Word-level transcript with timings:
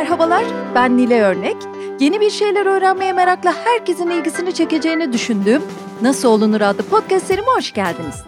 Merhabalar, 0.00 0.44
ben 0.74 0.96
Nile 0.96 1.22
Örnek. 1.22 1.56
Yeni 2.00 2.20
bir 2.20 2.30
şeyler 2.30 2.66
öğrenmeye 2.66 3.12
merakla 3.12 3.54
herkesin 3.64 4.10
ilgisini 4.10 4.54
çekeceğini 4.54 5.12
düşündüğüm 5.12 5.62
Nasıl 6.02 6.28
Olunur 6.28 6.60
adlı 6.60 6.82
podcast 6.82 7.26
serime 7.26 7.46
hoş 7.46 7.72
geldiniz. 7.72 8.24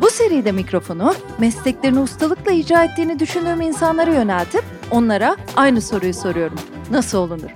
Bu 0.00 0.10
seride 0.10 0.52
mikrofonu 0.52 1.14
mesleklerini 1.38 2.00
ustalıkla 2.00 2.52
icra 2.52 2.84
ettiğini 2.84 3.18
düşündüğüm 3.18 3.60
insanlara 3.60 4.14
yöneltip 4.14 4.64
onlara 4.90 5.36
aynı 5.56 5.80
soruyu 5.80 6.14
soruyorum. 6.14 6.58
Nasıl 6.90 7.18
olunur? 7.18 7.50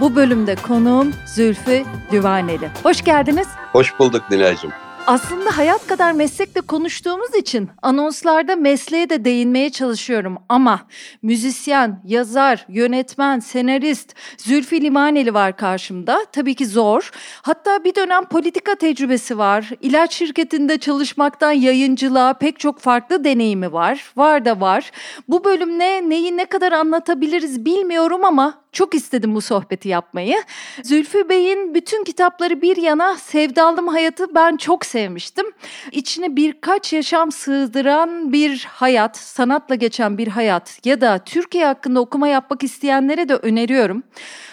Bu 0.00 0.16
bölümde 0.16 0.56
konuğum 0.56 1.12
Zülfü 1.26 1.82
Düvaneli. 2.12 2.68
Hoş 2.82 3.04
geldiniz. 3.04 3.48
Hoş 3.72 3.98
bulduk 3.98 4.22
Nilay'cığım. 4.30 4.72
Aslında 5.06 5.58
hayat 5.58 5.86
kadar 5.86 6.12
meslekle 6.12 6.60
konuştuğumuz 6.60 7.34
için 7.34 7.68
anonslarda 7.82 8.56
mesleğe 8.56 9.10
de 9.10 9.24
değinmeye 9.24 9.70
çalışıyorum 9.70 10.38
ama 10.48 10.80
müzisyen, 11.22 12.02
yazar, 12.04 12.66
yönetmen, 12.68 13.38
senarist 13.38 14.14
Zülfü 14.36 14.80
Livaneli 14.80 15.34
var 15.34 15.56
karşımda. 15.56 16.26
Tabii 16.32 16.54
ki 16.54 16.66
zor. 16.66 17.10
Hatta 17.42 17.84
bir 17.84 17.94
dönem 17.94 18.24
politika 18.24 18.74
tecrübesi 18.74 19.38
var. 19.38 19.70
İlaç 19.80 20.14
şirketinde 20.14 20.78
çalışmaktan 20.78 21.52
yayıncılığa 21.52 22.32
pek 22.34 22.58
çok 22.58 22.78
farklı 22.78 23.24
deneyimi 23.24 23.72
var. 23.72 24.12
Var 24.16 24.44
da 24.44 24.60
var. 24.60 24.90
Bu 25.28 25.44
bölümle 25.44 26.08
neyi 26.08 26.36
ne 26.36 26.44
kadar 26.44 26.72
anlatabiliriz 26.72 27.64
bilmiyorum 27.64 28.24
ama 28.24 28.60
çok 28.72 28.94
istedim 28.94 29.34
bu 29.34 29.40
sohbeti 29.40 29.88
yapmayı. 29.88 30.42
Zülfü 30.82 31.28
Bey'in 31.28 31.74
bütün 31.74 32.04
kitapları 32.04 32.62
bir 32.62 32.76
yana 32.76 33.16
Sevdalım 33.16 33.88
Hayatı 33.88 34.34
ben 34.34 34.56
çok 34.56 34.86
sevmiştim. 34.86 35.46
İçine 35.92 36.36
birkaç 36.36 36.92
yaşam 36.92 37.32
sığdıran 37.32 38.32
bir 38.32 38.68
hayat, 38.70 39.16
sanatla 39.16 39.74
geçen 39.74 40.18
bir 40.18 40.28
hayat 40.28 40.86
ya 40.86 41.00
da 41.00 41.18
Türkiye 41.18 41.66
hakkında 41.66 42.00
okuma 42.00 42.28
yapmak 42.28 42.62
isteyenlere 42.62 43.28
de 43.28 43.34
öneriyorum. 43.34 44.02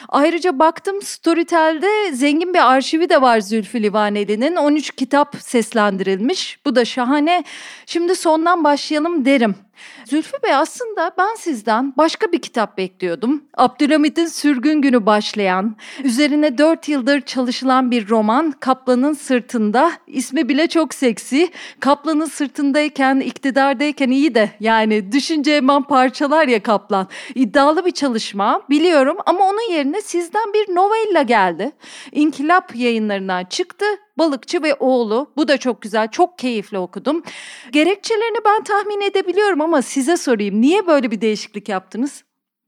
Ayrıca 0.10 0.60
baktım 0.60 1.02
Storytel'de 1.02 2.12
zengin 2.14 2.54
bir 2.54 2.72
arşivi 2.72 3.10
de 3.10 3.22
var 3.22 3.40
Zülfü 3.40 3.84
Livaneli'nin. 3.84 4.56
13 4.56 4.92
kitap 4.92 5.36
seslendirilmiş. 5.40 6.60
Bu 6.66 6.76
da 6.76 6.86
şahane. 6.86 7.44
Şimdi 7.86 8.16
sondan 8.16 8.64
başlayalım 8.64 9.26
derim. 9.26 9.67
Zülfü 10.06 10.38
Bey 10.44 10.54
aslında 10.54 11.12
ben 11.18 11.36
sizden 11.36 11.94
başka 11.98 12.32
bir 12.32 12.40
kitap 12.40 12.78
bekliyordum. 12.78 13.44
Abdülhamit'in 13.58 14.26
Sürgün 14.26 14.82
Günü 14.82 15.06
başlayan, 15.06 15.76
üzerine 16.04 16.58
dört 16.58 16.90
yıldır 16.90 17.22
çalışılan 17.22 17.92
bir 17.92 18.10
roman 18.10 18.52
Kaplan'ın 18.52 19.14
Sırtında. 19.14 19.92
İsmi 20.08 20.50
bile 20.50 20.68
çok 20.68 20.94
seksi. 20.94 21.50
Kaplan'ın 21.80 22.26
sırtındayken, 22.26 23.20
iktidardayken 23.20 24.10
iyi 24.10 24.36
de 24.36 24.50
yani 24.60 25.12
düşünce 25.12 25.56
hemen 25.56 25.84
parçalar 25.84 26.48
ya 26.48 26.64
Kaplan. 26.64 27.08
İddialı 27.36 27.86
bir 27.86 27.92
çalışma 27.92 28.62
biliyorum 28.70 29.18
ama 29.26 29.46
onun 29.46 29.72
yerine 29.72 30.02
sizden 30.02 30.54
bir 30.54 30.76
novella 30.76 31.22
geldi. 31.22 31.72
İnkılap 32.12 32.76
yayınlarından 32.76 33.46
çıktı 33.46 33.86
Balıkçı 34.18 34.64
ve 34.64 34.76
Oğlu. 34.76 35.32
Bu 35.38 35.48
da 35.48 35.58
çok 35.58 35.82
güzel, 35.82 36.12
çok 36.12 36.40
keyifli 36.40 36.78
okudum. 36.78 37.24
Gerekçelerini 37.72 38.38
ben 38.46 38.64
tahmin 38.64 39.02
edebiliyorum 39.02 39.62
ama 39.62 39.82
size 39.82 40.18
sorayım. 40.18 40.62
Niye 40.62 40.88
böyle 40.88 41.12
bir 41.12 41.22
değişiklik 41.22 41.70
yaptınız? 41.70 42.24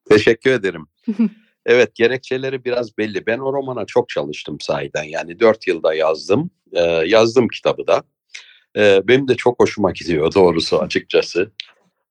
Teşekkür 0.09 0.51
ederim. 0.51 0.87
evet 1.65 1.95
gerekçeleri 1.95 2.65
biraz 2.65 2.97
belli. 2.97 3.25
Ben 3.25 3.39
o 3.39 3.53
romana 3.53 3.85
çok 3.85 4.09
çalıştım 4.09 4.59
sahiden. 4.59 5.03
Yani 5.03 5.39
dört 5.39 5.67
yılda 5.67 5.93
yazdım. 5.93 6.51
Ee, 6.73 6.81
yazdım 7.05 7.47
kitabı 7.47 7.87
da. 7.87 8.03
Ee, 8.77 9.01
benim 9.07 9.27
de 9.27 9.35
çok 9.35 9.59
hoşuma 9.59 9.91
gidiyor 9.91 10.33
doğrusu 10.33 10.79
açıkçası. 10.79 11.51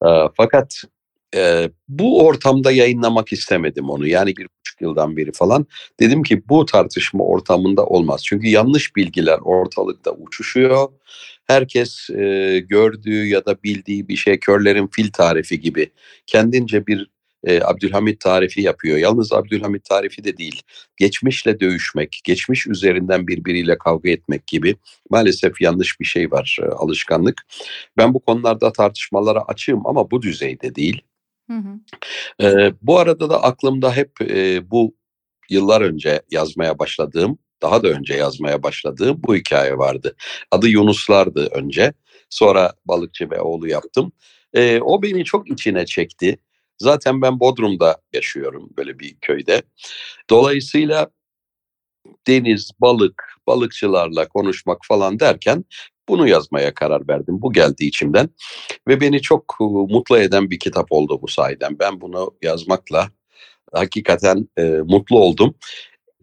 Ee, 0.07 0.09
fakat 0.37 0.83
e, 1.35 1.71
bu 1.89 2.27
ortamda 2.27 2.73
yayınlamak 2.73 3.33
istemedim 3.33 3.91
onu. 3.91 4.07
Yani 4.07 4.37
bir 4.37 4.47
buçuk 4.61 4.81
yıldan 4.81 5.17
beri 5.17 5.33
falan. 5.33 5.67
Dedim 6.01 6.23
ki 6.23 6.43
bu 6.49 6.67
tartışma 6.67 7.25
ortamında 7.25 7.87
olmaz. 7.87 8.23
Çünkü 8.25 8.47
yanlış 8.47 8.97
bilgiler 8.97 9.39
ortalıkta 9.39 10.11
uçuşuyor. 10.11 10.89
Herkes 11.47 12.11
e, 12.11 12.59
gördüğü 12.69 13.27
ya 13.27 13.47
da 13.47 13.63
bildiği 13.63 14.09
bir 14.09 14.17
şey 14.17 14.41
körlerin 14.41 14.87
fil 14.87 15.11
tarifi 15.13 15.61
gibi 15.61 15.91
kendince 16.27 16.87
bir 16.87 17.11
e, 17.45 17.61
Abdülhamit 17.63 18.21
tarifi 18.21 18.63
yapıyor. 18.63 18.99
Yalnız 18.99 19.33
Abdülhamit 19.33 19.85
tarifi 19.85 20.25
de 20.25 20.37
değil. 20.37 20.63
Geçmişle 20.97 21.61
dövüşmek, 21.61 22.21
geçmiş 22.25 22.67
üzerinden 22.67 23.27
birbiriyle 23.27 23.79
kavga 23.79 24.11
etmek 24.11 24.47
gibi 24.47 24.77
maalesef 25.11 25.61
yanlış 25.61 26.01
bir 26.01 26.05
şey 26.05 26.31
var 26.31 26.59
e, 26.63 26.67
alışkanlık. 26.67 27.47
Ben 27.97 28.15
bu 28.15 28.21
konularda 28.21 28.73
tartışmalara 28.73 29.43
açığım 29.43 29.87
ama 29.87 30.11
bu 30.11 30.23
düzeyde 30.23 30.75
değil. 30.75 31.03
Hı 31.51 31.55
hı. 31.57 31.81
E, 32.47 32.73
bu 32.83 32.99
arada 32.99 33.31
da 33.31 33.43
aklımda 33.43 33.97
hep 33.97 34.21
e, 34.21 34.71
bu 34.71 34.95
yıllar 35.51 35.81
önce 35.81 36.23
yazmaya 36.31 36.79
başladığım, 36.79 37.39
daha 37.63 37.83
da 37.83 37.89
önce 37.89 38.15
yazmaya 38.15 38.63
başladığım 38.63 39.23
bu 39.23 39.37
hikaye 39.37 39.79
vardı. 39.79 40.17
Adı 40.51 40.69
Yunuslardı 40.69 41.47
önce. 41.47 41.93
Sonra 42.31 42.73
Balıkçı 42.85 43.31
ve 43.31 43.41
Oğlu 43.41 43.69
yaptım. 43.69 44.13
E, 44.55 44.81
o 44.81 45.03
beni 45.03 45.25
çok 45.25 45.51
içine 45.51 45.87
çekti. 45.87 46.39
Zaten 46.79 47.23
ben 47.23 47.41
Bodrum'da 47.41 47.97
yaşıyorum 48.13 48.71
böyle 48.77 48.99
bir 48.99 49.17
köyde. 49.21 49.63
Dolayısıyla 50.31 51.11
deniz, 52.27 52.71
balık, 52.81 53.25
balıkçılarla 53.47 54.29
konuşmak 54.29 54.79
falan 54.85 55.21
derken 55.21 55.65
bunu 56.09 56.29
yazmaya 56.29 56.75
karar 56.75 57.09
verdim. 57.09 57.43
Bu 57.43 57.53
geldi 57.53 57.85
içimden 57.85 58.29
ve 58.89 59.01
beni 59.01 59.23
çok 59.23 59.57
e, 59.61 59.65
mutlu 59.65 60.19
eden 60.19 60.51
bir 60.51 60.59
kitap 60.59 60.87
oldu 60.91 61.19
bu 61.23 61.29
sayeden. 61.29 61.79
Ben 61.79 62.01
bunu 62.01 62.31
yazmakla 62.43 63.11
hakikaten 63.73 64.49
e, 64.59 64.63
mutlu 64.63 65.19
oldum. 65.19 65.55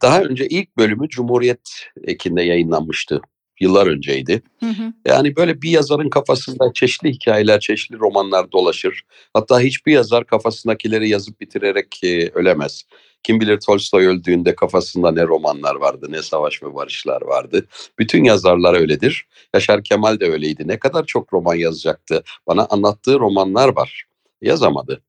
Daha 0.01 0.22
önce 0.22 0.47
ilk 0.47 0.78
bölümü 0.78 1.09
Cumhuriyet 1.09 1.69
ekinde 2.03 2.41
yayınlanmıştı. 2.41 3.22
Yıllar 3.59 3.88
önceydi. 3.88 4.41
Hı 4.59 4.66
hı. 4.66 4.94
Yani 5.06 5.35
böyle 5.35 5.62
bir 5.62 5.69
yazarın 5.69 6.09
kafasında 6.09 6.73
çeşitli 6.73 7.12
hikayeler, 7.12 7.59
çeşitli 7.59 8.00
romanlar 8.00 8.52
dolaşır. 8.52 9.02
Hatta 9.34 9.59
hiçbir 9.59 9.91
yazar 9.91 10.25
kafasındakileri 10.25 11.09
yazıp 11.09 11.41
bitirerek 11.41 12.03
e, 12.03 12.29
ölemez. 12.29 12.84
Kim 13.25 13.40
bilir 13.40 13.59
Tolstoy 13.59 14.06
öldüğünde 14.06 14.56
kafasında 14.56 15.12
ne 15.12 15.24
romanlar 15.24 15.75
vardı, 15.75 16.08
ne 16.09 16.22
savaş 16.22 16.63
ve 16.63 16.75
barışlar 16.75 17.22
vardı. 17.22 17.68
Bütün 18.00 18.24
yazarlar 18.24 18.74
öyledir. 18.74 19.28
Yaşar 19.53 19.84
Kemal 19.84 20.19
de 20.19 20.25
öyleydi. 20.25 20.68
Ne 20.68 20.80
kadar 20.80 21.06
çok 21.06 21.34
roman 21.34 21.56
yazacaktı. 21.56 22.24
Bana 22.47 22.66
anlattığı 22.66 23.19
romanlar 23.19 23.75
var. 23.75 24.06
Yazamadı. 24.41 25.02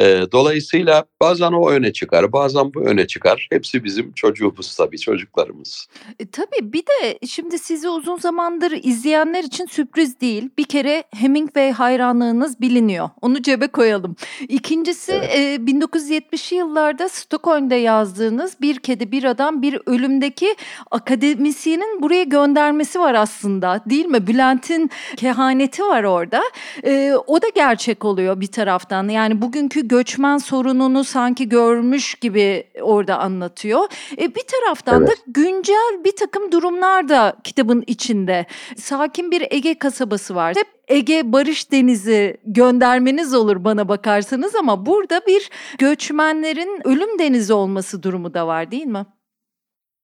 E, 0.00 0.32
dolayısıyla 0.32 1.04
bazen 1.20 1.52
o 1.52 1.70
öne 1.70 1.92
çıkar, 1.92 2.32
bazen 2.32 2.74
bu 2.74 2.80
öne 2.80 3.06
çıkar. 3.06 3.48
Hepsi 3.52 3.84
bizim 3.84 4.12
çocuğumuz 4.12 4.76
tabii, 4.76 4.98
çocuklarımız. 4.98 5.86
E, 6.18 6.30
tabii 6.30 6.72
bir 6.72 6.82
de 6.82 7.18
şimdi 7.26 7.58
sizi 7.58 7.88
uzun 7.88 8.16
zamandır 8.16 8.72
izleyenler 8.82 9.44
için 9.44 9.66
sürpriz 9.66 10.20
değil. 10.20 10.48
Bir 10.58 10.64
kere 10.64 11.04
Hemingway 11.14 11.72
hayranlığınız 11.72 12.60
biliniyor. 12.60 13.10
Onu 13.22 13.42
cebe 13.42 13.68
koyalım. 13.68 14.16
İkincisi 14.48 15.12
evet. 15.12 15.34
e, 15.34 15.56
1970'li 15.56 16.56
yıllarda 16.56 17.08
Stockholm'da 17.08 17.74
yazdığınız 17.74 18.56
Bir 18.60 18.78
Kedi 18.78 19.12
Bir 19.12 19.24
Adam 19.24 19.62
Bir 19.62 19.78
Ölümdeki 19.86 20.56
akademisyenin 20.90 22.02
buraya 22.02 22.24
göndermesi 22.24 23.00
var 23.00 23.14
aslında 23.14 23.80
değil 23.86 24.06
mi? 24.06 24.26
Bülent'in 24.26 24.90
kehaneti 25.16 25.82
var 25.82 26.04
orada. 26.04 26.42
E, 26.84 27.14
o 27.26 27.42
da 27.42 27.48
gerçek 27.54 28.04
oluyor 28.04 28.40
bir 28.40 28.46
taraftan. 28.46 29.08
Yani 29.08 29.42
bugünkü 29.42 29.80
bugünkü 29.80 29.88
göçmen 29.90 30.38
sorununu 30.38 31.04
sanki 31.04 31.48
görmüş 31.48 32.14
gibi 32.14 32.64
orada 32.80 33.18
anlatıyor. 33.18 33.80
E, 34.18 34.34
bir 34.34 34.42
taraftan 34.42 35.00
evet. 35.00 35.08
da 35.08 35.12
güncel 35.26 36.04
bir 36.04 36.16
takım 36.16 36.52
durumlar 36.52 37.08
da 37.08 37.36
kitabın 37.44 37.84
içinde. 37.86 38.46
Sakin 38.76 39.30
bir 39.30 39.46
Ege 39.50 39.78
kasabası 39.78 40.34
var. 40.34 40.56
Hep 40.56 40.66
Ege 40.88 41.32
Barış 41.32 41.72
Denizi 41.72 42.36
göndermeniz 42.44 43.34
olur 43.34 43.64
bana 43.64 43.88
bakarsanız 43.88 44.54
ama 44.54 44.86
burada 44.86 45.20
bir 45.26 45.50
göçmenlerin 45.78 46.80
ölüm 46.84 47.18
denizi 47.18 47.52
olması 47.52 48.02
durumu 48.02 48.34
da 48.34 48.46
var 48.46 48.70
değil 48.70 48.86
mi? 48.86 49.06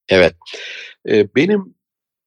Evet. 0.08 0.34
Ee, 1.08 1.34
benim 1.34 1.74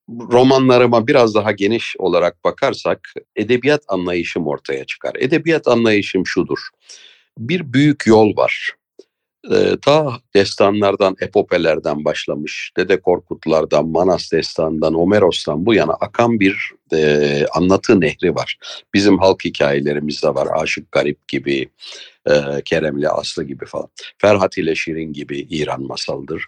romanlarıma 0.10 1.08
biraz 1.08 1.36
daha 1.36 1.52
geniş 1.52 1.96
olarak 1.98 2.44
bakarsak 2.44 3.00
edebiyat 3.36 3.84
anlayışım 3.88 4.48
ortaya 4.48 4.86
çıkar. 4.86 5.12
Edebiyat 5.20 5.68
anlayışım 5.68 6.26
şudur 6.26 6.60
bir 7.40 7.74
büyük 7.74 8.08
yol 8.08 8.38
var. 8.38 8.72
Ee, 9.52 9.78
ta 9.82 10.20
destanlardan, 10.36 11.16
epopelerden 11.22 12.06
başlamış, 12.06 12.72
Dede 12.78 13.02
Korkutlardan, 13.02 13.88
Manas 13.88 14.32
destanından, 14.32 14.94
Homeros'tan 14.94 15.66
bu 15.66 15.74
yana 15.74 15.94
akan 15.94 16.40
bir 16.40 16.72
e, 16.94 17.46
anlatı 17.54 18.02
nehri 18.02 18.36
var. 18.36 18.58
Bizim 18.94 19.18
halk 19.18 19.46
hikayelerimizde 19.46 20.28
var. 20.28 20.48
Aşık 20.62 20.92
Garip 20.92 21.28
gibi, 21.28 21.70
e, 22.30 22.34
Keremli 22.66 23.10
Aslı 23.10 23.44
gibi 23.44 23.66
falan. 23.66 23.88
Ferhat 24.18 24.58
ile 24.58 24.76
Şirin 24.76 25.14
gibi 25.14 25.40
İran 25.40 25.82
masaldır. 25.82 26.46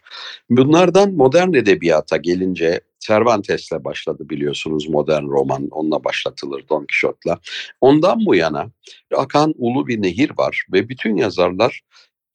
Bunlardan 0.50 1.14
modern 1.14 1.54
edebiyata 1.54 2.18
gelince 2.18 2.82
Cervantes'le 3.02 3.72
başladı 3.72 4.30
biliyorsunuz 4.30 4.90
modern 4.90 5.24
roman. 5.24 5.68
Onunla 5.72 6.04
başlatılır 6.04 6.64
Don 6.70 6.86
Quixote'la. 6.86 7.40
Ondan 7.82 8.26
bu 8.26 8.36
yana 8.36 8.72
akan 9.16 9.54
ulu 9.58 9.88
bir 9.88 10.02
nehir 10.02 10.32
var 10.38 10.66
ve 10.74 10.90
bütün 10.90 11.16
yazarlar 11.16 11.82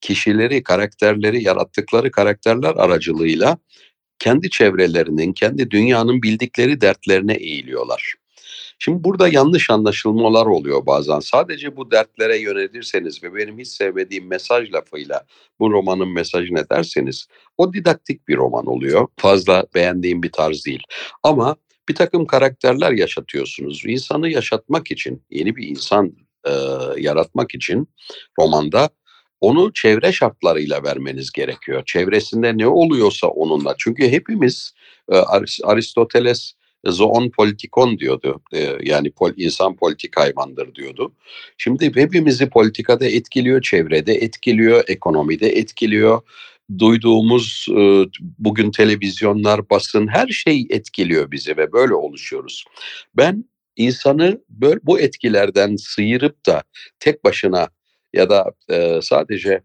kişileri, 0.01 0.63
karakterleri, 0.63 1.43
yarattıkları 1.43 2.11
karakterler 2.11 2.75
aracılığıyla 2.75 3.57
kendi 4.19 4.49
çevrelerinin, 4.49 5.33
kendi 5.33 5.71
dünyanın 5.71 6.23
bildikleri 6.23 6.81
dertlerine 6.81 7.33
eğiliyorlar. 7.33 8.13
Şimdi 8.79 9.03
burada 9.03 9.27
yanlış 9.27 9.69
anlaşılmalar 9.69 10.45
oluyor 10.45 10.85
bazen. 10.85 11.19
Sadece 11.19 11.77
bu 11.77 11.91
dertlere 11.91 12.37
yönelirseniz 12.37 13.23
ve 13.23 13.35
benim 13.35 13.59
hiç 13.59 13.67
sevmediğim 13.67 14.27
mesaj 14.27 14.73
lafıyla 14.73 15.25
bu 15.59 15.71
romanın 15.71 16.13
mesajı 16.13 16.55
ne 16.55 16.69
derseniz 16.69 17.27
o 17.57 17.73
didaktik 17.73 18.27
bir 18.27 18.37
roman 18.37 18.65
oluyor. 18.65 19.07
Fazla 19.17 19.65
beğendiğim 19.75 20.23
bir 20.23 20.31
tarz 20.31 20.65
değil. 20.65 20.83
Ama 21.23 21.55
bir 21.89 21.95
takım 21.95 22.25
karakterler 22.25 22.91
yaşatıyorsunuz. 22.91 23.83
İnsanı 23.85 24.29
yaşatmak 24.29 24.91
için, 24.91 25.23
yeni 25.29 25.55
bir 25.55 25.67
insan 25.67 26.15
e, 26.47 26.51
yaratmak 26.97 27.55
için 27.55 27.87
romanda 28.39 28.89
onu 29.41 29.73
çevre 29.73 30.11
şartlarıyla 30.11 30.83
vermeniz 30.83 31.31
gerekiyor. 31.31 31.83
Çevresinde 31.85 32.57
ne 32.57 32.67
oluyorsa 32.67 33.27
onunla. 33.27 33.75
Çünkü 33.77 34.11
hepimiz 34.11 34.73
e, 35.11 35.15
Aristoteles 35.63 36.53
zoon 36.91 37.29
politikon 37.29 37.99
diyordu. 37.99 38.41
E, 38.53 38.77
yani 38.83 39.11
insan 39.37 39.75
politik 39.75 40.17
hayvandır 40.17 40.75
diyordu. 40.75 41.11
Şimdi 41.57 41.85
hepimizi 41.95 42.49
politikada 42.49 43.05
etkiliyor, 43.05 43.61
çevrede 43.61 44.13
etkiliyor, 44.13 44.83
ekonomide 44.87 45.49
etkiliyor. 45.49 46.21
Duyduğumuz 46.79 47.67
e, 47.69 48.05
bugün 48.39 48.71
televizyonlar, 48.71 49.69
basın 49.69 50.07
her 50.07 50.27
şey 50.27 50.67
etkiliyor 50.69 51.31
bizi 51.31 51.57
ve 51.57 51.71
böyle 51.71 51.93
oluşuyoruz. 51.93 52.65
Ben 53.17 53.45
insanı 53.75 54.41
böyle 54.49 54.79
bu 54.83 54.99
etkilerden 54.99 55.75
sıyırıp 55.75 56.45
da 56.45 56.63
tek 56.99 57.23
başına 57.23 57.67
ya 58.13 58.29
da 58.29 58.51
e, 58.69 58.99
sadece 59.01 59.61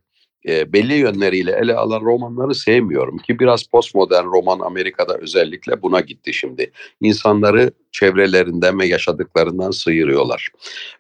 e, 0.49 0.73
belli 0.73 0.95
yönleriyle 0.95 1.53
ele 1.53 1.75
alan 1.75 2.01
romanları 2.01 2.55
sevmiyorum 2.55 3.19
ki 3.19 3.39
biraz 3.39 3.63
postmodern 3.63 4.25
roman 4.25 4.61
Amerika'da 4.61 5.19
özellikle 5.19 5.83
buna 5.83 6.01
gitti 6.01 6.33
şimdi. 6.35 6.73
İnsanları 7.01 7.73
çevrelerinden 7.93 8.79
ve 8.79 8.87
yaşadıklarından 8.87 9.71
sıyırıyorlar. 9.71 10.49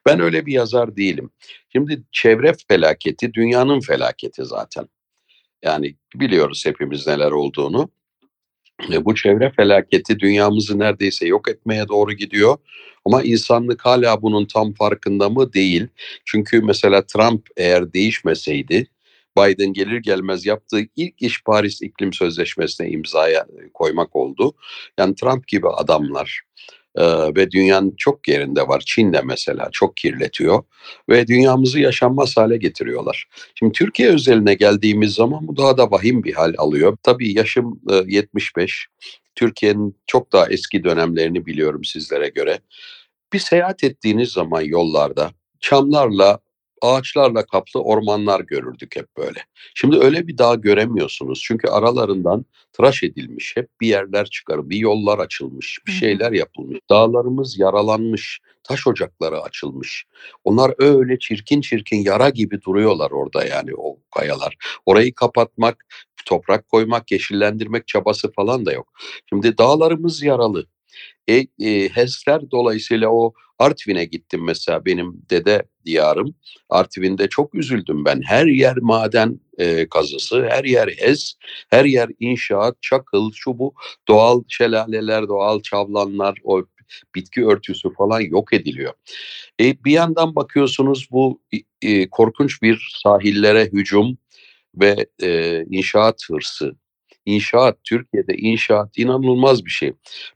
Ben 0.07 0.21
öyle 0.21 0.47
bir 0.47 0.53
yazar 0.53 0.97
değilim. 0.97 1.31
Şimdi 1.73 2.03
çevre 2.13 2.53
felaketi 2.69 3.35
dünyanın 3.35 3.81
felaketi 3.81 4.45
zaten. 4.45 4.89
Yani 5.63 5.97
biliyoruz 6.15 6.63
hepimiz 6.67 7.07
neler 7.07 7.31
olduğunu. 7.31 7.91
E, 8.93 9.05
bu 9.05 9.15
çevre 9.15 9.53
felaketi 9.57 10.19
dünyamızı 10.19 10.79
neredeyse 10.79 11.27
yok 11.27 11.49
etmeye 11.49 11.89
doğru 11.89 12.13
gidiyor. 12.13 12.57
Ama 13.05 13.23
insanlık 13.23 13.87
hala 13.87 14.23
bunun 14.23 14.47
tam 14.47 14.75
farkında 14.75 15.29
mı 15.29 15.53
değil. 15.53 15.89
Çünkü 16.25 16.61
mesela 16.61 17.07
Trump 17.07 17.47
eğer 17.57 17.93
değişmeseydi 17.93 18.87
Biden 19.39 19.73
gelir 19.73 19.97
gelmez 19.97 20.47
yaptığı 20.47 20.81
ilk 20.97 21.23
iş 21.23 21.45
Paris 21.45 21.83
İklim 21.83 22.13
Sözleşmesi'ne 22.13 22.91
imzaya 22.91 23.47
koymak 23.75 24.17
oldu. 24.17 24.55
Yani 24.99 25.15
Trump 25.15 25.49
gibi 25.49 25.69
adamlar 25.69 26.43
e, 26.95 27.05
ve 27.37 27.51
dünyanın 27.51 27.95
çok 27.97 28.29
yerinde 28.29 28.69
var. 28.69 28.83
Çin 28.87 29.13
de 29.13 29.21
mesela 29.25 29.69
çok 29.73 29.97
kirletiyor 29.97 30.63
ve 31.09 31.27
dünyamızı 31.27 31.81
yaşanmaz 31.81 32.37
hale 32.37 32.57
getiriyorlar. 32.57 33.27
Şimdi 33.55 33.73
Türkiye 33.73 34.09
özeline 34.09 34.55
geldiğimiz 34.55 35.15
zaman 35.15 35.49
bu 35.49 35.57
daha 35.57 35.79
da 35.79 35.91
vahim 35.91 36.25
bir 36.25 36.33
hal 36.33 36.55
alıyor. 36.59 36.97
Tabii 37.03 37.33
yaşım 37.33 37.81
e, 37.91 37.95
75. 38.07 38.87
Türkiye'nin 39.35 39.97
çok 40.07 40.33
daha 40.33 40.47
eski 40.47 40.85
dönemlerini 40.85 41.47
biliyorum 41.47 41.85
sizlere 41.85 42.29
göre. 42.29 42.59
Bir 43.33 43.39
seyahat 43.39 43.85
ettiğiniz 43.85 44.29
zaman 44.29 44.61
yollarda 44.61 45.31
çamlarla 45.61 46.39
ağaçlarla 46.83 47.47
kaplı 47.47 47.81
ormanlar 47.83 48.41
görürdük 48.41 48.97
hep 48.97 49.17
böyle. 49.17 49.45
Şimdi 49.75 49.99
öyle 49.99 50.27
bir 50.27 50.39
dağ 50.39 50.55
göremiyorsunuz. 50.55 51.43
Çünkü 51.45 51.69
aralarından 51.69 52.45
tıraş 52.73 53.03
edilmiş, 53.03 53.57
hep 53.57 53.69
bir 53.81 53.87
yerler 53.87 54.27
çıkar, 54.27 54.71
bir 54.71 54.77
yollar 54.77 55.19
açılmış, 55.19 55.79
bir 55.87 55.93
şeyler 55.93 56.33
yapılmış. 56.33 56.79
Dağlarımız 56.91 57.59
yaralanmış, 57.59 58.41
taş 58.65 58.87
ocakları 58.87 59.41
açılmış. 59.41 60.05
Onlar 60.45 60.75
öyle 60.79 61.19
çirkin 61.19 61.61
çirkin 61.61 62.05
yara 62.05 62.29
gibi 62.29 62.63
duruyorlar 62.63 63.11
orada 63.11 63.45
yani 63.45 63.71
o 63.77 63.99
kayalar. 64.11 64.57
Orayı 64.87 65.15
kapatmak, 65.15 65.87
toprak 66.27 66.69
koymak, 66.69 67.13
yeşillendirmek 67.13 67.89
çabası 67.89 68.33
falan 68.33 68.67
da 68.67 68.73
yok. 68.73 68.93
Şimdi 69.29 69.59
dağlarımız 69.59 70.23
yaralı. 70.23 70.67
E, 71.29 71.35
e, 71.37 71.89
HES'ler 71.89 72.51
dolayısıyla 72.51 73.09
o 73.09 73.33
Artvin'e 73.59 74.05
gittim 74.05 74.45
mesela 74.45 74.85
benim 74.85 75.23
dede 75.31 75.63
diyarım. 75.85 76.35
Artvin'de 76.69 77.29
çok 77.29 77.55
üzüldüm 77.55 78.05
ben. 78.05 78.23
Her 78.23 78.47
yer 78.47 78.77
maden 78.77 79.41
e, 79.59 79.89
kazısı, 79.89 80.47
her 80.51 80.65
yer 80.65 80.89
HES, 80.89 81.35
her 81.71 81.85
yer 81.85 82.11
inşaat, 82.21 82.83
çakıl, 82.83 83.31
şu 83.35 83.59
bu 83.59 83.75
doğal 84.09 84.43
şelaleler, 84.49 85.29
doğal 85.29 85.63
çavlanlar, 85.63 86.39
o 86.45 86.63
bitki 87.15 87.47
örtüsü 87.47 87.95
falan 87.95 88.21
yok 88.21 88.53
ediliyor. 88.53 88.93
E, 89.61 89.85
bir 89.85 89.93
yandan 89.93 90.37
bakıyorsunuz 90.37 91.09
bu 91.11 91.43
e, 91.83 92.09
korkunç 92.09 92.63
bir 92.63 92.93
sahillere 93.03 93.65
hücum 93.65 94.19
ve 94.75 95.07
e, 95.23 95.61
inşaat 95.71 96.23
hırsı 96.31 96.77
İnşaat, 97.27 97.79
Türkiye'de 97.85 98.35
inşaat 98.37 98.99
inanılmaz 98.99 99.65
bir 99.65 99.71
şey. 99.71 99.93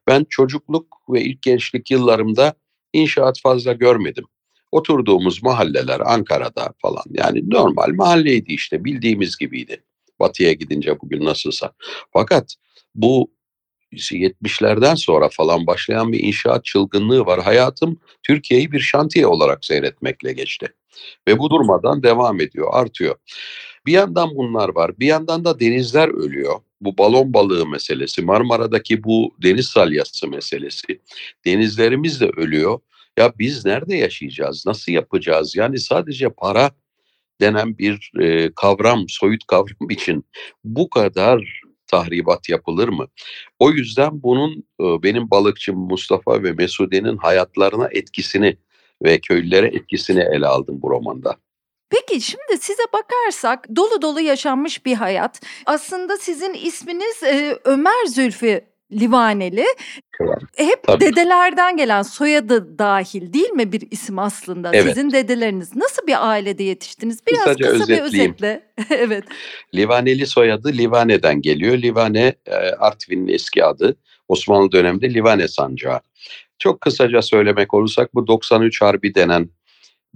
Ben 0.07 0.27
çocukluk 0.29 0.97
ve 1.09 1.23
ilk 1.23 1.43
gençlik 1.43 1.91
yıllarımda 1.91 2.55
inşaat 2.93 3.41
fazla 3.41 3.73
görmedim. 3.73 4.25
Oturduğumuz 4.73 5.43
mahalleler 5.43 6.01
Ankara'da 6.01 6.75
falan 6.79 7.05
yani 7.11 7.51
normal 7.51 7.89
mahalleydi 7.95 8.53
işte 8.53 8.85
bildiğimiz 8.85 9.37
gibiydi. 9.37 9.83
Batıya 10.21 10.53
gidince 10.53 11.01
bugün 11.01 11.25
nasılsa. 11.25 11.73
Fakat 12.13 12.55
bu 12.95 13.31
70'lerden 13.93 14.95
sonra 14.95 15.29
falan 15.29 15.67
başlayan 15.67 16.13
bir 16.13 16.21
inşaat 16.21 16.65
çılgınlığı 16.65 17.27
var. 17.27 17.43
Hayatım 17.43 18.01
Türkiye'yi 18.23 18.73
bir 18.73 18.81
şantiye 18.81 19.27
olarak 19.27 19.65
seyretmekle 19.65 20.33
geçti. 20.33 20.67
Ve 21.29 21.39
bu 21.39 21.51
durmadan 21.51 22.03
devam 22.03 22.41
ediyor, 22.41 22.69
artıyor. 22.73 23.17
Bir 23.87 23.93
yandan 23.93 24.31
bunlar 24.37 24.69
var. 24.69 24.99
Bir 24.99 25.07
yandan 25.07 25.45
da 25.45 25.61
denizler 25.61 26.09
ölüyor 26.09 26.61
bu 26.81 26.99
balon 26.99 27.33
balığı 27.33 27.67
meselesi, 27.67 28.23
Marmara'daki 28.23 29.05
bu 29.05 29.35
deniz 29.43 29.67
salyası 29.67 30.29
meselesi, 30.29 31.01
denizlerimiz 31.45 32.21
de 32.21 32.27
ölüyor. 32.27 32.81
Ya 33.19 33.33
biz 33.39 33.65
nerede 33.65 33.97
yaşayacağız, 33.97 34.67
nasıl 34.67 34.93
yapacağız? 34.93 35.57
Yani 35.57 35.79
sadece 35.79 36.29
para 36.29 36.71
denen 37.41 37.79
bir 37.79 38.11
e, 38.21 38.51
kavram, 38.57 39.05
soyut 39.09 39.47
kavram 39.47 39.91
için 39.91 40.25
bu 40.65 40.91
kadar 40.91 41.61
tahribat 41.87 42.49
yapılır 42.49 42.89
mı? 42.89 43.07
O 43.59 43.71
yüzden 43.71 44.23
bunun 44.23 44.65
e, 44.81 45.03
benim 45.03 45.31
balıkçım 45.31 45.79
Mustafa 45.79 46.43
ve 46.43 46.53
Mesude'nin 46.53 47.17
hayatlarına 47.17 47.89
etkisini 47.93 48.57
ve 49.05 49.21
köylülere 49.21 49.67
etkisini 49.67 50.21
ele 50.21 50.47
aldım 50.47 50.83
bu 50.83 50.91
romanda. 50.91 51.37
Peki 51.91 52.21
şimdi 52.21 52.59
size 52.61 52.83
bakarsak 52.93 53.77
dolu 53.77 54.03
dolu 54.03 54.21
yaşanmış 54.21 54.87
bir 54.87 54.95
hayat. 54.95 55.41
Aslında 55.67 56.17
sizin 56.17 56.55
isminiz 56.55 57.23
e, 57.23 57.59
Ömer 57.65 58.07
Zülfü 58.07 58.65
Livaneli. 58.93 59.67
Hep 60.57 60.83
Tabii. 60.83 61.05
dedelerden 61.05 61.77
gelen 61.77 62.03
soyadı 62.03 62.79
dahil 62.79 63.33
değil 63.33 63.51
mi 63.51 63.73
bir 63.73 63.83
isim 63.91 64.19
aslında? 64.19 64.71
Evet. 64.73 64.89
Sizin 64.89 65.11
dedeleriniz 65.11 65.77
nasıl 65.77 66.07
bir 66.07 66.29
ailede 66.29 66.63
yetiştiniz? 66.63 67.27
Biraz 67.27 67.45
Kısaca 67.45 67.71
kısa 67.71 67.89
bir 67.89 68.01
özetle. 68.01 68.63
evet. 68.91 69.25
Livaneli 69.75 70.27
soyadı 70.27 70.73
Livane'den 70.73 71.41
geliyor. 71.41 71.79
Livane 71.79 72.35
Artvin'in 72.79 73.29
eski 73.29 73.65
adı. 73.65 73.97
Osmanlı 74.29 74.73
döneminde 74.73 75.15
Livane 75.15 75.49
sancağı. 75.49 76.01
Çok 76.59 76.81
kısaca 76.81 77.23
söylemek 77.23 77.75
olursak 77.75 78.15
bu 78.15 78.27
93 78.27 78.83
Harbi 78.83 79.15
denen 79.15 79.51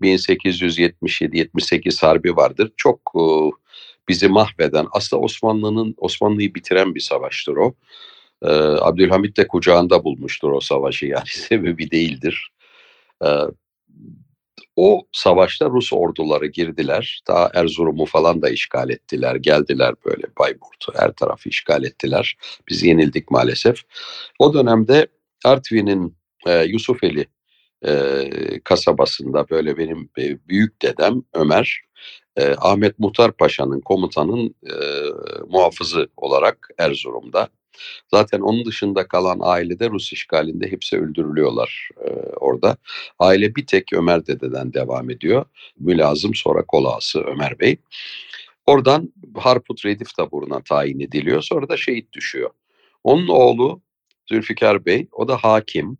1877-78 0.02 2.00
harbi 2.06 2.36
vardır. 2.36 2.72
Çok 2.76 3.00
e, 3.16 3.22
bizi 4.08 4.28
mahveden, 4.28 4.86
aslında 4.92 5.22
Osmanlı'nın 5.22 5.94
Osmanlı'yı 5.96 6.54
bitiren 6.54 6.94
bir 6.94 7.00
savaştır 7.00 7.56
o. 7.56 7.74
E, 8.42 8.50
Abdülhamit 8.80 9.36
de 9.36 9.48
kucağında 9.48 10.04
bulmuştur 10.04 10.52
o 10.52 10.60
savaşı 10.60 11.06
yani 11.06 11.26
sebebi 11.26 11.90
değildir. 11.90 12.50
E, 13.24 13.28
o 14.76 15.06
savaşta 15.12 15.66
Rus 15.70 15.92
orduları 15.92 16.46
girdiler. 16.46 17.22
Daha 17.28 17.50
Erzurum'u 17.54 18.04
falan 18.04 18.42
da 18.42 18.50
işgal 18.50 18.90
ettiler. 18.90 19.34
Geldiler 19.36 19.94
böyle 20.06 20.22
Bayburt'u 20.38 20.92
her 20.96 21.12
tarafı 21.12 21.48
işgal 21.48 21.84
ettiler. 21.84 22.36
Biz 22.68 22.82
yenildik 22.82 23.30
maalesef. 23.30 23.80
O 24.38 24.54
dönemde 24.54 25.06
Artvin'in 25.44 26.16
Yusufeli 26.66 27.26
e, 27.86 28.30
kasabasında 28.64 29.50
böyle 29.50 29.78
benim 29.78 30.08
e, 30.18 30.48
büyük 30.48 30.82
dedem 30.82 31.22
Ömer 31.34 31.82
e, 32.36 32.54
Ahmet 32.58 32.98
Muhtar 32.98 33.32
Paşa'nın 33.32 33.80
komutanın 33.80 34.54
e, 34.66 34.74
muhafızı 35.48 36.08
olarak 36.16 36.68
Erzurum'da. 36.78 37.48
Zaten 38.10 38.40
onun 38.40 38.64
dışında 38.64 39.08
kalan 39.08 39.38
ailede 39.42 39.90
Rus 39.90 40.12
işgalinde 40.12 40.72
hepsi 40.72 40.98
öldürülüyorlar 40.98 41.88
e, 42.06 42.10
orada. 42.36 42.76
Aile 43.18 43.56
bir 43.56 43.66
tek 43.66 43.92
Ömer 43.92 44.26
dededen 44.26 44.72
devam 44.72 45.10
ediyor. 45.10 45.44
Mülazım 45.78 46.34
sonra 46.34 46.64
kolası 46.66 47.20
Ömer 47.20 47.58
Bey. 47.58 47.76
Oradan 48.66 49.12
Harput 49.36 49.86
Redif 49.86 50.14
taburuna 50.16 50.60
tayin 50.60 51.00
ediliyor. 51.00 51.42
Sonra 51.42 51.68
da 51.68 51.76
şehit 51.76 52.12
düşüyor. 52.12 52.50
Onun 53.04 53.28
oğlu 53.28 53.80
Zülfikar 54.28 54.84
Bey, 54.84 55.08
o 55.12 55.28
da 55.28 55.36
hakim. 55.36 55.98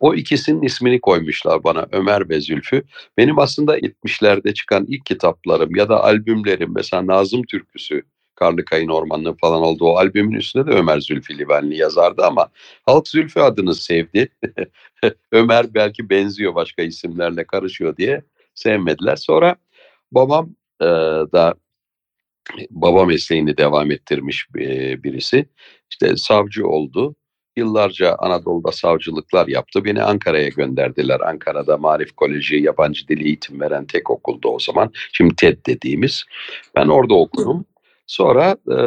O 0.00 0.14
ikisinin 0.14 0.62
ismini 0.62 1.00
koymuşlar 1.00 1.64
bana 1.64 1.86
Ömer 1.92 2.28
ve 2.28 2.40
Zülfü. 2.40 2.82
Benim 3.16 3.38
aslında 3.38 3.78
70'lerde 3.78 4.54
çıkan 4.54 4.86
ilk 4.88 5.06
kitaplarım 5.06 5.76
ya 5.76 5.88
da 5.88 6.04
albümlerim 6.04 6.72
mesela 6.74 7.06
Nazım 7.06 7.42
Türküsü, 7.42 8.02
Karlıkayın 8.34 8.88
Ormanlığı 8.88 9.36
falan 9.36 9.62
oldu. 9.62 9.84
O 9.84 9.96
albümün 9.96 10.36
üstünde 10.36 10.66
de 10.66 10.70
Ömer 10.70 11.00
Zülfü 11.00 11.38
Livanli 11.38 11.76
yazardı 11.76 12.24
ama 12.24 12.48
halk 12.86 13.08
Zülfü 13.08 13.40
adını 13.40 13.74
sevdi. 13.74 14.28
Ömer 15.32 15.74
belki 15.74 16.10
benziyor 16.10 16.54
başka 16.54 16.82
isimlerle 16.82 17.44
karışıyor 17.44 17.96
diye 17.96 18.22
sevmediler. 18.54 19.16
Sonra 19.16 19.56
babam 20.12 20.50
e, 20.80 20.86
da 21.32 21.54
baba 22.70 23.04
mesleğini 23.04 23.56
devam 23.56 23.90
ettirmiş 23.90 24.46
e, 24.58 25.02
birisi. 25.02 25.46
İşte 25.90 26.16
savcı 26.16 26.68
oldu. 26.68 27.14
Yıllarca 27.58 28.16
Anadolu'da 28.18 28.72
savcılıklar 28.72 29.48
yaptı. 29.48 29.84
Beni 29.84 30.02
Ankara'ya 30.02 30.48
gönderdiler. 30.48 31.20
Ankara'da 31.20 31.76
Marif 31.76 32.16
Koleji 32.16 32.56
yabancı 32.56 33.08
dili 33.08 33.24
eğitim 33.24 33.60
veren 33.60 33.84
tek 33.84 34.10
okuldu 34.10 34.48
o 34.48 34.58
zaman. 34.58 34.92
Şimdi 35.12 35.36
TED 35.36 35.66
dediğimiz. 35.66 36.24
Ben 36.76 36.88
orada 36.88 37.14
okudum. 37.14 37.64
Sonra 38.06 38.56
e, 38.70 38.78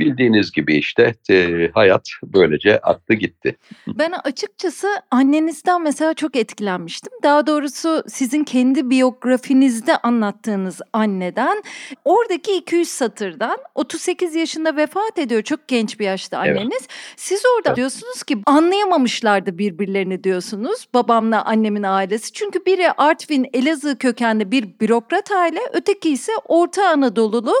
bildiğiniz 0.00 0.52
gibi 0.52 0.76
işte 0.76 1.14
e, 1.30 1.70
hayat 1.74 2.08
böylece 2.24 2.78
aktı 2.78 3.14
gitti. 3.14 3.56
Ben 3.86 4.12
açıkçası 4.24 4.88
annenizden 5.10 5.82
mesela 5.82 6.14
çok 6.14 6.36
etkilenmiştim. 6.36 7.12
Daha 7.22 7.46
doğrusu 7.46 8.02
sizin 8.08 8.44
kendi 8.44 8.90
biyografinizde 8.90 9.96
anlattığınız 9.96 10.80
anneden 10.92 11.62
oradaki 12.04 12.56
200 12.56 12.88
satırdan 12.88 13.58
38 13.74 14.34
yaşında 14.34 14.76
vefat 14.76 15.18
ediyor. 15.18 15.42
Çok 15.42 15.68
genç 15.68 16.00
bir 16.00 16.04
yaşta 16.04 16.38
anneniz. 16.38 16.78
Evet. 16.80 16.88
Siz 17.16 17.42
orada 17.56 17.68
evet. 17.68 17.76
diyorsunuz 17.76 18.22
ki 18.22 18.38
anlayamamışlardı 18.46 19.58
birbirlerini 19.58 20.24
diyorsunuz. 20.24 20.88
Babamla 20.94 21.44
annemin 21.44 21.82
ailesi. 21.82 22.32
Çünkü 22.32 22.66
biri 22.66 22.92
Artvin 22.92 23.46
Elazığ 23.52 23.98
kökenli 23.98 24.50
bir 24.50 24.68
bürokrat 24.80 25.30
aile, 25.30 25.60
öteki 25.72 26.10
ise 26.10 26.32
Orta 26.44 26.88
Anadolu'lu 26.88 27.54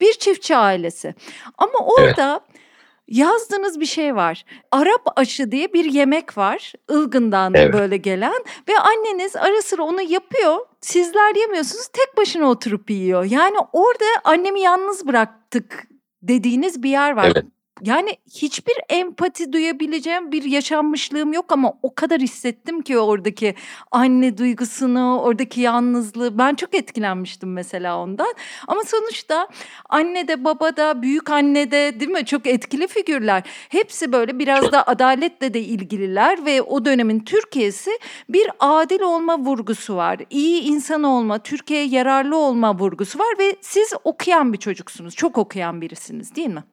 bir 0.00 0.12
çiftçi 0.12 0.56
ailesi. 0.56 1.14
Ama 1.58 1.78
orada 1.78 2.40
evet. 2.50 2.60
yazdığınız 3.08 3.80
bir 3.80 3.86
şey 3.86 4.16
var. 4.16 4.44
Arap 4.72 5.02
aşı 5.16 5.52
diye 5.52 5.72
bir 5.72 5.84
yemek 5.84 6.38
var. 6.38 6.72
Ilgın'dan 6.90 7.54
evet. 7.54 7.74
böyle 7.74 7.96
gelen 7.96 8.44
ve 8.68 8.78
anneniz 8.78 9.36
ara 9.36 9.62
sıra 9.62 9.82
onu 9.82 10.02
yapıyor. 10.02 10.56
Sizler 10.80 11.34
yemiyorsunuz. 11.34 11.88
Tek 11.88 12.16
başına 12.16 12.50
oturup 12.50 12.90
yiyor. 12.90 13.24
Yani 13.24 13.56
orada 13.72 14.04
annemi 14.24 14.60
yalnız 14.60 15.06
bıraktık 15.06 15.86
dediğiniz 16.22 16.82
bir 16.82 16.90
yer 16.90 17.12
var. 17.12 17.32
Evet. 17.34 17.44
Yani 17.82 18.10
hiçbir 18.34 18.74
empati 18.88 19.52
duyabileceğim 19.52 20.32
bir 20.32 20.44
yaşanmışlığım 20.44 21.32
yok 21.32 21.52
ama 21.52 21.72
o 21.82 21.94
kadar 21.94 22.20
hissettim 22.20 22.82
ki 22.82 22.98
oradaki 22.98 23.54
anne 23.90 24.38
duygusunu, 24.38 25.20
oradaki 25.20 25.60
yalnızlığı. 25.60 26.38
Ben 26.38 26.54
çok 26.54 26.74
etkilenmiştim 26.74 27.52
mesela 27.52 27.98
ondan. 27.98 28.34
Ama 28.66 28.82
sonuçta 28.84 29.48
anne 29.88 30.28
de 30.28 30.44
baba 30.44 30.76
da 30.76 31.02
büyük 31.02 31.30
anne 31.30 31.70
de 31.70 32.00
değil 32.00 32.10
mi 32.10 32.26
çok 32.26 32.46
etkili 32.46 32.86
figürler. 32.86 33.42
Hepsi 33.68 34.12
böyle 34.12 34.38
biraz 34.38 34.72
da 34.72 34.86
adaletle 34.86 35.54
de 35.54 35.60
ilgililer 35.60 36.46
ve 36.46 36.62
o 36.62 36.84
dönemin 36.84 37.20
Türkiye'si 37.20 37.90
bir 38.28 38.50
adil 38.60 39.00
olma 39.00 39.38
vurgusu 39.38 39.96
var. 39.96 40.18
İyi 40.30 40.62
insan 40.62 41.02
olma, 41.02 41.38
Türkiye'ye 41.38 41.86
yararlı 41.86 42.36
olma 42.36 42.78
vurgusu 42.78 43.18
var 43.18 43.38
ve 43.38 43.56
siz 43.60 43.92
okuyan 44.04 44.52
bir 44.52 44.58
çocuksunuz. 44.58 45.14
Çok 45.14 45.38
okuyan 45.38 45.80
birisiniz 45.80 46.36
değil 46.36 46.48
mi? 46.48 46.64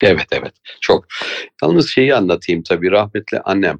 Evet 0.00 0.26
evet 0.32 0.52
çok. 0.80 1.06
Yalnız 1.62 1.90
şeyi 1.90 2.14
anlatayım 2.14 2.62
tabii 2.62 2.90
rahmetli 2.90 3.40
annem. 3.40 3.78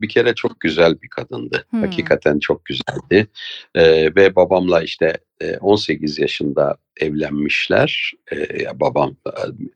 Bir 0.00 0.08
kere 0.08 0.34
çok 0.34 0.60
güzel 0.60 1.02
bir 1.02 1.08
kadındı. 1.08 1.66
Hakikaten 1.80 2.38
çok 2.38 2.64
güzeldi. 2.64 3.26
Ee, 3.74 4.14
ve 4.16 4.36
babamla 4.36 4.82
işte 4.82 5.18
18 5.60 6.18
yaşında 6.18 6.76
evlenmişler. 7.00 8.12
Ee, 8.32 8.80
babam 8.80 9.16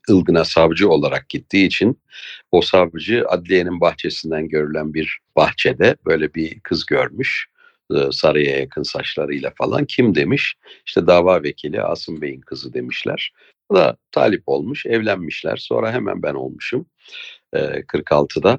Ilgın'a 0.09 0.45
savcı 0.45 0.89
olarak 0.89 1.29
gittiği 1.29 1.67
için 1.67 2.01
o 2.53 2.61
savcı 2.61 3.25
adliyenin 3.29 3.81
bahçesinden 3.81 4.49
görülen 4.49 4.95
bir 4.95 5.19
bahçede 5.37 5.97
böyle 6.07 6.35
bir 6.35 6.61
kız 6.61 6.87
görmüş. 6.87 7.47
Sarıya 8.13 8.59
yakın 8.59 8.83
saçlarıyla 8.83 9.53
falan 9.59 9.85
kim 9.85 10.15
demiş? 10.15 10.55
İşte 10.87 11.07
dava 11.07 11.43
vekili 11.43 11.83
Asım 11.83 12.21
Bey'in 12.21 12.41
kızı 12.41 12.75
demişler. 12.75 13.33
Da 13.75 13.97
talip 14.13 14.43
olmuş, 14.47 14.87
evlenmişler. 14.87 15.57
Sonra 15.57 15.93
hemen 15.93 16.23
ben 16.23 16.35
olmuşum 16.35 16.87
e, 17.53 17.59
46'da. 17.59 18.59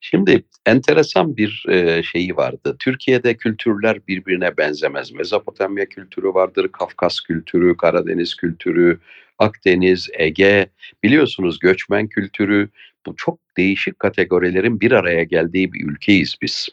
Şimdi 0.00 0.44
enteresan 0.66 1.36
bir 1.36 1.64
e, 1.68 2.02
şeyi 2.02 2.36
vardı. 2.36 2.76
Türkiye'de 2.78 3.36
kültürler 3.36 3.98
birbirine 4.08 4.56
benzemez. 4.56 5.12
Mezopotamya 5.12 5.86
kültürü 5.86 6.28
vardır, 6.28 6.68
Kafkas 6.72 7.20
kültürü, 7.20 7.76
Karadeniz 7.76 8.34
kültürü, 8.34 8.98
Akdeniz, 9.38 10.08
Ege, 10.12 10.66
biliyorsunuz 11.02 11.58
göçmen 11.58 12.08
kültürü. 12.08 12.68
Bu 13.06 13.16
çok 13.16 13.38
değişik 13.56 13.98
kategorilerin 13.98 14.80
bir 14.80 14.92
araya 14.92 15.22
geldiği 15.22 15.72
bir 15.72 15.86
ülkeyiz 15.86 16.36
biz. 16.42 16.68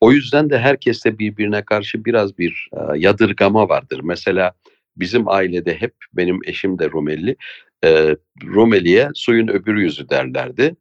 O 0.00 0.12
yüzden 0.12 0.50
de 0.50 0.58
herkeste 0.58 1.18
birbirine 1.18 1.62
karşı 1.62 2.04
biraz 2.04 2.38
bir 2.38 2.70
e, 2.72 2.98
yadırgama 2.98 3.68
vardır. 3.68 4.00
Mesela 4.04 4.52
bizim 5.00 5.28
ailede 5.28 5.74
hep 5.74 5.94
benim 6.12 6.40
eşim 6.44 6.78
de 6.78 6.90
Rumeli. 6.90 7.36
E, 7.84 8.16
Rumeli'ye 8.44 9.08
suyun 9.14 9.48
öbür 9.48 9.76
yüzü 9.76 10.08
derlerdi. 10.08 10.76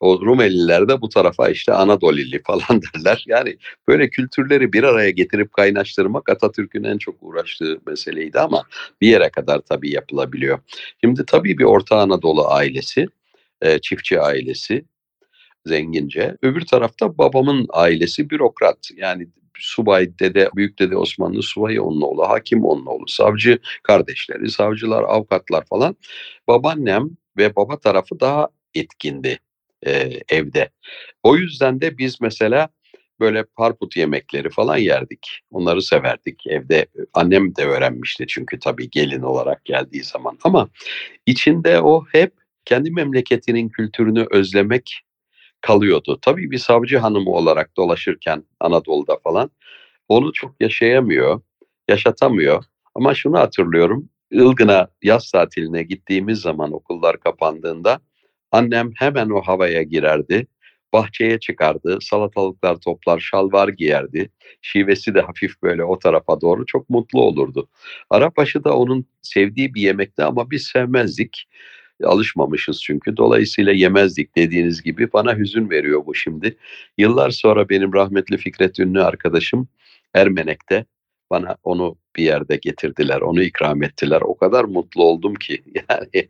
O 0.00 0.20
Rumeliler 0.20 0.88
de 0.88 1.00
bu 1.00 1.08
tarafa 1.08 1.48
işte 1.48 1.72
Anadolili 1.72 2.42
falan 2.46 2.82
derler. 2.82 3.24
Yani 3.26 3.56
böyle 3.88 4.10
kültürleri 4.10 4.72
bir 4.72 4.82
araya 4.82 5.10
getirip 5.10 5.52
kaynaştırmak 5.52 6.28
Atatürk'ün 6.28 6.84
en 6.84 6.98
çok 6.98 7.14
uğraştığı 7.20 7.78
meseleydi 7.86 8.40
ama 8.40 8.64
bir 9.00 9.08
yere 9.08 9.30
kadar 9.30 9.60
tabii 9.60 9.90
yapılabiliyor. 9.90 10.58
Şimdi 11.04 11.26
tabii 11.26 11.58
bir 11.58 11.64
Orta 11.64 11.96
Anadolu 11.96 12.48
ailesi, 12.48 13.06
e, 13.60 13.78
çiftçi 13.78 14.20
ailesi 14.20 14.84
zengince. 15.66 16.36
Öbür 16.42 16.60
tarafta 16.60 17.18
babamın 17.18 17.66
ailesi 17.70 18.30
bürokrat. 18.30 18.78
Yani 18.96 19.28
subay 19.58 20.18
dede, 20.18 20.50
büyük 20.56 20.78
dede 20.78 20.96
Osmanlı 20.96 21.42
subayı 21.42 21.82
onun 21.82 22.00
oğlu, 22.00 22.28
hakim 22.28 22.64
onun 22.64 22.86
oğlu, 22.86 23.08
savcı 23.08 23.58
kardeşleri, 23.82 24.50
savcılar, 24.50 25.02
avukatlar 25.02 25.64
falan. 25.66 25.96
Babaannem 26.48 27.10
ve 27.36 27.56
baba 27.56 27.78
tarafı 27.78 28.20
daha 28.20 28.48
etkindi 28.74 29.38
e, 29.86 30.10
evde. 30.28 30.70
O 31.22 31.36
yüzden 31.36 31.80
de 31.80 31.98
biz 31.98 32.20
mesela 32.20 32.68
böyle 33.20 33.44
parput 33.44 33.96
yemekleri 33.96 34.50
falan 34.50 34.76
yerdik. 34.76 35.40
Onları 35.50 35.82
severdik 35.82 36.46
evde. 36.46 36.86
Annem 37.14 37.56
de 37.56 37.64
öğrenmişti 37.64 38.26
çünkü 38.28 38.58
tabii 38.58 38.90
gelin 38.90 39.22
olarak 39.22 39.64
geldiği 39.64 40.04
zaman. 40.04 40.38
Ama 40.44 40.68
içinde 41.26 41.80
o 41.80 42.04
hep 42.12 42.32
kendi 42.64 42.90
memleketinin 42.90 43.68
kültürünü 43.68 44.26
özlemek 44.30 45.02
kalıyordu. 45.62 46.18
Tabii 46.22 46.50
bir 46.50 46.58
savcı 46.58 46.98
hanımı 46.98 47.30
olarak 47.30 47.76
dolaşırken 47.76 48.44
Anadolu'da 48.60 49.16
falan 49.24 49.50
onu 50.08 50.32
çok 50.32 50.54
yaşayamıyor, 50.60 51.40
yaşatamıyor. 51.88 52.64
Ama 52.94 53.14
şunu 53.14 53.38
hatırlıyorum, 53.38 54.08
Ilgın'a 54.30 54.88
yaz 55.02 55.30
tatiline 55.30 55.82
gittiğimiz 55.82 56.40
zaman 56.40 56.72
okullar 56.72 57.20
kapandığında 57.20 58.00
annem 58.52 58.90
hemen 58.96 59.30
o 59.30 59.40
havaya 59.42 59.82
girerdi. 59.82 60.46
Bahçeye 60.92 61.40
çıkardı, 61.40 61.98
salatalıklar 62.00 62.76
toplar, 62.76 63.20
şalvar 63.20 63.68
giyerdi. 63.68 64.30
Şivesi 64.62 65.14
de 65.14 65.20
hafif 65.20 65.62
böyle 65.62 65.84
o 65.84 65.98
tarafa 65.98 66.40
doğru 66.40 66.66
çok 66.66 66.90
mutlu 66.90 67.22
olurdu. 67.22 67.68
Arapaşı 68.10 68.64
da 68.64 68.76
onun 68.76 69.06
sevdiği 69.22 69.74
bir 69.74 69.80
yemekti 69.80 70.24
ama 70.24 70.50
biz 70.50 70.62
sevmezdik. 70.66 71.44
Alışmamışız 72.06 72.82
çünkü. 72.82 73.16
Dolayısıyla 73.16 73.72
yemezdik 73.72 74.36
dediğiniz 74.36 74.82
gibi. 74.82 75.12
Bana 75.12 75.36
hüzün 75.36 75.70
veriyor 75.70 76.06
bu 76.06 76.14
şimdi. 76.14 76.56
Yıllar 76.98 77.30
sonra 77.30 77.68
benim 77.68 77.92
rahmetli 77.92 78.36
Fikret 78.36 78.78
Ünlü 78.78 79.02
arkadaşım 79.02 79.68
Ermenek'te 80.14 80.84
bana 81.30 81.56
onu 81.62 81.96
bir 82.16 82.24
yerde 82.24 82.56
getirdiler, 82.56 83.20
onu 83.20 83.42
ikram 83.42 83.82
ettiler. 83.82 84.20
O 84.20 84.36
kadar 84.36 84.64
mutlu 84.64 85.04
oldum 85.04 85.34
ki 85.34 85.62
yani 85.90 86.28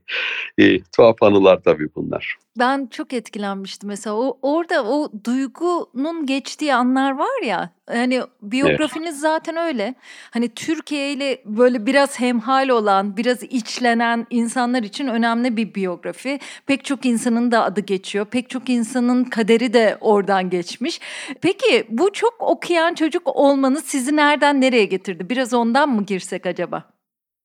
e, 0.59 0.83
tuhaf 0.97 1.23
anılar 1.23 1.63
tabii 1.65 1.89
bunlar. 1.95 2.37
Ben 2.59 2.87
çok 2.87 3.13
etkilenmiştim 3.13 3.89
mesela 3.89 4.17
o 4.17 4.39
orada 4.43 4.85
o 4.85 5.13
duygunun 5.25 6.27
geçtiği 6.27 6.75
anlar 6.75 7.19
var 7.19 7.43
ya 7.47 7.71
hani 7.93 8.23
biyografiniz 8.43 9.15
evet. 9.15 9.21
zaten 9.21 9.57
öyle. 9.57 9.95
Hani 10.31 10.49
Türkiye 10.49 11.13
ile 11.13 11.43
böyle 11.45 11.87
biraz 11.87 12.21
hemhal 12.21 12.69
olan, 12.69 13.17
biraz 13.17 13.43
içlenen 13.43 14.27
insanlar 14.31 14.83
için 14.83 15.07
önemli 15.07 15.57
bir 15.57 15.75
biyografi. 15.75 16.39
Pek 16.67 16.85
çok 16.85 17.07
insanın 17.07 17.51
da 17.51 17.65
adı 17.65 17.81
geçiyor. 17.81 18.27
Pek 18.27 18.51
çok 18.51 18.69
insanın 18.69 19.25
kaderi 19.25 19.73
de 19.73 19.99
oradan 20.01 20.51
geçmiş. 20.51 21.01
Peki 21.41 21.87
bu 21.89 22.13
çok 22.13 22.35
okuyan 22.39 22.95
çocuk 22.95 23.23
olmanız 23.37 23.85
sizi 23.85 24.17
nereden 24.17 24.61
nereye 24.61 24.85
getirdi? 24.85 25.31
Biraz 25.31 25.55
ondan 25.55 25.72
mı 25.81 26.07
girsek 26.07 26.47
acaba? 26.47 26.85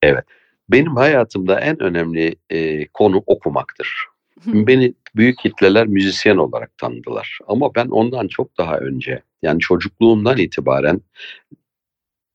Evet. 0.02 0.24
Benim 0.70 0.96
hayatımda 0.96 1.60
en 1.60 1.82
önemli 1.82 2.36
e, 2.50 2.88
konu 2.88 3.24
okumaktır. 3.26 4.08
Beni 4.46 4.94
büyük 5.16 5.38
kitleler 5.40 5.88
müzisyen 5.88 6.38
olarak 6.38 6.78
tanıdılar. 6.78 7.40
Ama 7.48 7.76
ben 7.76 7.88
ondan 7.88 8.28
çok 8.28 8.58
daha 8.58 8.78
önce 8.78 9.22
yani 9.42 9.60
çocukluğumdan 9.60 10.38
itibaren 10.38 11.02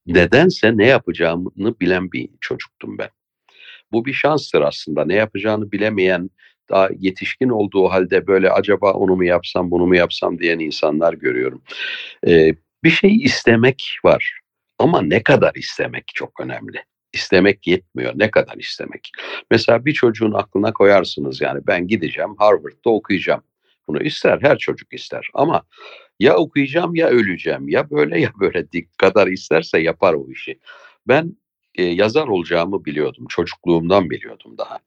nedense 0.06 0.76
ne 0.76 0.86
yapacağımı 0.86 1.50
bilen 1.80 2.12
bir 2.12 2.28
çocuktum 2.40 2.98
ben. 2.98 3.08
Bu 3.92 4.04
bir 4.04 4.12
şanstır 4.12 4.60
aslında. 4.60 5.04
Ne 5.04 5.14
yapacağını 5.14 5.72
bilemeyen, 5.72 6.30
daha 6.70 6.88
yetişkin 6.98 7.48
olduğu 7.48 7.88
halde 7.88 8.26
böyle 8.26 8.50
acaba 8.50 8.92
onu 8.92 9.16
mu 9.16 9.24
yapsam, 9.24 9.70
bunu 9.70 9.86
mu 9.86 9.96
yapsam 9.96 10.38
diyen 10.38 10.58
insanlar 10.58 11.14
görüyorum. 11.14 11.62
Ee, 12.26 12.54
bir 12.84 12.90
şey 12.90 13.16
istemek 13.16 13.96
var 14.04 14.41
ama 14.82 15.02
ne 15.02 15.22
kadar 15.22 15.54
istemek 15.54 16.04
çok 16.14 16.40
önemli. 16.40 16.84
İstemek 17.12 17.66
yetmiyor. 17.66 18.12
Ne 18.16 18.30
kadar 18.30 18.56
istemek? 18.56 19.10
Mesela 19.50 19.84
bir 19.84 19.92
çocuğun 19.92 20.32
aklına 20.32 20.72
koyarsınız 20.72 21.40
yani 21.40 21.60
ben 21.66 21.86
gideceğim 21.86 22.34
Harvard'da 22.38 22.90
okuyacağım. 22.90 23.42
Bunu 23.88 24.02
ister 24.02 24.38
her 24.42 24.58
çocuk 24.58 24.92
ister 24.92 25.28
ama 25.34 25.62
ya 26.20 26.36
okuyacağım 26.36 26.94
ya 26.94 27.08
öleceğim 27.08 27.68
ya 27.68 27.90
böyle 27.90 28.20
ya 28.20 28.32
böyle 28.40 28.66
kadar 28.98 29.26
isterse 29.26 29.78
yapar 29.78 30.14
o 30.14 30.30
işi. 30.30 30.58
Ben 31.08 31.36
e, 31.74 31.84
yazar 31.84 32.28
olacağımı 32.28 32.84
biliyordum. 32.84 33.26
Çocukluğumdan 33.28 34.10
biliyordum 34.10 34.58
daha. 34.58 34.78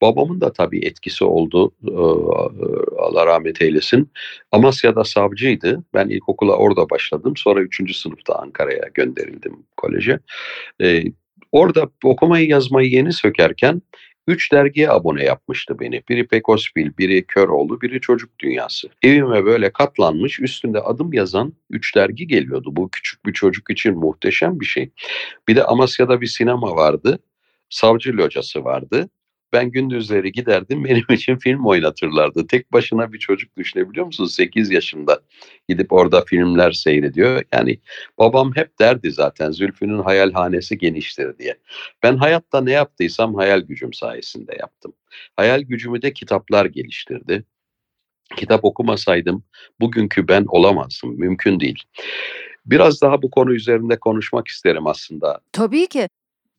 Babamın 0.00 0.40
da 0.40 0.52
tabii 0.52 0.86
etkisi 0.86 1.24
oldu. 1.24 1.72
E, 1.88 1.92
Allah 2.98 3.26
rahmet 3.26 3.62
eylesin. 3.62 4.10
Amasya'da 4.52 5.04
savcıydı. 5.04 5.84
Ben 5.94 6.08
ilkokula 6.08 6.56
orada 6.56 6.90
başladım. 6.90 7.36
Sonra 7.36 7.60
üçüncü 7.60 7.94
sınıfta 7.94 8.34
Ankara'ya 8.34 8.84
gönderildim 8.94 9.56
koleje. 9.76 10.18
E, 10.82 11.04
orada 11.52 11.88
okumayı 12.04 12.48
yazmayı 12.48 12.90
yeni 12.90 13.12
sökerken 13.12 13.82
Üç 14.26 14.52
dergiye 14.52 14.90
abone 14.90 15.24
yapmıştı 15.24 15.80
beni. 15.80 16.02
Biri 16.08 16.26
Pekospil, 16.26 16.90
biri 16.98 17.26
Köroğlu, 17.26 17.80
biri 17.80 18.00
Çocuk 18.00 18.38
Dünyası. 18.38 18.88
Evime 19.02 19.44
böyle 19.44 19.72
katlanmış 19.72 20.40
üstünde 20.40 20.80
adım 20.80 21.12
yazan 21.12 21.52
üç 21.70 21.96
dergi 21.96 22.26
geliyordu. 22.26 22.76
Bu 22.76 22.90
küçük 22.90 23.26
bir 23.26 23.32
çocuk 23.32 23.70
için 23.70 23.98
muhteşem 23.98 24.60
bir 24.60 24.66
şey. 24.66 24.90
Bir 25.48 25.56
de 25.56 25.64
Amasya'da 25.64 26.20
bir 26.20 26.26
sinema 26.26 26.76
vardı. 26.76 27.18
Savcı 27.70 28.12
locası 28.12 28.64
vardı. 28.64 29.10
Ben 29.52 29.70
gündüzleri 29.70 30.32
giderdim 30.32 30.84
benim 30.84 31.04
için 31.10 31.36
film 31.36 31.66
oynatırlardı. 31.66 32.46
Tek 32.46 32.72
başına 32.72 33.12
bir 33.12 33.18
çocuk 33.18 33.56
düşünebiliyor 33.56 34.06
musunuz? 34.06 34.34
8 34.34 34.70
yaşında 34.70 35.20
gidip 35.68 35.92
orada 35.92 36.24
filmler 36.24 36.72
seyrediyor. 36.72 37.42
Yani 37.52 37.80
babam 38.18 38.56
hep 38.56 38.78
derdi 38.78 39.10
zaten 39.10 39.50
Zülfü'nün 39.50 40.02
hayalhanesi 40.02 40.78
geniştir 40.78 41.38
diye. 41.38 41.58
Ben 42.02 42.16
hayatta 42.16 42.60
ne 42.60 42.72
yaptıysam 42.72 43.34
hayal 43.34 43.60
gücüm 43.60 43.92
sayesinde 43.92 44.56
yaptım. 44.60 44.92
Hayal 45.36 45.60
gücümü 45.60 46.02
de 46.02 46.12
kitaplar 46.12 46.66
geliştirdi. 46.66 47.44
Kitap 48.36 48.64
okumasaydım 48.64 49.44
bugünkü 49.80 50.28
ben 50.28 50.44
olamazdım. 50.48 51.18
Mümkün 51.18 51.60
değil. 51.60 51.82
Biraz 52.66 53.02
daha 53.02 53.22
bu 53.22 53.30
konu 53.30 53.54
üzerinde 53.54 53.98
konuşmak 53.98 54.48
isterim 54.48 54.86
aslında. 54.86 55.40
Tabii 55.52 55.86
ki. 55.86 56.08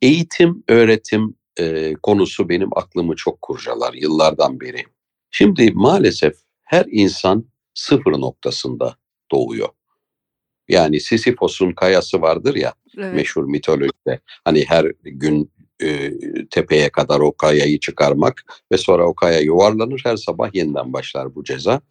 Eğitim, 0.02 0.64
öğretim, 0.68 1.36
e, 1.60 1.94
konusu 2.04 2.50
benim 2.50 2.78
aklımı 2.78 3.16
çok 3.16 3.42
kurcalar 3.42 3.94
yıllardan 3.94 4.60
beri. 4.60 4.84
Şimdi 5.32 5.72
maalesef 5.72 6.36
her 6.64 6.86
insan 6.92 7.46
sıfır 7.74 8.12
noktasında 8.12 8.96
doğuyor. 9.32 9.70
Yani 10.68 11.00
Sisyphos'un 11.00 11.72
kayası 11.72 12.22
vardır 12.22 12.56
ya 12.56 12.74
evet. 12.98 13.14
meşhur 13.16 13.46
mitolojide. 13.46 14.20
Hani 14.46 14.66
her 14.68 14.92
gün 15.04 15.52
e, 15.84 16.12
tepeye 16.50 16.90
kadar 16.90 17.20
o 17.20 17.32
kayayı 17.32 17.80
çıkarmak 17.80 18.44
ve 18.72 18.78
sonra 18.78 19.08
o 19.08 19.16
kaya 19.16 19.40
yuvarlanır 19.40 20.02
her 20.04 20.18
sabah 20.18 20.56
yeniden 20.56 20.94
başlar 20.94 21.36
bu 21.36 21.44
ceza. 21.44 21.82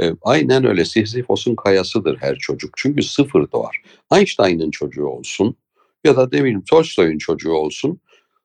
E, 0.00 0.12
aynen 0.22 0.64
öyle 0.64 0.84
Sisyphos'un 0.84 1.54
kayasıdır 1.54 2.16
her 2.20 2.36
çocuk. 2.36 2.70
Çünkü 2.76 3.02
sıfır 3.02 3.52
doğar. 3.52 3.82
Einstein'ın 4.12 4.70
çocuğu 4.70 5.06
olsun 5.06 5.56
ya 6.04 6.16
da 6.16 6.28
ne 6.32 6.40
bileyim 6.40 6.64
Tolstoy'un 6.64 7.18
çocuğu 7.18 7.52
olsun 7.52 8.00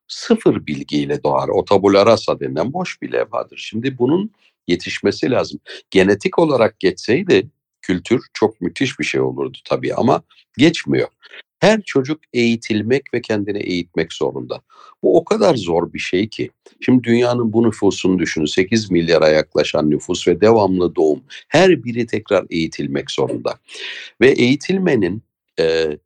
sıfır 0.07 0.67
bilgiyle 0.67 1.23
doğar. 1.23 1.49
O 1.49 1.65
tabula 1.65 2.05
rasa 2.05 2.39
denilen 2.39 2.73
boş 2.73 3.01
bir 3.01 3.11
levhadır. 3.11 3.57
Şimdi 3.57 3.97
bunun 3.97 4.31
yetişmesi 4.67 5.31
lazım. 5.31 5.59
Genetik 5.91 6.39
olarak 6.39 6.79
geçseydi 6.79 7.47
kültür 7.81 8.21
çok 8.33 8.61
müthiş 8.61 8.99
bir 8.99 9.05
şey 9.05 9.21
olurdu 9.21 9.57
tabii 9.65 9.93
ama 9.93 10.21
geçmiyor. 10.57 11.07
Her 11.59 11.81
çocuk 11.81 12.21
eğitilmek 12.33 13.13
ve 13.13 13.21
kendini 13.21 13.59
eğitmek 13.59 14.13
zorunda. 14.13 14.61
Bu 15.03 15.17
o 15.17 15.25
kadar 15.25 15.55
zor 15.55 15.93
bir 15.93 15.99
şey 15.99 16.29
ki. 16.29 16.49
Şimdi 16.81 17.03
dünyanın 17.03 17.53
bu 17.53 17.63
nüfusunu 17.63 18.19
düşünün. 18.19 18.45
8 18.45 18.91
milyara 18.91 19.29
yaklaşan 19.29 19.89
nüfus 19.89 20.27
ve 20.27 20.41
devamlı 20.41 20.95
doğum. 20.95 21.23
Her 21.47 21.83
biri 21.83 22.05
tekrar 22.05 22.45
eğitilmek 22.49 23.11
zorunda. 23.11 23.59
Ve 24.21 24.29
eğitilmenin 24.29 25.23
e, 25.59 25.97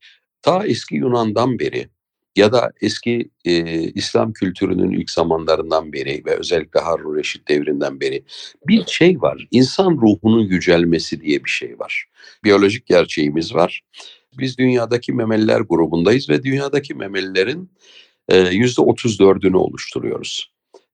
ta 0.41 0.65
eski 0.65 0.95
Yunan'dan 0.95 1.59
beri 1.59 1.87
ya 2.35 2.51
da 2.53 2.71
eski 2.81 3.29
e, 3.45 3.81
İslam 3.81 4.33
kültürünün 4.33 4.91
ilk 4.91 5.09
zamanlarından 5.09 5.93
beri 5.93 6.23
ve 6.25 6.35
özellikle 6.35 6.79
Harun 6.79 7.15
Reşit 7.15 7.47
devrinden 7.47 7.99
beri 7.99 8.23
bir 8.67 8.85
şey 8.85 9.21
var. 9.21 9.47
İnsan 9.51 9.91
ruhunun 9.91 10.41
yücelmesi 10.41 11.21
diye 11.21 11.43
bir 11.43 11.49
şey 11.49 11.79
var. 11.79 12.05
Biyolojik 12.43 12.85
gerçeğimiz 12.85 13.55
var. 13.55 13.81
Biz 14.37 14.57
dünyadaki 14.57 15.13
memeliler 15.13 15.59
grubundayız 15.59 16.29
ve 16.29 16.43
dünyadaki 16.43 16.93
memelilerin 16.93 17.71
yüzde 18.51 18.81
otuz 18.81 19.19
dördünü 19.19 19.57
oluşturuyoruz. 19.57 20.53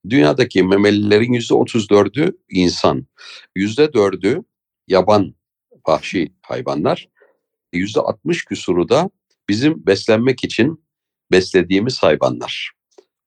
Dünyadaki 0.10 0.64
memelilerin 0.64 1.34
yüzde 1.34 1.54
otuz 1.54 1.90
dördü 1.90 2.38
insan, 2.50 3.08
yüzde 3.56 3.94
dördü 3.94 4.44
yaban, 4.88 5.36
vahşi 5.88 6.34
hayvanlar, 6.42 7.10
yüzde 7.74 8.00
altmış 8.00 8.46
küsuru 8.46 8.90
da 8.90 9.10
bizim 9.50 9.86
beslenmek 9.86 10.44
için 10.44 10.87
beslediğimiz 11.32 12.04
hayvanlar. 12.04 12.72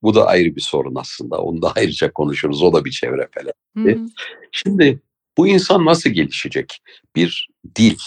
Bu 0.01 0.15
da 0.15 0.25
ayrı 0.25 0.55
bir 0.55 0.61
sorun 0.61 0.95
aslında. 0.95 1.37
Onu 1.37 1.61
da 1.61 1.71
ayrıca 1.75 2.11
konuşuruz. 2.11 2.63
O 2.63 2.73
da 2.73 2.85
bir 2.85 2.91
çevre 2.91 3.27
felaketi. 3.31 3.99
Şimdi 4.51 4.99
bu 5.37 5.47
insan 5.47 5.85
nasıl 5.85 6.09
gelişecek? 6.09 6.81
Bir 7.15 7.49
dil, 7.75 7.97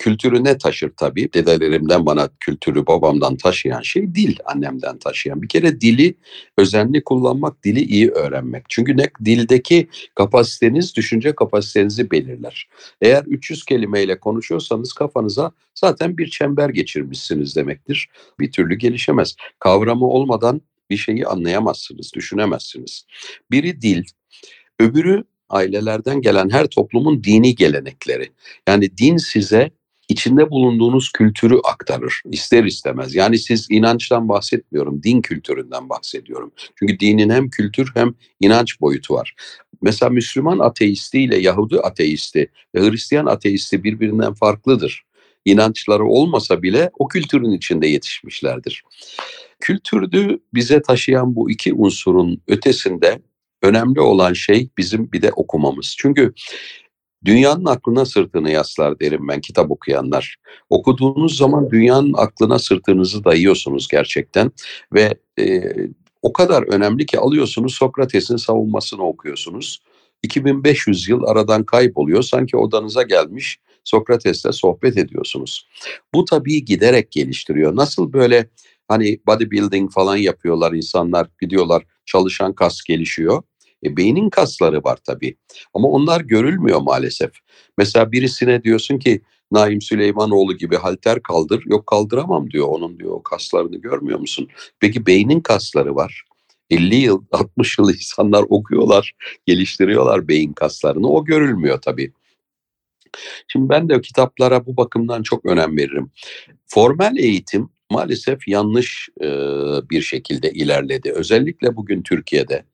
kültürü 0.00 0.44
ne 0.44 0.58
taşır 0.58 0.90
tabii? 0.96 1.32
Dedelerimden 1.32 2.06
bana 2.06 2.28
kültürü 2.40 2.86
babamdan 2.86 3.36
taşıyan 3.36 3.80
şey 3.80 4.14
dil, 4.14 4.36
annemden 4.44 4.98
taşıyan. 4.98 5.42
Bir 5.42 5.48
kere 5.48 5.80
dili 5.80 6.14
özenli 6.58 7.04
kullanmak, 7.04 7.64
dili 7.64 7.80
iyi 7.80 8.10
öğrenmek. 8.10 8.64
Çünkü 8.68 8.96
ne 8.96 9.10
dildeki 9.24 9.88
kapasiteniz 10.14 10.96
düşünce 10.96 11.34
kapasitenizi 11.34 12.10
belirler. 12.10 12.68
Eğer 13.00 13.24
300 13.24 13.64
kelimeyle 13.64 14.20
konuşuyorsanız 14.20 14.92
kafanıza 14.92 15.52
zaten 15.74 16.18
bir 16.18 16.30
çember 16.30 16.68
geçirmişsiniz 16.68 17.56
demektir. 17.56 18.08
Bir 18.40 18.52
türlü 18.52 18.74
gelişemez. 18.74 19.36
Kavramı 19.58 20.06
olmadan 20.06 20.60
bir 20.90 20.96
şeyi 20.96 21.26
anlayamazsınız, 21.26 22.12
düşünemezsiniz. 22.14 23.06
Biri 23.50 23.82
dil, 23.82 24.04
öbürü 24.78 25.24
ailelerden 25.48 26.20
gelen 26.20 26.50
her 26.50 26.66
toplumun 26.66 27.24
dini 27.24 27.54
gelenekleri. 27.54 28.30
Yani 28.68 28.96
din 28.98 29.16
size 29.16 29.70
içinde 30.10 30.50
bulunduğunuz 30.50 31.12
kültürü 31.12 31.58
aktarır 31.64 32.22
ister 32.30 32.64
istemez. 32.64 33.14
Yani 33.14 33.38
siz 33.38 33.66
inançtan 33.70 34.28
bahsetmiyorum, 34.28 35.02
din 35.02 35.22
kültüründen 35.22 35.88
bahsediyorum. 35.88 36.52
Çünkü 36.78 37.00
dinin 37.00 37.30
hem 37.30 37.50
kültür 37.50 37.90
hem 37.94 38.14
inanç 38.40 38.80
boyutu 38.80 39.14
var. 39.14 39.34
Mesela 39.82 40.10
Müslüman 40.10 40.58
ateisti 40.58 41.20
ile 41.20 41.36
Yahudi 41.38 41.80
ateisti 41.80 42.50
ve 42.74 42.80
Hristiyan 42.80 43.26
ateisti 43.26 43.84
birbirinden 43.84 44.34
farklıdır. 44.34 45.02
İnançları 45.44 46.04
olmasa 46.04 46.62
bile 46.62 46.90
o 46.98 47.08
kültürün 47.08 47.52
içinde 47.52 47.86
yetişmişlerdir. 47.86 48.82
Kültürü 49.60 50.40
bize 50.54 50.82
taşıyan 50.82 51.36
bu 51.36 51.50
iki 51.50 51.74
unsurun 51.74 52.42
ötesinde 52.48 53.20
önemli 53.62 54.00
olan 54.00 54.32
şey 54.32 54.68
bizim 54.78 55.12
bir 55.12 55.22
de 55.22 55.32
okumamız. 55.32 55.94
Çünkü 55.98 56.32
Dünyanın 57.24 57.64
aklına 57.64 58.04
sırtını 58.04 58.50
yaslar 58.50 59.00
derim 59.00 59.28
ben 59.28 59.40
kitap 59.40 59.70
okuyanlar. 59.70 60.36
Okuduğunuz 60.70 61.36
zaman 61.36 61.70
dünyanın 61.70 62.12
aklına 62.16 62.58
sırtınızı 62.58 63.24
dayıyorsunuz 63.24 63.88
gerçekten 63.88 64.52
ve 64.94 65.14
e, 65.38 65.62
o 66.22 66.32
kadar 66.32 66.62
önemli 66.62 67.06
ki 67.06 67.18
alıyorsunuz 67.18 67.74
Sokrates'in 67.74 68.36
savunmasını 68.36 69.02
okuyorsunuz. 69.02 69.82
2500 70.22 71.08
yıl 71.08 71.24
aradan 71.24 71.64
kayboluyor 71.64 72.22
sanki 72.22 72.56
odanıza 72.56 73.02
gelmiş 73.02 73.58
Sokrates'le 73.84 74.52
sohbet 74.52 74.98
ediyorsunuz. 74.98 75.68
Bu 76.14 76.24
tabii 76.24 76.64
giderek 76.64 77.12
geliştiriyor. 77.12 77.76
Nasıl 77.76 78.12
böyle 78.12 78.48
hani 78.88 79.20
bodybuilding 79.26 79.92
falan 79.92 80.16
yapıyorlar 80.16 80.72
insanlar 80.72 81.28
gidiyorlar 81.40 81.82
çalışan 82.06 82.54
kas 82.54 82.82
gelişiyor. 82.82 83.42
E, 83.84 83.96
beynin 83.96 84.30
kasları 84.30 84.84
var 84.84 84.98
tabii 85.04 85.36
ama 85.74 85.88
onlar 85.88 86.20
görülmüyor 86.20 86.80
maalesef. 86.80 87.30
Mesela 87.78 88.12
birisine 88.12 88.62
diyorsun 88.62 88.98
ki 88.98 89.20
Naim 89.52 89.80
Süleymanoğlu 89.80 90.56
gibi 90.56 90.76
halter 90.76 91.22
kaldır. 91.22 91.62
Yok 91.66 91.86
kaldıramam 91.86 92.50
diyor. 92.50 92.68
Onun 92.68 92.98
diyor 92.98 93.12
o 93.12 93.22
kaslarını 93.22 93.76
görmüyor 93.76 94.18
musun? 94.18 94.48
Peki 94.80 95.06
beynin 95.06 95.40
kasları 95.40 95.96
var. 95.96 96.24
50 96.70 96.94
yıl, 96.94 97.24
60 97.32 97.78
yıl 97.78 97.94
insanlar 97.94 98.44
okuyorlar, 98.48 99.12
geliştiriyorlar 99.46 100.28
beyin 100.28 100.52
kaslarını. 100.52 101.08
O 101.08 101.24
görülmüyor 101.24 101.80
tabii. 101.82 102.12
Şimdi 103.48 103.68
ben 103.68 103.88
de 103.88 104.00
kitaplara 104.00 104.66
bu 104.66 104.76
bakımdan 104.76 105.22
çok 105.22 105.44
önem 105.46 105.76
veririm. 105.76 106.10
Formel 106.66 107.16
eğitim 107.16 107.68
maalesef 107.90 108.48
yanlış 108.48 109.08
e, 109.20 109.26
bir 109.90 110.02
şekilde 110.02 110.50
ilerledi. 110.50 111.12
Özellikle 111.12 111.76
bugün 111.76 112.02
Türkiye'de 112.02 112.64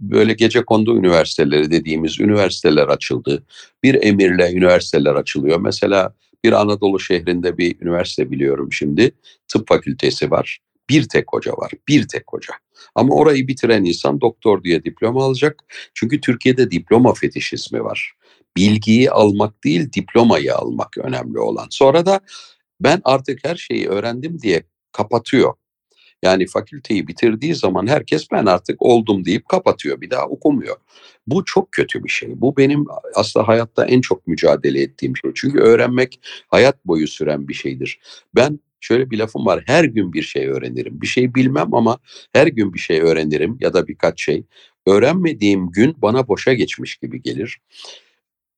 böyle 0.00 0.32
gece 0.32 0.64
kondu 0.64 0.96
üniversiteleri 0.96 1.70
dediğimiz 1.70 2.20
üniversiteler 2.20 2.88
açıldı. 2.88 3.42
Bir 3.82 4.02
emirle 4.02 4.52
üniversiteler 4.52 5.14
açılıyor. 5.14 5.60
Mesela 5.60 6.14
bir 6.44 6.52
Anadolu 6.52 7.00
şehrinde 7.00 7.58
bir 7.58 7.80
üniversite 7.80 8.30
biliyorum 8.30 8.72
şimdi. 8.72 9.12
Tıp 9.48 9.68
fakültesi 9.68 10.30
var. 10.30 10.58
Bir 10.90 11.08
tek 11.08 11.32
hoca 11.32 11.52
var. 11.52 11.72
Bir 11.88 12.08
tek 12.08 12.22
hoca. 12.28 12.54
Ama 12.94 13.14
orayı 13.14 13.48
bitiren 13.48 13.84
insan 13.84 14.20
doktor 14.20 14.64
diye 14.64 14.84
diploma 14.84 15.24
alacak. 15.24 15.64
Çünkü 15.94 16.20
Türkiye'de 16.20 16.70
diploma 16.70 17.14
fetişizmi 17.14 17.84
var. 17.84 18.12
Bilgiyi 18.56 19.10
almak 19.10 19.64
değil 19.64 19.92
diplomayı 19.92 20.54
almak 20.54 20.98
önemli 20.98 21.38
olan. 21.38 21.66
Sonra 21.70 22.06
da 22.06 22.20
ben 22.80 23.00
artık 23.04 23.44
her 23.44 23.56
şeyi 23.56 23.88
öğrendim 23.88 24.40
diye 24.40 24.62
kapatıyor. 24.92 25.54
Yani 26.22 26.46
fakülteyi 26.46 27.08
bitirdiği 27.08 27.54
zaman 27.54 27.86
herkes 27.86 28.26
ben 28.32 28.46
artık 28.46 28.82
oldum 28.82 29.24
deyip 29.24 29.48
kapatıyor. 29.48 30.00
Bir 30.00 30.10
daha 30.10 30.26
okumuyor. 30.26 30.76
Bu 31.26 31.44
çok 31.44 31.72
kötü 31.72 32.04
bir 32.04 32.08
şey. 32.08 32.40
Bu 32.40 32.56
benim 32.56 32.84
aslında 33.14 33.48
hayatta 33.48 33.86
en 33.86 34.00
çok 34.00 34.26
mücadele 34.26 34.82
ettiğim 34.82 35.16
şey. 35.16 35.30
Çünkü 35.34 35.58
öğrenmek 35.58 36.20
hayat 36.48 36.86
boyu 36.86 37.08
süren 37.08 37.48
bir 37.48 37.54
şeydir. 37.54 38.00
Ben 38.34 38.60
şöyle 38.80 39.10
bir 39.10 39.18
lafım 39.18 39.46
var. 39.46 39.62
Her 39.66 39.84
gün 39.84 40.12
bir 40.12 40.22
şey 40.22 40.48
öğrenirim. 40.48 41.00
Bir 41.00 41.06
şey 41.06 41.34
bilmem 41.34 41.74
ama 41.74 41.98
her 42.32 42.46
gün 42.46 42.74
bir 42.74 42.78
şey 42.78 43.00
öğrenirim 43.00 43.58
ya 43.60 43.74
da 43.74 43.88
birkaç 43.88 44.22
şey. 44.22 44.44
Öğrenmediğim 44.86 45.70
gün 45.70 45.96
bana 46.02 46.28
boşa 46.28 46.52
geçmiş 46.52 46.96
gibi 46.96 47.22
gelir. 47.22 47.58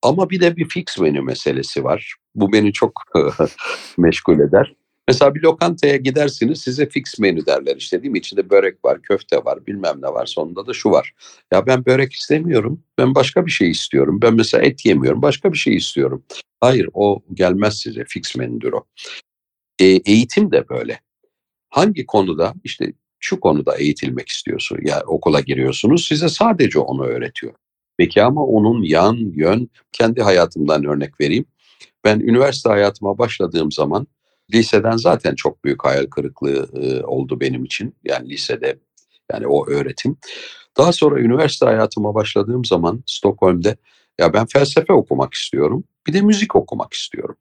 Ama 0.02 0.30
bir 0.30 0.40
de 0.40 0.56
bir 0.56 0.68
fix 0.68 0.98
menü 0.98 1.20
meselesi 1.20 1.84
var. 1.84 2.14
Bu 2.34 2.52
beni 2.52 2.72
çok 2.72 3.02
meşgul 3.98 4.38
eder. 4.40 4.74
Mesela 5.10 5.34
bir 5.34 5.42
lokantaya 5.42 5.96
gidersiniz 5.96 6.60
size 6.60 6.88
fix 6.88 7.18
menü 7.18 7.46
derler 7.46 7.76
işte 7.76 8.02
değil 8.02 8.12
mi? 8.12 8.18
İçinde 8.18 8.50
börek 8.50 8.84
var, 8.84 9.02
köfte 9.02 9.36
var, 9.36 9.66
bilmem 9.66 10.02
ne 10.02 10.08
var. 10.08 10.26
Sonunda 10.26 10.66
da 10.66 10.72
şu 10.72 10.90
var. 10.90 11.12
Ya 11.52 11.66
ben 11.66 11.86
börek 11.86 12.12
istemiyorum. 12.12 12.82
Ben 12.98 13.14
başka 13.14 13.46
bir 13.46 13.50
şey 13.50 13.70
istiyorum. 13.70 14.22
Ben 14.22 14.34
mesela 14.34 14.64
et 14.64 14.86
yemiyorum. 14.86 15.22
Başka 15.22 15.52
bir 15.52 15.58
şey 15.58 15.76
istiyorum. 15.76 16.24
Hayır 16.60 16.88
o 16.94 17.22
gelmez 17.34 17.78
size. 17.78 18.04
Fix 18.08 18.36
menüdür 18.36 18.72
o. 18.72 18.84
E, 19.80 19.84
eğitim 19.84 20.52
de 20.52 20.68
böyle. 20.68 21.00
Hangi 21.70 22.06
konuda 22.06 22.54
işte 22.64 22.92
şu 23.20 23.40
konuda 23.40 23.76
eğitilmek 23.76 24.28
istiyorsun. 24.28 24.78
Ya 24.82 25.02
okula 25.06 25.40
giriyorsunuz 25.40 26.06
size 26.08 26.28
sadece 26.28 26.78
onu 26.78 27.04
öğretiyor. 27.04 27.52
Peki 27.96 28.22
ama 28.22 28.44
onun 28.44 28.82
yan, 28.82 29.16
yön, 29.16 29.70
kendi 29.92 30.22
hayatımdan 30.22 30.84
örnek 30.84 31.20
vereyim. 31.20 31.44
Ben 32.04 32.20
üniversite 32.20 32.68
hayatıma 32.68 33.18
başladığım 33.18 33.72
zaman 33.72 34.06
liseden 34.54 34.96
zaten 34.96 35.34
çok 35.34 35.64
büyük 35.64 35.84
hayal 35.84 36.06
kırıklığı 36.06 36.68
e, 36.82 37.04
oldu 37.04 37.40
benim 37.40 37.64
için. 37.64 37.96
Yani 38.04 38.28
lisede 38.28 38.78
yani 39.32 39.46
o 39.46 39.70
öğretim. 39.70 40.16
Daha 40.78 40.92
sonra 40.92 41.20
üniversite 41.20 41.66
hayatıma 41.66 42.14
başladığım 42.14 42.64
zaman 42.64 43.02
Stockholm'de 43.06 43.76
ya 44.18 44.32
ben 44.32 44.46
felsefe 44.46 44.92
okumak 44.92 45.34
istiyorum. 45.34 45.84
Bir 46.06 46.12
de 46.12 46.20
müzik 46.20 46.56
okumak 46.56 46.92
istiyorum. 46.92 47.36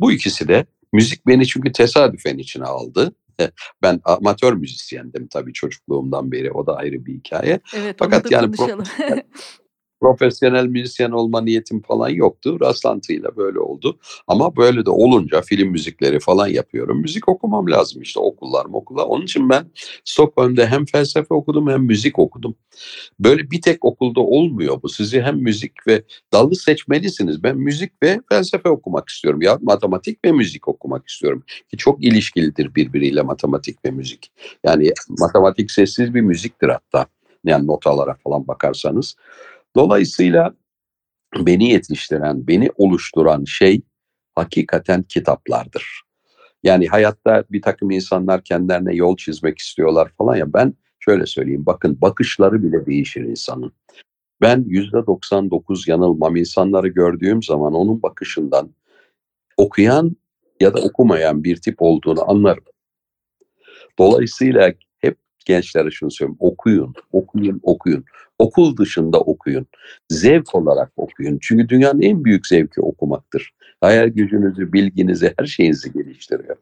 Bu 0.00 0.12
ikisi 0.12 0.48
de 0.48 0.66
müzik 0.92 1.26
beni 1.26 1.46
çünkü 1.46 1.72
tesadüfen 1.72 2.38
içine 2.38 2.64
aldı. 2.64 3.14
Ben 3.82 4.00
amatör 4.04 4.52
müzisyendim 4.52 5.28
tabii 5.28 5.52
çocukluğumdan 5.52 6.32
beri 6.32 6.52
o 6.52 6.66
da 6.66 6.76
ayrı 6.76 7.06
bir 7.06 7.14
hikaye. 7.14 7.60
Evet, 7.76 7.96
Fakat 7.98 8.30
yani 8.30 8.52
profesyonel 10.00 10.66
müzisyen 10.66 11.10
olma 11.10 11.40
niyetim 11.40 11.82
falan 11.82 12.08
yoktu. 12.08 12.58
Rastlantıyla 12.60 13.36
böyle 13.36 13.58
oldu. 13.58 13.98
Ama 14.26 14.56
böyle 14.56 14.86
de 14.86 14.90
olunca 14.90 15.40
film 15.40 15.68
müzikleri 15.68 16.20
falan 16.20 16.46
yapıyorum. 16.48 17.00
Müzik 17.00 17.28
okumam 17.28 17.70
lazım 17.70 18.02
işte 18.02 18.20
okullar 18.20 18.64
okullar. 18.72 19.04
Onun 19.04 19.24
için 19.24 19.50
ben 19.50 19.66
Stockholm'de 20.04 20.66
hem 20.66 20.84
felsefe 20.84 21.34
okudum 21.34 21.70
hem 21.70 21.82
müzik 21.82 22.18
okudum. 22.18 22.54
Böyle 23.20 23.50
bir 23.50 23.62
tek 23.62 23.84
okulda 23.84 24.20
olmuyor 24.20 24.82
bu. 24.82 24.88
Sizi 24.88 25.22
hem 25.22 25.36
müzik 25.38 25.86
ve 25.86 26.02
dalı 26.32 26.56
seçmelisiniz. 26.56 27.42
Ben 27.42 27.56
müzik 27.56 28.02
ve 28.02 28.20
felsefe 28.28 28.68
okumak 28.68 29.08
istiyorum. 29.08 29.42
Ya 29.42 29.58
matematik 29.62 30.24
ve 30.24 30.32
müzik 30.32 30.68
okumak 30.68 31.08
istiyorum. 31.08 31.44
Ki 31.70 31.76
çok 31.76 32.04
ilişkilidir 32.04 32.74
birbiriyle 32.74 33.22
matematik 33.22 33.84
ve 33.84 33.90
müzik. 33.90 34.32
Yani 34.64 34.92
matematik 35.08 35.70
sessiz 35.70 36.14
bir 36.14 36.20
müziktir 36.20 36.68
hatta. 36.68 37.06
Yani 37.44 37.66
notalara 37.66 38.14
falan 38.24 38.48
bakarsanız. 38.48 39.16
Dolayısıyla 39.76 40.54
beni 41.36 41.70
yetiştiren, 41.70 42.46
beni 42.46 42.70
oluşturan 42.76 43.44
şey 43.44 43.82
hakikaten 44.34 45.02
kitaplardır. 45.02 46.02
Yani 46.62 46.86
hayatta 46.86 47.44
bir 47.50 47.62
takım 47.62 47.90
insanlar 47.90 48.44
kendilerine 48.44 48.94
yol 48.94 49.16
çizmek 49.16 49.58
istiyorlar 49.58 50.12
falan 50.18 50.36
ya 50.36 50.52
ben 50.52 50.74
şöyle 51.00 51.26
söyleyeyim 51.26 51.66
bakın 51.66 52.00
bakışları 52.00 52.62
bile 52.62 52.86
değişir 52.86 53.20
insanın. 53.20 53.72
Ben 54.40 54.64
yüzde 54.66 55.06
99 55.06 55.88
yanılmam 55.88 56.36
insanları 56.36 56.88
gördüğüm 56.88 57.42
zaman 57.42 57.74
onun 57.74 58.02
bakışından 58.02 58.70
okuyan 59.56 60.16
ya 60.60 60.74
da 60.74 60.80
okumayan 60.80 61.44
bir 61.44 61.56
tip 61.56 61.76
olduğunu 61.78 62.30
anlarım. 62.30 62.64
Dolayısıyla 63.98 64.72
gençlere 65.44 65.90
şunu 65.90 66.10
söylüyorum. 66.10 66.36
Okuyun, 66.40 66.94
okuyun, 67.12 67.60
okuyun. 67.62 68.04
Okul 68.38 68.76
dışında 68.76 69.20
okuyun. 69.20 69.66
Zevk 70.10 70.54
olarak 70.54 70.92
okuyun. 70.96 71.38
Çünkü 71.42 71.68
dünyanın 71.68 72.00
en 72.02 72.24
büyük 72.24 72.46
zevki 72.46 72.80
okumaktır. 72.80 73.52
Hayal 73.80 74.08
gücünüzü, 74.08 74.72
bilginizi, 74.72 75.34
her 75.38 75.46
şeyinizi 75.46 75.92
geliştiriyor. 75.92 76.56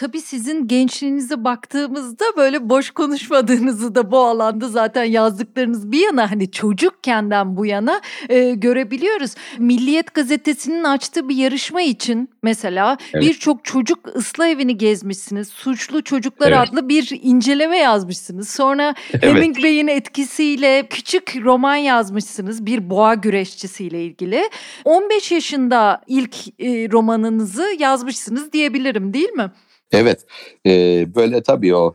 Tabii 0.00 0.20
sizin 0.20 0.68
gençliğinize 0.68 1.44
baktığımızda 1.44 2.24
böyle 2.36 2.68
boş 2.68 2.90
konuşmadığınızı 2.90 3.94
da 3.94 4.10
bu 4.10 4.18
alanda 4.18 4.68
zaten 4.68 5.04
yazdıklarınız 5.04 5.92
bir 5.92 6.00
yana 6.00 6.30
hani 6.30 6.50
çocukkenden 6.50 7.56
bu 7.56 7.66
yana 7.66 8.00
e, 8.28 8.50
görebiliyoruz. 8.50 9.34
Milliyet 9.58 10.14
gazetesinin 10.14 10.84
açtığı 10.84 11.28
bir 11.28 11.36
yarışma 11.36 11.82
için 11.82 12.28
mesela 12.42 12.96
evet. 13.14 13.24
birçok 13.24 13.64
çocuk 13.64 14.16
ıslah 14.16 14.48
evini 14.48 14.78
gezmişsiniz. 14.78 15.48
Suçlu 15.48 16.04
Çocuklar 16.04 16.52
evet. 16.52 16.68
adlı 16.68 16.88
bir 16.88 17.18
inceleme 17.22 17.78
yazmışsınız. 17.78 18.48
Sonra 18.48 18.94
evet. 19.10 19.24
Hemingway'in 19.24 19.88
etkisiyle 19.88 20.86
küçük 20.90 21.36
roman 21.44 21.76
yazmışsınız 21.76 22.66
bir 22.66 22.90
boğa 22.90 23.14
güreşçisiyle 23.14 24.04
ilgili. 24.04 24.50
15 24.84 25.32
yaşında 25.32 26.00
ilk 26.06 26.36
e, 26.60 26.90
romanınızı 26.90 27.66
yazmışsınız 27.78 28.52
diyebilirim 28.52 29.14
değil 29.14 29.30
mi? 29.30 29.50
Evet, 29.92 30.26
e, 30.66 30.70
böyle 31.14 31.42
tabii 31.42 31.76
o 31.76 31.94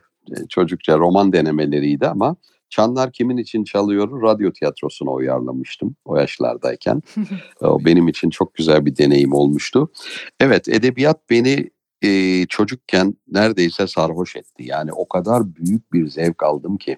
çocukça 0.50 0.98
roman 0.98 1.34
denemeleriydi 1.34 2.08
ama 2.08 2.36
Çanlar 2.70 3.12
Kimin 3.12 3.38
için 3.38 3.64
Çalıyor 3.64 4.22
radyo 4.22 4.52
tiyatrosuna 4.52 5.12
uyarlamıştım 5.12 5.96
o 6.06 6.18
yaşlardayken. 6.18 7.02
o 7.62 7.86
benim 7.86 8.08
için 8.08 8.30
çok 8.30 8.54
güzel 8.54 8.86
bir 8.86 8.98
deneyim 8.98 9.34
olmuştu. 9.34 9.92
Evet, 10.40 10.70
edebiyat 10.70 11.30
beni 11.30 11.70
e, 12.02 12.46
çocukken 12.46 13.16
neredeyse 13.32 13.88
sarhoş 13.88 14.36
etti. 14.36 14.64
Yani 14.64 14.94
o 14.94 15.08
kadar 15.08 15.56
büyük 15.56 15.94
bir 15.94 16.08
zevk 16.08 16.44
aldım 16.44 16.78
ki. 16.78 16.98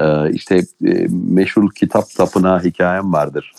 E, 0.00 0.30
işte 0.32 0.56
e, 0.86 1.06
meşhur 1.10 1.70
kitap 1.74 2.10
tapına 2.16 2.64
hikayem 2.64 3.12
vardır. 3.12 3.52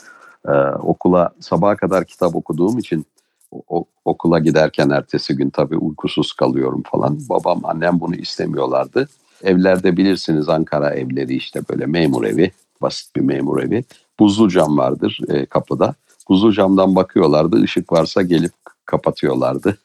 E, 0.47 0.51
okula 0.83 1.29
sabaha 1.39 1.75
kadar 1.75 2.05
kitap 2.05 2.35
okuduğum 2.35 2.77
için 2.77 3.05
o, 3.51 3.85
okula 4.05 4.39
giderken 4.39 4.89
ertesi 4.89 5.35
gün 5.35 5.49
tabii 5.49 5.77
uykusuz 5.77 6.33
kalıyorum 6.33 6.83
falan. 6.91 7.19
Babam 7.29 7.61
annem 7.63 7.99
bunu 7.99 8.15
istemiyorlardı. 8.15 9.09
Evlerde 9.43 9.97
bilirsiniz 9.97 10.49
Ankara 10.49 10.89
evleri 10.89 11.35
işte 11.35 11.61
böyle 11.69 11.85
memur 11.85 12.25
evi, 12.25 12.51
basit 12.81 13.15
bir 13.15 13.21
memur 13.21 13.63
evi. 13.63 13.83
Buzlu 14.19 14.49
cam 14.49 14.77
vardır 14.77 15.19
e, 15.29 15.45
kapıda. 15.45 15.95
Buzlu 16.29 16.53
camdan 16.53 16.95
bakıyorlardı. 16.95 17.63
Işık 17.63 17.91
varsa 17.93 18.21
gelip 18.21 18.53
kapatıyorlardı. 18.87 19.77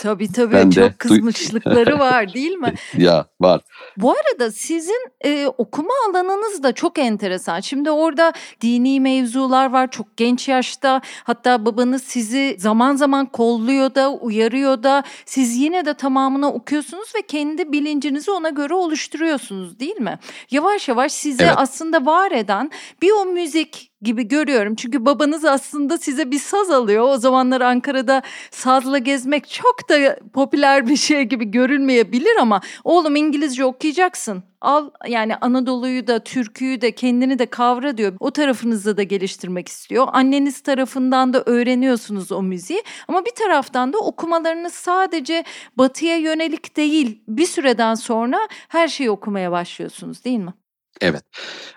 Tabii 0.00 0.32
tabii 0.32 0.54
ben 0.54 0.70
çok 0.70 0.84
de, 0.84 0.94
kızmışlıkları 0.98 1.98
var 1.98 2.34
değil 2.34 2.52
mi? 2.52 2.74
ya 2.98 3.26
var. 3.40 3.60
Bu 3.96 4.12
arada 4.12 4.50
sizin 4.50 5.08
e, 5.24 5.46
okuma 5.46 5.94
alanınız 6.08 6.62
da 6.62 6.72
çok 6.72 6.98
enteresan. 6.98 7.60
Şimdi 7.60 7.90
orada 7.90 8.32
dini 8.60 9.00
mevzular 9.00 9.72
var 9.72 9.90
çok 9.90 10.16
genç 10.16 10.48
yaşta. 10.48 11.00
Hatta 11.24 11.66
babanız 11.66 12.02
sizi 12.02 12.56
zaman 12.58 12.96
zaman 12.96 13.26
kolluyor 13.26 13.94
da 13.94 14.12
uyarıyor 14.12 14.82
da 14.82 15.02
siz 15.26 15.56
yine 15.56 15.84
de 15.84 15.94
tamamını 15.94 16.52
okuyorsunuz 16.52 17.12
ve 17.16 17.22
kendi 17.22 17.72
bilincinizi 17.72 18.30
ona 18.30 18.48
göre 18.48 18.74
oluşturuyorsunuz 18.74 19.80
değil 19.80 20.00
mi? 20.00 20.18
Yavaş 20.50 20.88
yavaş 20.88 21.12
size 21.12 21.44
evet. 21.44 21.54
aslında 21.56 22.06
var 22.06 22.32
eden 22.32 22.70
bir 23.02 23.10
o 23.10 23.24
müzik 23.24 23.91
gibi 24.02 24.28
görüyorum. 24.28 24.74
Çünkü 24.74 25.06
babanız 25.06 25.44
aslında 25.44 25.98
size 25.98 26.30
bir 26.30 26.38
saz 26.38 26.70
alıyor. 26.70 27.04
O 27.08 27.16
zamanlar 27.16 27.60
Ankara'da 27.60 28.22
sazla 28.50 28.98
gezmek 28.98 29.48
çok 29.48 29.88
da 29.88 30.16
popüler 30.32 30.88
bir 30.88 30.96
şey 30.96 31.22
gibi 31.22 31.50
görülmeyebilir 31.50 32.36
ama 32.40 32.60
oğlum 32.84 33.16
İngilizce 33.16 33.64
okuyacaksın. 33.64 34.42
Al 34.60 34.90
yani 35.08 35.36
Anadolu'yu 35.36 36.06
da 36.06 36.18
Türkü'yü 36.18 36.80
de 36.80 36.92
kendini 36.92 37.38
de 37.38 37.46
kavra 37.46 37.96
diyor. 37.96 38.12
O 38.20 38.30
tarafınızda 38.30 38.96
da 38.96 39.02
geliştirmek 39.02 39.68
istiyor. 39.68 40.06
Anneniz 40.12 40.60
tarafından 40.60 41.32
da 41.32 41.42
öğreniyorsunuz 41.46 42.32
o 42.32 42.42
müziği. 42.42 42.82
Ama 43.08 43.24
bir 43.24 43.34
taraftan 43.34 43.92
da 43.92 43.98
okumalarınız 43.98 44.72
sadece 44.72 45.44
batıya 45.78 46.16
yönelik 46.16 46.76
değil. 46.76 47.22
Bir 47.28 47.46
süreden 47.46 47.94
sonra 47.94 48.38
her 48.68 48.88
şeyi 48.88 49.10
okumaya 49.10 49.52
başlıyorsunuz 49.52 50.24
değil 50.24 50.38
mi? 50.38 50.54
Evet. 51.00 51.24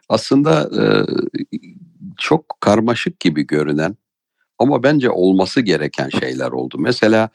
Aslında 0.09 0.69
e, 0.81 0.85
çok 2.17 2.58
karmaşık 2.62 3.19
gibi 3.19 3.47
görünen 3.47 3.95
ama 4.60 4.84
bence 4.84 5.10
olması 5.10 5.62
gereken 5.62 6.10
şeyler 6.10 6.51
oldu. 6.51 6.78
Mesela 6.80 7.30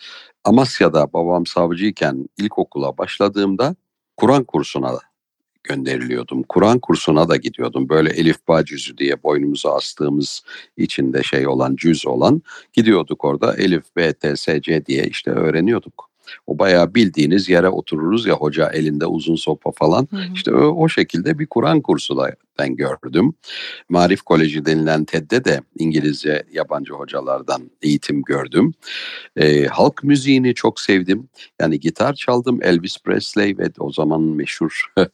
Amasya'da 0.44 1.12
babam 1.12 1.46
savcıyken 1.46 2.28
ilkokula 2.38 2.98
başladığımda 2.98 3.76
Kur'an 4.16 4.44
kursuna 4.44 4.98
gönderiliyordum. 5.64 6.42
Kur'an 6.42 6.78
kursuna 6.78 7.28
da 7.28 7.36
gidiyordum. 7.36 7.88
Böyle 7.88 8.10
Elif 8.10 8.48
Bağ 8.48 8.64
cüzü 8.64 8.98
diye 8.98 9.22
boynumuza 9.22 9.74
astığımız 9.74 10.42
içinde 10.76 11.22
şey 11.22 11.46
olan 11.48 11.76
cüz 11.76 12.06
olan 12.06 12.42
gidiyorduk 12.72 13.24
orada 13.24 13.56
Elif 13.56 13.96
B, 13.96 14.12
T, 14.12 14.36
S, 14.36 14.60
C 14.60 14.86
diye 14.86 15.04
işte 15.04 15.30
öğreniyorduk. 15.30 16.09
O 16.46 16.58
bayağı 16.58 16.94
bildiğiniz 16.94 17.48
yere 17.48 17.68
otururuz 17.68 18.26
ya 18.26 18.34
hoca 18.34 18.70
elinde 18.70 19.06
uzun 19.06 19.36
sopa 19.36 19.70
falan. 19.72 20.08
Hı 20.10 20.16
hı. 20.16 20.22
İşte 20.34 20.54
o, 20.54 20.84
o 20.84 20.88
şekilde 20.88 21.38
bir 21.38 21.46
Kur'an 21.46 21.80
kursu 21.80 22.16
da 22.16 22.34
ben 22.58 22.76
gördüm. 22.76 23.34
Marif 23.88 24.22
Koleji 24.22 24.64
denilen 24.64 25.04
TED'de 25.04 25.44
de 25.44 25.60
İngilizce 25.78 26.42
yabancı 26.52 26.92
hocalardan 26.92 27.70
eğitim 27.82 28.22
gördüm. 28.22 28.74
E, 29.36 29.66
halk 29.66 30.04
müziğini 30.04 30.54
çok 30.54 30.80
sevdim. 30.80 31.28
Yani 31.60 31.80
gitar 31.80 32.14
çaldım 32.14 32.58
Elvis 32.62 32.98
Presley 33.02 33.58
ve 33.58 33.70
o 33.78 33.92
zaman 33.92 34.22
meşhur 34.22 34.92
e, 34.98 35.06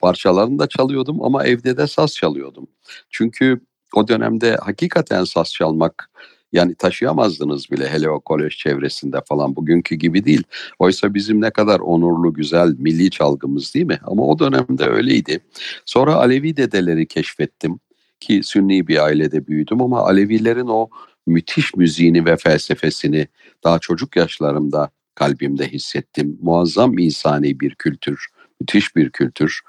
parçalarını 0.00 0.58
da 0.58 0.66
çalıyordum 0.66 1.22
ama 1.22 1.44
evde 1.44 1.76
de 1.76 1.86
saz 1.86 2.14
çalıyordum. 2.14 2.66
Çünkü 3.10 3.60
o 3.94 4.08
dönemde 4.08 4.56
hakikaten 4.56 5.24
saz 5.24 5.52
çalmak 5.52 6.10
yani 6.52 6.74
taşıyamazdınız 6.74 7.70
bile 7.70 7.88
hele 7.88 8.10
o 8.10 8.20
kolej 8.20 8.56
çevresinde 8.56 9.20
falan 9.28 9.56
bugünkü 9.56 9.94
gibi 9.94 10.24
değil. 10.24 10.42
Oysa 10.78 11.14
bizim 11.14 11.40
ne 11.40 11.50
kadar 11.50 11.80
onurlu, 11.80 12.34
güzel, 12.34 12.74
milli 12.78 13.10
çalgımız 13.10 13.74
değil 13.74 13.86
mi? 13.86 13.98
Ama 14.02 14.26
o 14.26 14.38
dönemde 14.38 14.86
öyleydi. 14.86 15.40
Sonra 15.84 16.14
Alevi 16.14 16.56
dedeleri 16.56 17.06
keşfettim 17.06 17.80
ki 18.20 18.40
Sünni 18.42 18.88
bir 18.88 19.04
ailede 19.04 19.46
büyüdüm 19.46 19.82
ama 19.82 20.00
Alevilerin 20.00 20.66
o 20.66 20.88
müthiş 21.26 21.74
müziğini 21.74 22.24
ve 22.24 22.36
felsefesini 22.36 23.28
daha 23.64 23.78
çocuk 23.78 24.16
yaşlarımda 24.16 24.90
kalbimde 25.14 25.68
hissettim. 25.68 26.38
Muazzam 26.42 26.98
insani 26.98 27.60
bir 27.60 27.74
kültür, 27.74 28.26
müthiş 28.60 28.96
bir 28.96 29.10
kültür. 29.10 29.60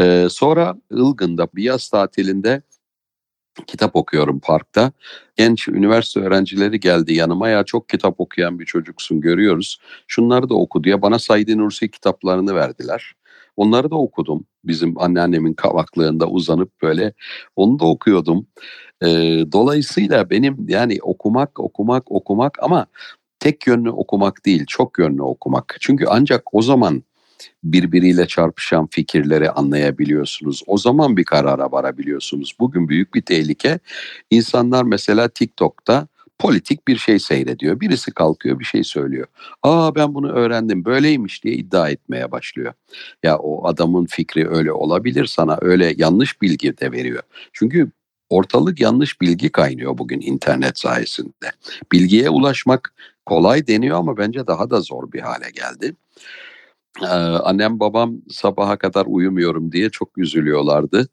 Ee, 0.00 0.26
sonra 0.30 0.76
Ilgın'da 0.90 1.48
bir 1.54 1.62
yaz 1.62 1.88
tatilinde 1.88 2.62
kitap 3.66 3.96
okuyorum 3.96 4.40
parkta. 4.40 4.92
Genç 5.36 5.68
üniversite 5.68 6.20
öğrencileri 6.20 6.80
geldi 6.80 7.14
yanıma 7.14 7.48
ya 7.48 7.64
çok 7.64 7.88
kitap 7.88 8.20
okuyan 8.20 8.58
bir 8.58 8.64
çocuksun 8.64 9.20
görüyoruz. 9.20 9.78
Şunları 10.06 10.48
da 10.48 10.54
oku 10.54 10.84
diye 10.84 11.02
bana 11.02 11.18
Said 11.18 11.48
Nursi 11.48 11.90
kitaplarını 11.90 12.54
verdiler. 12.54 13.12
Onları 13.56 13.90
da 13.90 13.94
okudum. 13.94 14.46
Bizim 14.64 14.98
anneannemin 14.98 15.54
kavaklığında 15.54 16.28
uzanıp 16.28 16.82
böyle 16.82 17.12
onu 17.56 17.78
da 17.78 17.84
okuyordum. 17.84 18.46
Ee, 19.02 19.06
dolayısıyla 19.52 20.30
benim 20.30 20.66
yani 20.68 20.98
okumak, 21.02 21.60
okumak, 21.60 22.12
okumak 22.12 22.62
ama 22.62 22.86
tek 23.40 23.66
yönlü 23.66 23.90
okumak 23.90 24.46
değil, 24.46 24.64
çok 24.68 24.98
yönlü 24.98 25.22
okumak. 25.22 25.76
Çünkü 25.80 26.06
ancak 26.08 26.54
o 26.54 26.62
zaman 26.62 27.02
birbiriyle 27.64 28.26
çarpışan 28.26 28.88
fikirleri 28.90 29.50
anlayabiliyorsunuz. 29.50 30.62
O 30.66 30.78
zaman 30.78 31.16
bir 31.16 31.24
karara 31.24 31.72
varabiliyorsunuz. 31.72 32.56
Bugün 32.60 32.88
büyük 32.88 33.14
bir 33.14 33.22
tehlike. 33.22 33.78
İnsanlar 34.30 34.82
mesela 34.82 35.28
TikTok'ta 35.28 36.06
politik 36.38 36.88
bir 36.88 36.96
şey 36.96 37.18
seyrediyor. 37.18 37.80
Birisi 37.80 38.10
kalkıyor 38.10 38.60
bir 38.60 38.64
şey 38.64 38.84
söylüyor. 38.84 39.26
Aa 39.62 39.94
ben 39.94 40.14
bunu 40.14 40.32
öğrendim 40.32 40.84
böyleymiş 40.84 41.44
diye 41.44 41.54
iddia 41.54 41.88
etmeye 41.90 42.30
başlıyor. 42.30 42.72
Ya 43.22 43.38
o 43.38 43.66
adamın 43.68 44.06
fikri 44.06 44.48
öyle 44.48 44.72
olabilir 44.72 45.26
sana 45.26 45.58
öyle 45.60 45.94
yanlış 45.96 46.42
bilgi 46.42 46.78
de 46.78 46.92
veriyor. 46.92 47.22
Çünkü 47.52 47.90
ortalık 48.28 48.80
yanlış 48.80 49.20
bilgi 49.20 49.48
kaynıyor 49.48 49.98
bugün 49.98 50.20
internet 50.20 50.78
sayesinde. 50.78 51.52
Bilgiye 51.92 52.30
ulaşmak 52.30 52.94
kolay 53.26 53.66
deniyor 53.66 53.98
ama 53.98 54.16
bence 54.16 54.46
daha 54.46 54.70
da 54.70 54.80
zor 54.80 55.12
bir 55.12 55.20
hale 55.20 55.50
geldi. 55.50 55.94
Ee, 57.02 57.06
annem 57.06 57.80
babam 57.80 58.16
sabaha 58.30 58.76
kadar 58.76 59.06
uyumuyorum 59.06 59.72
diye 59.72 59.90
çok 59.90 60.18
üzülüyorlardı. 60.18 61.08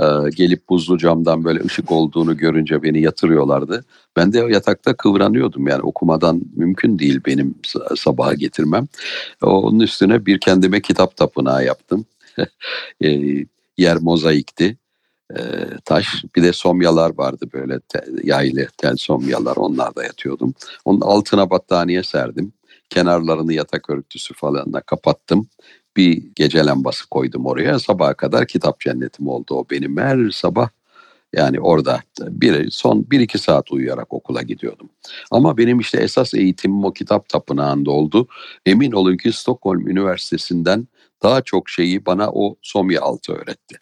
Ee, 0.00 0.04
gelip 0.36 0.68
buzlu 0.68 0.98
camdan 0.98 1.44
böyle 1.44 1.64
ışık 1.64 1.92
olduğunu 1.92 2.36
görünce 2.36 2.82
beni 2.82 3.00
yatırıyorlardı. 3.00 3.84
Ben 4.16 4.32
de 4.32 4.38
yatakta 4.38 4.96
kıvranıyordum 4.96 5.68
yani 5.68 5.82
okumadan 5.82 6.42
mümkün 6.56 6.98
değil 6.98 7.20
benim 7.26 7.54
sabaha 7.96 8.34
getirmem. 8.34 8.88
Onun 9.42 9.80
üstüne 9.80 10.26
bir 10.26 10.40
kendime 10.40 10.80
kitap 10.80 11.16
tapınağı 11.16 11.64
yaptım. 11.64 12.04
e, 13.04 13.20
yer 13.78 13.96
mozaikti. 13.96 14.76
E, 15.36 15.40
taş 15.84 16.24
bir 16.36 16.42
de 16.42 16.52
somyalar 16.52 17.18
vardı 17.18 17.46
böyle 17.52 17.80
te, 17.80 18.04
yaylı 18.24 18.66
tel 18.78 18.96
somyalar 18.96 19.56
onlarda 19.56 20.04
yatıyordum. 20.04 20.54
Onun 20.84 21.00
altına 21.00 21.50
battaniye 21.50 22.02
serdim 22.02 22.52
kenarlarını 22.90 23.52
yatak 23.52 23.90
örtüsü 23.90 24.34
falanla 24.34 24.80
kapattım. 24.80 25.48
Bir 25.96 26.22
gece 26.34 26.58
lambası 26.66 27.08
koydum 27.08 27.46
oraya. 27.46 27.78
Sabaha 27.78 28.14
kadar 28.14 28.46
kitap 28.46 28.80
cennetim 28.80 29.28
oldu 29.28 29.54
o 29.54 29.66
benim. 29.70 29.96
Her 29.96 30.30
sabah 30.30 30.68
yani 31.32 31.60
orada 31.60 32.00
bir, 32.20 32.70
son 32.70 33.10
bir 33.10 33.20
iki 33.20 33.38
saat 33.38 33.72
uyuyarak 33.72 34.12
okula 34.12 34.42
gidiyordum. 34.42 34.90
Ama 35.30 35.56
benim 35.56 35.80
işte 35.80 35.98
esas 35.98 36.34
eğitimim 36.34 36.84
o 36.84 36.92
kitap 36.92 37.28
tapınağında 37.28 37.90
oldu. 37.90 38.28
Emin 38.66 38.92
olun 38.92 39.16
ki 39.16 39.32
Stockholm 39.32 39.88
Üniversitesi'nden 39.88 40.88
daha 41.22 41.42
çok 41.42 41.68
şeyi 41.68 42.06
bana 42.06 42.30
o 42.30 42.56
Somya 42.62 43.02
Altı 43.02 43.32
öğretti. 43.32 43.78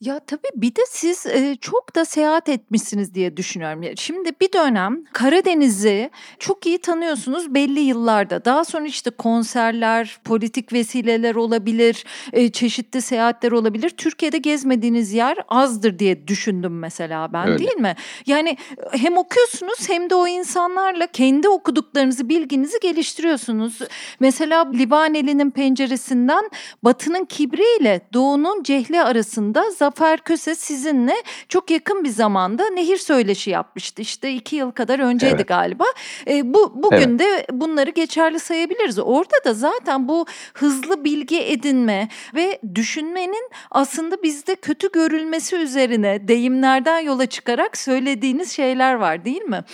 Ya 0.00 0.18
tabii 0.18 0.50
bir 0.54 0.74
de 0.74 0.80
siz 0.88 1.26
e, 1.26 1.56
çok 1.60 1.96
da 1.96 2.04
seyahat 2.04 2.48
etmişsiniz 2.48 3.14
diye 3.14 3.36
düşünüyorum. 3.36 3.84
Şimdi 3.96 4.30
bir 4.40 4.52
dönem 4.52 5.04
Karadeniz'i 5.12 6.10
çok 6.38 6.66
iyi 6.66 6.78
tanıyorsunuz 6.78 7.54
belli 7.54 7.80
yıllarda. 7.80 8.44
Daha 8.44 8.64
sonra 8.64 8.86
işte 8.86 9.10
konserler, 9.10 10.18
politik 10.24 10.72
vesileler 10.72 11.34
olabilir, 11.34 12.04
e, 12.32 12.52
çeşitli 12.52 13.02
seyahatler 13.02 13.52
olabilir. 13.52 13.90
Türkiye'de 13.90 14.38
gezmediğiniz 14.38 15.12
yer 15.12 15.38
azdır 15.48 15.98
diye 15.98 16.28
düşündüm 16.28 16.78
mesela 16.78 17.32
ben 17.32 17.48
Öyle. 17.48 17.58
değil 17.58 17.76
mi? 17.76 17.94
Yani 18.26 18.56
hem 18.92 19.16
okuyorsunuz 19.16 19.88
hem 19.88 20.10
de 20.10 20.14
o 20.14 20.26
insanlarla 20.26 21.06
kendi 21.06 21.48
okuduklarınızı, 21.48 22.28
bilginizi 22.28 22.80
geliştiriyorsunuz. 22.82 23.78
Mesela 24.20 24.70
Livaneli'nin 24.70 25.50
penceresinden 25.50 26.50
Batı'nın 26.82 27.24
kibriyle 27.24 28.00
Doğu'nun 28.12 28.62
cehli 28.62 29.02
arasında 29.02 29.70
Zafer 29.86 30.20
Köse 30.20 30.54
sizinle 30.54 31.14
çok 31.48 31.70
yakın 31.70 32.04
bir 32.04 32.08
zamanda 32.08 32.70
nehir 32.70 32.96
söyleşi 32.96 33.50
yapmıştı. 33.50 34.02
İşte 34.02 34.32
iki 34.32 34.56
yıl 34.56 34.70
kadar 34.70 34.98
önceydi 34.98 35.34
evet. 35.34 35.48
galiba. 35.48 35.84
E, 36.28 36.54
bu 36.54 36.82
Bugün 36.82 37.18
evet. 37.18 37.18
de 37.18 37.46
bunları 37.52 37.90
geçerli 37.90 38.40
sayabiliriz. 38.40 38.98
Orada 38.98 39.44
da 39.44 39.54
zaten 39.54 40.08
bu 40.08 40.26
hızlı 40.54 41.04
bilgi 41.04 41.42
edinme 41.42 42.08
ve 42.34 42.60
düşünmenin 42.74 43.50
aslında 43.70 44.22
bizde 44.22 44.54
kötü 44.54 44.92
görülmesi 44.92 45.56
üzerine 45.56 46.28
deyimlerden 46.28 47.00
yola 47.00 47.26
çıkarak 47.26 47.76
söylediğiniz 47.76 48.52
şeyler 48.52 48.94
var 48.94 49.24
değil 49.24 49.42
mi? 49.42 49.64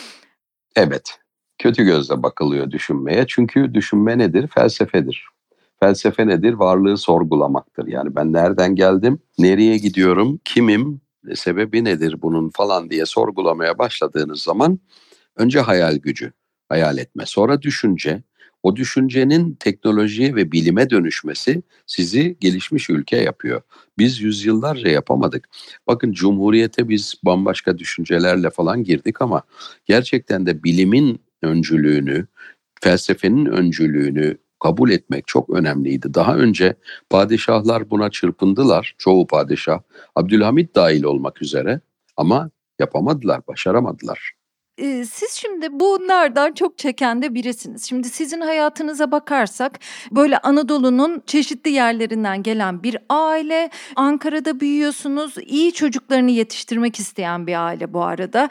Evet. 0.77 1.19
Kötü 1.59 1.85
gözle 1.85 2.23
bakılıyor 2.23 2.71
düşünmeye. 2.71 3.25
Çünkü 3.29 3.75
düşünme 3.75 4.19
nedir? 4.19 4.49
Felsefedir. 4.49 5.32
Felsefe 5.83 6.27
nedir? 6.27 6.53
Varlığı 6.53 6.97
sorgulamaktır. 6.97 7.87
Yani 7.87 8.15
ben 8.17 8.33
nereden 8.33 8.75
geldim, 8.75 9.19
nereye 9.39 9.79
gidiyorum, 9.79 10.41
kimim, 10.45 11.01
sebebi 11.35 11.85
nedir 11.85 12.23
bunun 12.23 12.51
falan 12.51 12.91
diye 12.91 13.07
sorgulamaya 13.07 13.79
başladığınız 13.79 14.43
zaman 14.43 14.79
önce 15.37 15.61
hayal 15.61 15.97
gücü, 15.97 16.33
hayal 16.69 16.99
etme, 16.99 17.25
sonra 17.27 17.63
düşünce, 17.63 18.23
o 18.63 18.77
düşüncenin 18.77 19.55
teknolojiye 19.55 20.35
ve 20.35 20.53
bilime 20.53 20.91
dönüşmesi 20.91 21.63
sizi 21.87 22.37
gelişmiş 22.41 22.91
ülke 22.91 23.17
yapıyor. 23.17 23.63
Biz 23.99 24.21
yüzyıllarca 24.21 24.91
yapamadık. 24.91 25.49
Bakın 25.87 26.13
Cumhuriyete 26.13 26.89
biz 26.89 27.15
bambaşka 27.25 27.79
düşüncelerle 27.79 28.51
falan 28.51 28.85
girdik 28.85 29.23
ama 29.23 29.43
gerçekten 29.85 30.47
de 30.47 30.63
bilimin 30.63 31.21
öncülüğünü, 31.43 32.27
felsefenin 32.81 33.47
öncülüğünü 33.47 34.42
kabul 34.63 34.91
etmek 34.91 35.27
çok 35.27 35.51
önemliydi. 35.51 36.15
Daha 36.15 36.37
önce 36.37 36.75
padişahlar 37.11 37.91
buna 37.91 38.11
çırpındılar, 38.11 38.95
çoğu 38.99 39.27
padişah, 39.27 39.81
Abdülhamit 40.17 40.75
dahil 40.75 41.03
olmak 41.03 41.43
üzere 41.43 41.81
ama 42.17 42.51
Yapamadılar, 42.83 43.41
başaramadılar. 43.49 44.33
Siz 44.81 45.31
şimdi 45.33 45.81
bunlardan 45.81 46.53
çok 46.53 46.79
çeken 46.79 47.23
de 47.23 47.35
birisiniz. 47.35 47.89
Şimdi 47.89 48.09
sizin 48.09 48.41
hayatınıza 48.41 49.13
bakarsak 49.13 49.79
böyle 50.11 50.39
Anadolu'nun 50.39 51.23
çeşitli 51.27 51.71
yerlerinden 51.71 52.43
gelen 52.43 52.83
bir 52.83 52.97
aile. 53.09 53.71
Ankara'da 53.97 54.61
büyüyorsunuz. 54.61 55.35
iyi 55.47 55.73
çocuklarını 55.73 56.31
yetiştirmek 56.31 56.99
isteyen 56.99 57.47
bir 57.47 57.67
aile 57.67 57.93
bu 57.93 58.03
arada. 58.03 58.49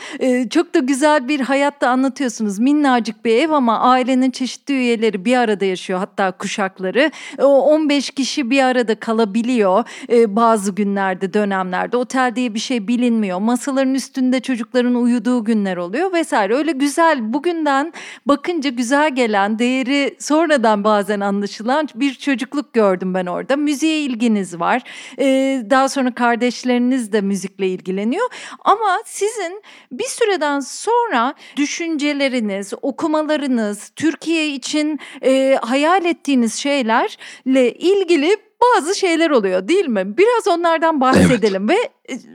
çok 0.50 0.74
da 0.76 0.80
güzel 0.80 1.28
bir 1.28 1.40
hayatta 1.40 1.90
anlatıyorsunuz. 1.90 2.60
Minnacık 2.60 3.26
bir 3.26 3.36
ev 3.36 3.50
ama 3.50 3.80
ailenin 3.80 4.32
çeşitli 4.32 4.74
üyeleri 4.74 5.26
bir 5.26 5.38
arada 5.38 5.66
yaşıyor. 5.66 6.00
Hatta 6.00 6.32
kuşakları. 6.32 7.12
O 7.40 7.62
15 7.62 8.10
kişi 8.10 8.50
bir 8.50 8.64
arada 8.64 8.96
kalabiliyor. 8.96 9.84
bazı 10.28 10.72
günlerde, 10.72 11.34
dönemlerde. 11.34 11.98
Otel 11.98 12.36
diye 12.36 12.54
bir 12.54 12.60
şey 12.60 12.88
bilinmiyor. 12.88 13.40
Masaların 13.40 13.96
üstünde 13.96 14.40
çocukların 14.40 14.96
uyuduğu 14.96 15.44
günler 15.44 15.78
oluyor 15.78 16.11
vesaire. 16.14 16.56
Öyle 16.56 16.72
güzel 16.72 17.34
bugünden 17.34 17.94
bakınca 18.26 18.70
güzel 18.70 19.16
gelen 19.16 19.60
değeri 19.60 20.16
sonradan 20.20 20.84
bazen 20.84 21.20
anlaşılan 21.20 21.88
bir 21.96 22.14
çocukluk 22.14 22.74
gördüm 22.74 23.14
ben 23.14 23.26
orada. 23.26 23.56
Müziğe 23.56 24.00
ilginiz 24.00 24.60
var. 24.60 24.82
Ee, 25.20 25.64
daha 25.70 25.90
sonra 25.90 26.14
kardeşleriniz 26.14 27.12
de 27.12 27.22
müzikle 27.22 27.68
ilgileniyor. 27.68 28.30
Ama 28.60 29.00
sizin 29.06 29.64
bir 29.92 30.04
süreden 30.04 30.60
sonra 30.60 31.34
düşünceleriniz, 31.56 32.74
okumalarınız, 32.82 33.92
Türkiye 33.96 34.48
için 34.48 35.00
e, 35.24 35.58
hayal 35.62 36.06
ettiğiniz 36.06 36.54
şeylerle 36.56 37.74
ilgili 37.74 38.38
bazı 38.62 38.96
şeyler 38.96 39.30
oluyor 39.30 39.68
değil 39.68 39.88
mi? 39.88 40.18
Biraz 40.18 40.48
onlardan 40.48 41.02
bahsedelim 41.02 41.70
evet. 41.70 41.80
ve 41.80 41.90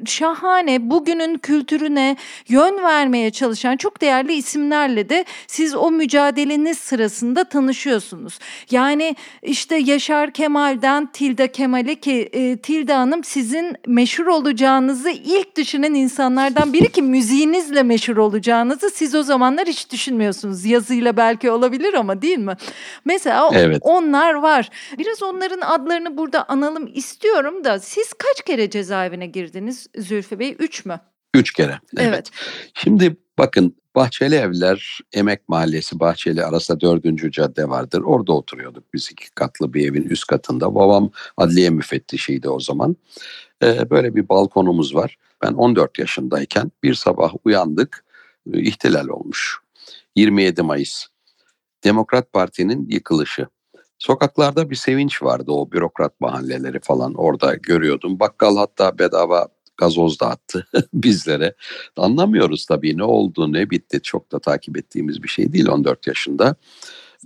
şahane 0.06 0.90
bugünün 0.90 1.38
kültürüne 1.38 2.16
yön 2.48 2.82
vermeye 2.82 3.30
çalışan 3.30 3.76
çok 3.76 4.00
değerli 4.00 4.34
isimlerle 4.34 5.08
de 5.08 5.24
siz 5.46 5.74
o 5.74 5.90
mücadeleniz 5.90 6.78
sırasında 6.78 7.44
tanışıyorsunuz. 7.44 8.38
Yani 8.70 9.16
işte 9.42 9.76
Yaşar 9.76 10.30
Kemal'den 10.30 11.06
Tilda 11.06 11.52
Kemal'e 11.52 11.94
ki 11.94 12.28
e, 12.32 12.56
Tilda 12.56 12.98
Hanım 12.98 13.24
sizin 13.24 13.76
meşhur 13.86 14.26
olacağınızı 14.26 15.10
ilk 15.10 15.56
düşünen 15.56 15.94
insanlardan 15.94 16.72
biri 16.72 16.92
ki 16.92 17.02
müziğinizle 17.02 17.82
meşhur 17.82 18.16
olacağınızı 18.16 18.90
siz 18.90 19.14
o 19.14 19.22
zamanlar 19.22 19.66
hiç 19.66 19.92
düşünmüyorsunuz. 19.92 20.64
Yazıyla 20.64 21.16
belki 21.16 21.50
olabilir 21.50 21.94
ama 21.94 22.22
değil 22.22 22.38
mi? 22.38 22.56
Mesela 23.04 23.50
evet. 23.52 23.78
onlar 23.80 24.34
var. 24.34 24.70
Biraz 24.98 25.22
onların 25.22 25.60
adlarını 25.60 26.16
burada 26.16 26.48
analım 26.48 26.90
istiyorum 26.94 27.64
da 27.64 27.78
siz 27.78 28.12
kaç 28.12 28.42
kere 28.42 28.70
cezaevine 28.70 29.26
girdiniz? 29.26 29.65
Dediniz 29.66 29.86
Zülfü 29.96 30.38
Bey. 30.38 30.56
Üç 30.58 30.84
mü? 30.84 31.00
Üç 31.34 31.52
kere. 31.52 31.80
Evet. 31.96 32.08
evet. 32.08 32.30
Şimdi 32.74 33.16
bakın 33.38 33.76
Bahçeli 33.94 34.34
Evler, 34.34 35.00
Emek 35.12 35.48
Mahallesi 35.48 36.00
Bahçeli 36.00 36.44
arasında 36.44 36.80
dördüncü 36.80 37.30
cadde 37.30 37.68
vardır. 37.68 38.00
Orada 38.00 38.32
oturuyorduk 38.32 38.94
biz 38.94 39.08
iki 39.12 39.30
katlı 39.30 39.74
bir 39.74 39.90
evin 39.90 40.02
üst 40.02 40.26
katında. 40.26 40.74
Babam 40.74 41.10
adliye 41.36 41.70
müfettişiydi 41.70 42.48
o 42.48 42.60
zaman. 42.60 42.96
Ee, 43.62 43.90
böyle 43.90 44.14
bir 44.14 44.28
balkonumuz 44.28 44.94
var. 44.94 45.16
Ben 45.42 45.52
14 45.52 45.98
yaşındayken 45.98 46.72
bir 46.82 46.94
sabah 46.94 47.32
uyandık. 47.44 48.04
E, 48.52 48.60
ihtilal 48.60 49.08
olmuş. 49.08 49.58
27 50.16 50.62
Mayıs. 50.62 51.06
Demokrat 51.84 52.32
Parti'nin 52.32 52.88
yıkılışı. 52.88 53.46
Sokaklarda 53.98 54.70
bir 54.70 54.76
sevinç 54.76 55.22
vardı 55.22 55.52
o 55.52 55.72
bürokrat 55.72 56.20
mahalleleri 56.20 56.80
falan 56.80 57.14
orada 57.14 57.54
görüyordum. 57.54 58.20
Bakkal 58.20 58.56
hatta 58.56 58.98
bedava 58.98 59.48
gazoz 59.76 60.20
dağıttı 60.20 60.66
bizlere. 60.94 61.54
Anlamıyoruz 61.96 62.66
tabii 62.66 62.96
ne 62.96 63.04
oldu 63.04 63.52
ne 63.52 63.70
bitti 63.70 64.00
çok 64.02 64.32
da 64.32 64.38
takip 64.38 64.78
ettiğimiz 64.78 65.22
bir 65.22 65.28
şey 65.28 65.52
değil 65.52 65.68
14 65.68 66.06
yaşında. 66.06 66.56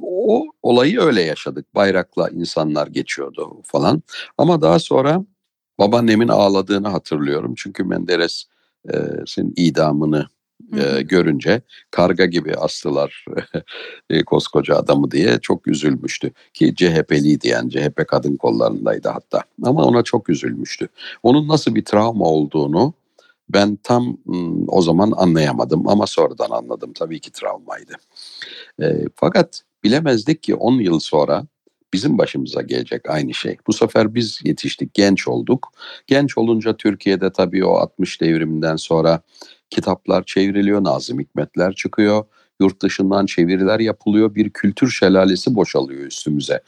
O 0.03 0.47
olayı 0.63 1.01
öyle 1.01 1.23
yaşadık. 1.23 1.75
Bayrakla 1.75 2.29
insanlar 2.29 2.87
geçiyordu 2.87 3.63
falan. 3.65 4.03
Ama 4.39 4.63
daha 4.63 4.79
sonra 4.79 5.25
babaannemin 5.79 6.29
ağladığını 6.29 6.89
hatırlıyorum. 6.89 7.55
Çünkü 7.57 7.85
Menderes'in 7.85 9.53
idamını 9.57 10.27
e, 10.77 11.03
görünce 11.03 11.63
karga 11.91 12.25
gibi 12.25 12.55
astılar 12.55 13.25
e, 14.11 14.25
koskoca 14.25 14.77
adamı 14.77 15.11
diye 15.11 15.39
çok 15.43 15.67
üzülmüştü. 15.69 16.33
Ki 16.55 16.75
CHP'liydi 16.77 17.49
yani 17.49 17.71
CHP 17.71 18.09
kadın 18.09 18.37
kollarındaydı 18.37 19.09
hatta 19.09 19.43
ama 19.63 19.85
ona 19.85 20.03
çok 20.03 20.29
üzülmüştü. 20.29 20.89
Onun 21.23 21.49
nasıl 21.49 21.75
bir 21.75 21.85
travma 21.85 22.25
olduğunu 22.25 22.95
ben 23.49 23.77
tam 23.83 24.17
o 24.69 24.83
zaman 24.83 25.13
anlayamadım 25.17 25.89
ama 25.89 26.07
sonradan 26.07 26.51
anladım 26.51 26.93
tabii 26.93 27.21
ki 27.21 27.33
travmaydı. 27.33 27.93
E, 28.83 29.05
fakat 29.17 29.63
bilemezdik 29.85 30.43
ki 30.43 30.55
10 30.55 30.73
yıl 30.73 31.01
sonra 31.01 31.47
bizim 31.93 32.19
başımıza 32.19 32.63
gelecek 32.63 33.11
aynı 33.11 33.35
şey. 33.35 33.57
Bu 33.67 33.73
sefer 33.73 34.15
biz 34.15 34.41
yetiştik, 34.45 34.95
genç 34.95 35.29
olduk. 35.29 35.73
Genç 36.07 36.39
olunca 36.39 36.77
Türkiye'de 36.77 37.33
tabii 37.33 37.65
o 37.65 37.73
60 37.73 38.21
devriminden 38.21 38.77
sonra 38.77 39.23
kitaplar 39.71 40.25
çevriliyor, 40.25 40.85
Nazım 40.85 41.21
Hikmetler 41.21 41.75
çıkıyor. 41.75 42.25
Yurt 42.61 42.83
dışından 42.83 43.27
çeviriler 43.27 43.81
yapılıyor. 43.81 44.35
Bir 44.35 44.51
kültür 44.51 44.91
şelalesi 44.91 45.55
boşalıyor 45.55 46.07
üstümüze. 46.07 46.61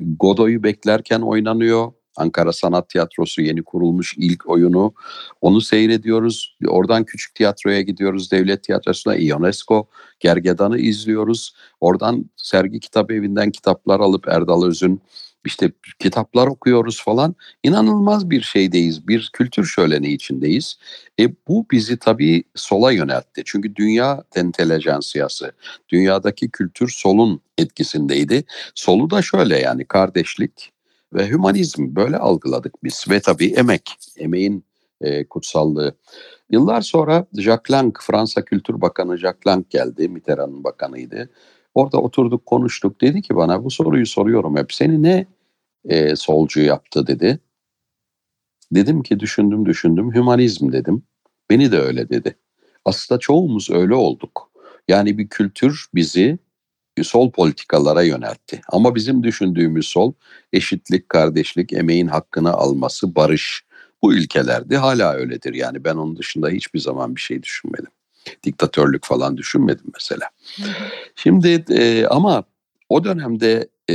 Godoy'u 0.00 0.62
beklerken 0.62 1.20
oynanıyor. 1.20 1.92
Ankara 2.16 2.52
Sanat 2.52 2.88
Tiyatrosu 2.88 3.42
yeni 3.42 3.62
kurulmuş 3.62 4.14
ilk 4.16 4.48
oyunu. 4.48 4.94
Onu 5.40 5.60
seyrediyoruz. 5.60 6.56
Oradan 6.68 7.04
küçük 7.04 7.34
tiyatroya 7.34 7.80
gidiyoruz. 7.80 8.32
Devlet 8.32 8.64
Tiyatrosu'na 8.64 9.16
Ionesco, 9.16 9.88
Gergedan'ı 10.20 10.78
izliyoruz. 10.78 11.54
Oradan 11.80 12.30
sergi 12.36 12.80
kitap 12.80 13.10
evinden 13.10 13.50
kitaplar 13.50 14.00
alıp 14.00 14.28
Erdal 14.28 14.64
Öz'ün 14.64 15.00
işte 15.44 15.72
kitaplar 15.98 16.46
okuyoruz 16.46 17.02
falan. 17.02 17.34
İnanılmaz 17.62 18.30
bir 18.30 18.42
şeydeyiz. 18.42 19.08
Bir 19.08 19.30
kültür 19.32 19.64
şöleni 19.64 20.12
içindeyiz. 20.12 20.78
E 21.20 21.28
bu 21.48 21.66
bizi 21.70 21.96
tabii 21.96 22.44
sola 22.54 22.92
yöneltti. 22.92 23.42
Çünkü 23.44 23.76
dünya 23.76 24.24
entelejansiyası, 24.34 25.52
dünyadaki 25.88 26.50
kültür 26.50 26.88
solun 26.88 27.40
etkisindeydi. 27.58 28.44
Solu 28.74 29.10
da 29.10 29.22
şöyle 29.22 29.58
yani 29.58 29.84
kardeşlik 29.84 30.72
ve 31.14 31.28
hümanizm 31.28 31.96
böyle 31.96 32.16
algıladık 32.16 32.84
biz. 32.84 33.04
Ve 33.10 33.20
tabii 33.20 33.46
emek, 33.46 33.96
emeğin 34.16 34.64
e, 35.00 35.24
kutsallığı. 35.24 35.94
Yıllar 36.50 36.80
sonra 36.80 37.26
Jacques 37.34 37.70
Lang, 37.70 37.96
Fransa 38.00 38.44
Kültür 38.44 38.80
Bakanı 38.80 39.18
Jacques 39.18 39.46
Lang 39.46 39.70
geldi. 39.70 40.08
Mitterrand'ın 40.08 40.64
bakanıydı. 40.64 41.30
Orada 41.78 41.98
oturduk 41.98 42.46
konuştuk. 42.46 43.00
Dedi 43.00 43.22
ki 43.22 43.36
bana 43.36 43.64
bu 43.64 43.70
soruyu 43.70 44.06
soruyorum 44.06 44.56
hep. 44.56 44.72
Seni 44.72 45.02
ne 45.02 45.26
e, 45.84 46.16
solcu 46.16 46.60
yaptı 46.60 47.06
dedi. 47.06 47.38
Dedim 48.72 49.02
ki 49.02 49.20
düşündüm 49.20 49.66
düşündüm 49.66 50.14
hümanizm 50.14 50.72
dedim. 50.72 51.02
Beni 51.50 51.72
de 51.72 51.78
öyle 51.78 52.08
dedi. 52.08 52.38
Aslında 52.84 53.18
çoğumuz 53.18 53.70
öyle 53.70 53.94
olduk. 53.94 54.50
Yani 54.88 55.18
bir 55.18 55.28
kültür 55.28 55.86
bizi 55.94 56.38
sol 57.02 57.30
politikalara 57.32 58.02
yöneltti. 58.02 58.60
Ama 58.68 58.94
bizim 58.94 59.22
düşündüğümüz 59.22 59.86
sol 59.86 60.12
eşitlik, 60.52 61.08
kardeşlik, 61.08 61.72
emeğin 61.72 62.06
hakkını 62.06 62.52
alması, 62.52 63.14
barış 63.14 63.64
bu 64.02 64.14
ilkelerdi. 64.14 64.76
Hala 64.76 65.14
öyledir. 65.14 65.54
Yani 65.54 65.84
ben 65.84 65.94
onun 65.94 66.16
dışında 66.16 66.48
hiçbir 66.48 66.80
zaman 66.80 67.16
bir 67.16 67.20
şey 67.20 67.42
düşünmedim. 67.42 67.97
Diktatörlük 68.44 69.04
falan 69.04 69.36
düşünmedim 69.36 69.86
mesela. 69.94 70.28
Şimdi 71.16 71.64
e, 71.70 72.06
ama 72.06 72.44
o 72.88 73.04
dönemde 73.04 73.68
e, 73.90 73.94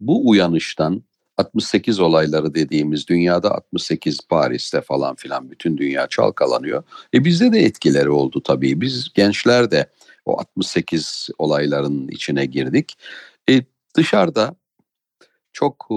bu 0.00 0.28
uyanıştan 0.28 1.02
68 1.36 2.00
olayları 2.00 2.54
dediğimiz 2.54 3.08
dünyada 3.08 3.54
68 3.54 4.20
Paris'te 4.28 4.80
falan 4.80 5.14
filan 5.14 5.50
bütün 5.50 5.78
dünya 5.78 6.06
çalkalanıyor. 6.06 6.82
E 7.14 7.24
bizde 7.24 7.52
de 7.52 7.58
etkileri 7.58 8.10
oldu 8.10 8.42
tabii. 8.42 8.80
Biz 8.80 9.12
gençler 9.14 9.70
de 9.70 9.86
o 10.24 10.40
68 10.40 11.28
olayların 11.38 12.08
içine 12.08 12.46
girdik. 12.46 12.98
E 13.50 13.62
dışarıda 13.96 14.54
çok 15.52 15.88
e, 15.90 15.96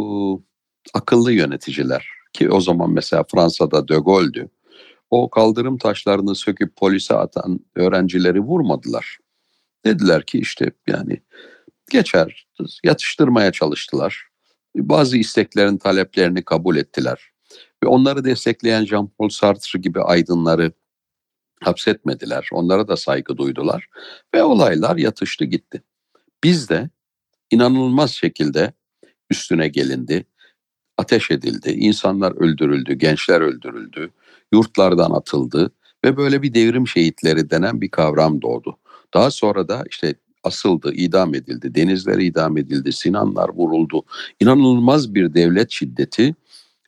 akıllı 0.94 1.32
yöneticiler 1.32 2.08
ki 2.34 2.50
o 2.50 2.62
zaman 2.62 2.92
mesela 2.92 3.24
Fransa'da 3.32 3.88
De 3.88 3.96
Gaulle'dü. 3.96 4.50
O 5.14 5.30
kaldırım 5.30 5.78
taşlarını 5.78 6.36
söküp 6.36 6.76
polise 6.76 7.14
atan 7.14 7.60
öğrencileri 7.76 8.40
vurmadılar. 8.40 9.18
Dediler 9.86 10.26
ki 10.26 10.40
işte 10.40 10.72
yani 10.88 11.22
geçer 11.92 12.48
yatıştırmaya 12.84 13.52
çalıştılar. 13.52 14.28
Bazı 14.76 15.18
isteklerin 15.18 15.78
taleplerini 15.78 16.44
kabul 16.44 16.78
ettiler. 16.78 17.32
Ve 17.84 17.88
onları 17.88 18.26
destekleyen 18.26 18.86
Jean-Paul 18.86 19.30
Sartre 19.30 19.80
gibi 19.80 20.02
aydınları 20.02 20.72
hapsetmediler. 21.64 22.50
Onlara 22.52 22.88
da 22.88 22.98
saygı 22.98 23.38
duydular. 23.38 23.88
Ve 24.36 24.44
olaylar 24.44 24.98
yatıştı 24.98 25.46
gitti. 25.46 25.84
Biz 26.44 26.70
de 26.70 26.90
inanılmaz 27.52 28.12
şekilde 28.12 28.74
üstüne 29.30 29.68
gelindi. 29.68 30.26
Ateş 30.98 31.32
edildi, 31.32 31.72
insanlar 31.72 32.32
öldürüldü, 32.32 32.94
gençler 32.94 33.42
öldürüldü, 33.42 34.12
yurtlardan 34.54 35.12
atıldı 35.12 35.72
Ve 36.06 36.18
böyle 36.18 36.42
bir 36.42 36.54
devrim 36.54 36.88
şehitleri 36.88 37.50
denen 37.50 37.82
bir 37.82 37.90
kavram 37.90 38.42
doğdu. 38.42 38.78
Daha 39.14 39.32
sonra 39.32 39.68
da 39.68 39.84
işte 39.90 40.16
asıldı, 40.44 40.94
idam 40.94 41.36
edildi, 41.36 41.76
denizler 41.76 42.18
idam 42.18 42.58
edildi, 42.58 42.94
Sinanlar 42.94 43.50
vuruldu. 43.50 44.04
İnanılmaz 44.40 45.16
bir 45.16 45.34
devlet 45.34 45.72
şiddeti 45.72 46.36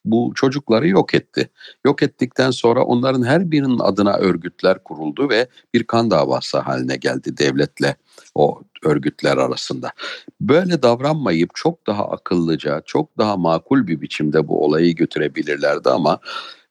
bu 0.06 0.32
çocukları 0.36 0.88
yok 0.88 1.14
etti. 1.14 1.50
Yok 1.86 2.04
ettikten 2.04 2.52
sonra 2.52 2.84
onların 2.84 3.24
her 3.24 3.52
birinin 3.52 3.80
adına 3.80 4.14
örgütler 4.18 4.84
kuruldu 4.84 5.30
ve 5.30 5.48
bir 5.74 5.84
kan 5.84 6.12
davası 6.12 6.58
haline 6.60 6.96
geldi 6.96 7.38
devletle 7.38 7.96
o 8.36 8.62
örgütler 8.84 9.38
arasında. 9.38 9.92
Böyle 10.42 10.82
davranmayıp 10.82 11.50
çok 11.56 11.88
daha 11.88 12.10
akıllıca, 12.10 12.82
çok 12.86 13.18
daha 13.18 13.38
makul 13.38 13.88
bir 13.88 14.02
biçimde 14.02 14.48
bu 14.48 14.66
olayı 14.66 14.96
götürebilirlerdi 14.96 15.90
ama 15.90 16.20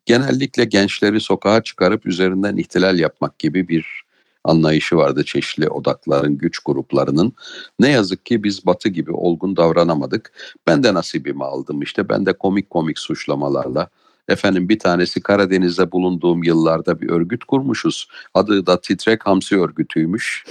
genellikle 0.06 0.64
gençleri 0.64 1.20
sokağa 1.20 1.62
çıkarıp 1.62 2.06
üzerinden 2.06 2.56
ihtilal 2.56 2.98
yapmak 2.98 3.38
gibi 3.38 3.68
bir 3.68 4.04
anlayışı 4.44 4.96
vardı 4.96 5.24
çeşitli 5.24 5.68
odakların, 5.68 6.38
güç 6.38 6.58
gruplarının. 6.58 7.32
Ne 7.78 7.90
yazık 7.90 8.26
ki 8.26 8.44
biz 8.44 8.66
Batı 8.66 8.88
gibi 8.88 9.12
olgun 9.12 9.56
davranamadık. 9.56 10.32
Ben 10.66 10.82
de 10.82 10.94
nasibimi 10.94 11.44
aldım 11.44 11.82
işte. 11.82 12.08
Ben 12.08 12.26
de 12.26 12.32
komik 12.32 12.70
komik 12.70 12.98
suçlamalarla 12.98 13.88
Efendim 14.28 14.68
bir 14.68 14.78
tanesi 14.78 15.20
Karadeniz'de 15.20 15.92
bulunduğum 15.92 16.42
yıllarda 16.42 17.00
bir 17.00 17.10
örgüt 17.10 17.44
kurmuşuz. 17.44 18.08
Adı 18.34 18.66
da 18.66 18.80
Titrek 18.80 19.26
Hamsi 19.26 19.60
Örgütü'ymüş. 19.60 20.44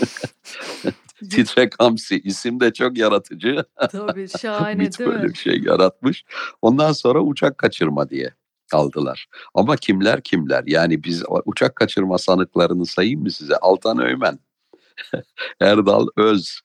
Titrek 1.31 1.73
Hamsi 1.79 2.19
isim 2.19 2.59
de 2.59 2.73
çok 2.73 2.97
yaratıcı. 2.97 3.65
Tabii 3.91 4.27
şahane 4.39 4.79
değil 4.79 5.09
böyle 5.09 5.23
mi? 5.23 5.29
bir 5.29 5.37
şey 5.37 5.59
yaratmış. 5.59 6.25
Ondan 6.61 6.91
sonra 6.91 7.19
uçak 7.19 7.57
kaçırma 7.57 8.09
diye 8.09 8.33
aldılar. 8.73 9.27
Ama 9.53 9.75
kimler 9.75 10.21
kimler? 10.21 10.63
Yani 10.67 11.03
biz 11.03 11.23
uçak 11.45 11.75
kaçırma 11.75 12.17
sanıklarını 12.17 12.85
sayayım 12.85 13.21
mı 13.21 13.31
size? 13.31 13.57
Altan 13.57 13.99
Öymen, 13.99 14.39
Erdal 15.59 16.07
Öz, 16.17 16.61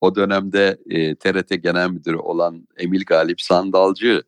o 0.00 0.14
dönemde 0.14 0.78
e, 0.90 1.14
TRT 1.14 1.62
Genel 1.62 1.90
Müdürü 1.90 2.16
olan 2.16 2.68
Emil 2.76 3.04
Galip 3.04 3.40
Sandalcı, 3.40 4.22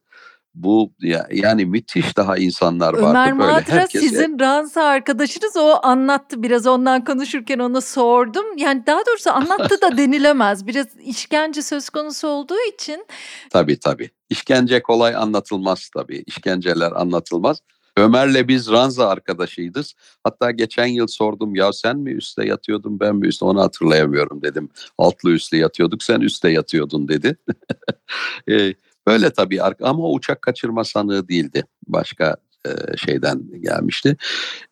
bu 0.55 0.93
ya, 1.01 1.29
yani 1.33 1.67
müthiş 1.67 2.17
daha 2.17 2.37
insanlar 2.37 2.93
vardı 2.95 3.09
Ömer 3.09 3.39
böyle. 3.39 3.53
Madra 3.53 3.63
Herkese- 3.63 4.01
sizin 4.01 4.39
ranza 4.41 4.83
arkadaşınız 4.83 5.57
o 5.57 5.79
anlattı 5.83 6.43
biraz 6.43 6.67
ondan 6.67 7.05
konuşurken 7.05 7.59
ona 7.59 7.81
sordum. 7.81 8.57
Yani 8.57 8.87
daha 8.87 9.01
doğrusu 9.07 9.31
anlattı 9.31 9.81
da 9.81 9.97
denilemez. 9.97 10.67
Biraz 10.67 10.87
işkence 11.05 11.63
söz 11.63 11.91
konusu 11.91 12.29
olduğu 12.29 12.61
için 12.75 13.07
Tabii 13.51 13.81
tabii. 13.81 14.11
İşkence 14.31 14.83
kolay 14.83 15.17
anlatılmaz 15.17 15.91
tabii. 15.95 16.25
İşkenceler 16.27 16.93
anlatılmaz. 16.93 17.61
Ömer'le 17.97 18.49
biz 18.49 18.71
ranza 18.71 19.09
arkadaşıydık. 19.09 19.87
Hatta 20.25 20.51
geçen 20.51 20.87
yıl 20.87 21.07
sordum 21.07 21.55
ya 21.55 21.73
sen 21.73 21.99
mi 21.99 22.11
üstte 22.11 22.47
yatıyordun 22.47 23.01
ben 23.01 23.17
mi 23.17 23.27
üstte 23.27 23.45
onu 23.45 23.61
hatırlayamıyorum 23.61 24.43
dedim. 24.43 24.69
Altlı 24.99 25.31
üstlü 25.31 25.59
yatıyorduk 25.59 26.03
sen 26.03 26.21
üstte 26.21 26.49
yatıyordun 26.51 27.09
dedi. 27.09 27.37
Ee, 28.51 28.75
Böyle 29.07 29.31
tabii 29.31 29.63
ama 29.63 30.03
o 30.03 30.15
uçak 30.15 30.43
kaçırma 30.43 30.85
sanığı 30.85 31.29
değildi. 31.29 31.65
Başka 31.87 32.37
e, 32.67 32.97
şeyden 32.97 33.43
gelmişti. 33.61 34.17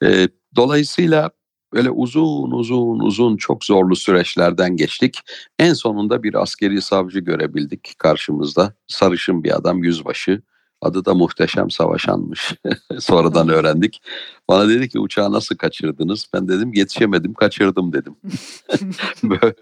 E, 0.05 0.29
dolayısıyla 0.57 1.31
böyle 1.73 1.91
uzun 1.91 2.51
uzun 2.51 3.01
uzun 3.01 3.37
çok 3.37 3.65
zorlu 3.65 3.97
süreçlerden 3.97 4.77
geçtik. 4.77 5.19
En 5.59 5.75
sonunda 5.75 6.23
bir 6.23 6.43
askeri 6.43 6.83
savcı 6.83 7.21
görebildik 7.21 7.95
karşımızda. 7.99 8.75
Sarışın 8.87 9.45
bir 9.45 9.57
adam 9.57 9.85
yüzbaşı. 9.85 10.43
Adı 10.83 11.05
da 11.05 11.15
Muhteşem 11.15 11.71
Savaşan'mış. 11.71 12.55
Sonradan 12.99 13.49
öğrendik. 13.49 14.03
Bana 14.49 14.69
dedi 14.69 14.89
ki 14.89 14.99
uçağı 14.99 15.33
nasıl 15.33 15.57
kaçırdınız? 15.57 16.27
Ben 16.35 16.49
dedim 16.49 16.73
yetişemedim 16.75 17.35
kaçırdım 17.35 17.93
dedim. 17.93 18.17
böyle, 19.23 19.55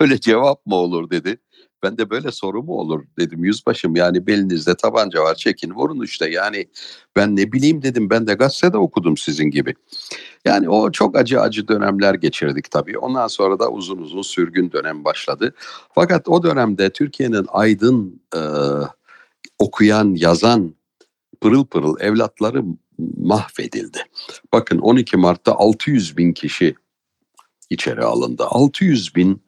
böyle 0.00 0.20
cevap 0.20 0.66
mı 0.66 0.74
olur 0.74 1.10
dedi. 1.10 1.38
Ben 1.84 1.98
de 1.98 2.10
böyle 2.10 2.32
soru 2.32 2.62
mu 2.62 2.72
olur 2.72 3.04
dedim 3.18 3.44
yüzbaşım 3.44 3.96
yani 3.96 4.26
belinizde 4.26 4.74
tabanca 4.74 5.22
var 5.22 5.34
çekin 5.34 5.70
vurun 5.70 6.04
işte 6.04 6.30
yani 6.30 6.66
ben 7.16 7.36
ne 7.36 7.52
bileyim 7.52 7.82
dedim 7.82 8.10
ben 8.10 8.26
de 8.26 8.34
gazetede 8.34 8.78
okudum 8.78 9.16
sizin 9.16 9.50
gibi. 9.50 9.74
Yani 10.44 10.68
o 10.68 10.92
çok 10.92 11.16
acı 11.16 11.40
acı 11.40 11.68
dönemler 11.68 12.14
geçirdik 12.14 12.70
tabii. 12.70 12.98
Ondan 12.98 13.28
sonra 13.28 13.58
da 13.58 13.70
uzun 13.70 13.98
uzun 13.98 14.22
sürgün 14.22 14.72
dönem 14.72 15.04
başladı. 15.04 15.54
Fakat 15.94 16.28
o 16.28 16.42
dönemde 16.42 16.90
Türkiye'nin 16.90 17.46
aydın 17.48 18.22
e, 18.36 18.40
okuyan, 19.58 20.14
yazan 20.14 20.74
pırıl 21.40 21.64
pırıl 21.64 22.00
evlatları 22.00 22.64
mahvedildi. 23.16 23.98
Bakın 24.52 24.78
12 24.78 25.16
Mart'ta 25.16 25.52
600 25.52 26.16
bin 26.16 26.32
kişi 26.32 26.74
içeri 27.70 28.02
alındı. 28.02 28.44
600 28.46 29.14
bin 29.14 29.43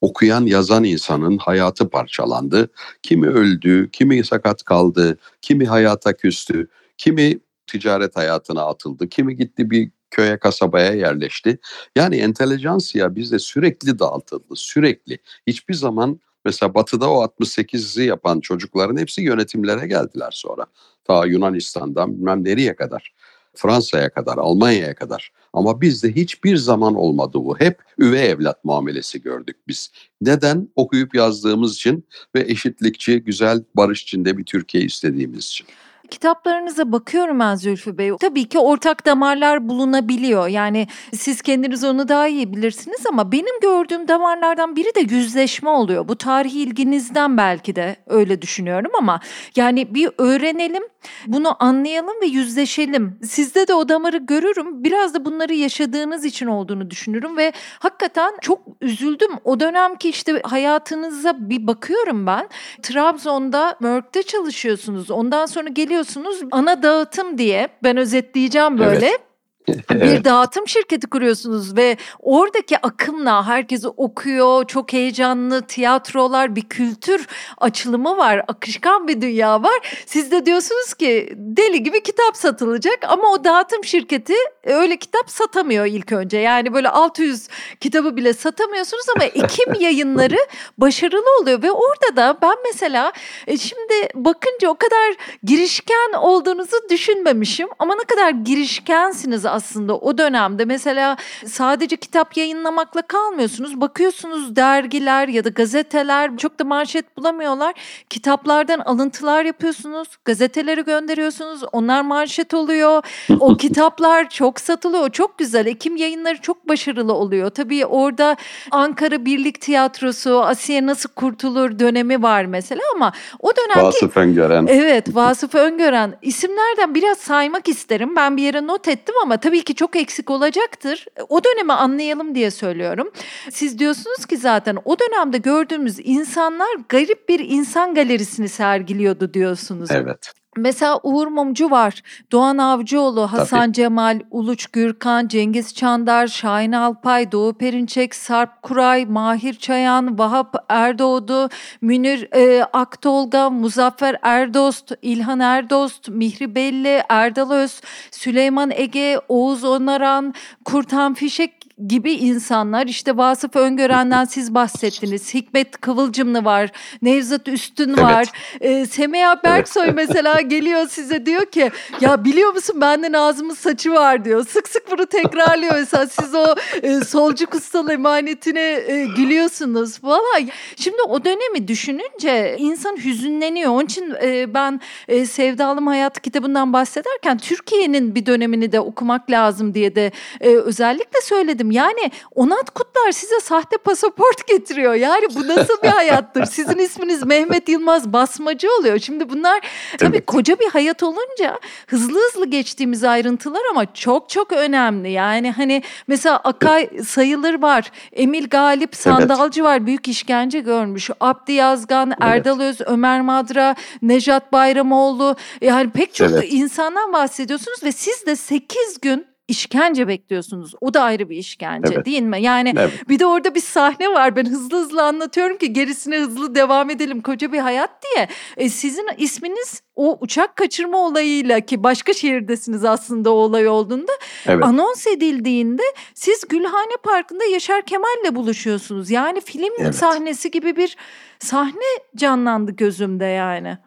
okuyan 0.00 0.46
yazan 0.46 0.84
insanın 0.84 1.38
hayatı 1.38 1.90
parçalandı. 1.90 2.70
Kimi 3.02 3.26
öldü, 3.26 3.90
kimi 3.92 4.24
sakat 4.24 4.62
kaldı, 4.62 5.18
kimi 5.42 5.66
hayata 5.66 6.12
küstü, 6.12 6.68
kimi 6.98 7.38
ticaret 7.66 8.16
hayatına 8.16 8.66
atıldı, 8.66 9.08
kimi 9.08 9.36
gitti 9.36 9.70
bir 9.70 9.90
köye 10.10 10.38
kasabaya 10.38 10.92
yerleşti. 10.92 11.58
Yani 11.96 12.16
entelejansiya 12.16 13.14
bizde 13.16 13.38
sürekli 13.38 13.98
dağıtıldı, 13.98 14.54
sürekli. 14.54 15.18
Hiçbir 15.46 15.74
zaman 15.74 16.20
mesela 16.44 16.74
batıda 16.74 17.10
o 17.10 17.24
68'i 17.24 18.04
yapan 18.04 18.40
çocukların 18.40 18.96
hepsi 18.96 19.22
yönetimlere 19.22 19.86
geldiler 19.86 20.30
sonra. 20.30 20.66
Ta 21.04 21.26
Yunanistan'dan 21.26 22.16
bilmem 22.16 22.44
nereye 22.44 22.76
kadar. 22.76 23.12
Fransa'ya 23.54 24.10
kadar, 24.10 24.38
Almanya'ya 24.38 24.94
kadar. 24.94 25.32
Ama 25.52 25.80
bizde 25.80 26.14
hiçbir 26.14 26.56
zaman 26.56 26.94
olmadı 26.94 27.32
bu. 27.34 27.60
Hep 27.60 27.82
üvey 27.98 28.30
evlat 28.30 28.64
muamelesi 28.64 29.22
gördük 29.22 29.56
biz. 29.68 29.92
Neden? 30.20 30.68
Okuyup 30.76 31.14
yazdığımız 31.14 31.74
için 31.74 32.04
ve 32.34 32.40
eşitlikçi, 32.40 33.20
güzel, 33.20 33.64
barış 33.76 34.02
içinde 34.02 34.38
bir 34.38 34.44
Türkiye 34.44 34.84
istediğimiz 34.84 35.44
için. 35.44 35.66
Kitaplarınıza 36.10 36.92
bakıyorum 36.92 37.40
ben 37.40 37.54
Zülfü 37.54 37.98
Bey. 37.98 38.12
Tabii 38.20 38.48
ki 38.48 38.58
ortak 38.58 39.06
damarlar 39.06 39.68
bulunabiliyor. 39.68 40.48
Yani 40.48 40.86
siz 41.14 41.42
kendiniz 41.42 41.84
onu 41.84 42.08
daha 42.08 42.28
iyi 42.28 42.52
bilirsiniz 42.52 43.06
ama 43.06 43.32
benim 43.32 43.60
gördüğüm 43.62 44.08
damarlardan 44.08 44.76
biri 44.76 44.94
de 44.94 45.14
yüzleşme 45.14 45.70
oluyor. 45.70 46.08
Bu 46.08 46.16
tarihi 46.16 46.62
ilginizden 46.62 47.36
belki 47.36 47.76
de 47.76 47.96
öyle 48.06 48.42
düşünüyorum 48.42 48.90
ama 48.98 49.20
yani 49.56 49.94
bir 49.94 50.10
öğrenelim, 50.18 50.82
bunu 51.26 51.64
anlayalım 51.64 52.14
ve 52.22 52.26
yüzleşelim. 52.26 53.18
Sizde 53.24 53.68
de 53.68 53.74
o 53.74 53.88
damarı 53.88 54.16
görürüm. 54.16 54.84
Biraz 54.84 55.14
da 55.14 55.24
bunları 55.24 55.54
yaşadığınız 55.54 56.24
için 56.24 56.46
olduğunu 56.46 56.90
düşünürüm 56.90 57.36
ve 57.36 57.52
hakikaten 57.78 58.32
çok 58.40 58.60
üzüldüm. 58.80 59.30
O 59.44 59.60
dönemki 59.60 60.08
işte 60.08 60.42
hayatınıza 60.44 61.36
bir 61.50 61.66
bakıyorum 61.66 62.26
ben. 62.26 62.48
Trabzon'da 62.82 63.76
Merck'te 63.80 64.22
çalışıyorsunuz. 64.22 65.10
Ondan 65.10 65.46
sonra 65.46 65.68
geliyorsunuz 66.00 66.40
ana 66.50 66.82
dağıtım 66.82 67.38
diye 67.38 67.68
ben 67.82 67.96
özetleyeceğim 67.96 68.78
böyle. 68.78 69.06
Evet. 69.06 69.20
Bir 69.68 70.24
dağıtım 70.24 70.68
şirketi 70.68 71.06
kuruyorsunuz 71.06 71.76
ve 71.76 71.96
oradaki 72.18 72.78
akımla 72.78 73.46
herkes 73.46 73.84
okuyor, 73.96 74.64
çok 74.64 74.92
heyecanlı 74.92 75.62
tiyatrolar, 75.62 76.56
bir 76.56 76.68
kültür 76.68 77.26
açılımı 77.58 78.16
var, 78.16 78.44
akışkan 78.48 79.08
bir 79.08 79.20
dünya 79.20 79.62
var. 79.62 80.02
Siz 80.06 80.30
de 80.30 80.46
diyorsunuz 80.46 80.94
ki 80.94 81.32
deli 81.36 81.82
gibi 81.82 82.02
kitap 82.02 82.36
satılacak 82.36 82.98
ama 83.08 83.28
o 83.28 83.44
dağıtım 83.44 83.84
şirketi 83.84 84.34
öyle 84.64 84.96
kitap 84.96 85.30
satamıyor 85.30 85.86
ilk 85.86 86.12
önce. 86.12 86.38
Yani 86.38 86.74
böyle 86.74 86.88
600 86.88 87.48
kitabı 87.80 88.16
bile 88.16 88.32
satamıyorsunuz 88.32 89.04
ama 89.16 89.24
Ekim 89.34 89.74
yayınları 89.80 90.38
başarılı 90.78 91.40
oluyor 91.40 91.62
ve 91.62 91.70
orada 91.70 92.16
da 92.16 92.38
ben 92.42 92.56
mesela 92.64 93.12
e, 93.46 93.56
şimdi 93.58 94.08
bakınca 94.14 94.68
o 94.68 94.74
kadar 94.74 95.16
girişken 95.44 96.12
olduğunuzu 96.20 96.76
düşünmemişim 96.90 97.68
ama 97.78 97.94
ne 97.94 98.04
kadar 98.04 98.30
girişkensiniz 98.30 99.46
aslında 99.50 99.98
o 99.98 100.18
dönemde. 100.18 100.64
Mesela 100.64 101.16
sadece 101.46 101.96
kitap 101.96 102.36
yayınlamakla 102.36 103.02
kalmıyorsunuz. 103.02 103.80
Bakıyorsunuz 103.80 104.56
dergiler 104.56 105.28
ya 105.28 105.44
da 105.44 105.48
gazeteler 105.48 106.36
çok 106.36 106.58
da 106.58 106.64
manşet 106.64 107.16
bulamıyorlar. 107.16 107.74
Kitaplardan 108.10 108.78
alıntılar 108.78 109.44
yapıyorsunuz. 109.44 110.08
Gazetelere 110.24 110.80
gönderiyorsunuz. 110.80 111.60
Onlar 111.72 112.02
manşet 112.02 112.54
oluyor. 112.54 113.02
O 113.40 113.56
kitaplar 113.56 114.30
çok 114.30 114.60
satılıyor. 114.60 115.10
Çok 115.10 115.38
güzel. 115.38 115.66
Ekim 115.66 115.96
yayınları 115.96 116.40
çok 116.40 116.68
başarılı 116.68 117.12
oluyor. 117.12 117.50
Tabii 117.50 117.86
orada 117.86 118.36
Ankara 118.70 119.24
Birlik 119.24 119.60
Tiyatrosu, 119.60 120.42
Asiye 120.42 120.86
Nasıl 120.86 121.08
Kurtulur 121.08 121.78
dönemi 121.78 122.22
var 122.22 122.44
mesela 122.44 122.82
ama 122.94 123.12
o 123.40 123.52
dönemki 123.56 123.86
Vasıf 123.86 124.16
Öngören. 124.16 124.66
Evet 124.68 125.16
Vasıf 125.16 125.54
Öngören 125.54 126.14
isimlerden 126.22 126.94
biraz 126.94 127.18
saymak 127.18 127.68
isterim. 127.68 128.16
Ben 128.16 128.36
bir 128.36 128.42
yere 128.42 128.66
not 128.66 128.88
ettim 128.88 129.14
ama 129.24 129.36
tabii 129.40 129.62
ki 129.62 129.74
çok 129.74 129.96
eksik 129.96 130.30
olacaktır. 130.30 131.06
O 131.28 131.44
dönemi 131.44 131.72
anlayalım 131.72 132.34
diye 132.34 132.50
söylüyorum. 132.50 133.10
Siz 133.50 133.78
diyorsunuz 133.78 134.26
ki 134.26 134.36
zaten 134.36 134.78
o 134.84 134.96
dönemde 134.98 135.38
gördüğümüz 135.38 135.96
insanlar 135.98 136.68
garip 136.88 137.28
bir 137.28 137.40
insan 137.40 137.94
galerisini 137.94 138.48
sergiliyordu 138.48 139.34
diyorsunuz. 139.34 139.90
Evet. 139.90 140.32
Mesela 140.56 141.00
Uğur 141.02 141.26
Mumcu 141.26 141.70
var, 141.70 142.02
Doğan 142.32 142.58
Avcıoğlu, 142.58 143.32
Hasan 143.32 143.60
Tabii. 143.60 143.72
Cemal, 143.72 144.20
Uluç 144.30 144.66
Gürkan, 144.66 145.28
Cengiz 145.28 145.74
Çandar, 145.74 146.26
Şahin 146.26 146.72
Alpay, 146.72 147.32
Doğu 147.32 147.52
Perinçek, 147.52 148.14
Sarp 148.14 148.62
Kuray, 148.62 149.06
Mahir 149.06 149.54
Çayan, 149.54 150.18
Vahap 150.18 150.64
Erdoğdu, 150.68 151.48
Münir 151.80 152.28
e, 152.34 152.64
Aktolga, 152.72 153.50
Muzaffer 153.50 154.16
Erdost, 154.22 154.92
İlhan 155.02 155.40
Erdost, 155.40 156.08
Mihri 156.08 156.54
Belli, 156.54 157.02
Erdal 157.08 157.50
Öz, 157.50 157.80
Süleyman 158.10 158.70
Ege, 158.74 159.20
Oğuz 159.28 159.64
Onaran, 159.64 160.34
Kurtan 160.64 161.14
Fişek 161.14 161.59
gibi 161.88 162.12
insanlar 162.12 162.86
işte 162.86 163.16
Vasıf 163.16 163.56
Öngören'den 163.56 164.24
siz 164.24 164.54
bahsettiniz. 164.54 165.34
Hikmet 165.34 165.80
Kıvılcımlı 165.80 166.44
var. 166.44 166.70
Nevzat 167.02 167.48
Üstün 167.48 167.96
var. 167.96 168.26
Evet. 168.60 168.82
E, 168.82 168.86
Semeya 168.86 169.42
Berksoy 169.44 169.84
evet. 169.84 169.94
mesela 169.96 170.40
geliyor 170.40 170.88
size 170.88 171.26
diyor 171.26 171.46
ki 171.46 171.70
ya 172.00 172.24
biliyor 172.24 172.54
musun 172.54 172.80
bende 172.80 173.12
Nazım'ın 173.12 173.54
saçı 173.54 173.92
var 173.92 174.24
diyor. 174.24 174.46
Sık 174.46 174.68
sık 174.68 174.90
bunu 174.90 175.06
tekrarlıyor 175.06 175.74
mesela 175.74 176.06
siz 176.06 176.34
o 176.34 176.54
e, 176.82 177.04
solcu 177.04 177.46
kutsal 177.46 177.90
emanetine 177.90 178.60
e, 178.86 179.06
gülüyorsunuz 179.16 179.98
falan. 179.98 180.48
Şimdi 180.76 181.02
o 181.08 181.24
dönemi 181.24 181.68
düşününce 181.68 182.56
insan 182.58 182.96
hüzünleniyor. 182.96 183.70
Onun 183.70 183.84
için 183.84 184.14
e, 184.22 184.54
ben 184.54 184.80
e, 185.08 185.26
Sevdalım 185.26 185.86
Hayat 185.86 186.20
kitabından 186.20 186.72
bahsederken 186.72 187.38
Türkiye'nin 187.38 188.14
bir 188.14 188.26
dönemini 188.26 188.72
de 188.72 188.80
okumak 188.80 189.30
lazım 189.30 189.74
diye 189.74 189.94
de 189.94 190.12
e, 190.40 190.48
özellikle 190.48 191.20
söyledim 191.20 191.69
yani 191.70 192.10
Onat 192.34 192.70
Kutlar 192.70 193.12
size 193.12 193.40
sahte 193.40 193.76
pasaport 193.76 194.46
getiriyor. 194.48 194.94
Yani 194.94 195.26
bu 195.34 195.48
nasıl 195.48 195.82
bir 195.82 195.88
hayattır? 195.88 196.44
Sizin 196.44 196.78
isminiz 196.78 197.26
Mehmet 197.26 197.68
Yılmaz 197.68 198.12
Basmacı 198.12 198.68
oluyor. 198.78 198.98
Şimdi 198.98 199.30
bunlar 199.30 199.60
tabii 199.98 200.16
evet. 200.16 200.26
koca 200.26 200.58
bir 200.58 200.70
hayat 200.70 201.02
olunca 201.02 201.58
hızlı 201.86 202.20
hızlı 202.20 202.46
geçtiğimiz 202.46 203.04
ayrıntılar 203.04 203.62
ama 203.70 203.94
çok 203.94 204.28
çok 204.28 204.52
önemli. 204.52 205.10
Yani 205.10 205.50
hani 205.50 205.82
mesela 206.06 206.36
Akay 206.36 206.90
sayılır 207.06 207.62
var. 207.62 207.90
Emil 208.12 208.48
Galip 208.48 208.96
Sandalcı 208.96 209.60
evet. 209.60 209.70
var. 209.70 209.86
Büyük 209.86 210.08
işkence 210.08 210.60
görmüş. 210.60 211.10
Abdi 211.20 211.52
Yazgan, 211.52 212.08
evet. 212.10 212.20
Erdal 212.20 212.60
Öz, 212.60 212.80
Ömer 212.80 213.20
Madra, 213.20 213.74
Nejat 214.02 214.52
Bayramoğlu. 214.52 215.36
Yani 215.60 215.90
pek 215.90 216.14
çok 216.14 216.30
evet. 216.30 216.52
insandan 216.52 217.12
bahsediyorsunuz 217.12 217.82
ve 217.84 217.92
siz 217.92 218.26
de 218.26 218.36
8 218.36 219.00
gün 219.00 219.29
işkence 219.50 220.08
bekliyorsunuz. 220.08 220.74
O 220.80 220.94
da 220.94 221.02
ayrı 221.02 221.30
bir 221.30 221.36
işkence 221.36 221.94
evet. 221.94 222.06
değil 222.06 222.22
mi? 222.22 222.42
Yani 222.42 222.74
evet. 222.76 223.08
bir 223.08 223.18
de 223.18 223.26
orada 223.26 223.54
bir 223.54 223.60
sahne 223.60 224.08
var. 224.08 224.36
Ben 224.36 224.46
hızlı 224.46 224.76
hızlı 224.76 225.02
anlatıyorum 225.02 225.58
ki 225.58 225.72
gerisine 225.72 226.18
hızlı 226.18 226.54
devam 226.54 226.90
edelim. 226.90 227.20
Koca 227.20 227.52
bir 227.52 227.58
hayat 227.58 227.90
diye. 228.02 228.28
E, 228.56 228.68
sizin 228.68 229.06
isminiz 229.18 229.82
o 229.96 230.18
uçak 230.20 230.56
kaçırma 230.56 230.98
olayıyla 230.98 231.60
ki 231.60 231.82
başka 231.82 232.12
şehirdesiniz 232.12 232.84
aslında 232.84 233.30
o 233.30 233.34
olay 233.34 233.68
olduğunda 233.68 234.12
evet. 234.46 234.64
anons 234.64 235.06
edildiğinde 235.06 235.82
siz 236.14 236.48
Gülhane 236.48 236.96
Parkı'nda 237.02 237.44
Yaşar 237.44 237.82
Kemal'le 237.82 238.34
buluşuyorsunuz. 238.34 239.10
Yani 239.10 239.40
film 239.40 239.72
evet. 239.78 239.94
sahnesi 239.94 240.50
gibi 240.50 240.76
bir 240.76 240.96
sahne 241.38 241.90
canlandı 242.16 242.72
gözümde 242.72 243.24
yani. 243.24 243.78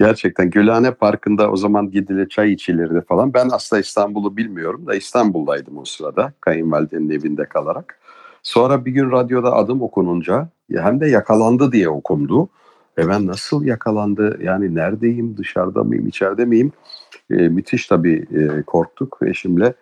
Gerçekten 0.00 0.50
Gülhane 0.50 0.90
Parkı'nda 0.90 1.50
o 1.50 1.56
zaman 1.56 1.90
gidilir 1.90 2.28
çay 2.28 2.52
içilirdi 2.52 3.00
falan. 3.08 3.34
Ben 3.34 3.48
aslında 3.52 3.80
İstanbul'u 3.80 4.36
bilmiyorum 4.36 4.86
da 4.86 4.94
İstanbul'daydım 4.94 5.78
o 5.78 5.84
sırada 5.84 6.32
kayınvalidenin 6.40 7.10
evinde 7.10 7.44
kalarak. 7.44 7.98
Sonra 8.42 8.84
bir 8.84 8.92
gün 8.92 9.10
radyoda 9.10 9.52
adım 9.52 9.82
okununca 9.82 10.48
hem 10.74 11.00
de 11.00 11.08
yakalandı 11.08 11.72
diye 11.72 11.88
okundu. 11.88 12.48
E 12.98 13.08
ben 13.08 13.26
nasıl 13.26 13.64
yakalandı 13.64 14.38
yani 14.42 14.74
neredeyim 14.74 15.36
dışarıda 15.36 15.84
mıyım 15.84 16.06
içeride 16.06 16.44
miyim? 16.44 16.72
E, 17.30 17.34
müthiş 17.34 17.86
tabii 17.86 18.26
e, 18.34 18.62
korktuk 18.62 19.18
eşimle. 19.22 19.74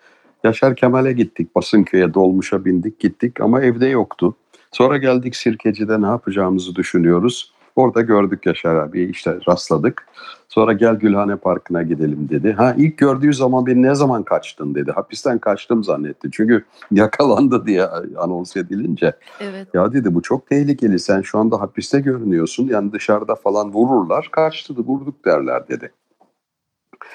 Yaşar 0.45 0.77
Kemal'e 0.77 1.12
gittik 1.12 1.55
Basınköy'e 1.55 2.14
dolmuşa 2.14 2.64
bindik 2.64 3.01
gittik 3.01 3.41
ama 3.41 3.62
evde 3.62 3.87
yoktu. 3.87 4.37
Sonra 4.73 4.97
geldik 4.97 5.37
Sirkeci'de 5.37 6.03
ne 6.03 6.07
yapacağımızı 6.07 6.75
düşünüyoruz. 6.75 7.57
Orada 7.79 8.01
gördük 8.01 8.47
Yaşar 8.47 8.74
abi 8.74 9.05
işte 9.05 9.39
rastladık. 9.49 10.07
Sonra 10.49 10.72
gel 10.72 10.95
Gülhane 10.95 11.37
Parkı'na 11.37 11.83
gidelim 11.83 12.29
dedi. 12.31 12.53
Ha 12.53 12.74
ilk 12.79 12.99
gördüğü 12.99 13.35
zaman 13.35 13.66
beni 13.66 13.83
ne 13.83 13.95
zaman 13.95 14.22
kaçtın 14.22 14.74
dedi. 14.74 14.93
Hapisten 14.93 15.39
kaçtım 15.39 15.85
zannetti. 15.85 16.29
Çünkü 16.33 16.64
yakalandı 16.91 17.66
diye 17.66 17.87
anons 18.18 18.57
edilince. 18.57 19.12
Evet. 19.41 19.68
Ya 19.74 19.93
dedi 19.93 20.14
bu 20.14 20.22
çok 20.22 20.47
tehlikeli. 20.47 20.99
Sen 20.99 21.22
şu 21.22 21.39
anda 21.39 21.61
hapiste 21.61 22.01
görünüyorsun. 22.01 22.68
Yani 22.68 22.93
dışarıda 22.93 23.35
falan 23.35 23.72
vururlar. 23.72 24.29
Kaçtı 24.33 24.74
vurduk 24.76 25.24
derler 25.24 25.68
dedi. 25.68 25.93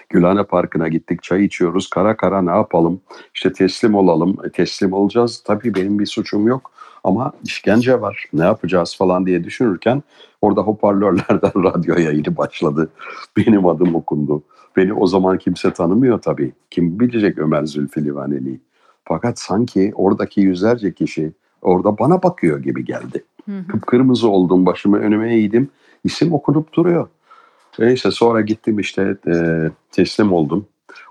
Gülhane 0.09 0.43
Parkı'na 0.43 0.88
gittik 0.88 1.24
çay 1.24 1.45
içiyoruz. 1.45 1.89
Kara 1.89 2.18
kara 2.18 2.41
ne 2.41 2.51
yapalım? 2.51 3.01
İşte 3.34 3.53
teslim 3.53 3.95
olalım. 3.95 4.38
E, 4.45 4.49
teslim 4.49 4.93
olacağız. 4.93 5.43
Tabii 5.45 5.76
benim 5.76 5.99
bir 5.99 6.05
suçum 6.05 6.47
yok. 6.47 6.72
Ama 7.04 7.32
işkence 7.43 8.01
var 8.01 8.26
ne 8.34 8.43
yapacağız 8.43 8.95
falan 8.97 9.26
diye 9.26 9.43
düşünürken 9.43 10.04
orada 10.41 10.62
hoparlörlerden 10.62 11.51
radyo 11.64 11.95
yayını 11.95 12.38
başladı. 12.38 12.89
Benim 13.38 13.68
adım 13.68 13.95
okundu. 13.95 14.43
Beni 14.78 14.93
o 14.93 15.08
zaman 15.08 15.38
kimse 15.38 15.74
tanımıyor 15.74 16.22
tabii. 16.22 16.54
Kim 16.70 16.99
bilecek 16.99 17.38
Ömer 17.38 17.66
Zülfü 17.66 18.06
Livaneli'yi. 18.06 18.60
Fakat 19.06 19.39
sanki 19.39 19.91
oradaki 19.95 20.41
yüzlerce 20.41 20.93
kişi 20.93 21.32
orada 21.62 21.99
bana 21.99 22.24
bakıyor 22.24 22.60
gibi 22.60 22.86
geldi. 22.86 23.24
Kıpkırmızı 23.68 24.30
oldum 24.30 24.66
başımı 24.66 24.97
önüme 24.97 25.36
eğdim. 25.36 25.70
İsim 26.04 26.34
okunup 26.34 26.74
duruyor. 26.74 27.08
Neyse 27.80 28.12
sonra 28.12 28.41
gittim 28.41 28.80
işte 28.80 29.18
e, 29.28 29.34
teslim 29.91 30.34
oldum. 30.34 30.66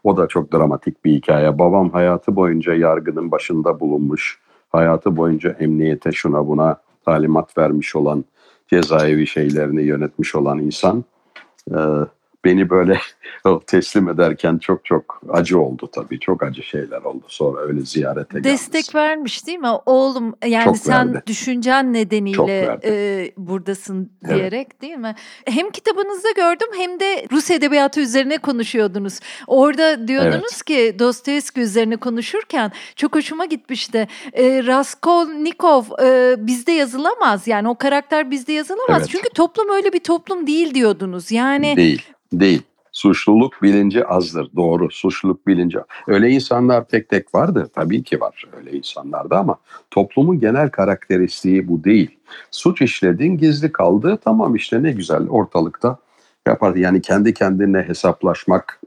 O 0.05 0.17
da 0.17 0.27
çok 0.27 0.53
dramatik 0.53 1.05
bir 1.05 1.13
hikaye. 1.13 1.59
Babam 1.59 1.91
hayatı 1.91 2.37
boyunca 2.37 2.75
yargının 2.75 3.31
başında 3.31 3.81
bulunmuş 3.81 4.42
hayatı 4.73 5.17
boyunca 5.17 5.51
emniyete 5.51 6.13
şuna 6.13 6.49
buna 6.49 6.77
talimat 7.05 7.59
vermiş 7.59 7.97
olan 7.97 8.25
cezaevi 8.71 9.27
şeylerini 9.27 9.83
yönetmiş 9.83 10.35
olan 10.35 10.59
insan 10.59 11.05
e, 11.71 11.79
beni 12.45 12.71
böyle 12.71 13.01
teslim 13.67 14.09
ederken 14.09 14.59
çok 14.59 14.85
çok 14.85 15.21
acı 15.29 15.61
oldu 15.61 15.89
tabii. 15.93 16.21
Çok 16.21 16.43
acı 16.43 16.63
şeyler 16.63 17.03
oldu 17.03 17.25
sonra 17.29 17.61
öyle 17.61 17.81
ziyarete 17.81 18.45
Destek 18.45 18.73
gelmesi. 18.73 18.95
vermiş 18.95 19.47
değil 19.47 19.59
mi? 19.59 19.69
Oğlum 19.87 20.35
yani 20.47 20.65
çok 20.65 20.77
sen 20.79 21.15
verdi. 21.15 21.27
düşüncen 21.27 21.93
nedeniyle 21.93 22.79
e, 22.85 23.33
buradasın 23.37 24.11
diyerek 24.29 24.67
evet. 24.71 24.83
değil 24.83 24.97
mi? 24.97 25.15
Hem 25.45 25.71
kitabınızda 25.71 26.31
gördüm 26.31 26.69
hem 26.77 27.01
de 27.01 27.27
Rus 27.33 27.51
edebiyatı 27.51 28.01
üzerine 28.01 28.39
konuşuyordunuz. 28.39 29.21
Orada 29.47 30.09
diyordunuz 30.09 30.53
evet. 30.53 30.65
ki 30.65 30.99
Dostoyevski 30.99 31.61
üzerine 31.61 31.97
konuşurken 31.97 32.73
çok 32.97 33.15
hoşuma 33.15 33.45
gitmişti. 33.45 34.09
E, 34.33 34.67
Raskolnikov 34.67 35.85
e, 36.03 36.35
bizde 36.39 36.73
yazılamaz 36.73 37.47
yani 37.47 37.69
o 37.69 37.75
karakter 37.75 38.31
bizde 38.31 38.53
yazılamaz. 38.53 38.99
Evet. 38.99 39.09
Çünkü 39.11 39.29
toplum 39.29 39.71
öyle 39.71 39.93
bir 39.93 40.01
toplum 40.01 40.47
değil 40.47 40.75
diyordunuz. 40.75 41.33
Yani 41.33 41.77
değil 41.77 42.13
Değil. 42.33 42.63
Suçluluk 42.93 43.63
bilinci 43.63 44.07
azdır. 44.07 44.51
Doğru. 44.57 44.91
Suçluluk 44.91 45.47
bilinci. 45.47 45.79
Öyle 46.07 46.31
insanlar 46.31 46.85
tek 46.85 47.09
tek 47.09 47.35
vardı. 47.35 47.71
Tabii 47.75 48.03
ki 48.03 48.21
var 48.21 48.45
öyle 48.57 48.73
insanlarda 48.73 49.39
ama 49.39 49.57
toplumun 49.91 50.41
genel 50.41 50.71
karakteristiği 50.71 51.69
bu 51.69 51.85
değil. 51.85 52.19
Suç 52.51 52.83
işledin 52.83 53.37
gizli 53.37 53.73
kaldı. 53.73 54.19
Tamam 54.25 54.55
işte 54.55 54.83
ne 54.83 54.93
güzel 54.93 55.29
ortalıkta 55.29 55.97
yapardı. 56.47 56.79
Yani 56.79 57.03
kendi 57.03 57.35
kendine 57.35 57.83
hesaplaşmak 57.83 58.81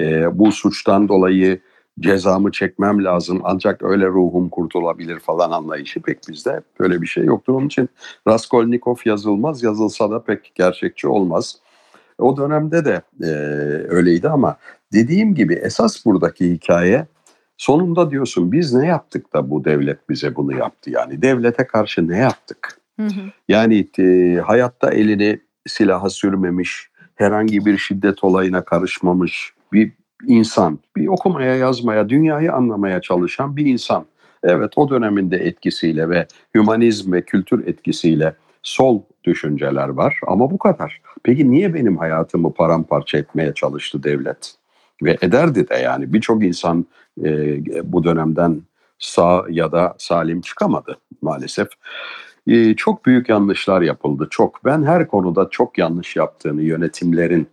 e, 0.00 0.38
bu 0.38 0.52
suçtan 0.52 1.08
dolayı 1.08 1.60
cezamı 2.00 2.52
çekmem 2.52 3.04
lazım 3.04 3.40
ancak 3.44 3.82
öyle 3.82 4.06
ruhum 4.06 4.48
kurtulabilir 4.48 5.18
falan 5.18 5.50
anlayışı 5.50 6.02
pek 6.02 6.18
bizde 6.28 6.62
böyle 6.80 7.02
bir 7.02 7.06
şey 7.06 7.24
yoktur. 7.24 7.54
Onun 7.54 7.66
için 7.66 7.88
Raskolnikov 8.28 8.96
yazılmaz 9.04 9.62
yazılsa 9.62 10.10
da 10.10 10.22
pek 10.22 10.52
gerçekçi 10.54 11.08
olmaz. 11.08 11.58
O 12.18 12.36
dönemde 12.36 12.84
de 12.84 13.02
e, 13.22 13.26
öyleydi 13.88 14.28
ama 14.28 14.56
dediğim 14.92 15.34
gibi 15.34 15.54
esas 15.54 16.06
buradaki 16.06 16.50
hikaye 16.50 17.06
sonunda 17.56 18.10
diyorsun 18.10 18.52
biz 18.52 18.74
ne 18.74 18.86
yaptık 18.86 19.34
da 19.34 19.50
bu 19.50 19.64
devlet 19.64 20.10
bize 20.10 20.36
bunu 20.36 20.56
yaptı 20.56 20.90
yani 20.90 21.22
devlete 21.22 21.66
karşı 21.66 22.08
ne 22.08 22.18
yaptık? 22.18 22.80
Hı 23.00 23.06
hı. 23.06 23.20
Yani 23.48 23.88
e, 23.98 24.36
hayatta 24.40 24.90
elini 24.90 25.40
silaha 25.66 26.10
sürmemiş, 26.10 26.88
herhangi 27.14 27.66
bir 27.66 27.78
şiddet 27.78 28.24
olayına 28.24 28.64
karışmamış 28.64 29.52
bir 29.72 29.92
insan, 30.26 30.78
bir 30.96 31.06
okumaya 31.06 31.56
yazmaya, 31.56 32.08
dünyayı 32.08 32.52
anlamaya 32.52 33.00
çalışan 33.00 33.56
bir 33.56 33.66
insan. 33.66 34.06
Evet 34.42 34.72
o 34.76 34.90
döneminde 34.90 35.36
etkisiyle 35.36 36.10
ve 36.10 36.26
hümanizm 36.54 37.12
ve 37.12 37.22
kültür 37.22 37.66
etkisiyle 37.66 38.34
sol 38.66 39.02
düşünceler 39.24 39.88
var 39.88 40.20
ama 40.26 40.50
bu 40.50 40.58
kadar. 40.58 41.00
Peki 41.22 41.50
niye 41.50 41.74
benim 41.74 41.96
hayatımı 41.96 42.54
paramparça 42.54 43.18
etmeye 43.18 43.54
çalıştı 43.54 44.02
devlet? 44.02 44.54
Ve 45.02 45.16
ederdi 45.20 45.68
de 45.68 45.74
yani 45.74 46.12
birçok 46.12 46.44
insan 46.44 46.86
e, 47.24 47.60
bu 47.92 48.04
dönemden 48.04 48.62
sağ 48.98 49.44
ya 49.50 49.72
da 49.72 49.94
salim 49.98 50.40
çıkamadı 50.40 50.98
maalesef. 51.22 51.68
E, 52.46 52.74
çok 52.74 53.06
büyük 53.06 53.28
yanlışlar 53.28 53.82
yapıldı 53.82 54.28
çok. 54.30 54.64
Ben 54.64 54.82
her 54.82 55.08
konuda 55.08 55.48
çok 55.50 55.78
yanlış 55.78 56.16
yaptığını 56.16 56.62
yönetimlerin 56.62 57.48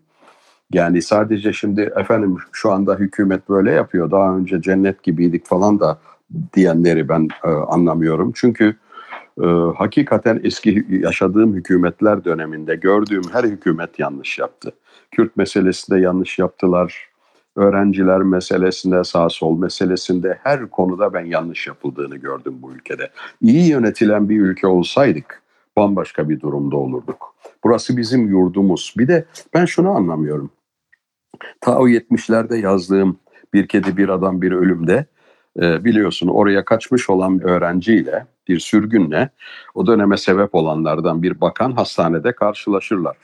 Yani 0.73 1.01
sadece 1.01 1.53
şimdi 1.53 1.81
efendim 1.81 2.37
şu 2.51 2.71
anda 2.71 2.95
hükümet 2.95 3.49
böyle 3.49 3.71
yapıyor. 3.71 4.11
Daha 4.11 4.37
önce 4.37 4.61
cennet 4.61 5.03
gibiydik 5.03 5.45
falan 5.45 5.79
da 5.79 5.99
diyenleri 6.53 7.09
ben 7.09 7.27
e, 7.43 7.47
anlamıyorum. 7.47 8.31
Çünkü 8.35 8.75
e, 9.41 9.45
hakikaten 9.77 10.41
eski 10.43 10.85
yaşadığım 10.89 11.53
hükümetler 11.53 12.25
döneminde 12.25 12.75
gördüğüm 12.75 13.23
her 13.31 13.43
hükümet 13.43 13.99
yanlış 13.99 14.39
yaptı. 14.39 14.71
Kürt 15.11 15.37
meselesinde 15.37 15.99
yanlış 15.99 16.39
yaptılar. 16.39 17.09
Öğrenciler 17.55 18.19
meselesinde, 18.19 19.03
sağ 19.03 19.29
sol 19.29 19.57
meselesinde 19.57 20.39
her 20.43 20.69
konuda 20.69 21.13
ben 21.13 21.25
yanlış 21.25 21.67
yapıldığını 21.67 22.15
gördüm 22.17 22.55
bu 22.61 22.71
ülkede. 22.71 23.09
İyi 23.41 23.69
yönetilen 23.69 24.29
bir 24.29 24.41
ülke 24.41 24.67
olsaydık 24.67 25.43
bambaşka 25.77 26.29
bir 26.29 26.39
durumda 26.39 26.77
olurduk. 26.77 27.35
Burası 27.63 27.97
bizim 27.97 28.27
yurdumuz. 28.27 28.93
Bir 28.97 29.07
de 29.07 29.25
ben 29.53 29.65
şunu 29.65 29.89
anlamıyorum. 29.89 30.49
Ta 31.61 31.79
o 31.79 31.87
70'lerde 31.87 32.57
yazdığım 32.57 33.19
Bir 33.53 33.67
Kedi 33.67 33.97
Bir 33.97 34.09
Adam 34.09 34.41
Bir 34.41 34.51
Ölüm'de 34.51 35.05
e, 35.61 35.85
biliyorsun 35.85 36.27
oraya 36.27 36.65
kaçmış 36.65 37.09
olan 37.09 37.39
bir 37.39 37.45
öğrenciyle 37.45 38.25
bir 38.47 38.59
sürgünle 38.59 39.29
o 39.75 39.87
döneme 39.87 40.17
sebep 40.17 40.55
olanlardan 40.55 41.23
bir 41.23 41.41
bakan 41.41 41.71
hastanede 41.71 42.31
karşılaşırlar 42.31 43.17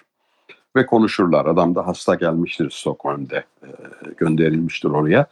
ve 0.75 0.85
konuşurlar. 0.85 1.45
Adam 1.45 1.75
da 1.75 1.87
hasta 1.87 2.15
gelmiştir 2.15 2.69
Stockholm'de 2.69 3.43
e, 3.63 3.67
gönderilmiştir 4.17 4.89
oraya. 4.89 5.25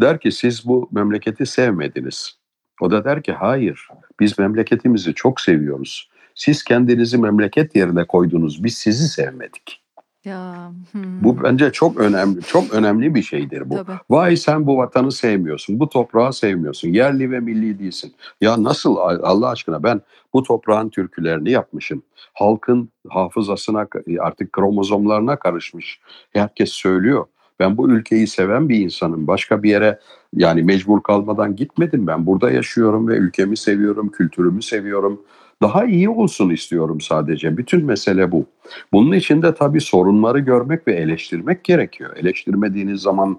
Der 0.00 0.20
ki 0.20 0.32
siz 0.32 0.66
bu 0.66 0.88
memleketi 0.92 1.46
sevmediniz. 1.46 2.38
O 2.80 2.90
da 2.90 3.04
der 3.04 3.22
ki 3.22 3.32
hayır 3.32 3.88
biz 4.20 4.38
memleketimizi 4.38 5.14
çok 5.14 5.40
seviyoruz. 5.40 6.10
Siz 6.34 6.64
kendinizi 6.64 7.18
memleket 7.18 7.76
yerine 7.76 8.04
koydunuz 8.04 8.64
biz 8.64 8.74
sizi 8.74 9.08
sevmedik. 9.08 9.83
Ya, 10.24 10.72
hmm. 10.92 11.24
Bu 11.24 11.42
bence 11.42 11.72
çok 11.72 11.96
önemli, 11.96 12.42
çok 12.42 12.74
önemli 12.74 13.14
bir 13.14 13.22
şeydir 13.22 13.70
bu. 13.70 13.74
Tabii. 13.74 13.98
Vay 14.10 14.36
sen 14.36 14.66
bu 14.66 14.76
vatanı 14.76 15.12
sevmiyorsun, 15.12 15.80
bu 15.80 15.88
toprağı 15.88 16.32
sevmiyorsun, 16.32 16.88
yerli 16.88 17.30
ve 17.30 17.40
milli 17.40 17.78
değilsin. 17.78 18.14
Ya 18.40 18.62
nasıl 18.62 18.96
Allah 18.96 19.48
aşkına 19.48 19.82
ben 19.82 20.00
bu 20.32 20.42
toprağın 20.42 20.88
türkülerini 20.88 21.50
yapmışım. 21.50 22.02
Halkın 22.34 22.88
hafızasına 23.08 23.86
artık 24.20 24.52
kromozomlarına 24.52 25.36
karışmış. 25.36 26.00
Herkes 26.32 26.70
söylüyor. 26.70 27.26
Ben 27.60 27.76
bu 27.76 27.90
ülkeyi 27.90 28.26
seven 28.26 28.68
bir 28.68 28.78
insanım. 28.78 29.26
Başka 29.26 29.62
bir 29.62 29.70
yere 29.70 29.98
yani 30.32 30.62
mecbur 30.62 31.02
kalmadan 31.02 31.56
gitmedim. 31.56 32.06
Ben 32.06 32.26
burada 32.26 32.50
yaşıyorum 32.50 33.08
ve 33.08 33.16
ülkemi 33.16 33.56
seviyorum, 33.56 34.08
kültürümü 34.08 34.62
seviyorum. 34.62 35.22
Daha 35.62 35.84
iyi 35.84 36.08
olsun 36.08 36.50
istiyorum 36.50 37.00
sadece. 37.00 37.56
Bütün 37.56 37.84
mesele 37.84 38.32
bu. 38.32 38.46
Bunun 38.92 39.12
için 39.12 39.42
de 39.42 39.54
tabii 39.54 39.80
sorunları 39.80 40.38
görmek 40.38 40.88
ve 40.88 40.92
eleştirmek 40.94 41.64
gerekiyor. 41.64 42.16
Eleştirmediğiniz 42.16 43.00
zaman 43.00 43.38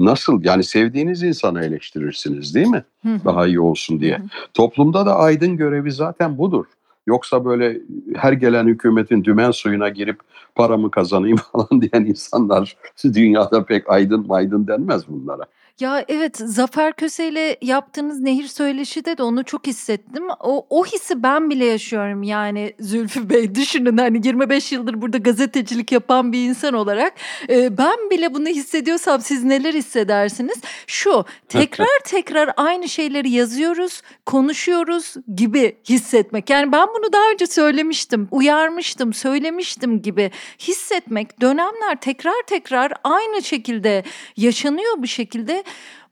nasıl 0.00 0.44
yani 0.44 0.64
sevdiğiniz 0.64 1.22
insanı 1.22 1.64
eleştirirsiniz 1.64 2.54
değil 2.54 2.66
mi? 2.66 2.84
Daha 3.24 3.46
iyi 3.46 3.60
olsun 3.60 4.00
diye. 4.00 4.18
Toplumda 4.54 5.06
da 5.06 5.16
aydın 5.16 5.56
görevi 5.56 5.92
zaten 5.92 6.38
budur. 6.38 6.66
Yoksa 7.06 7.44
böyle 7.44 7.80
her 8.16 8.32
gelen 8.32 8.66
hükümetin 8.66 9.24
dümen 9.24 9.50
suyuna 9.50 9.88
girip 9.88 10.20
paramı 10.54 10.90
kazanayım 10.90 11.36
falan 11.52 11.82
diyen 11.82 12.04
insanlar 12.04 12.76
dünyada 13.04 13.64
pek 13.64 13.90
aydın 13.90 14.26
maydın 14.26 14.66
denmez 14.66 15.08
bunlara. 15.08 15.42
Ya 15.80 16.04
evet 16.08 16.36
Zafer 16.36 16.92
Köse 16.92 17.28
ile 17.28 17.56
yaptığınız 17.62 18.20
nehir 18.20 18.46
söyleşi 18.46 19.04
de 19.04 19.22
onu 19.22 19.44
çok 19.44 19.66
hissettim. 19.66 20.24
O, 20.40 20.66
o 20.70 20.86
hissi 20.86 21.22
ben 21.22 21.50
bile 21.50 21.64
yaşıyorum 21.64 22.22
yani 22.22 22.74
Zülfü 22.80 23.30
Bey. 23.30 23.54
Düşünün 23.54 23.96
hani 23.98 24.26
25 24.26 24.72
yıldır 24.72 25.00
burada 25.02 25.18
gazetecilik 25.18 25.92
yapan 25.92 26.32
bir 26.32 26.48
insan 26.48 26.74
olarak 26.74 27.12
e, 27.48 27.78
ben 27.78 28.10
bile 28.10 28.34
bunu 28.34 28.48
hissediyorsam 28.48 29.20
siz 29.20 29.44
neler 29.44 29.74
hissedersiniz? 29.74 30.56
Şu 30.86 31.24
tekrar 31.48 31.98
tekrar 32.04 32.50
aynı 32.56 32.88
şeyleri 32.88 33.30
yazıyoruz, 33.30 34.02
konuşuyoruz 34.26 35.14
gibi 35.36 35.76
hissetmek. 35.88 36.50
Yani 36.50 36.72
ben 36.72 36.88
bunu 36.88 37.12
daha 37.12 37.30
önce 37.32 37.46
söylemiştim, 37.46 38.28
uyarmıştım, 38.30 39.12
söylemiştim 39.12 40.02
gibi 40.02 40.30
hissetmek 40.58 41.40
dönemler 41.40 42.00
tekrar 42.00 42.42
tekrar 42.46 42.92
aynı 43.04 43.42
şekilde 43.42 44.04
yaşanıyor 44.36 44.94
bu 44.98 45.06
şekilde 45.06 45.65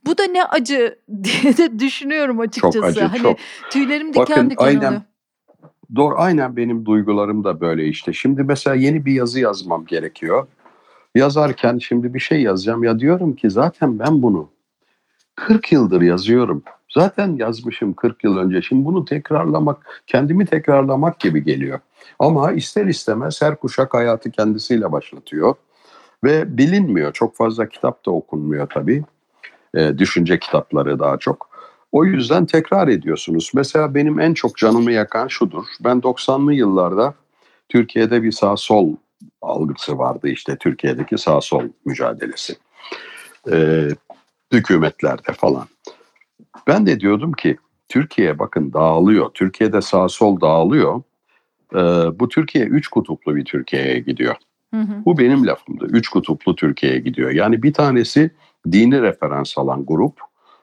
bu 0.07 0.18
da 0.18 0.24
ne 0.24 0.44
acı 0.44 0.98
diye 1.22 1.57
de 1.57 1.78
düşünüyorum 1.78 2.40
açıkçası. 2.40 2.78
Çok 2.78 2.84
acı, 2.84 3.05
hani 3.05 3.22
çok. 3.22 3.38
tüylerim 3.70 4.09
diken 4.09 4.26
Bakın, 4.36 4.50
diken 4.50 4.64
aynen, 4.64 4.86
oluyor. 4.86 5.02
Doğru, 5.96 6.14
aynen 6.18 6.57
benim 6.57 6.86
duygularım 6.86 7.44
da 7.44 7.61
böyle 7.61 7.86
işte. 7.86 8.12
Şimdi 8.12 8.42
mesela 8.42 8.76
yeni 8.76 9.07
bir 9.07 9.12
yazı 9.12 9.40
yazmam 9.40 9.84
gerekiyor. 9.86 10.46
Yazarken 11.14 11.78
şimdi 11.78 12.14
bir 12.14 12.20
şey 12.20 12.42
yazacağım 12.42 12.84
ya 12.84 12.98
diyorum 12.98 13.36
ki 13.36 13.50
zaten 13.50 13.98
ben 13.98 14.22
bunu 14.22 14.48
40 15.36 15.72
yıldır 15.72 16.02
yazıyorum. 16.02 16.62
Zaten 16.88 17.36
yazmışım 17.36 17.92
40 17.92 18.24
yıl 18.24 18.36
önce. 18.36 18.62
Şimdi 18.62 18.84
bunu 18.84 19.05
tekrarlamak, 19.05 20.02
kendimi 20.07 20.46
tekrarlamak 20.46 21.20
gibi 21.20 21.44
geliyor. 21.44 21.80
Ama 22.18 22.52
ister 22.52 22.86
istemez 22.86 23.42
her 23.42 23.57
kuşak 23.57 23.94
hayatı 23.94 24.30
kendisiyle 24.30 24.92
başlatıyor. 24.92 25.55
Ve 26.24 26.59
bilinmiyor. 26.59 27.12
Çok 27.12 27.36
fazla 27.36 27.68
kitap 27.68 28.07
da 28.07 28.11
okunmuyor 28.11 28.68
tabii. 28.68 29.05
E, 29.76 29.98
düşünce 29.98 30.38
kitapları 30.38 30.98
daha 30.98 31.18
çok. 31.18 31.54
O 31.92 32.04
yüzden 32.04 32.46
tekrar 32.46 32.88
ediyorsunuz. 32.88 33.50
Mesela 33.54 33.94
benim 33.94 34.20
en 34.20 34.34
çok 34.34 34.56
canımı 34.56 34.92
yakan 34.92 35.28
şudur. 35.28 35.64
Ben 35.84 35.98
90'lı 35.98 36.54
yıllarda 36.54 37.14
Türkiye'de 37.68 38.22
bir 38.22 38.32
sağ 38.32 38.56
sol 38.56 38.96
algısı 39.42 39.98
vardı 39.98 40.28
işte 40.28 40.56
Türkiye'deki 40.56 41.18
sağ 41.18 41.40
sol 41.40 41.62
mücadelesi. 41.84 42.56
Ee, 43.52 43.88
hükümetlerde 44.52 45.32
falan. 45.32 45.66
Ben 46.66 46.86
de 46.86 47.00
diyordum 47.00 47.32
ki 47.32 47.56
Türkiye 47.88 48.38
bakın 48.38 48.72
dağılıyor. 48.72 49.30
Türkiye'de 49.34 49.80
sağ 49.80 50.08
sol 50.08 50.40
dağılıyor. 50.40 51.02
Ee, 51.74 51.78
bu 52.18 52.28
Türkiye 52.28 52.64
üç 52.64 52.88
kutuplu 52.88 53.36
bir 53.36 53.44
Türkiye'ye 53.44 53.98
gidiyor. 53.98 54.36
Hı 54.74 54.80
hı. 54.80 55.04
Bu 55.04 55.18
benim 55.18 55.46
lafımdı. 55.46 55.86
Üç 55.86 56.08
kutuplu 56.08 56.56
Türkiye'ye 56.56 56.98
gidiyor. 56.98 57.30
Yani 57.30 57.62
bir 57.62 57.72
tanesi 57.72 58.30
dini 58.72 59.02
referans 59.02 59.58
alan 59.58 59.86
grup, 59.86 60.20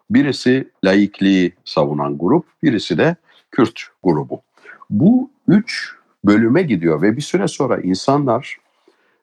birisi 0.10 0.70
laikliği 0.86 1.54
savunan 1.66 2.18
grup, 2.18 2.45
birisi 2.64 2.97
de 2.97 3.16
Kürt 3.52 3.80
grubu. 4.04 4.41
Bu 4.89 5.30
üç 5.47 5.95
bölüme 6.26 6.62
gidiyor 6.62 7.02
ve 7.02 7.18
bir 7.18 7.22
süre 7.22 7.47
sonra 7.47 7.78
insanlar 7.82 8.58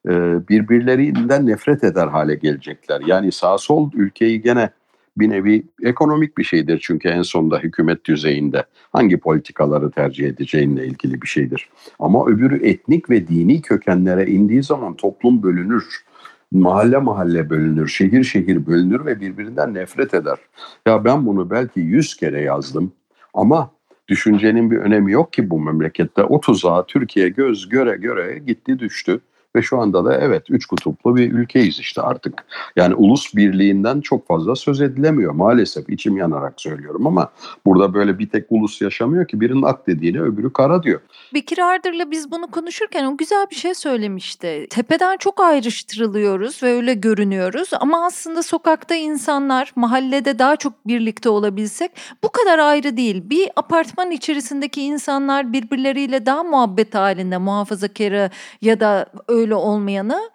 e, 0.08 0.12
birbirlerinden 0.48 1.46
nefret 1.46 1.84
eder 1.84 2.06
hale 2.06 2.34
gelecekler. 2.34 3.00
Yani 3.06 3.32
sağ 3.32 3.58
sol 3.58 3.90
ülkeyi 3.94 4.42
gene 4.42 4.70
bir 5.16 5.30
nevi 5.30 5.64
ekonomik 5.82 6.38
bir 6.38 6.44
şeydir 6.44 6.80
çünkü 6.82 7.08
en 7.08 7.22
sonunda 7.22 7.58
hükümet 7.58 8.04
düzeyinde 8.04 8.64
hangi 8.92 9.16
politikaları 9.16 9.90
tercih 9.90 10.26
edeceğinle 10.26 10.86
ilgili 10.86 11.22
bir 11.22 11.26
şeydir. 11.26 11.68
Ama 11.98 12.26
öbürü 12.26 12.66
etnik 12.66 13.10
ve 13.10 13.28
dini 13.28 13.62
kökenlere 13.62 14.26
indiği 14.26 14.62
zaman 14.62 14.94
toplum 14.94 15.42
bölünür 15.42 16.04
mahalle 16.52 16.98
mahalle 16.98 17.50
bölünür, 17.50 17.88
şehir 17.88 18.24
şehir 18.24 18.66
bölünür 18.66 19.04
ve 19.06 19.20
birbirinden 19.20 19.74
nefret 19.74 20.14
eder. 20.14 20.38
Ya 20.86 21.04
ben 21.04 21.26
bunu 21.26 21.50
belki 21.50 21.80
yüz 21.80 22.16
kere 22.16 22.40
yazdım 22.40 22.92
ama 23.34 23.70
düşüncenin 24.08 24.70
bir 24.70 24.76
önemi 24.76 25.12
yok 25.12 25.32
ki 25.32 25.50
bu 25.50 25.60
memlekette. 25.60 26.22
O 26.22 26.40
tuzağa 26.40 26.86
Türkiye 26.86 27.28
göz 27.28 27.68
göre 27.68 27.96
göre 27.96 28.38
gitti 28.38 28.78
düştü. 28.78 29.20
Ve 29.56 29.62
şu 29.62 29.78
anda 29.78 30.04
da 30.04 30.18
evet 30.18 30.42
üç 30.50 30.66
kutuplu 30.66 31.16
bir 31.16 31.32
ülkeyiz 31.32 31.78
işte 31.78 32.02
artık. 32.02 32.44
Yani 32.76 32.94
ulus 32.94 33.34
birliğinden 33.34 34.00
çok 34.00 34.26
fazla 34.26 34.56
söz 34.56 34.80
edilemiyor 34.80 35.32
maalesef 35.32 35.90
içim 35.90 36.16
yanarak 36.16 36.54
söylüyorum 36.56 37.06
ama 37.06 37.30
burada 37.66 37.94
böyle 37.94 38.18
bir 38.18 38.28
tek 38.28 38.46
ulus 38.50 38.80
yaşamıyor 38.80 39.28
ki 39.28 39.40
birinin 39.40 39.62
ak 39.62 39.86
dediğini 39.86 40.20
öbürü 40.20 40.52
kara 40.52 40.82
diyor. 40.82 41.00
Bekir 41.34 41.58
Ardır'la 41.58 42.10
biz 42.10 42.30
bunu 42.30 42.46
konuşurken 42.46 43.04
o 43.04 43.16
güzel 43.16 43.46
bir 43.50 43.56
şey 43.56 43.74
söylemişti. 43.74 44.66
Tepeden 44.70 45.16
çok 45.16 45.40
ayrıştırılıyoruz 45.40 46.62
ve 46.62 46.72
öyle 46.72 46.94
görünüyoruz 46.94 47.70
ama 47.80 48.06
aslında 48.06 48.42
sokakta 48.42 48.94
insanlar 48.94 49.72
mahallede 49.76 50.38
daha 50.38 50.56
çok 50.56 50.86
birlikte 50.86 51.28
olabilsek 51.28 51.90
bu 52.24 52.32
kadar 52.32 52.58
ayrı 52.58 52.96
değil. 52.96 53.22
Bir 53.30 53.48
apartman 53.56 54.10
içerisindeki 54.10 54.82
insanlar 54.82 55.52
birbirleriyle 55.52 56.26
daha 56.26 56.42
muhabbet 56.42 56.94
halinde 56.94 57.38
muhafazakarı 57.38 58.30
ya 58.62 58.80
da 58.80 59.06
öyle 59.38 59.54
olmayanı 59.54 60.30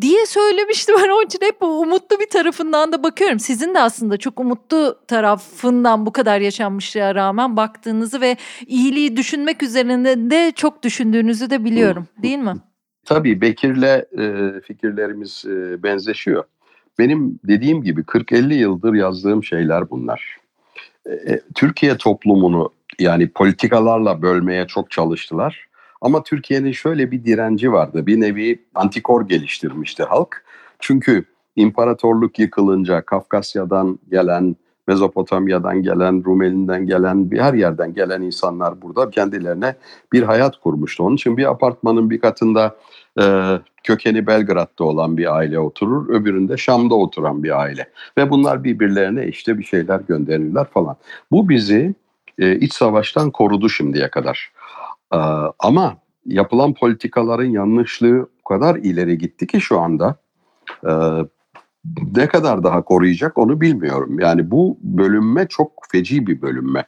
diye 0.00 0.26
söylemiştim. 0.26 0.94
Ben 1.02 1.08
onun 1.14 1.26
için 1.26 1.38
hep 1.42 1.62
umutlu 1.62 2.20
bir 2.20 2.30
tarafından 2.30 2.92
da 2.92 3.02
bakıyorum. 3.02 3.38
Sizin 3.38 3.74
de 3.74 3.80
aslında 3.80 4.16
çok 4.16 4.40
umutlu 4.40 4.98
tarafından 5.08 6.06
bu 6.06 6.12
kadar 6.12 6.40
yaşanmışlığa 6.40 7.14
rağmen 7.14 7.56
baktığınızı 7.56 8.20
ve 8.20 8.36
iyiliği 8.66 9.16
düşünmek 9.16 9.62
üzerinde 9.62 10.30
de 10.30 10.52
çok 10.56 10.82
düşündüğünüzü 10.82 11.50
de 11.50 11.64
biliyorum. 11.64 12.06
Değil 12.22 12.38
mi? 12.38 12.54
Tabii 13.04 13.40
Bekir'le 13.40 14.04
e, 14.18 14.60
fikirlerimiz 14.60 15.44
e, 15.46 15.82
benzeşiyor. 15.82 16.44
Benim 16.98 17.40
dediğim 17.44 17.82
gibi 17.82 18.00
40-50 18.00 18.54
yıldır 18.54 18.94
yazdığım 18.94 19.44
şeyler 19.44 19.90
bunlar. 19.90 20.36
E, 21.06 21.12
e, 21.12 21.40
Türkiye 21.54 21.96
toplumunu 21.96 22.72
yani 22.98 23.28
politikalarla 23.28 24.22
bölmeye 24.22 24.66
çok 24.66 24.90
çalıştılar. 24.90 25.66
Ama 26.06 26.22
Türkiye'nin 26.22 26.72
şöyle 26.72 27.10
bir 27.10 27.24
direnci 27.24 27.72
vardı. 27.72 28.06
Bir 28.06 28.20
nevi 28.20 28.64
antikor 28.74 29.28
geliştirmişti 29.28 30.02
halk. 30.02 30.44
Çünkü 30.78 31.24
imparatorluk 31.56 32.38
yıkılınca 32.38 33.02
Kafkasya'dan 33.02 33.98
gelen, 34.10 34.56
Mezopotamya'dan 34.86 35.82
gelen, 35.82 36.24
Rumeli'nden 36.24 36.86
gelen, 36.86 37.30
bir 37.30 37.40
her 37.40 37.54
yerden 37.54 37.94
gelen 37.94 38.22
insanlar 38.22 38.82
burada 38.82 39.10
kendilerine 39.10 39.74
bir 40.12 40.22
hayat 40.22 40.56
kurmuştu. 40.60 41.04
Onun 41.04 41.14
için 41.14 41.36
bir 41.36 41.50
apartmanın 41.50 42.10
bir 42.10 42.20
katında 42.20 42.76
e, 43.20 43.24
kökeni 43.84 44.26
Belgrad'da 44.26 44.84
olan 44.84 45.16
bir 45.16 45.36
aile 45.36 45.58
oturur, 45.58 46.08
öbüründe 46.08 46.56
Şam'da 46.56 46.94
oturan 46.94 47.42
bir 47.42 47.60
aile. 47.60 47.90
Ve 48.18 48.30
bunlar 48.30 48.64
birbirlerine 48.64 49.26
işte 49.26 49.58
bir 49.58 49.64
şeyler 49.64 50.00
gönderirler 50.00 50.64
falan. 50.64 50.96
Bu 51.30 51.48
bizi 51.48 51.94
e, 52.38 52.56
iç 52.56 52.72
savaştan 52.72 53.30
korudu 53.30 53.68
şimdiye 53.68 54.10
kadar. 54.10 54.55
E, 55.12 55.18
ama 55.58 55.96
yapılan 56.26 56.74
politikaların 56.74 57.50
yanlışlığı 57.50 58.28
o 58.40 58.48
kadar 58.48 58.76
ileri 58.76 59.18
gitti 59.18 59.46
ki 59.46 59.60
şu 59.60 59.80
anda 59.80 60.16
e, 60.88 60.92
ne 62.16 62.28
kadar 62.28 62.64
daha 62.64 62.82
koruyacak 62.82 63.38
onu 63.38 63.60
bilmiyorum. 63.60 64.20
Yani 64.20 64.50
bu 64.50 64.78
bölünme 64.82 65.48
çok 65.48 65.72
feci 65.92 66.26
bir 66.26 66.42
bölünme. 66.42 66.86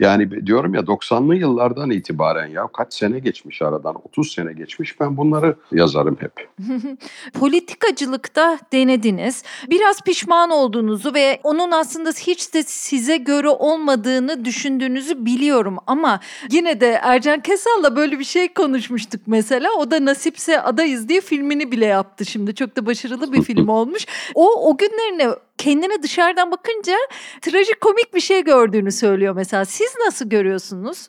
Yani 0.00 0.46
diyorum 0.46 0.74
ya 0.74 0.80
90'lı 0.80 1.34
yıllardan 1.34 1.90
itibaren 1.90 2.46
ya 2.46 2.68
kaç 2.76 2.94
sene 2.94 3.18
geçmiş 3.18 3.62
aradan 3.62 3.94
30 4.04 4.32
sene 4.32 4.52
geçmiş 4.52 5.00
ben 5.00 5.16
bunları 5.16 5.56
yazarım 5.72 6.16
hep. 6.20 6.48
Politikacılıkta 7.40 8.58
denediniz. 8.72 9.42
Biraz 9.70 10.00
pişman 10.02 10.50
olduğunuzu 10.50 11.14
ve 11.14 11.40
onun 11.42 11.70
aslında 11.70 12.10
hiç 12.10 12.54
de 12.54 12.62
size 12.62 13.16
göre 13.16 13.48
olmadığını 13.48 14.44
düşündüğünüzü 14.44 15.26
biliyorum 15.26 15.76
ama 15.86 16.20
yine 16.50 16.80
de 16.80 17.00
Ercan 17.02 17.40
Kesal'la 17.40 17.96
böyle 17.96 18.18
bir 18.18 18.24
şey 18.24 18.48
konuşmuştuk 18.48 19.20
mesela. 19.26 19.70
O 19.78 19.90
da 19.90 20.04
Nasipse 20.04 20.60
Adayız 20.60 21.08
diye 21.08 21.20
filmini 21.20 21.72
bile 21.72 21.86
yaptı 21.86 22.26
şimdi. 22.26 22.54
Çok 22.54 22.76
da 22.76 22.86
başarılı 22.86 23.32
bir 23.32 23.42
film 23.42 23.68
olmuş. 23.78 24.06
O 24.34 24.70
o 24.70 24.76
günlerine 24.76 25.28
kendine 25.58 26.02
dışarıdan 26.02 26.50
bakınca 26.50 26.96
trajikomik 27.40 28.14
bir 28.14 28.20
şey 28.20 28.44
gördüğünü 28.44 28.92
söylüyor 28.92 29.34
mesela. 29.34 29.64
Siz 29.64 29.94
nasıl 30.06 30.28
görüyorsunuz? 30.28 31.06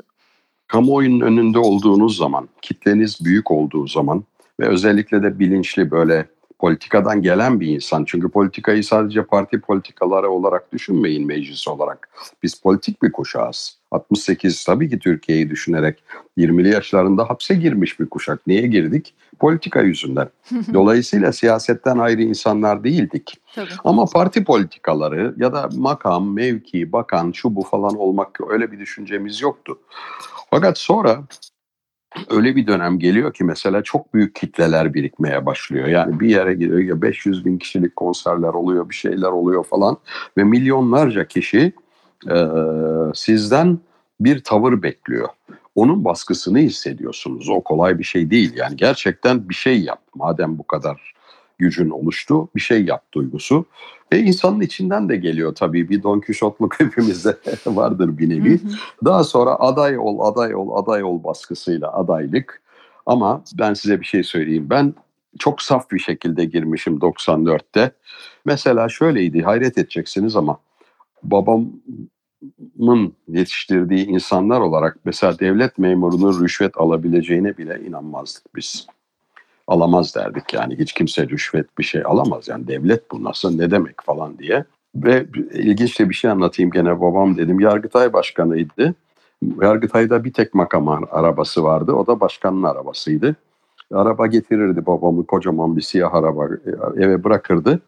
Kamuoyunun 0.68 1.22
önünde 1.22 1.60
olduğunuz 1.60 2.18
zaman, 2.18 2.50
kitleniz 2.62 3.26
büyük 3.26 3.52
olduğu 3.52 3.88
zaman 3.88 4.24
ve 4.60 4.68
özellikle 4.68 5.24
de 5.24 5.40
bilinçli 5.40 5.92
böyle 5.92 6.26
politikadan 6.60 7.22
gelen 7.22 7.60
bir 7.60 7.68
insan. 7.68 8.06
Çünkü 8.06 8.30
politikayı 8.30 8.84
sadece 8.84 9.24
parti 9.24 9.62
politikaları 9.62 10.30
olarak 10.30 10.74
düşünmeyin 10.74 11.28
meclis 11.28 11.68
olarak. 11.68 12.10
Biz 12.44 12.62
politik 12.62 13.04
bir 13.04 13.12
kuşağız. 13.12 13.79
68 13.92 14.64
tabii 14.64 14.90
ki 14.90 15.00
Türkiye'yi 15.00 15.50
düşünerek 15.50 16.04
20'li 16.38 16.70
yaşlarında 16.70 17.30
hapse 17.30 17.56
girmiş 17.56 18.00
bir 18.00 18.06
kuşak. 18.06 18.48
Niye 18.48 18.68
girdik? 18.68 19.14
Politika 19.40 19.82
yüzünden. 19.82 20.30
Dolayısıyla 20.74 21.32
siyasetten 21.32 21.98
ayrı 21.98 22.22
insanlar 22.22 22.84
değildik. 22.84 23.38
Tabii. 23.56 23.70
Ama 23.84 24.06
parti 24.06 24.44
politikaları 24.44 25.36
ya 25.38 25.54
da 25.54 25.70
makam, 25.76 26.34
mevki, 26.34 26.92
bakan, 26.92 27.32
şu 27.32 27.56
bu 27.56 27.64
falan 27.64 27.96
olmak 27.98 28.40
öyle 28.50 28.72
bir 28.72 28.80
düşüncemiz 28.80 29.42
yoktu. 29.42 29.80
Fakat 30.52 30.78
sonra 30.78 31.24
öyle 32.30 32.56
bir 32.56 32.68
dönem 32.68 33.00
geliyor 33.00 33.34
ki 33.34 33.44
mesela 33.44 33.84
çok 33.84 34.14
büyük 34.14 34.36
kitleler 34.36 34.94
birikmeye 34.94 35.46
başlıyor. 35.46 35.88
Yani 35.88 36.20
bir 36.20 36.30
yere 36.30 36.54
gidiyor 36.54 36.80
ya 36.80 37.02
500 37.02 37.46
bin 37.46 37.58
kişilik 37.58 37.96
konserler 37.96 38.54
oluyor, 38.54 38.90
bir 38.90 38.96
şeyler 38.96 39.28
oluyor 39.28 39.64
falan 39.64 39.98
ve 40.38 40.44
milyonlarca 40.44 41.28
kişi 41.28 41.74
e, 42.28 42.36
sizden 43.14 43.80
bir 44.20 44.44
tavır 44.44 44.84
bekliyor. 44.84 45.30
Onun 45.76 46.06
baskısını 46.06 46.60
hissediyorsunuz. 46.60 47.50
O 47.50 47.62
kolay 47.62 48.00
bir 48.00 48.04
şey 48.04 48.32
değil. 48.32 48.54
Yani 48.56 48.76
gerçekten 48.76 49.50
bir 49.50 49.56
şey 49.56 49.82
yap. 49.82 50.02
Madem 50.16 50.58
bu 50.58 50.68
kadar 50.68 51.14
gücün 51.58 51.90
oluştu, 51.90 52.50
bir 52.56 52.62
şey 52.62 52.86
yap 52.86 53.04
duygusu. 53.14 53.66
Ve 54.14 54.20
insanın 54.20 54.62
içinden 54.62 55.10
de 55.10 55.16
geliyor 55.16 55.56
tabii 55.56 55.90
bir 55.90 56.04
Don 56.04 56.20
Kişotluk 56.20 56.80
hepimizde 56.80 57.38
vardır 57.66 58.18
bir 58.18 58.30
nevi. 58.30 58.60
Daha 59.06 59.24
sonra 59.24 59.56
aday 59.56 59.98
ol, 59.98 60.20
aday 60.20 60.56
ol, 60.56 60.84
aday 60.84 61.04
ol 61.04 61.24
baskısıyla 61.24 61.94
adaylık. 61.94 62.62
Ama 63.06 63.44
ben 63.60 63.74
size 63.74 64.00
bir 64.00 64.06
şey 64.06 64.24
söyleyeyim. 64.24 64.68
Ben 64.70 64.94
çok 65.40 65.62
saf 65.62 65.92
bir 65.92 66.00
şekilde 66.00 66.46
girmişim 66.46 66.98
94'te. 66.98 67.92
Mesela 68.46 68.90
şöyleydi, 68.90 69.42
hayret 69.42 69.78
edeceksiniz 69.78 70.36
ama 70.36 70.58
babamın 71.24 73.14
yetiştirdiği 73.28 74.06
insanlar 74.06 74.60
olarak 74.60 74.98
mesela 75.06 75.40
devlet 75.40 75.78
memurunun 75.78 76.44
rüşvet 76.44 76.78
alabileceğine 76.78 77.58
bile 77.58 77.82
inanmazdık 77.88 78.56
biz 78.56 78.88
alamaz 79.68 80.16
derdik 80.16 80.54
yani 80.54 80.80
hiç 80.80 80.94
kimse 80.94 81.28
rüşvet 81.28 81.78
bir 81.78 81.84
şey 81.84 82.02
alamaz 82.06 82.48
yani 82.48 82.68
devlet 82.68 83.12
bu 83.12 83.24
nasıl 83.24 83.56
ne 83.56 83.72
demek 83.72 84.04
falan 84.04 84.38
diye. 84.38 84.66
Ve 84.96 85.26
ilginç 85.54 86.00
de 86.00 86.10
bir 86.10 86.14
şey 86.14 86.32
anlatayım 86.32 86.72
gene 86.72 87.02
babam 87.02 87.38
dedim 87.38 87.60
Yargıtay 87.60 88.14
Başkanı'ydı. 88.14 88.96
Yargıtay'da 89.62 90.24
bir 90.24 90.34
tek 90.34 90.54
makam 90.54 90.90
arabası 91.12 91.64
vardı 91.64 91.92
o 91.94 92.08
da 92.08 92.20
başkanın 92.20 92.64
arabasıydı. 92.64 93.36
Araba 93.94 94.28
getirirdi 94.28 94.86
babamı 94.86 95.26
kocaman 95.26 95.78
bir 95.78 95.82
siyah 95.82 96.14
araba 96.14 96.46
e, 96.46 97.04
eve 97.04 97.24
bırakırdı. 97.24 97.80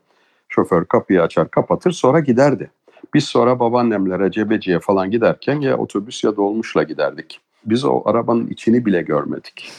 Şoför 0.50 0.86
kapıyı 0.86 1.22
açar 1.22 1.52
kapatır 1.52 1.92
sonra 1.92 2.20
giderdi. 2.20 2.72
Biz 3.14 3.24
sonra 3.24 3.59
babaannemlere 3.59 4.32
Cebeci'ye 4.32 4.80
falan 4.80 5.12
giderken 5.12 5.62
ya 5.62 5.78
otobüs 5.78 6.24
ya 6.24 6.36
dolmuşla 6.36 6.84
giderdik. 6.84 7.39
Biz 7.66 7.86
o 7.86 8.01
arabanın 8.05 8.47
içini 8.47 8.86
bile 8.86 9.01
görmedik 9.01 9.72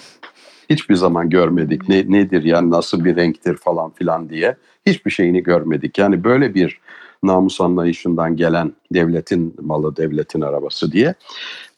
hiçbir 0.72 0.94
zaman 0.94 1.30
görmedik. 1.30 1.88
Ne, 1.88 2.04
nedir 2.08 2.44
yani 2.44 2.70
nasıl 2.70 3.04
bir 3.04 3.16
renktir 3.16 3.56
falan 3.56 3.90
filan 3.90 4.28
diye. 4.28 4.56
Hiçbir 4.86 5.10
şeyini 5.10 5.42
görmedik. 5.42 5.98
Yani 5.98 6.24
böyle 6.24 6.54
bir 6.54 6.80
namus 7.22 7.60
anlayışından 7.60 8.36
gelen 8.36 8.72
devletin 8.92 9.56
malı, 9.60 9.96
devletin 9.96 10.40
arabası 10.40 10.92
diye. 10.92 11.14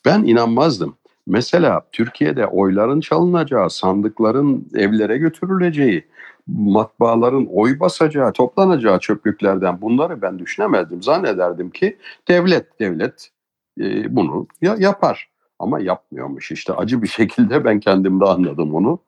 Ben 0.04 0.22
inanmazdım. 0.22 0.94
Mesela 1.26 1.82
Türkiye'de 1.92 2.46
oyların 2.46 3.00
çalınacağı, 3.00 3.70
sandıkların 3.70 4.68
evlere 4.74 5.18
götürüleceği, 5.18 6.04
matbaaların 6.46 7.46
oy 7.52 7.80
basacağı, 7.80 8.32
toplanacağı 8.32 8.98
çöplüklerden 8.98 9.80
bunları 9.80 10.22
ben 10.22 10.38
düşünemezdim. 10.38 11.02
Zannederdim 11.02 11.70
ki 11.70 11.98
devlet 12.28 12.80
devlet 12.80 13.30
e, 13.80 14.16
bunu 14.16 14.46
ya, 14.62 14.76
yapar. 14.78 15.30
Ama 15.58 15.80
yapmıyormuş 15.80 16.52
işte 16.52 16.72
acı 16.72 17.02
bir 17.02 17.08
şekilde 17.18 17.64
ben 17.64 17.80
kendimde 17.80 18.24
anladım 18.24 18.74
onu. 18.74 18.98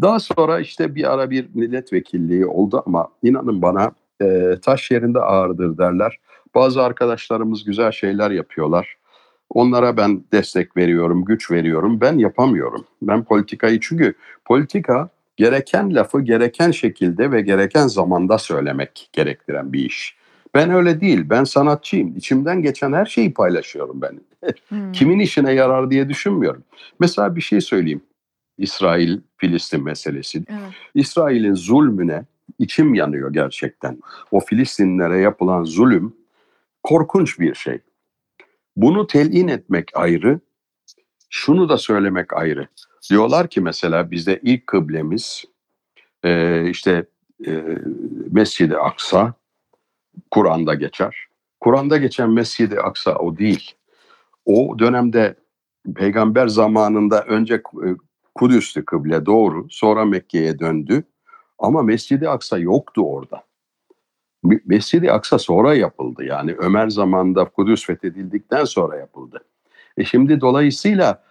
Daha 0.00 0.20
sonra 0.20 0.60
işte 0.60 0.94
bir 0.94 1.12
ara 1.12 1.30
bir 1.30 1.48
milletvekilliği 1.54 2.46
oldu 2.46 2.82
ama 2.86 3.08
inanın 3.22 3.62
bana 3.62 3.92
e, 4.22 4.56
taş 4.62 4.90
yerinde 4.90 5.18
ağırdır 5.20 5.78
derler. 5.78 6.18
Bazı 6.54 6.82
arkadaşlarımız 6.82 7.64
güzel 7.64 7.92
şeyler 7.92 8.30
yapıyorlar. 8.30 8.96
Onlara 9.50 9.96
ben 9.96 10.24
destek 10.32 10.76
veriyorum, 10.76 11.24
güç 11.24 11.50
veriyorum. 11.50 12.00
Ben 12.00 12.18
yapamıyorum. 12.18 12.84
Ben 13.02 13.24
politikayı 13.24 13.80
çünkü 13.80 14.14
politika 14.44 15.08
gereken 15.42 15.94
lafı 15.94 16.20
gereken 16.20 16.70
şekilde 16.70 17.32
ve 17.32 17.40
gereken 17.40 17.86
zamanda 17.86 18.38
söylemek 18.38 19.10
gerektiren 19.12 19.72
bir 19.72 19.84
iş. 19.84 20.16
Ben 20.54 20.70
öyle 20.70 21.00
değil. 21.00 21.30
Ben 21.30 21.44
sanatçıyım. 21.44 22.16
İçimden 22.16 22.62
geçen 22.62 22.92
her 22.92 23.06
şeyi 23.06 23.34
paylaşıyorum 23.34 24.02
ben. 24.02 24.20
Hmm. 24.68 24.92
Kimin 24.92 25.18
işine 25.18 25.52
yarar 25.52 25.90
diye 25.90 26.08
düşünmüyorum. 26.08 26.64
Mesela 27.00 27.36
bir 27.36 27.40
şey 27.40 27.60
söyleyeyim. 27.60 28.02
İsrail-Filistin 28.58 29.84
meselesi. 29.84 30.38
Evet. 30.48 30.72
İsrail'in 30.94 31.54
zulmüne 31.54 32.24
içim 32.58 32.94
yanıyor 32.94 33.32
gerçekten. 33.32 33.98
O 34.30 34.40
Filistinlere 34.40 35.18
yapılan 35.18 35.64
zulüm 35.64 36.16
korkunç 36.82 37.40
bir 37.40 37.54
şey. 37.54 37.78
Bunu 38.76 39.06
telin 39.06 39.48
etmek 39.48 39.88
ayrı, 39.94 40.40
şunu 41.30 41.68
da 41.68 41.78
söylemek 41.78 42.32
ayrı. 42.32 42.68
Diyorlar 43.10 43.48
ki 43.48 43.60
mesela 43.60 44.10
bizde 44.10 44.40
ilk 44.42 44.66
kıblemiz 44.66 45.44
e, 46.24 46.64
işte 46.70 47.06
e, 47.46 47.64
Mescid-i 48.30 48.76
Aksa, 48.76 49.34
Kur'an'da 50.30 50.74
geçer. 50.74 51.26
Kur'an'da 51.60 51.96
geçen 51.96 52.30
Mescid-i 52.30 52.80
Aksa 52.80 53.14
o 53.14 53.38
değil. 53.38 53.74
O 54.44 54.78
dönemde 54.78 55.36
peygamber 55.94 56.46
zamanında 56.48 57.22
önce 57.22 57.54
e, 57.54 57.88
Kudüs'tü 58.34 58.84
kıble 58.84 59.26
doğru. 59.26 59.66
Sonra 59.70 60.04
Mekke'ye 60.04 60.58
döndü. 60.58 61.04
Ama 61.58 61.82
Mescid-i 61.82 62.28
Aksa 62.28 62.58
yoktu 62.58 63.02
orada. 63.02 63.44
Mescid-i 64.64 65.12
Aksa 65.12 65.38
sonra 65.38 65.74
yapıldı. 65.74 66.24
Yani 66.24 66.54
Ömer 66.58 66.88
zamanında 66.88 67.44
Kudüs 67.44 67.86
fethedildikten 67.86 68.64
sonra 68.64 68.96
yapıldı. 68.96 69.44
E 69.96 70.04
şimdi 70.04 70.40
dolayısıyla 70.40 71.22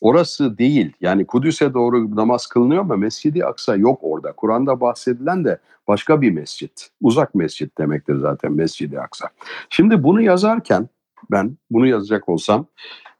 orası 0.00 0.58
değil. 0.58 0.92
Yani 1.00 1.26
Kudüs'e 1.26 1.74
doğru 1.74 2.16
namaz 2.16 2.46
kılınıyor 2.46 2.80
ama 2.80 2.96
Mescid-i 2.96 3.44
Aksa 3.44 3.76
yok 3.76 3.98
orada. 4.02 4.32
Kur'an'da 4.32 4.80
bahsedilen 4.80 5.44
de 5.44 5.58
başka 5.88 6.20
bir 6.20 6.30
mescit. 6.30 6.88
Uzak 7.00 7.34
mescit 7.34 7.78
demektir 7.78 8.16
zaten 8.16 8.52
Mescid-i 8.52 9.00
Aksa. 9.00 9.28
Şimdi 9.70 10.02
bunu 10.02 10.20
yazarken 10.20 10.88
ben 11.30 11.56
bunu 11.70 11.86
yazacak 11.86 12.28
olsam 12.28 12.66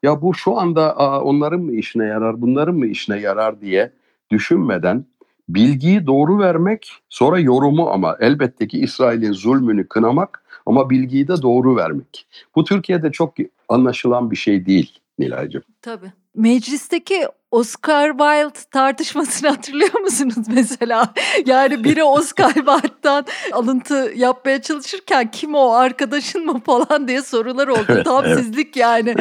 ya 0.02 0.22
bu 0.22 0.34
şu 0.34 0.58
anda 0.58 0.98
aa, 0.98 1.20
onların 1.20 1.60
mı 1.60 1.72
işine 1.72 2.04
yarar 2.04 2.40
bunların 2.40 2.74
mı 2.74 2.86
işine 2.86 3.20
yarar 3.20 3.60
diye 3.60 3.92
düşünmeden 4.30 5.04
bilgiyi 5.48 6.06
doğru 6.06 6.38
vermek, 6.38 6.92
sonra 7.08 7.38
yorumu 7.38 7.88
ama 7.88 8.16
elbette 8.20 8.68
ki 8.68 8.80
İsrail'in 8.80 9.32
zulmünü 9.32 9.88
kınamak 9.88 10.44
ama 10.66 10.90
bilgiyi 10.90 11.28
de 11.28 11.42
doğru 11.42 11.76
vermek. 11.76 12.26
Bu 12.56 12.64
Türkiye'de 12.64 13.12
çok 13.12 13.34
anlaşılan 13.68 14.30
bir 14.30 14.36
şey 14.36 14.66
değil 14.66 14.98
Nilay'cığım. 15.18 15.62
Tabii. 15.82 16.12
Meclisteki 16.34 17.26
Oscar 17.50 18.10
Wilde 18.10 18.70
tartışmasını 18.70 19.48
hatırlıyor 19.50 20.00
musunuz 20.00 20.46
mesela? 20.54 21.14
Yani 21.46 21.84
biri 21.84 22.04
Oscar 22.04 22.54
Wilde'dan 22.54 23.24
alıntı 23.52 24.12
yapmaya 24.16 24.62
çalışırken 24.62 25.30
kim 25.30 25.54
o 25.54 25.72
arkadaşın 25.72 26.46
mı 26.46 26.60
falan 26.60 27.08
diye 27.08 27.22
sorular 27.22 27.68
oldu. 27.68 27.84
Evet, 27.88 28.04
Tam 28.04 28.24
evet. 28.24 28.38
sizlik 28.38 28.76
yani. 28.76 29.14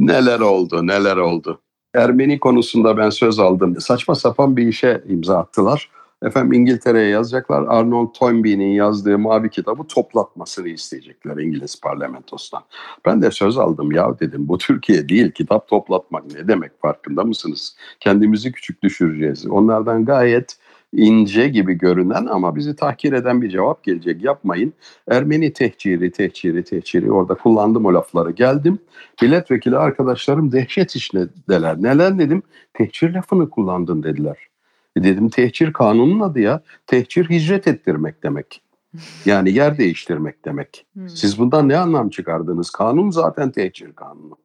Neler 0.00 0.40
oldu 0.40 0.86
neler 0.86 1.16
oldu. 1.16 1.60
Ermeni 1.94 2.40
konusunda 2.40 2.96
ben 2.96 3.10
söz 3.10 3.38
aldım. 3.38 3.80
Saçma 3.80 4.14
sapan 4.14 4.56
bir 4.56 4.68
işe 4.68 5.04
imza 5.08 5.38
attılar. 5.38 5.90
Efendim 6.22 6.52
İngiltere'ye 6.52 7.08
yazacaklar. 7.08 7.64
Arnold 7.68 8.14
Toynbee'nin 8.14 8.72
yazdığı 8.72 9.18
mavi 9.18 9.50
kitabı 9.50 9.86
toplatmasını 9.86 10.68
isteyecekler 10.68 11.36
İngiliz 11.36 11.80
parlamentosundan. 11.80 12.64
Ben 13.06 13.22
de 13.22 13.30
söz 13.30 13.58
aldım 13.58 13.92
ya 13.92 14.18
dedim 14.20 14.48
bu 14.48 14.58
Türkiye 14.58 15.08
değil 15.08 15.30
kitap 15.30 15.68
toplatmak 15.68 16.24
ne 16.34 16.48
demek 16.48 16.80
farkında 16.80 17.24
mısınız? 17.24 17.76
Kendimizi 18.00 18.52
küçük 18.52 18.82
düşüreceğiz. 18.82 19.46
Onlardan 19.46 20.04
gayet 20.04 20.56
ince 20.92 21.48
gibi 21.48 21.74
görünen 21.74 22.26
ama 22.26 22.56
bizi 22.56 22.76
tahkir 22.76 23.12
eden 23.12 23.42
bir 23.42 23.50
cevap 23.50 23.84
gelecek. 23.84 24.24
Yapmayın. 24.24 24.72
Ermeni 25.08 25.52
tehciri, 25.52 26.12
tehciri, 26.12 26.64
tehciri. 26.64 27.12
Orada 27.12 27.34
kullandım 27.34 27.86
o 27.86 27.94
lafları. 27.94 28.30
Geldim. 28.30 28.78
Milletvekili 29.22 29.76
arkadaşlarım 29.76 30.52
dehşet 30.52 30.96
içindeler. 30.96 31.82
Neler 31.82 32.18
dedim? 32.18 32.42
Tehcir 32.74 33.14
lafını 33.14 33.50
kullandın 33.50 34.02
dediler. 34.02 34.47
E 34.98 35.02
dedim 35.02 35.28
tehcir 35.28 35.72
kanunun 35.72 36.20
adı 36.20 36.40
ya. 36.40 36.62
Tehcir 36.86 37.30
hicret 37.30 37.66
ettirmek 37.66 38.22
demek. 38.22 38.62
Yani 39.24 39.52
yer 39.52 39.78
değiştirmek 39.78 40.44
demek. 40.44 40.86
Hmm. 40.92 41.08
Siz 41.08 41.38
bundan 41.38 41.68
ne 41.68 41.76
anlam 41.76 42.08
çıkardınız? 42.08 42.70
Kanun 42.70 43.10
zaten 43.10 43.50
tehcir 43.50 43.92
kanunu. 43.92 44.36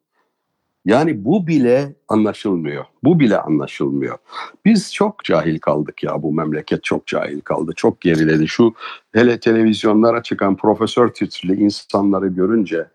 Yani 0.84 1.24
bu 1.24 1.46
bile 1.46 1.94
anlaşılmıyor. 2.08 2.84
Bu 3.04 3.20
bile 3.20 3.38
anlaşılmıyor. 3.38 4.18
Biz 4.64 4.94
çok 4.94 5.24
cahil 5.24 5.58
kaldık 5.58 6.02
ya 6.02 6.22
bu 6.22 6.32
memleket 6.32 6.84
çok 6.84 7.06
cahil 7.06 7.40
kaldı. 7.40 7.72
Çok 7.76 8.00
geriledi. 8.00 8.48
Şu 8.48 8.74
hele 9.12 9.40
televizyonlara 9.40 10.22
çıkan 10.22 10.56
profesör 10.56 11.08
titrili 11.08 11.54
insanları 11.54 12.28
görünce 12.28 12.86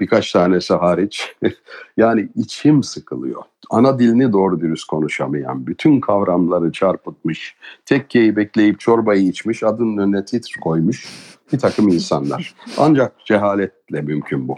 birkaç 0.00 0.32
tanesi 0.32 0.74
hariç 0.74 1.36
yani 1.96 2.28
içim 2.34 2.82
sıkılıyor. 2.82 3.42
Ana 3.70 3.98
dilini 3.98 4.32
doğru 4.32 4.60
dürüst 4.60 4.86
konuşamayan, 4.86 5.66
bütün 5.66 6.00
kavramları 6.00 6.72
çarpıtmış, 6.72 7.56
tekkeyi 7.84 8.36
bekleyip 8.36 8.80
çorbayı 8.80 9.28
içmiş, 9.28 9.62
adının 9.62 9.98
önüne 9.98 10.24
titr 10.24 10.60
koymuş 10.60 11.08
bir 11.52 11.58
takım 11.58 11.88
insanlar. 11.88 12.54
Ancak 12.78 13.26
cehaletle 13.26 14.00
mümkün 14.00 14.48
bu. 14.48 14.56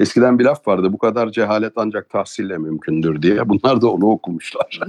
Eskiden 0.00 0.38
bir 0.38 0.44
laf 0.44 0.68
vardı 0.68 0.92
bu 0.92 0.98
kadar 0.98 1.30
cehalet 1.30 1.72
ancak 1.76 2.10
tahsille 2.10 2.58
mümkündür 2.58 3.22
diye. 3.22 3.48
Bunlar 3.48 3.80
da 3.80 3.90
onu 3.90 4.06
okumuşlar. 4.10 4.80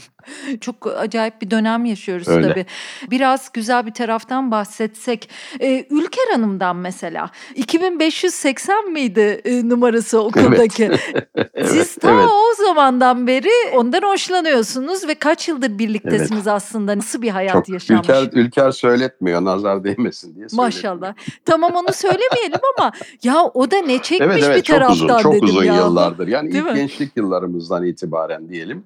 Çok 0.60 0.86
acayip 0.86 1.42
bir 1.42 1.50
dönem 1.50 1.84
yaşıyoruz 1.84 2.28
Öyle. 2.28 2.48
tabii. 2.48 2.66
Biraz 3.10 3.52
güzel 3.52 3.86
bir 3.86 3.94
taraftan 3.94 4.50
bahsetsek. 4.50 5.28
Ee, 5.60 5.86
Ülker 5.90 6.32
Hanım'dan 6.32 6.76
mesela 6.76 7.30
2580 7.54 8.92
miydi 8.92 9.40
e, 9.44 9.68
numarası 9.68 10.22
okuldaki? 10.22 10.90
Evet. 11.34 11.70
Siz 11.70 11.94
ta 11.94 12.10
evet. 12.12 12.28
o 12.28 12.64
zamandan 12.64 13.26
beri 13.26 13.76
ondan 13.76 14.02
hoşlanıyorsunuz 14.02 15.08
ve 15.08 15.14
kaç 15.14 15.48
yıldır 15.48 15.78
birliktesiniz 15.78 16.32
evet. 16.32 16.46
aslında? 16.46 16.98
Nasıl 16.98 17.22
bir 17.22 17.30
hayat 17.30 17.52
Çok, 17.52 17.68
yaşanmış? 17.68 18.08
Ülker, 18.08 18.28
Ülker 18.32 18.70
söyletmiyor 18.70 19.44
nazar 19.44 19.84
değmesin 19.84 20.34
diye 20.34 20.46
Maşallah. 20.52 21.14
Tamam 21.44 21.72
onu 21.74 21.92
söylemeyelim 21.92 22.60
ama 22.78 22.92
ya 23.22 23.44
o 23.54 23.70
da 23.70 23.76
ne 23.76 24.02
çekmiş 24.02 24.28
evet, 24.30 24.33
evet, 24.42 24.56
bir 24.56 24.62
çok 24.62 24.76
taraftan 24.76 24.94
uzun, 24.94 25.18
çok 25.18 25.32
dedim 25.32 25.44
uzun 25.44 25.64
ya. 25.64 25.76
yıllardır. 25.76 26.28
Yani 26.28 26.52
Değil 26.52 26.64
ilk 26.64 26.70
mi? 26.70 26.76
gençlik 26.76 27.16
yıllarımızdan 27.16 27.86
itibaren 27.86 28.48
diyelim. 28.48 28.84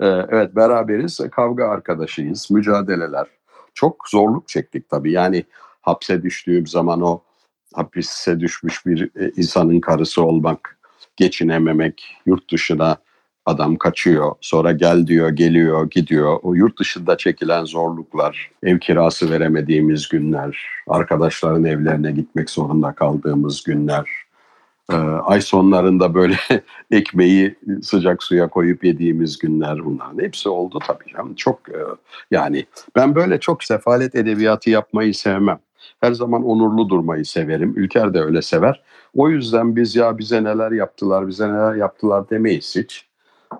Ee, 0.00 0.06
evet 0.06 0.56
beraberiz, 0.56 1.20
kavga 1.30 1.68
arkadaşıyız, 1.68 2.50
mücadeleler. 2.50 3.26
Çok 3.74 4.08
zorluk 4.08 4.48
çektik 4.48 4.88
tabii. 4.88 5.12
Yani 5.12 5.44
hapse 5.82 6.22
düştüğüm 6.22 6.66
zaman 6.66 7.00
o 7.00 7.20
hapise 7.74 8.40
düşmüş 8.40 8.86
bir 8.86 9.10
e, 9.20 9.32
insanın 9.36 9.80
karısı 9.80 10.22
olmak, 10.22 10.78
geçinememek, 11.16 12.16
yurt 12.26 12.52
dışına 12.52 12.96
adam 13.46 13.76
kaçıyor. 13.76 14.32
Sonra 14.40 14.72
gel 14.72 15.06
diyor, 15.06 15.30
geliyor, 15.30 15.90
gidiyor. 15.90 16.38
O 16.42 16.54
yurt 16.54 16.78
dışında 16.78 17.16
çekilen 17.16 17.64
zorluklar, 17.64 18.50
ev 18.62 18.78
kirası 18.78 19.30
veremediğimiz 19.30 20.08
günler, 20.08 20.66
arkadaşların 20.88 21.64
evlerine 21.64 22.12
gitmek 22.12 22.50
zorunda 22.50 22.92
kaldığımız 22.92 23.62
günler, 23.62 24.10
ay 25.24 25.40
sonlarında 25.40 26.14
böyle 26.14 26.36
ekmeği 26.90 27.56
sıcak 27.82 28.22
suya 28.22 28.48
koyup 28.48 28.84
yediğimiz 28.84 29.38
günler 29.38 29.84
bunların 29.84 30.18
hepsi 30.22 30.48
oldu 30.48 30.78
tabii 30.86 31.12
canım. 31.12 31.34
Çok 31.34 31.68
e, 31.68 31.78
yani 32.30 32.66
ben 32.96 33.14
böyle 33.14 33.40
çok 33.40 33.64
sefalet 33.64 34.14
edebiyatı 34.14 34.70
yapmayı 34.70 35.14
sevmem. 35.14 35.58
Her 36.00 36.12
zaman 36.12 36.44
onurlu 36.44 36.88
durmayı 36.88 37.24
severim. 37.24 37.72
Ülker 37.76 38.14
de 38.14 38.20
öyle 38.20 38.42
sever. 38.42 38.82
O 39.14 39.30
yüzden 39.30 39.76
biz 39.76 39.96
ya 39.96 40.18
bize 40.18 40.44
neler 40.44 40.72
yaptılar, 40.72 41.28
bize 41.28 41.48
neler 41.48 41.74
yaptılar 41.74 42.30
demeyiz 42.30 42.76
hiç. 42.76 43.06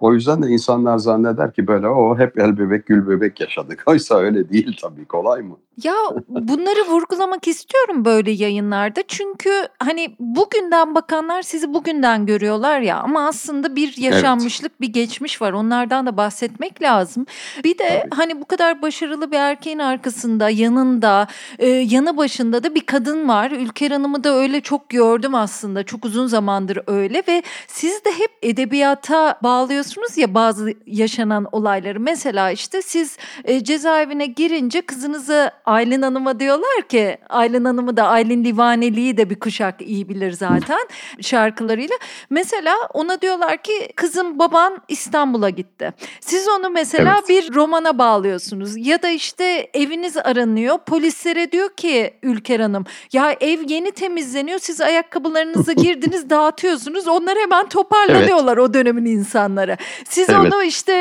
O 0.00 0.14
yüzden 0.14 0.42
de 0.42 0.46
insanlar 0.46 0.98
zanneder 0.98 1.52
ki 1.52 1.66
böyle 1.66 1.88
o 1.88 2.18
hep 2.18 2.38
el 2.38 2.58
bebek 2.58 2.86
gül 2.86 3.08
bebek 3.08 3.40
yaşadık. 3.40 3.82
Oysa 3.86 4.18
öyle 4.18 4.48
değil 4.48 4.76
tabii 4.82 5.04
kolay 5.04 5.42
mı? 5.42 5.56
Ya 5.84 5.94
bunları 6.28 6.86
vurgulamak 6.88 7.48
istiyorum 7.48 8.04
böyle 8.04 8.30
yayınlarda. 8.30 9.02
Çünkü 9.08 9.68
hani 9.78 10.16
bugünden 10.18 10.94
bakanlar 10.94 11.42
sizi 11.42 11.74
bugünden 11.74 12.26
görüyorlar 12.26 12.80
ya 12.80 12.96
ama 12.96 13.26
aslında 13.26 13.76
bir 13.76 13.96
yaşanmışlık, 13.96 14.72
evet. 14.72 14.80
bir 14.80 14.88
geçmiş 14.88 15.42
var. 15.42 15.52
Onlardan 15.52 16.06
da 16.06 16.16
bahsetmek 16.16 16.82
lazım. 16.82 17.26
Bir 17.64 17.78
de 17.78 18.00
Tabii. 18.02 18.16
hani 18.16 18.40
bu 18.40 18.44
kadar 18.44 18.82
başarılı 18.82 19.32
bir 19.32 19.36
erkeğin 19.36 19.78
arkasında, 19.78 20.50
yanında, 20.50 21.26
e, 21.58 21.68
yanı 21.68 22.16
başında 22.16 22.62
da 22.62 22.74
bir 22.74 22.86
kadın 22.86 23.28
var. 23.28 23.50
Ülker 23.50 23.90
Hanım'ı 23.90 24.24
da 24.24 24.34
öyle 24.34 24.60
çok 24.60 24.88
gördüm 24.88 25.34
aslında. 25.34 25.82
Çok 25.82 26.04
uzun 26.04 26.26
zamandır 26.26 26.78
öyle 26.86 27.22
ve 27.28 27.42
siz 27.68 28.04
de 28.04 28.10
hep 28.12 28.30
edebiyata 28.42 29.38
bağlıyorsunuz 29.42 30.18
ya 30.18 30.34
bazı 30.34 30.74
yaşanan 30.86 31.46
olayları. 31.52 32.00
Mesela 32.00 32.50
işte 32.50 32.82
siz 32.82 33.18
e, 33.44 33.64
cezaevine 33.64 34.26
girince 34.26 34.80
kızınızı 34.80 35.50
Aylin 35.66 36.02
Hanım'a 36.02 36.40
diyorlar 36.40 36.82
ki 36.88 37.18
Aylin 37.28 37.64
Hanım'ı 37.64 37.96
da 37.96 38.08
Aylin 38.08 38.44
Livaneli'yi 38.44 39.16
de 39.16 39.30
bir 39.30 39.40
kuşak 39.40 39.82
iyi 39.82 40.08
bilir 40.08 40.32
zaten 40.32 40.78
şarkılarıyla. 41.20 41.96
Mesela 42.30 42.76
ona 42.94 43.20
diyorlar 43.20 43.62
ki 43.62 43.88
kızım 43.96 44.38
baban 44.38 44.82
İstanbul'a 44.88 45.50
gitti. 45.50 45.92
Siz 46.20 46.48
onu 46.48 46.70
mesela 46.70 47.14
evet. 47.18 47.28
bir 47.28 47.54
romana 47.54 47.98
bağlıyorsunuz 47.98 48.86
ya 48.86 49.02
da 49.02 49.08
işte 49.08 49.70
eviniz 49.74 50.16
aranıyor. 50.16 50.78
Polislere 50.78 51.52
diyor 51.52 51.68
ki 51.68 52.14
Ülker 52.22 52.60
Hanım 52.60 52.84
ya 53.12 53.36
ev 53.40 53.60
yeni 53.68 53.90
temizleniyor 53.90 54.58
siz 54.58 54.80
ayakkabılarınızı 54.80 55.72
girdiniz 55.76 56.30
dağıtıyorsunuz. 56.30 57.08
Onlar 57.08 57.38
hemen 57.38 57.68
toparlanıyorlar 57.68 58.56
evet. 58.56 58.70
o 58.70 58.74
dönemin 58.74 59.06
insanları. 59.06 59.76
Siz 60.08 60.30
evet. 60.30 60.40
onu 60.40 60.62
işte 60.62 60.92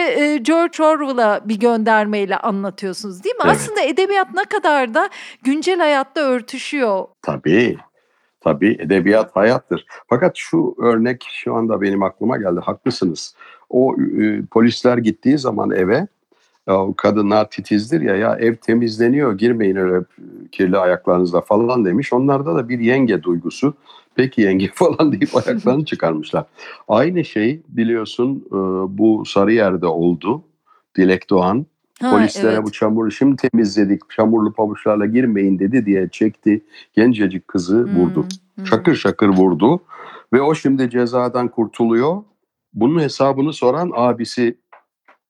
George 0.42 0.84
Orwell'a 0.84 1.42
bir 1.46 1.60
göndermeyle 1.60 2.38
anlatıyorsunuz 2.38 3.24
değil 3.24 3.36
mi? 3.36 3.42
Evet. 3.46 3.56
Aslında 3.56 3.82
edebiyat 3.82 4.34
ne 4.34 4.46
kadar 4.58 4.94
da 4.94 5.10
güncel 5.44 5.80
hayatta 5.80 6.22
örtüşüyor. 6.22 7.06
Tabii. 7.22 7.78
Tabii 8.42 8.78
edebiyat 8.80 9.36
hayattır. 9.36 9.86
Fakat 10.10 10.32
şu 10.36 10.76
örnek 10.82 11.28
şu 11.32 11.56
anda 11.56 11.82
benim 11.82 12.04
aklıma 12.04 12.38
geldi. 12.38 12.60
Haklısınız. 12.60 13.36
O 13.70 13.96
e, 14.20 14.42
polisler 14.52 14.98
gittiği 14.98 15.38
zaman 15.38 15.72
eve 15.72 16.08
o 16.68 16.94
kadınlar 16.98 17.50
titizdir 17.50 18.02
ya 18.02 18.16
ya 18.16 18.36
ev 18.36 18.56
temizleniyor 18.56 19.38
girmeyin 19.38 19.76
öyle 19.76 20.06
kirli 20.52 20.78
ayaklarınızla 20.78 21.42
falan 21.42 21.86
demiş. 21.86 22.14
Onlarda 22.14 22.56
da 22.56 22.70
bir 22.70 22.80
yenge 22.80 23.24
duygusu. 23.24 23.74
Peki 24.16 24.42
yenge 24.42 24.68
falan 24.74 25.12
deyip 25.12 25.36
ayaklarını 25.36 25.86
çıkarmışlar. 25.86 26.46
Aynı 26.88 27.26
şey 27.26 27.62
biliyorsun 27.68 28.46
e, 28.48 28.58
bu 28.98 29.26
Sarıyer'de 29.26 29.88
oldu. 29.88 30.44
Dilek 30.98 31.30
Doğan 31.30 31.66
Ha, 32.02 32.12
Polislere 32.12 32.54
evet. 32.54 32.64
bu 32.64 32.72
çamuru 32.72 33.12
şimdi 33.12 33.36
temizledik, 33.36 34.10
çamurlu 34.10 34.54
pabuçlarla 34.54 35.06
girmeyin 35.06 35.60
dedi 35.60 35.86
diye 35.86 36.10
çekti. 36.10 36.66
Gencecik 36.94 37.48
kızı 37.48 37.84
hmm, 37.84 37.96
vurdu. 37.96 38.26
Hmm. 38.56 38.66
Şakır 38.66 38.96
şakır 38.96 39.28
vurdu. 39.28 39.84
Ve 40.34 40.42
o 40.42 40.56
şimdi 40.56 40.90
cezadan 40.90 41.48
kurtuluyor. 41.48 42.24
Bunun 42.74 43.00
hesabını 43.00 43.54
soran 43.54 43.92
abisi 43.96 44.58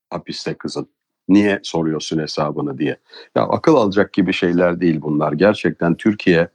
hapiste 0.10 0.54
kızın. 0.54 0.88
Niye 1.30 1.60
soruyorsun 1.64 2.20
hesabını 2.20 2.78
diye. 2.78 2.98
Ya 3.36 3.44
akıl 3.44 3.76
alacak 3.76 4.14
gibi 4.14 4.34
şeyler 4.34 4.82
değil 4.82 5.02
bunlar. 5.02 5.34
Gerçekten 5.34 5.96
Türkiye 5.96 6.48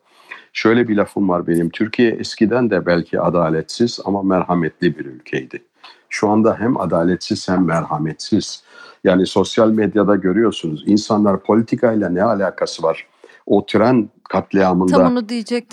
şöyle 0.52 0.88
bir 0.88 0.96
lafım 0.96 1.28
var 1.28 1.46
benim. 1.46 1.70
Türkiye 1.70 2.10
eskiden 2.10 2.70
de 2.70 2.86
belki 2.86 3.20
adaletsiz 3.20 4.00
ama 4.04 4.22
merhametli 4.22 4.98
bir 4.98 5.04
ülkeydi. 5.04 5.64
Şu 6.10 6.28
anda 6.28 6.56
hem 6.60 6.80
adaletsiz 6.80 7.48
hem 7.48 7.64
merhametsiz. 7.64 8.62
Yani 9.04 9.26
sosyal 9.26 9.70
medyada 9.70 10.16
görüyorsunuz 10.16 10.84
insanlar 10.86 11.42
politikayla 11.42 12.08
ne 12.08 12.22
alakası 12.22 12.82
var? 12.82 13.06
O 13.46 13.66
tren 13.66 14.08
katliamında 14.28 14.96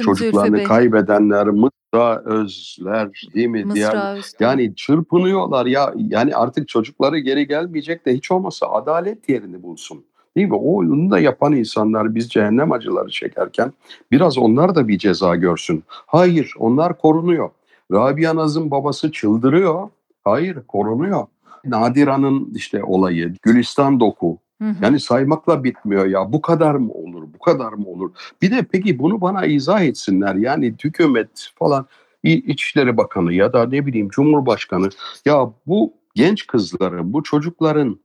çocuklarını 0.03 0.57
kaybedenler 0.63 1.47
Mısra 1.47 2.21
Özler 2.25 3.09
değil 3.35 3.47
mi? 3.47 3.65
Diğer, 3.75 3.91
yani 4.39 4.75
çırpınıyorlar 4.75 5.65
ya 5.65 5.93
yani 5.97 6.35
artık 6.35 6.67
çocukları 6.67 7.19
geri 7.19 7.47
gelmeyecek 7.47 8.05
de 8.05 8.13
hiç 8.13 8.31
olmasa 8.31 8.67
adalet 8.67 9.29
yerini 9.29 9.63
bulsun. 9.63 10.03
Değil 10.37 10.47
mi? 10.47 10.55
O 10.55 10.75
oyunu 10.77 11.11
da 11.11 11.19
yapan 11.19 11.53
insanlar 11.53 12.15
biz 12.15 12.29
cehennem 12.29 12.71
acıları 12.71 13.09
çekerken 13.09 13.73
biraz 14.11 14.37
onlar 14.37 14.75
da 14.75 14.87
bir 14.87 14.97
ceza 14.97 15.35
görsün. 15.35 15.83
Hayır 15.87 16.53
onlar 16.59 16.97
korunuyor. 16.97 17.49
Rabia 17.91 18.35
Naz'ın 18.35 18.71
babası 18.71 19.11
çıldırıyor. 19.11 19.89
Hayır 20.27 20.57
korunuyor. 20.67 21.25
Nadira'nın 21.65 22.53
işte 22.55 22.83
olayı, 22.83 23.33
Gülistan 23.41 23.99
Doku. 23.99 24.39
Hı 24.61 24.67
hı. 24.69 24.75
Yani 24.81 24.99
saymakla 24.99 25.63
bitmiyor 25.63 26.05
ya. 26.05 26.33
Bu 26.33 26.41
kadar 26.41 26.75
mı 26.75 26.91
olur? 26.93 27.23
Bu 27.33 27.39
kadar 27.39 27.73
mı 27.73 27.87
olur? 27.87 28.11
Bir 28.41 28.51
de 28.51 28.65
peki 28.71 28.99
bunu 28.99 29.21
bana 29.21 29.45
izah 29.45 29.81
etsinler. 29.81 30.35
Yani 30.35 30.75
hükümet 30.83 31.51
falan 31.55 31.85
İçişleri 32.23 32.97
Bakanı 32.97 33.33
ya 33.33 33.53
da 33.53 33.67
ne 33.67 33.85
bileyim 33.85 34.09
Cumhurbaşkanı 34.09 34.89
ya 35.25 35.51
bu 35.67 35.93
genç 36.15 36.47
kızların, 36.47 37.13
bu 37.13 37.23
çocukların 37.23 37.99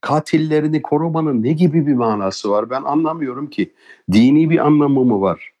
katillerini 0.00 0.82
korumanın 0.82 1.42
ne 1.42 1.52
gibi 1.52 1.86
bir 1.86 1.94
manası 1.94 2.50
var? 2.50 2.70
Ben 2.70 2.82
anlamıyorum 2.82 3.46
ki. 3.46 3.72
Dini 4.12 4.50
bir 4.50 4.66
anlamı 4.66 5.04
mı 5.04 5.20
var? 5.20 5.52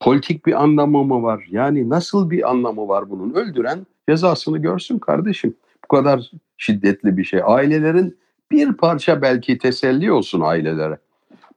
Politik 0.00 0.46
bir 0.46 0.62
anlamı 0.62 1.04
mı 1.04 1.22
var? 1.22 1.46
Yani 1.50 1.88
nasıl 1.88 2.30
bir 2.30 2.50
anlamı 2.50 2.88
var 2.88 3.10
bunun? 3.10 3.34
Öldüren 3.34 3.86
cezasını 4.08 4.58
görsün 4.58 4.98
kardeşim. 4.98 5.56
Bu 5.84 5.96
kadar 5.96 6.30
şiddetli 6.56 7.16
bir 7.16 7.24
şey. 7.24 7.40
Ailelerin 7.44 8.18
bir 8.50 8.72
parça 8.72 9.22
belki 9.22 9.58
teselli 9.58 10.12
olsun 10.12 10.40
ailelere. 10.40 10.98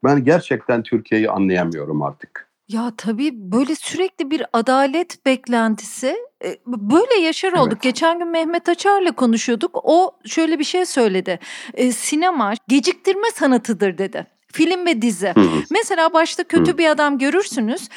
Ben 0.04 0.24
gerçekten 0.24 0.84
Türkiye'yi 0.84 1.30
anlayamıyorum 1.30 2.02
artık. 2.02 2.50
Ya 2.68 2.94
tabii 2.98 3.32
böyle 3.34 3.76
sürekli 3.76 4.32
bir 4.32 4.46
adalet 4.54 5.26
beklentisi 5.26 6.16
e, 6.46 6.58
böyle 6.68 7.22
yaşar 7.22 7.54
olduk. 7.54 7.74
Evet. 7.74 7.82
Geçen 7.82 8.20
gün 8.20 8.28
Mehmet 8.28 8.70
Açar'la 8.70 9.12
konuşuyorduk. 9.12 9.80
O 9.84 10.12
şöyle 10.26 10.60
bir 10.60 10.64
şey 10.64 10.86
söyledi. 10.86 11.40
E, 11.74 11.92
sinema 11.92 12.54
geciktirme 12.68 13.28
sanatıdır 13.34 13.98
dedi 13.98 14.28
film 14.54 14.86
ve 14.86 15.02
dizi. 15.02 15.28
Hı 15.28 15.42
hı. 15.42 15.64
Mesela 15.72 16.14
başta 16.14 16.44
kötü 16.44 16.74
hı. 16.74 16.78
bir 16.78 16.88
adam 16.88 17.18
görürsünüz 17.18 17.90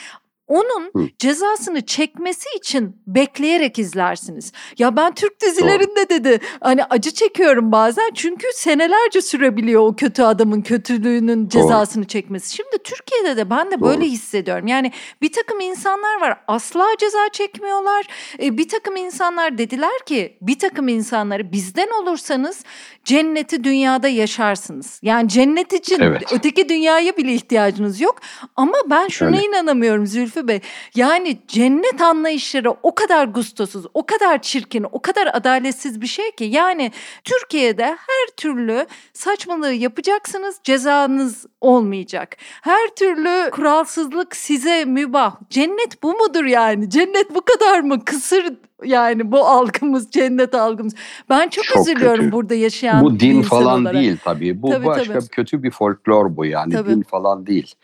onun 0.47 0.91
Hı. 0.97 1.09
cezasını 1.19 1.87
çekmesi 1.87 2.49
için 2.57 2.97
bekleyerek 3.07 3.79
izlersiniz. 3.79 4.53
Ya 4.79 4.97
ben 4.97 5.15
Türk 5.15 5.41
dizilerinde 5.41 5.97
Doğru. 5.97 6.09
dedi 6.09 6.41
hani 6.61 6.85
acı 6.85 7.11
çekiyorum 7.11 7.73
bazen 7.73 8.11
çünkü 8.15 8.47
senelerce 8.55 9.23
sürebiliyor 9.23 9.83
o 9.83 9.97
kötü 9.97 10.23
adamın 10.23 10.63
kötülüğünün 10.63 11.49
cezasını 11.49 12.03
Doğru. 12.03 12.09
çekmesi. 12.09 12.55
Şimdi 12.55 12.79
Türkiye'de 12.85 13.37
de 13.37 13.51
ben 13.51 13.71
de 13.71 13.81
Doğru. 13.81 13.89
böyle 13.89 14.05
hissediyorum. 14.05 14.67
Yani 14.67 14.93
bir 15.23 15.33
takım 15.33 15.61
insanlar 15.61 16.21
var 16.21 16.41
asla 16.49 16.87
ceza 16.99 17.29
çekmiyorlar. 17.33 18.07
E, 18.43 18.59
bir 18.59 18.69
takım 18.69 18.97
insanlar 18.97 19.59
dediler 19.59 19.99
ki 20.07 20.39
bir 20.43 20.59
takım 20.59 20.89
insanları 20.89 21.53
bizden 21.53 21.89
olursanız 22.03 22.65
cenneti 23.05 23.65
dünyada 23.65 24.09
yaşarsınız. 24.09 25.01
Yani 25.03 25.29
cennet 25.29 25.73
için 25.73 26.01
evet. 26.01 26.33
öteki 26.33 26.69
dünyaya 26.69 27.17
bile 27.17 27.35
ihtiyacınız 27.35 28.01
yok. 28.01 28.21
Ama 28.57 28.77
ben 28.91 29.09
şuna 29.09 29.29
Öyle. 29.29 29.47
inanamıyorum 29.47 30.07
Zülfü 30.07 30.36
Lütfü 30.37 30.49
Bey. 30.49 30.61
Yani 30.95 31.39
cennet 31.49 32.01
anlayışları 32.01 32.71
o 32.83 32.95
kadar 32.95 33.25
gustosuz, 33.25 33.87
o 33.95 34.07
kadar 34.07 34.43
çirkin, 34.43 34.87
o 34.93 35.03
kadar 35.03 35.29
adaletsiz 35.33 36.01
bir 36.01 36.07
şey 36.07 36.31
ki. 36.31 36.45
Yani 36.45 36.93
Türkiye'de 37.25 37.85
her 37.85 38.37
türlü 38.37 38.87
saçmalığı 39.13 39.73
yapacaksınız, 39.73 40.61
cezanız 40.65 41.47
olmayacak. 41.61 42.37
Her 42.63 42.89
türlü 42.97 43.51
kuralsızlık 43.51 44.37
size 44.37 44.85
mübah. 44.85 45.37
Cennet 45.51 46.03
bu 46.03 46.13
mudur 46.13 46.45
yani? 46.45 46.91
Cennet 46.91 47.35
bu 47.35 47.41
kadar 47.45 47.81
mı? 47.81 48.05
Kısır 48.05 48.55
yani 48.85 49.33
bu 49.33 49.39
algımız, 49.47 50.11
cennet 50.11 50.55
algımız. 50.55 50.95
Ben 51.31 51.49
çok, 51.49 51.65
çok 51.65 51.89
üzülüyorum 51.89 52.25
kötü. 52.25 52.33
burada 52.33 52.55
yaşayan 52.55 53.05
Bu 53.05 53.21
din 53.21 53.43
falan 53.43 53.83
olarak. 53.83 53.95
değil 53.95 54.17
tabii. 54.25 54.63
Bu 54.63 54.71
tabii, 54.71 54.87
başka 54.87 55.13
tabii. 55.13 55.29
kötü 55.29 55.63
bir 55.63 55.71
folklor 55.71 56.37
bu 56.37 56.45
yani. 56.45 56.73
Tabii. 56.73 56.91
Din 56.91 57.03
falan 57.03 57.47
değil. 57.47 57.75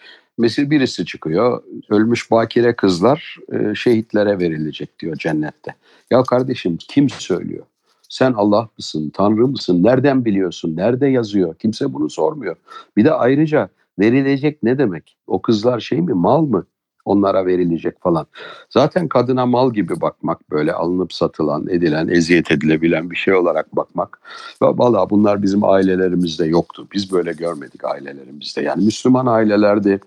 Mesela 0.43 0.71
birisi 0.71 1.07
çıkıyor, 1.07 1.63
ölmüş 1.91 2.31
bakire 2.31 2.77
kızlar 2.77 3.37
e, 3.53 3.75
şehitlere 3.75 4.39
verilecek 4.39 4.99
diyor 4.99 5.17
cennette. 5.17 5.75
Ya 6.11 6.23
kardeşim 6.23 6.77
kim 6.77 7.09
söylüyor? 7.09 7.67
Sen 8.09 8.33
Allah 8.33 8.69
mısın, 8.79 9.11
Tanrı 9.15 9.49
mısın? 9.49 9.83
Nereden 9.85 10.25
biliyorsun? 10.25 10.77
Nerede 10.77 11.07
yazıyor? 11.07 11.55
Kimse 11.55 11.93
bunu 11.93 12.11
sormuyor. 12.11 12.57
Bir 12.97 13.05
de 13.05 13.13
ayrıca 13.13 13.69
verilecek 13.99 14.63
ne 14.63 14.79
demek? 14.79 15.17
O 15.27 15.43
kızlar 15.43 15.81
şey 15.81 16.01
mi, 16.01 16.13
mal 16.13 16.43
mı? 16.43 16.67
Onlara 17.05 17.47
verilecek 17.47 18.01
falan. 18.01 18.27
Zaten 18.71 19.09
kadına 19.09 19.47
mal 19.47 19.73
gibi 19.73 20.01
bakmak 20.01 20.51
böyle 20.51 20.73
alınıp 20.73 21.13
satılan, 21.13 21.69
edilen, 21.69 22.09
eziyet 22.09 22.51
edilebilen 22.51 23.11
bir 23.11 23.17
şey 23.17 23.35
olarak 23.35 23.77
bakmak. 23.77 24.21
Valla 24.63 25.11
bunlar 25.11 25.43
bizim 25.43 25.65
ailelerimizde 25.65 26.47
yoktu. 26.47 26.87
Biz 26.93 27.13
böyle 27.13 27.33
görmedik 27.33 27.85
ailelerimizde. 27.85 28.63
Yani 28.63 28.85
Müslüman 28.85 29.27
ailelerde 29.27 30.01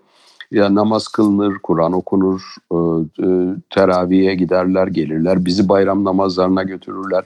ya 0.51 0.75
namaz 0.75 1.07
kılınır, 1.07 1.57
Kur'an 1.63 1.93
okunur, 1.93 2.41
e, 2.71 2.75
e, 3.23 3.27
teraviye 3.69 4.35
giderler, 4.35 4.87
gelirler. 4.87 5.45
Bizi 5.45 5.69
bayram 5.69 6.03
namazlarına 6.03 6.63
götürürler. 6.63 7.23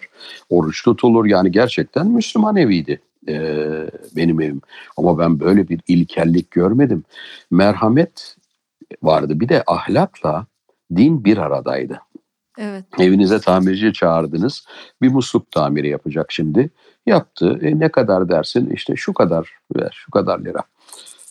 Oruç 0.50 0.84
tutulur. 0.84 1.26
Yani 1.26 1.52
gerçekten 1.52 2.08
Müslüman 2.08 2.56
eviydi 2.56 3.02
e, 3.28 3.66
benim 4.16 4.42
evim. 4.42 4.62
Ama 4.98 5.20
ben 5.20 5.40
böyle 5.40 5.70
bir 5.70 5.82
ilkellik 5.88 6.52
görmedim. 6.52 7.04
Merhamet 7.52 8.36
vardı. 9.04 9.40
Bir 9.40 9.50
de 9.50 9.64
ahlakla 9.68 10.46
din 10.96 11.26
bir 11.26 11.38
aradaydı. 11.38 12.02
Evet. 12.58 12.86
Evinize 13.00 13.40
tamirci 13.40 13.94
çağırdınız. 13.94 14.66
Bir 15.02 15.10
musluk 15.10 15.52
tamiri 15.52 15.90
yapacak 15.90 16.32
şimdi. 16.32 16.70
Yaptı. 17.06 17.60
E, 17.62 17.80
ne 17.80 17.90
kadar 17.90 18.30
dersin? 18.30 18.70
İşte 18.70 18.96
şu 18.96 19.14
kadar 19.14 19.50
ver, 19.76 19.98
şu 20.06 20.12
kadar 20.12 20.40
lira. 20.40 20.64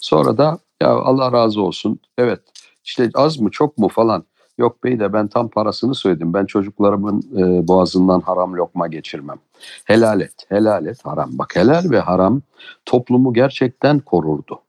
Sonra 0.08 0.38
da 0.38 0.58
ya 0.82 0.88
Allah 0.88 1.32
razı 1.32 1.62
olsun. 1.62 2.00
Evet 2.18 2.40
işte 2.84 3.10
az 3.14 3.38
mı 3.38 3.50
çok 3.50 3.78
mu 3.78 3.88
falan. 3.88 4.24
Yok 4.58 4.84
bey 4.84 5.00
de 5.00 5.12
ben 5.12 5.28
tam 5.28 5.48
parasını 5.48 5.94
söyledim. 5.94 6.34
Ben 6.34 6.46
çocuklarımın 6.46 7.22
e, 7.36 7.68
boğazından 7.68 8.20
haram 8.20 8.54
lokma 8.54 8.88
geçirmem. 8.88 9.36
Helal 9.84 10.20
et, 10.20 10.46
helal 10.48 10.86
et 10.86 11.06
haram. 11.06 11.30
Bak 11.32 11.56
helal 11.56 11.90
ve 11.90 12.00
haram 12.00 12.42
toplumu 12.86 13.32
gerçekten 13.32 13.98
korurdu. 13.98 14.60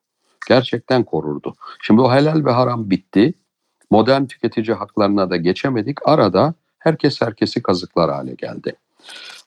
Gerçekten 0.48 1.04
korurdu. 1.04 1.54
Şimdi 1.82 2.02
o 2.02 2.12
helal 2.12 2.46
ve 2.46 2.52
haram 2.52 2.90
bitti. 2.90 3.34
Modern 3.92 4.26
tüketici 4.26 4.76
haklarına 4.76 5.30
da 5.30 5.38
geçemedik. 5.38 6.08
Arada 6.08 6.54
herkes 6.80 7.22
herkesi 7.22 7.64
kazıklar 7.64 8.12
hale 8.12 8.34
geldi. 8.34 8.76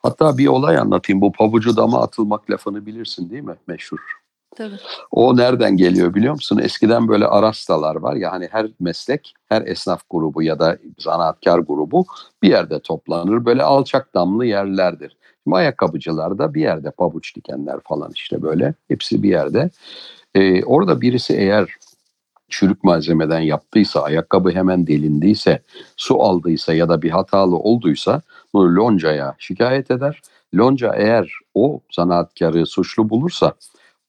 Hatta 0.03 0.39
bir 0.39 0.47
olay 0.47 0.79
anlatayım. 0.79 1.21
Bu 1.21 1.33
pabucu 1.33 1.77
dama 1.77 2.03
atılmak 2.03 2.51
lafını 2.51 2.87
bilirsin 2.87 3.31
değil 3.31 3.43
mi? 3.43 3.57
Meşhur. 3.67 4.22
Tabii. 4.57 4.77
O 5.11 5.37
nereden 5.37 5.77
geliyor 5.77 6.15
biliyor 6.15 6.35
musun? 6.35 6.59
Eskiden 6.59 7.09
böyle 7.09 7.27
arastalar 7.27 7.97
var 7.97 8.17
ya 8.17 8.33
hani 8.33 8.49
her 8.51 8.67
meslek, 8.81 9.35
her 9.49 9.63
esnaf 9.63 10.03
grubu 10.11 10.43
ya 10.43 10.59
da 10.59 10.79
zanaatkar 10.99 11.59
grubu 11.59 12.07
bir 12.43 12.49
yerde 12.49 12.81
toplanır. 12.81 13.45
Böyle 13.45 13.63
alçak 13.63 14.15
damlı 14.15 14.47
yerlerdir. 14.47 15.17
Şimdi 15.45 15.57
ayakkabıcılar 15.57 16.39
da 16.39 16.55
bir 16.55 16.61
yerde 16.61 16.91
pabuç 16.91 17.37
dikenler 17.37 17.81
falan 17.85 18.11
işte 18.15 18.43
böyle 18.43 18.75
hepsi 18.89 19.23
bir 19.23 19.31
yerde. 19.31 19.71
Ee, 20.35 20.65
orada 20.65 21.01
birisi 21.01 21.35
eğer 21.35 21.69
çürük 22.49 22.85
malzemeden 22.85 23.41
yaptıysa, 23.41 24.03
ayakkabı 24.03 24.51
hemen 24.51 24.87
delindiyse, 24.87 25.63
su 25.97 26.23
aldıysa 26.23 26.75
ya 26.75 26.89
da 26.89 27.03
bir 27.03 27.11
hatalı 27.11 27.57
olduysa 27.57 28.23
bunu 28.55 28.77
loncaya 28.77 29.35
şikayet 29.39 29.91
eder. 29.91 30.21
Lonca 30.55 30.93
eğer 30.97 31.33
o 31.55 31.81
zanaatkarı 31.93 32.67
suçlu 32.67 33.11
bulursa 33.11 33.53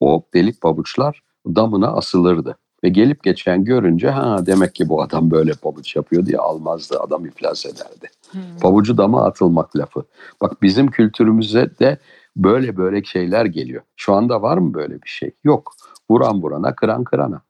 o 0.00 0.24
delik 0.34 0.60
pabuçlar 0.60 1.22
damına 1.46 1.88
asılırdı. 1.88 2.56
Ve 2.84 2.88
gelip 2.88 3.22
geçen 3.22 3.64
görünce 3.64 4.10
ha 4.10 4.46
demek 4.46 4.74
ki 4.74 4.88
bu 4.88 5.02
adam 5.02 5.30
böyle 5.30 5.52
pabuç 5.52 5.96
yapıyor 5.96 6.26
diye 6.26 6.38
almazdı. 6.38 7.00
Adam 7.00 7.26
iflas 7.26 7.66
ederdi. 7.66 8.08
Hmm. 8.30 8.40
Pabucu 8.62 8.98
dama 8.98 9.24
atılmak 9.24 9.76
lafı. 9.76 10.04
Bak 10.40 10.62
bizim 10.62 10.90
kültürümüze 10.90 11.78
de 11.78 11.98
böyle 12.36 12.76
böyle 12.76 13.04
şeyler 13.04 13.44
geliyor. 13.44 13.82
Şu 13.96 14.14
anda 14.14 14.42
var 14.42 14.58
mı 14.58 14.74
böyle 14.74 14.94
bir 15.02 15.08
şey? 15.08 15.30
Yok. 15.44 15.72
Vuran 16.10 16.42
vurana, 16.42 16.74
kıran 16.74 17.04
kırana. 17.04 17.42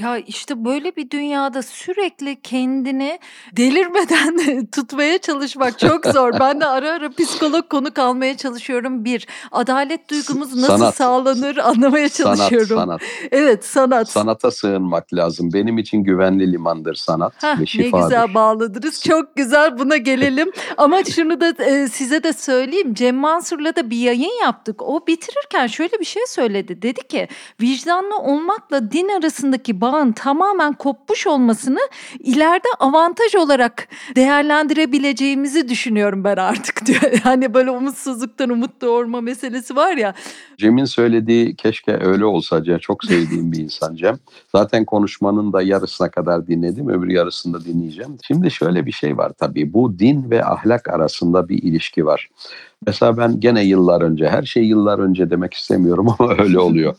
Ya 0.00 0.18
işte 0.18 0.64
böyle 0.64 0.96
bir 0.96 1.10
dünyada 1.10 1.62
sürekli 1.62 2.40
kendini 2.42 3.18
delirmeden 3.56 4.66
tutmaya 4.72 5.18
çalışmak 5.18 5.78
çok 5.78 6.06
zor. 6.06 6.32
Ben 6.40 6.60
de 6.60 6.66
ara 6.66 6.90
ara 6.90 7.10
psikolog 7.10 7.68
konuk 7.68 7.98
almaya 7.98 8.36
çalışıyorum. 8.36 9.04
Bir, 9.04 9.26
adalet 9.52 10.10
duygumuz 10.10 10.54
nasıl 10.56 10.78
sanat. 10.78 10.94
sağlanır 10.94 11.56
anlamaya 11.56 12.08
çalışıyorum. 12.08 12.66
Sanat, 12.68 12.86
sanat. 12.86 13.00
Evet, 13.32 13.64
sanat. 13.64 14.10
Sanata 14.10 14.50
sığınmak 14.50 15.14
lazım. 15.14 15.52
Benim 15.52 15.78
için 15.78 16.04
güvenli 16.04 16.52
limandır 16.52 16.94
sanat 16.94 17.42
Heh, 17.42 17.60
ve 17.60 17.66
şifadır. 17.66 18.02
Ne 18.02 18.04
güzel 18.04 18.34
bağladınız. 18.34 19.02
Çok 19.02 19.36
güzel 19.36 19.78
buna 19.78 19.96
gelelim. 19.96 20.52
Ama 20.76 21.04
şunu 21.04 21.40
da 21.40 21.64
e, 21.64 21.88
size 21.88 22.22
de 22.22 22.32
söyleyeyim. 22.32 22.94
Cem 22.94 23.16
Mansur'la 23.16 23.76
da 23.76 23.90
bir 23.90 23.96
yayın 23.96 24.40
yaptık. 24.42 24.82
O 24.82 25.06
bitirirken 25.06 25.66
şöyle 25.66 26.00
bir 26.00 26.04
şey 26.04 26.22
söyledi. 26.26 26.82
Dedi 26.82 27.08
ki 27.08 27.28
vicdanlı 27.60 28.16
olmakla 28.16 28.92
din 28.92 29.08
arasındaki 29.08 29.81
bağın 29.82 30.12
tamamen 30.12 30.72
kopmuş 30.72 31.26
olmasını 31.26 31.80
ileride 32.18 32.68
avantaj 32.80 33.34
olarak 33.34 33.88
değerlendirebileceğimizi 34.16 35.68
düşünüyorum 35.68 36.24
ben 36.24 36.36
artık 36.36 36.86
diyor. 36.86 37.02
Yani 37.24 37.54
böyle 37.54 37.70
umutsuzluktan 37.70 38.50
umut 38.50 38.80
doğurma 38.80 39.20
meselesi 39.20 39.76
var 39.76 39.96
ya. 39.96 40.14
Cem'in 40.58 40.84
söylediği 40.84 41.56
keşke 41.56 41.98
öyle 42.00 42.24
olsa 42.24 42.64
Cem. 42.64 42.78
Çok 42.78 43.04
sevdiğim 43.04 43.52
bir 43.52 43.58
insan 43.58 43.94
Cem. 43.94 44.18
Zaten 44.52 44.84
konuşmanın 44.84 45.52
da 45.52 45.62
yarısına 45.62 46.10
kadar 46.10 46.46
dinledim. 46.46 46.88
Öbür 46.88 47.08
yarısını 47.08 47.54
da 47.54 47.64
dinleyeceğim. 47.64 48.16
Şimdi 48.26 48.50
şöyle 48.50 48.86
bir 48.86 48.92
şey 48.92 49.16
var 49.16 49.32
tabii. 49.38 49.72
Bu 49.72 49.98
din 49.98 50.30
ve 50.30 50.44
ahlak 50.44 50.88
arasında 50.88 51.48
bir 51.48 51.62
ilişki 51.62 52.06
var. 52.06 52.28
Mesela 52.86 53.16
ben 53.16 53.40
gene 53.40 53.64
yıllar 53.64 54.02
önce, 54.02 54.28
her 54.28 54.42
şey 54.42 54.64
yıllar 54.64 54.98
önce 54.98 55.30
demek 55.30 55.54
istemiyorum 55.54 56.08
ama 56.18 56.34
öyle 56.38 56.58
oluyor. 56.58 56.94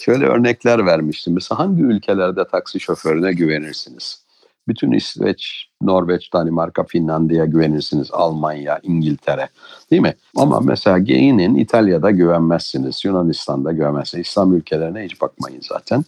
Şöyle 0.00 0.26
örnekler 0.26 0.86
vermiştim. 0.86 1.34
Mesela 1.34 1.58
hangi 1.58 1.82
ülkelerde 1.82 2.44
taksi 2.48 2.80
şoförüne 2.80 3.32
güvenirsiniz? 3.32 4.22
Bütün 4.68 4.92
İsveç, 4.92 5.66
Norveç, 5.82 6.32
Danimarka, 6.32 6.84
Finlandiya 6.84 7.44
güvenirsiniz. 7.44 8.08
Almanya, 8.12 8.80
İngiltere 8.82 9.48
değil 9.90 10.02
mi? 10.02 10.14
Ama 10.36 10.60
mesela 10.60 10.98
Geyinin 10.98 11.54
İtalya'da 11.54 12.10
güvenmezsiniz. 12.10 13.04
Yunanistan'da 13.04 13.72
güvenmezsiniz. 13.72 14.26
İslam 14.26 14.54
ülkelerine 14.54 15.04
hiç 15.04 15.20
bakmayın 15.20 15.60
zaten. 15.62 16.04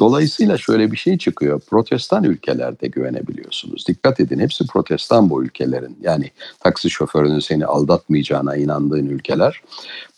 Dolayısıyla 0.00 0.58
şöyle 0.58 0.92
bir 0.92 0.96
şey 0.96 1.18
çıkıyor. 1.18 1.60
Protestan 1.60 2.24
ülkelerde 2.24 2.86
güvenebiliyorsunuz. 2.88 3.86
Dikkat 3.88 4.20
edin 4.20 4.38
hepsi 4.38 4.66
protestan 4.66 5.30
bu 5.30 5.44
ülkelerin. 5.44 5.98
Yani 6.00 6.30
taksi 6.60 6.90
şoförünün 6.90 7.40
seni 7.40 7.66
aldatmayacağına 7.66 8.56
inandığın 8.56 9.06
ülkeler. 9.06 9.60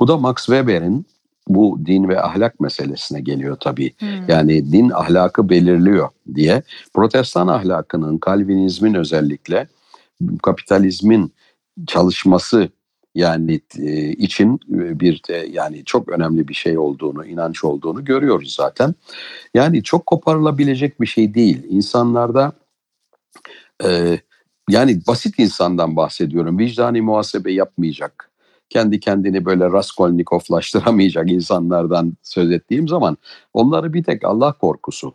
Bu 0.01 0.09
da 0.09 0.17
Max 0.17 0.37
Weber'in 0.37 1.07
bu 1.49 1.81
din 1.87 2.09
ve 2.09 2.23
ahlak 2.23 2.61
meselesine 2.61 3.21
geliyor 3.21 3.57
tabii. 3.61 3.93
Hmm. 3.99 4.29
Yani 4.29 4.73
din 4.73 4.91
ahlakı 4.91 5.49
belirliyor 5.49 6.09
diye. 6.35 6.63
Protestan 6.95 7.49
ahlakının, 7.49 8.19
Kalvinizmin 8.19 8.95
özellikle 8.95 9.69
kapitalizmin 10.43 11.33
çalışması 11.87 12.69
yani 13.17 13.61
e, 13.79 14.11
için 14.13 14.61
bir 14.69 15.21
de 15.29 15.49
yani 15.51 15.85
çok 15.85 16.09
önemli 16.09 16.49
bir 16.49 16.55
şey 16.55 16.79
olduğunu, 16.79 17.27
inanç 17.27 17.65
olduğunu 17.65 18.05
görüyoruz 18.05 18.55
zaten. 18.55 18.95
Yani 19.55 19.83
çok 19.83 20.07
koparılabilecek 20.07 21.01
bir 21.01 21.07
şey 21.07 21.35
değil. 21.35 21.63
İnsanlarda 21.69 22.53
e, 23.85 24.19
yani 24.71 25.01
basit 25.09 25.39
insandan 25.39 25.97
bahsediyorum. 25.97 26.59
Vicdani 26.59 27.01
muhasebe 27.01 27.53
yapmayacak. 27.53 28.31
Kendi 28.69 29.01
kendini 29.01 29.45
böyle 29.45 29.65
Raskolnikovlaştıramayacak 29.65 31.31
insanlardan 31.31 32.17
söz 32.23 32.51
ettiğim 32.51 32.89
zaman 32.89 33.17
onları 33.53 33.93
bir 33.93 34.05
tek 34.05 34.25
Allah 34.25 34.53
korkusu 34.53 35.15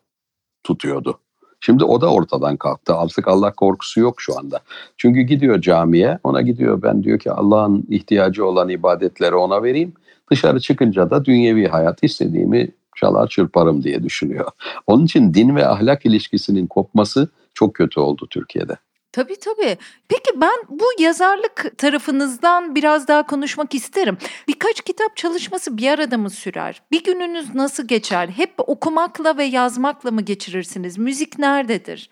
tutuyordu. 0.63 1.19
Şimdi 1.61 1.83
o 1.83 2.01
da 2.01 2.13
ortadan 2.13 2.57
kalktı. 2.57 2.95
Artık 2.95 3.27
Allah 3.27 3.53
korkusu 3.53 3.99
yok 3.99 4.21
şu 4.21 4.37
anda. 4.39 4.59
Çünkü 4.97 5.21
gidiyor 5.21 5.61
camiye, 5.61 6.19
ona 6.23 6.41
gidiyor 6.41 6.81
ben 6.81 7.03
diyor 7.03 7.19
ki 7.19 7.31
Allah'ın 7.31 7.85
ihtiyacı 7.89 8.45
olan 8.45 8.69
ibadetleri 8.69 9.35
ona 9.35 9.63
vereyim. 9.63 9.93
Dışarı 10.31 10.59
çıkınca 10.59 11.09
da 11.09 11.25
dünyevi 11.25 11.67
hayat 11.67 12.03
istediğimi 12.03 12.71
çalar 12.95 13.27
çırparım 13.27 13.83
diye 13.83 14.03
düşünüyor. 14.03 14.51
Onun 14.87 15.05
için 15.05 15.33
din 15.33 15.55
ve 15.55 15.67
ahlak 15.67 16.05
ilişkisinin 16.05 16.67
kopması 16.67 17.29
çok 17.53 17.73
kötü 17.73 17.99
oldu 17.99 18.27
Türkiye'de. 18.29 18.77
Tabii 19.11 19.39
tabii. 19.39 19.77
Peki 20.07 20.41
ben 20.41 20.63
bu 20.69 20.85
yazarlık 20.99 21.77
tarafınızdan 21.77 22.75
biraz 22.75 23.07
daha 23.07 23.25
konuşmak 23.25 23.75
isterim. 23.75 24.17
Birkaç 24.47 24.81
kitap 24.81 25.17
çalışması 25.17 25.77
bir 25.77 25.87
arada 25.87 26.17
mı 26.17 26.29
sürer? 26.29 26.81
Bir 26.91 27.03
gününüz 27.03 27.55
nasıl 27.55 27.87
geçer? 27.87 28.27
Hep 28.27 28.53
okumakla 28.57 29.37
ve 29.37 29.43
yazmakla 29.43 30.11
mı 30.11 30.21
geçirirsiniz? 30.21 30.97
Müzik 30.97 31.39
nerededir? 31.39 32.09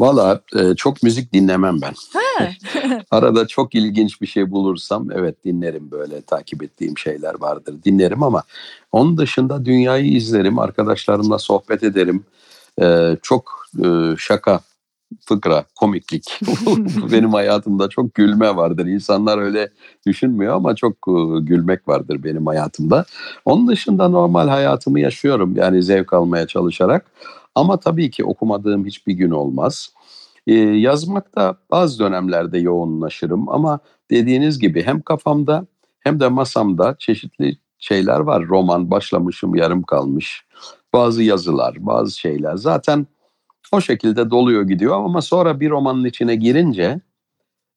Valla 0.00 0.40
e, 0.56 0.74
çok 0.74 1.02
müzik 1.02 1.32
dinlemem 1.32 1.78
ben. 1.82 1.94
Arada 3.10 3.46
çok 3.46 3.74
ilginç 3.74 4.20
bir 4.20 4.26
şey 4.26 4.50
bulursam 4.50 5.10
evet 5.10 5.44
dinlerim 5.44 5.90
böyle 5.90 6.22
takip 6.22 6.62
ettiğim 6.62 6.98
şeyler 6.98 7.40
vardır 7.40 7.74
dinlerim 7.84 8.22
ama 8.22 8.42
onun 8.92 9.18
dışında 9.18 9.64
dünyayı 9.64 10.12
izlerim 10.12 10.58
arkadaşlarımla 10.58 11.38
sohbet 11.38 11.82
ederim. 11.82 12.24
E, 12.82 13.16
çok 13.22 13.66
e, 13.84 13.88
şaka 14.18 14.60
fıkra, 15.24 15.64
komiklik. 15.80 16.40
Benim 17.12 17.32
hayatımda 17.32 17.88
çok 17.88 18.14
gülme 18.14 18.56
vardır. 18.56 18.86
İnsanlar 18.86 19.38
öyle 19.38 19.70
düşünmüyor 20.06 20.54
ama 20.54 20.74
çok 20.74 20.92
e, 20.92 21.40
gülmek 21.40 21.88
vardır 21.88 22.24
benim 22.24 22.46
hayatımda. 22.46 23.04
Onun 23.44 23.68
dışında 23.68 24.08
normal 24.08 24.48
hayatımı 24.48 25.00
yaşıyorum. 25.00 25.56
Yani 25.56 25.82
zevk 25.82 26.12
almaya 26.12 26.46
çalışarak. 26.46 27.10
Ama 27.54 27.76
tabii 27.80 28.10
ki 28.10 28.24
okumadığım 28.24 28.86
hiçbir 28.86 29.12
gün 29.12 29.30
olmaz. 29.30 29.90
Ee, 30.46 30.54
yazmakta 30.54 31.56
bazı 31.70 31.98
dönemlerde 31.98 32.58
yoğunlaşırım 32.58 33.48
ama 33.48 33.78
dediğiniz 34.10 34.58
gibi 34.58 34.82
hem 34.82 35.02
kafamda 35.02 35.66
hem 36.00 36.20
de 36.20 36.28
masamda 36.28 36.96
çeşitli 36.98 37.58
şeyler 37.78 38.20
var. 38.20 38.46
Roman 38.48 38.90
başlamışım 38.90 39.54
yarım 39.54 39.82
kalmış. 39.82 40.44
Bazı 40.92 41.22
yazılar, 41.22 41.74
bazı 41.78 42.18
şeyler. 42.18 42.56
Zaten 42.56 43.06
o 43.72 43.80
şekilde 43.80 44.30
doluyor 44.30 44.62
gidiyor 44.62 45.04
ama 45.04 45.22
sonra 45.22 45.60
bir 45.60 45.70
romanın 45.70 46.04
içine 46.04 46.36
girince 46.36 47.00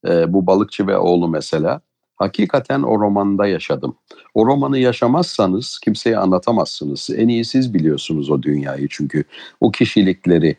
e, 0.07 0.33
bu 0.33 0.47
balıkçı 0.47 0.87
ve 0.87 0.97
oğlu 0.97 1.27
mesela 1.27 1.81
hakikaten 2.15 2.81
o 2.81 2.99
romanda 2.99 3.47
yaşadım. 3.47 3.95
O 4.33 4.45
romanı 4.45 4.77
yaşamazsanız 4.77 5.79
kimseye 5.79 6.17
anlatamazsınız. 6.17 7.09
En 7.15 7.27
iyi 7.27 7.45
siz 7.45 7.73
biliyorsunuz 7.73 8.29
o 8.29 8.41
dünyayı 8.41 8.87
çünkü 8.91 9.23
o 9.61 9.71
kişilikleri. 9.71 10.55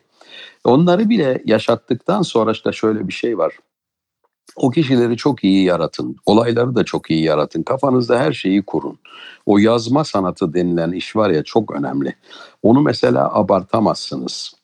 Onları 0.65 1.09
bile 1.09 1.43
yaşattıktan 1.45 2.23
sonra 2.23 2.53
işte 2.53 2.73
şöyle 2.73 3.09
bir 3.09 3.13
şey 3.13 3.39
var. 3.39 3.53
O 4.57 4.71
kişileri 4.71 5.17
çok 5.17 5.45
iyi 5.45 5.65
yaratın. 5.65 6.17
Olayları 6.27 6.77
da 6.77 6.85
çok 6.85 7.11
iyi 7.11 7.25
yaratın. 7.25 7.63
Kafanızda 7.63 8.19
her 8.19 8.33
şeyi 8.33 8.63
kurun. 8.63 8.99
O 9.47 9.59
yazma 9.59 10.05
sanatı 10.05 10.55
denilen 10.55 10.93
iş 10.93 11.17
var 11.17 11.31
ya 11.31 11.45
çok 11.45 11.71
önemli. 11.71 12.15
Onu 12.63 12.81
mesela 12.81 13.35
abartamazsınız 13.35 14.60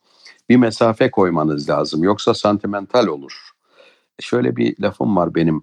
bir 0.48 0.56
mesafe 0.56 1.10
koymanız 1.10 1.68
lazım. 1.68 2.02
Yoksa 2.04 2.34
sentimental 2.34 3.06
olur. 3.06 3.50
Şöyle 4.20 4.56
bir 4.56 4.82
lafım 4.82 5.16
var 5.16 5.34
benim. 5.34 5.62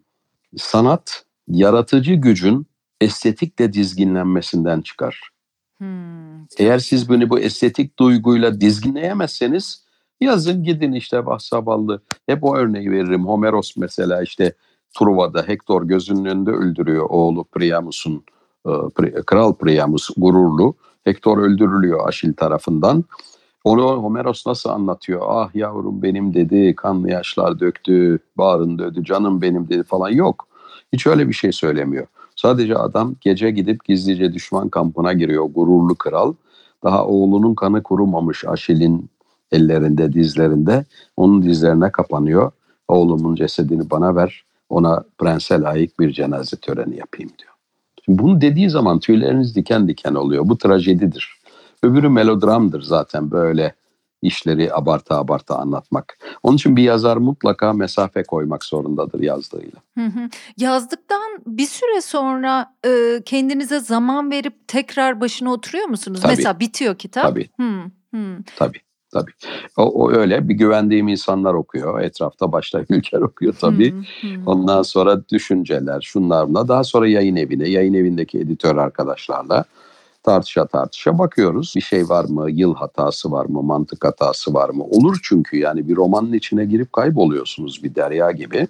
Sanat 0.58 1.26
yaratıcı 1.48 2.14
gücün 2.14 2.68
estetikle 3.02 3.74
dizginlenmesinden 3.74 4.82
çıkar. 4.82 5.30
Hmm. 5.78 6.46
Eğer 6.58 6.80
siz 6.80 7.10
bunu 7.10 7.30
bu 7.30 7.40
estetik 7.40 8.00
duyguyla 8.00 8.62
dizginleyemezseniz 8.62 9.86
yazın 10.22 10.64
gidin 10.64 10.94
işte 10.94 11.26
Bahsaballı. 11.26 12.02
Hep 12.26 12.44
o 12.44 12.56
örneği 12.56 12.92
veririm. 12.92 13.26
Homeros 13.26 13.78
mesela 13.78 14.22
işte 14.24 14.54
Truva'da 15.00 15.48
Hector 15.48 15.84
gözünün 15.84 16.26
önünde 16.26 16.52
öldürüyor 16.52 17.06
oğlu 17.10 17.44
Priamus'un 17.44 18.24
e, 18.66 18.72
Kral 19.26 19.56
Priamus 19.56 20.10
gururlu. 20.18 20.76
Hector 21.04 21.38
öldürülüyor 21.38 22.08
Aşil 22.08 22.34
tarafından. 22.34 23.04
Onu 23.64 24.04
Homeros 24.04 24.48
nasıl 24.48 24.70
anlatıyor? 24.70 25.22
Ah 25.28 25.56
yavrum 25.56 26.02
benim 26.02 26.34
dedi, 26.34 26.76
kanlı 26.76 27.10
yaşlar 27.10 27.60
döktü, 27.60 28.20
bağrında 28.38 28.84
ödü, 28.84 29.04
canım 29.04 29.42
benim 29.42 29.70
dedi 29.70 29.84
falan 29.84 30.10
yok. 30.10 30.48
Hiç 30.94 31.08
öyle 31.08 31.28
bir 31.28 31.34
şey 31.34 31.52
söylemiyor. 31.52 32.08
Sadece 32.36 32.76
adam 32.76 33.16
gece 33.22 33.52
gidip 33.52 33.86
gizlice 33.86 34.34
düşman 34.34 34.70
kampına 34.70 35.14
giriyor 35.14 35.46
gururlu 35.46 35.96
kral. 35.96 36.34
Daha 36.84 37.06
oğlunun 37.06 37.56
kanı 37.56 37.84
kurumamış 37.84 38.46
Aşil'in 38.46 39.10
ellerinde, 39.52 40.14
dizlerinde. 40.14 40.86
Onun 41.18 41.42
dizlerine 41.44 41.92
kapanıyor. 41.92 42.52
Oğlumun 42.88 43.36
cesedini 43.36 43.90
bana 43.90 44.16
ver, 44.16 44.46
ona 44.70 45.04
prense 45.18 45.62
layık 45.62 46.00
bir 46.00 46.12
cenaze 46.12 46.58
töreni 46.58 46.98
yapayım 46.98 47.32
diyor. 47.40 47.54
Şimdi 48.06 48.20
bunu 48.20 48.42
dediği 48.42 48.70
zaman 48.70 49.00
tüyleriniz 49.00 49.56
diken 49.56 49.88
diken 49.88 50.16
oluyor. 50.16 50.50
Bu 50.50 50.58
trajedidir. 50.58 51.43
Öbürü 51.84 52.10
melodramdır 52.10 52.82
zaten 52.82 53.32
böyle 53.32 53.76
işleri 54.24 54.74
abarta 54.74 55.18
abarta 55.18 55.56
anlatmak. 55.56 56.18
Onun 56.44 56.56
için 56.56 56.76
bir 56.76 56.84
yazar 56.84 57.18
mutlaka 57.18 57.74
mesafe 57.74 58.24
koymak 58.24 58.64
zorundadır 58.64 59.20
yazdığıyla. 59.20 59.80
Hı 59.98 60.06
hı. 60.06 60.30
Yazdıktan 60.58 61.40
bir 61.48 61.66
süre 61.66 62.02
sonra 62.02 62.76
e, 62.86 63.22
kendinize 63.26 63.80
zaman 63.80 64.32
verip 64.32 64.68
tekrar 64.68 65.22
başına 65.22 65.54
oturuyor 65.54 65.86
musunuz? 65.86 66.20
Tabii. 66.22 66.32
Mesela 66.32 66.60
bitiyor 66.60 66.96
kitap. 66.96 67.24
Tabii. 67.24 67.50
Hı 67.60 67.82
hı. 68.14 68.38
Tabii. 68.56 68.80
tabii. 69.14 69.32
O, 69.78 69.84
o 69.84 70.12
öyle 70.12 70.50
bir 70.50 70.54
güvendiğim 70.54 71.08
insanlar 71.08 71.54
okuyor. 71.54 72.02
Etrafta 72.02 72.52
başta 72.52 72.82
Ülker 72.90 73.22
okuyor 73.22 73.54
tabii. 73.60 73.92
Hmm, 73.92 74.04
hmm. 74.22 74.48
Ondan 74.48 74.82
sonra 74.82 75.30
düşünceler, 75.30 76.02
şunlarla. 76.02 76.68
Daha 76.68 76.84
sonra 76.84 77.08
yayın 77.08 77.36
evine, 77.36 77.70
yayın 77.70 77.94
evindeki 77.94 78.40
editör 78.40 78.78
arkadaşlarla 78.78 79.66
tartışa 80.24 80.66
tartışa 80.66 81.20
bakıyoruz. 81.20 81.74
Bir 81.76 81.82
şey 81.82 82.10
var 82.10 82.26
mı? 82.26 82.52
Yıl 82.52 82.76
hatası 82.76 83.32
var 83.32 83.46
mı? 83.46 83.64
Mantık 83.64 84.06
hatası 84.06 84.54
var 84.54 84.70
mı? 84.70 84.84
Olur 84.84 85.20
çünkü 85.24 85.58
yani 85.58 85.88
bir 85.88 85.96
romanın 85.96 86.34
içine 86.34 86.66
girip 86.66 86.94
kayboluyorsunuz 86.94 87.84
bir 87.84 87.96
derya 87.96 88.32
gibi 88.32 88.68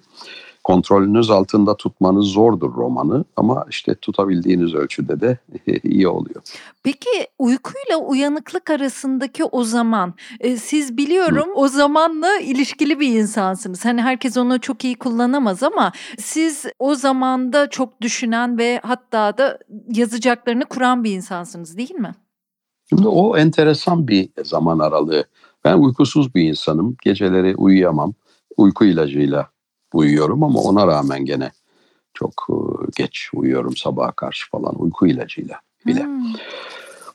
kontrolünüz 0.64 1.30
altında 1.30 1.76
tutmanız 1.76 2.26
zordur 2.26 2.74
romanı 2.74 3.24
ama 3.36 3.66
işte 3.70 3.94
tutabildiğiniz 3.94 4.74
ölçüde 4.74 5.20
de 5.20 5.38
iyi 5.82 6.08
oluyor. 6.08 6.42
Peki 6.82 7.28
uykuyla 7.38 7.96
uyanıklık 7.96 8.70
arasındaki 8.70 9.44
o 9.44 9.64
zaman 9.64 10.14
e, 10.40 10.56
siz 10.56 10.96
biliyorum 10.96 11.48
Hı. 11.48 11.54
o 11.54 11.68
zamanla 11.68 12.38
ilişkili 12.38 13.00
bir 13.00 13.08
insansınız. 13.08 13.84
Hani 13.84 14.02
herkes 14.02 14.36
onu 14.36 14.60
çok 14.60 14.84
iyi 14.84 14.94
kullanamaz 14.94 15.62
ama 15.62 15.92
siz 16.18 16.66
o 16.78 16.94
zamanda 16.94 17.70
çok 17.70 18.00
düşünen 18.00 18.58
ve 18.58 18.80
hatta 18.82 19.38
da 19.38 19.58
yazacaklarını 19.88 20.64
kuran 20.64 21.04
bir 21.04 21.10
insansınız 21.12 21.76
değil 21.76 21.94
mi? 21.94 22.14
Şimdi 22.88 23.08
o 23.08 23.36
enteresan 23.36 24.08
bir 24.08 24.28
zaman 24.44 24.78
aralığı. 24.78 25.24
Ben 25.64 25.78
uykusuz 25.78 26.34
bir 26.34 26.42
insanım. 26.42 26.96
Geceleri 27.04 27.56
uyuyamam. 27.56 28.14
Uyku 28.56 28.84
ilacıyla 28.84 29.53
uyuyorum 29.94 30.42
ama 30.42 30.60
ona 30.60 30.86
rağmen 30.86 31.24
gene 31.24 31.50
çok 32.14 32.46
e, 32.50 32.54
geç 32.96 33.28
uyuyorum 33.34 33.76
sabaha 33.76 34.12
karşı 34.12 34.50
falan 34.50 34.82
uyku 34.82 35.06
ilacıyla 35.06 35.60
bile. 35.86 36.04
Hmm. 36.04 36.24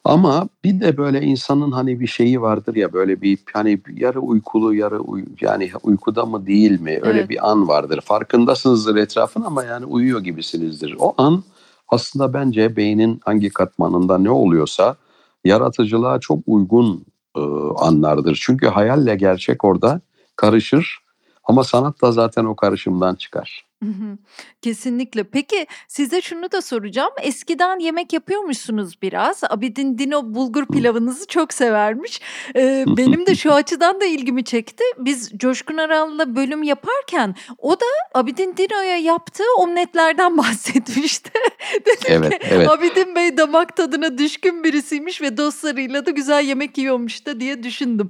Ama 0.04 0.48
bir 0.64 0.82
de 0.82 0.98
böyle 0.98 1.22
insanın 1.22 1.72
hani 1.72 2.00
bir 2.00 2.08
şeyi 2.08 2.42
vardır 2.42 2.76
ya 2.76 2.94
böyle 2.94 3.22
bir 3.22 3.38
hani 3.54 3.82
yarı 3.96 4.20
uykulu 4.20 4.74
yarı 4.74 5.00
uy 5.00 5.26
yani 5.42 5.72
uykuda 5.84 6.26
mı 6.26 6.48
değil 6.48 6.82
mi 6.82 7.00
öyle 7.02 7.20
evet. 7.20 7.30
bir 7.30 7.50
an 7.52 7.68
vardır. 7.68 8.02
Farkındasınızdır 8.02 8.96
etrafın 8.96 9.42
ama 9.42 9.64
yani 9.64 9.86
uyuyor 9.86 10.20
gibisinizdir. 10.20 10.96
O 11.00 11.14
an 11.18 11.44
aslında 11.88 12.34
bence 12.34 12.76
beynin 12.76 13.22
hangi 13.26 13.50
katmanında 13.50 14.18
ne 14.18 14.32
oluyorsa 14.32 14.96
yaratıcılığa 15.46 16.20
çok 16.20 16.40
uygun 16.48 17.06
e, 17.36 17.42
anlardır. 17.78 18.40
Çünkü 18.42 18.68
hayalle 18.68 19.16
gerçek 19.16 19.66
orada 19.66 20.02
karışır 20.36 21.00
ama 21.50 21.64
sanat 21.64 22.02
da 22.02 22.12
zaten 22.12 22.46
o 22.46 22.56
karışımdan 22.56 23.16
çıkar. 23.16 23.66
Kesinlikle. 24.62 25.24
Peki 25.24 25.68
size 25.88 26.22
şunu 26.22 26.52
da 26.52 26.62
soracağım. 26.62 27.12
Eskiden 27.22 27.80
yemek 27.80 28.14
yapıyormuşsunuz 28.14 29.02
biraz. 29.02 29.44
Abidin 29.50 29.98
Dino 29.98 30.34
bulgur 30.34 30.66
pilavınızı 30.66 31.28
çok 31.28 31.54
severmiş. 31.54 32.22
Ee, 32.56 32.86
benim 32.88 33.26
de 33.26 33.36
şu 33.44 33.54
açıdan 33.54 34.02
da 34.02 34.06
ilgimi 34.06 34.44
çekti. 34.44 34.84
Biz 34.98 35.32
Coşkun 35.38 35.78
Aral'la 35.78 36.36
bölüm 36.36 36.64
yaparken 36.64 37.36
o 37.58 37.74
da 37.74 37.86
Abidin 38.14 38.58
Dino'ya 38.58 38.98
yaptığı 38.98 39.54
omletlerden 39.58 40.38
bahsetmişti. 40.38 41.32
Dedim 41.86 42.24
evet, 42.24 42.40
ki 42.40 42.48
evet. 42.52 42.70
Abidin 42.70 43.16
Bey 43.16 43.38
damak 43.38 43.78
tadına 43.78 44.18
düşkün 44.18 44.64
birisiymiş 44.64 45.22
ve 45.22 45.38
dostlarıyla 45.38 46.06
da 46.06 46.12
güzel 46.12 46.46
yemek 46.46 46.78
yiyormuş 46.78 47.26
da 47.26 47.40
diye 47.40 47.64
düşündüm. 47.64 48.10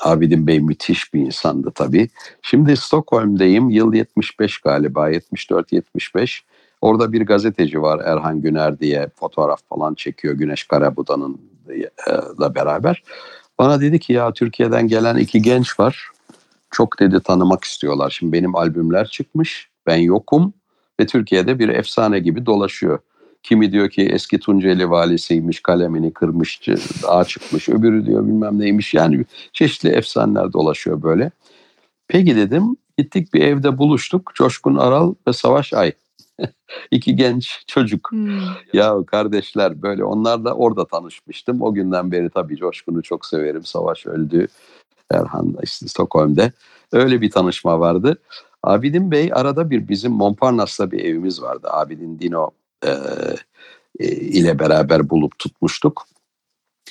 Abidin 0.00 0.46
Bey 0.46 0.60
müthiş 0.60 1.14
bir 1.14 1.20
insandı 1.20 1.70
tabii. 1.74 2.08
Şimdi 2.42 2.76
Stockholm'deyim. 2.76 3.70
Yıl 3.70 3.94
75 3.94 4.58
galiba. 4.58 5.10
74-75. 5.10 6.40
Orada 6.80 7.12
bir 7.12 7.26
gazeteci 7.26 7.82
var 7.82 8.00
Erhan 8.04 8.40
Güner 8.40 8.80
diye 8.80 9.08
fotoğraf 9.20 9.60
falan 9.68 9.94
çekiyor 9.94 10.34
Güneş 10.34 10.64
Karabuda'nın 10.64 11.40
da 12.40 12.54
beraber. 12.54 13.02
Bana 13.58 13.80
dedi 13.80 13.98
ki 13.98 14.12
ya 14.12 14.32
Türkiye'den 14.32 14.88
gelen 14.88 15.16
iki 15.16 15.42
genç 15.42 15.80
var. 15.80 16.10
Çok 16.70 17.00
dedi 17.00 17.20
tanımak 17.20 17.64
istiyorlar. 17.64 18.10
Şimdi 18.10 18.32
benim 18.32 18.56
albümler 18.56 19.06
çıkmış. 19.06 19.68
Ben 19.86 19.96
yokum 19.96 20.52
ve 21.00 21.06
Türkiye'de 21.06 21.58
bir 21.58 21.68
efsane 21.68 22.18
gibi 22.18 22.46
dolaşıyor. 22.46 22.98
Kimi 23.42 23.72
diyor 23.72 23.90
ki 23.90 24.02
eski 24.02 24.38
Tunceli 24.38 24.90
valisiymiş, 24.90 25.60
kalemini 25.60 26.12
kırmış, 26.12 26.60
dağa 27.02 27.24
çıkmış. 27.24 27.68
Öbürü 27.68 28.06
diyor 28.06 28.26
bilmem 28.26 28.58
neymiş. 28.58 28.94
Yani 28.94 29.24
çeşitli 29.52 29.88
efsaneler 29.88 30.52
dolaşıyor 30.52 31.02
böyle. 31.02 31.30
Peki 32.08 32.36
dedim. 32.36 32.76
Gittik 32.98 33.34
bir 33.34 33.40
evde 33.40 33.78
buluştuk. 33.78 34.32
Coşkun 34.34 34.76
Aral 34.76 35.14
ve 35.28 35.32
Savaş 35.32 35.74
Ay. 35.74 35.92
İki 36.90 37.16
genç 37.16 37.64
çocuk. 37.66 38.10
Hmm. 38.10 38.40
Ya 38.72 38.96
kardeşler 39.06 39.82
böyle 39.82 40.04
onlarla 40.04 40.54
orada 40.54 40.84
tanışmıştım. 40.86 41.62
O 41.62 41.74
günden 41.74 42.12
beri 42.12 42.30
tabii 42.30 42.56
Coşkun'u 42.56 43.02
çok 43.02 43.26
severim. 43.26 43.64
Savaş 43.64 44.06
öldü. 44.06 44.46
Erhan 45.10 45.56
işte 45.62 45.88
Stockholm'de. 45.88 46.52
Öyle 46.92 47.20
bir 47.20 47.30
tanışma 47.30 47.80
vardı. 47.80 48.18
Abidin 48.62 49.10
Bey 49.10 49.30
arada 49.32 49.70
bir 49.70 49.88
bizim 49.88 50.12
Montparnas'ta 50.12 50.90
bir 50.90 51.04
evimiz 51.04 51.42
vardı. 51.42 51.68
Abidin 51.70 52.18
Dino 52.18 52.50
e, 52.86 52.90
e, 53.98 54.06
ile 54.08 54.58
beraber 54.58 55.10
bulup 55.10 55.38
tutmuştuk. 55.38 56.06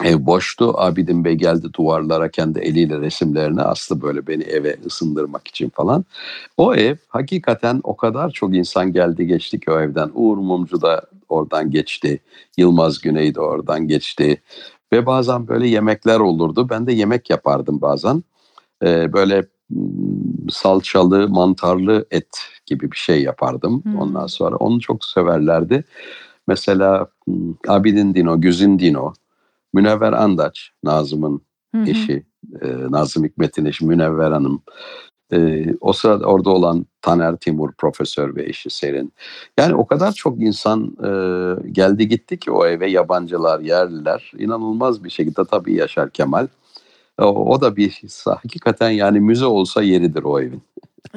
Ev 0.04 0.26
boştu. 0.26 0.74
Abidin 0.78 1.26
Bey 1.26 1.36
geldi 1.36 1.74
duvarlara 1.74 2.32
kendi 2.32 2.60
eliyle 2.60 3.00
resimlerini 3.00 3.62
astı 3.62 4.02
böyle 4.02 4.28
beni 4.28 4.44
eve 4.44 4.78
ısındırmak 4.86 5.48
için 5.48 5.70
falan. 5.70 6.06
O 6.58 6.76
ev 6.76 6.96
hakikaten 7.08 7.82
o 7.84 7.98
kadar 7.98 8.30
çok 8.30 8.56
insan 8.56 8.94
geldi 8.94 9.28
geçti 9.28 9.60
ki 9.60 9.72
o 9.72 9.80
evden. 9.80 10.12
Uğur 10.14 10.38
Mumcu 10.38 10.82
da 10.82 11.02
oradan 11.30 11.72
geçti. 11.72 12.20
Yılmaz 12.58 13.02
Güney 13.02 13.36
de 13.36 13.42
oradan 13.42 13.88
geçti. 13.88 14.42
Ve 14.94 15.06
bazen 15.06 15.48
böyle 15.48 15.68
yemekler 15.68 16.20
olurdu. 16.20 16.70
Ben 16.70 16.88
de 16.88 16.94
yemek 16.94 17.30
yapardım 17.30 17.82
bazen. 17.82 18.24
Ee, 18.84 19.14
böyle 19.14 19.44
salçalı, 20.50 21.30
mantarlı 21.30 22.06
et 22.12 22.30
gibi 22.66 22.92
bir 22.92 22.98
şey 22.98 23.24
yapardım 23.24 23.84
hmm. 23.84 24.00
ondan 24.00 24.28
sonra. 24.28 24.56
Onu 24.56 24.80
çok 24.80 25.06
severlerdi. 25.06 25.84
Mesela 26.48 27.08
Abidin 27.68 28.16
Dino, 28.16 28.42
Güzin 28.42 28.80
Dino, 28.80 29.14
Münevver 29.74 30.14
Andaç, 30.14 30.72
Nazım'ın 30.84 31.42
hmm. 31.72 31.84
eşi, 31.84 32.26
e, 32.62 32.68
Nazım 32.90 33.24
Hikmet'in 33.24 33.66
eşi 33.66 33.86
Münevver 33.86 34.32
Hanım. 34.32 34.62
E, 35.34 35.66
o 35.82 35.94
sırada 35.94 36.26
orada 36.26 36.50
olan 36.50 36.86
Taner 37.02 37.36
Timur 37.36 37.72
profesör 37.78 38.36
ve 38.36 38.46
eşi 38.46 38.70
Serin. 38.70 39.14
Yani 39.60 39.76
o 39.76 39.88
kadar 39.88 40.12
çok 40.12 40.42
insan 40.42 40.98
e, 41.04 41.10
geldi 41.72 42.08
gitti 42.08 42.40
ki 42.40 42.52
o 42.52 42.66
eve 42.66 42.90
yabancılar, 42.92 43.60
yerliler. 43.60 44.32
İnanılmaz 44.38 45.04
bir 45.04 45.10
şekilde 45.10 45.46
tabii 45.46 45.74
Yaşar 45.74 46.10
Kemal 46.10 46.48
o, 47.18 47.26
o 47.26 47.62
da 47.62 47.76
bir 47.76 48.02
hakikaten 48.26 48.90
yani 48.90 49.20
müze 49.20 49.46
olsa 49.46 49.82
yeridir 49.82 50.24
o 50.24 50.40
evin. 50.40 50.64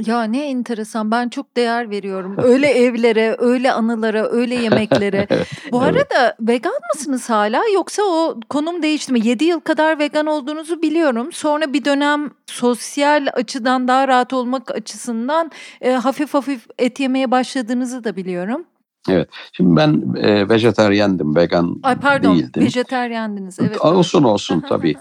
Ya 0.06 0.22
ne 0.22 0.51
enteresan. 0.51 1.10
Ben 1.10 1.28
çok 1.28 1.56
değer 1.56 1.90
veriyorum. 1.90 2.36
Öyle 2.43 2.66
evlere, 2.85 3.36
öyle 3.39 3.72
anılara, 3.72 4.31
öyle 4.31 4.55
yemeklere. 4.55 5.28
Bu 5.72 5.81
arada 5.81 6.05
evet. 6.20 6.35
vegan 6.40 6.72
mısınız 6.94 7.31
hala 7.31 7.62
yoksa 7.74 8.02
o 8.02 8.40
konum 8.48 8.82
değişti 8.82 9.12
mi? 9.12 9.27
7 9.27 9.44
yıl 9.44 9.60
kadar 9.60 9.98
vegan 9.98 10.27
olduğunuzu 10.27 10.82
biliyorum. 10.82 11.32
Sonra 11.32 11.72
bir 11.72 11.85
dönem 11.85 12.31
sosyal 12.47 13.27
açıdan 13.32 13.89
daha 13.89 14.09
rahat 14.09 14.32
olmak 14.32 14.70
açısından 14.70 15.51
e, 15.81 15.90
hafif 15.90 16.35
hafif 16.35 16.66
et 16.78 17.01
yemeye 17.01 17.31
başladığınızı 17.31 18.05
da 18.05 18.16
biliyorum. 18.16 18.64
Evet. 19.09 19.28
Şimdi 19.52 19.77
ben 19.77 20.14
e, 20.16 20.48
vejeteryendim, 20.48 21.36
vegan 21.36 21.81
Ay 21.82 21.97
pardon, 21.97 22.39
değildim. 22.39 22.62
vejeteryendiniz. 22.62 23.59
Evet. 23.60 23.81
Olsun 23.81 24.22
olsun 24.22 24.60
tabii. 24.68 24.97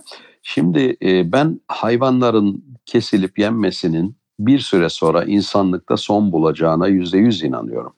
Şimdi 0.54 0.98
e, 1.04 1.32
ben 1.32 1.62
hayvanların 1.68 2.64
kesilip 2.86 3.40
yenmesinin 3.40 4.16
bir 4.40 4.60
süre 4.60 4.90
sonra 4.90 5.24
insanlıkta 5.24 5.98
son 5.98 6.32
bulacağına 6.32 6.88
yüzde 6.88 7.18
yüz 7.18 7.44
inanıyorum. 7.44 7.94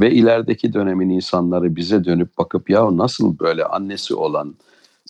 Ve 0.00 0.10
ilerideki 0.10 0.72
dönemin 0.72 1.08
insanları 1.08 1.76
bize 1.76 2.04
dönüp 2.04 2.38
bakıp 2.38 2.70
ya 2.70 2.96
nasıl 2.96 3.38
böyle 3.38 3.64
annesi 3.64 4.14
olan 4.14 4.54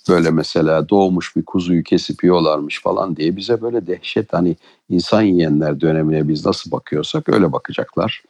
böyle 0.09 0.31
mesela 0.31 0.89
doğmuş 0.89 1.37
bir 1.37 1.45
kuzuyu 1.45 1.83
kesip 1.83 2.25
yiyorlarmış 2.25 2.83
falan 2.83 3.17
diye 3.17 3.37
bize 3.37 3.63
böyle 3.63 3.87
dehşet 3.87 4.33
hani 4.33 4.57
insan 4.89 5.23
yiyenler 5.23 5.81
dönemine 5.81 6.29
biz 6.29 6.47
nasıl 6.47 6.71
bakıyorsak 6.71 7.29
öyle 7.29 7.53
bakacaklar. 7.53 8.23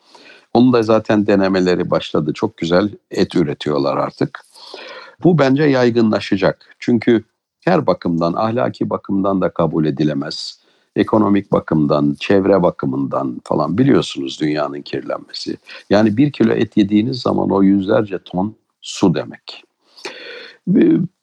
Onun 0.54 0.72
da 0.72 0.82
zaten 0.82 1.26
denemeleri 1.26 1.90
başladı. 1.90 2.32
Çok 2.34 2.56
güzel 2.56 2.90
et 3.10 3.34
üretiyorlar 3.34 3.96
artık. 3.96 4.40
Bu 5.24 5.38
bence 5.38 5.62
yaygınlaşacak. 5.62 6.76
Çünkü 6.78 7.24
her 7.66 7.86
bakımdan, 7.86 8.32
ahlaki 8.32 8.90
bakımdan 8.90 9.40
da 9.40 9.50
kabul 9.50 9.84
edilemez. 9.84 10.60
Ekonomik 10.96 11.52
bakımdan, 11.52 12.16
çevre 12.20 12.62
bakımından 12.62 13.40
falan 13.44 13.78
biliyorsunuz 13.78 14.40
dünyanın 14.40 14.82
kirlenmesi. 14.82 15.56
Yani 15.90 16.16
bir 16.16 16.32
kilo 16.32 16.52
et 16.52 16.76
yediğiniz 16.76 17.20
zaman 17.20 17.50
o 17.50 17.62
yüzlerce 17.62 18.18
ton 18.18 18.54
su 18.80 19.14
demek. 19.14 19.64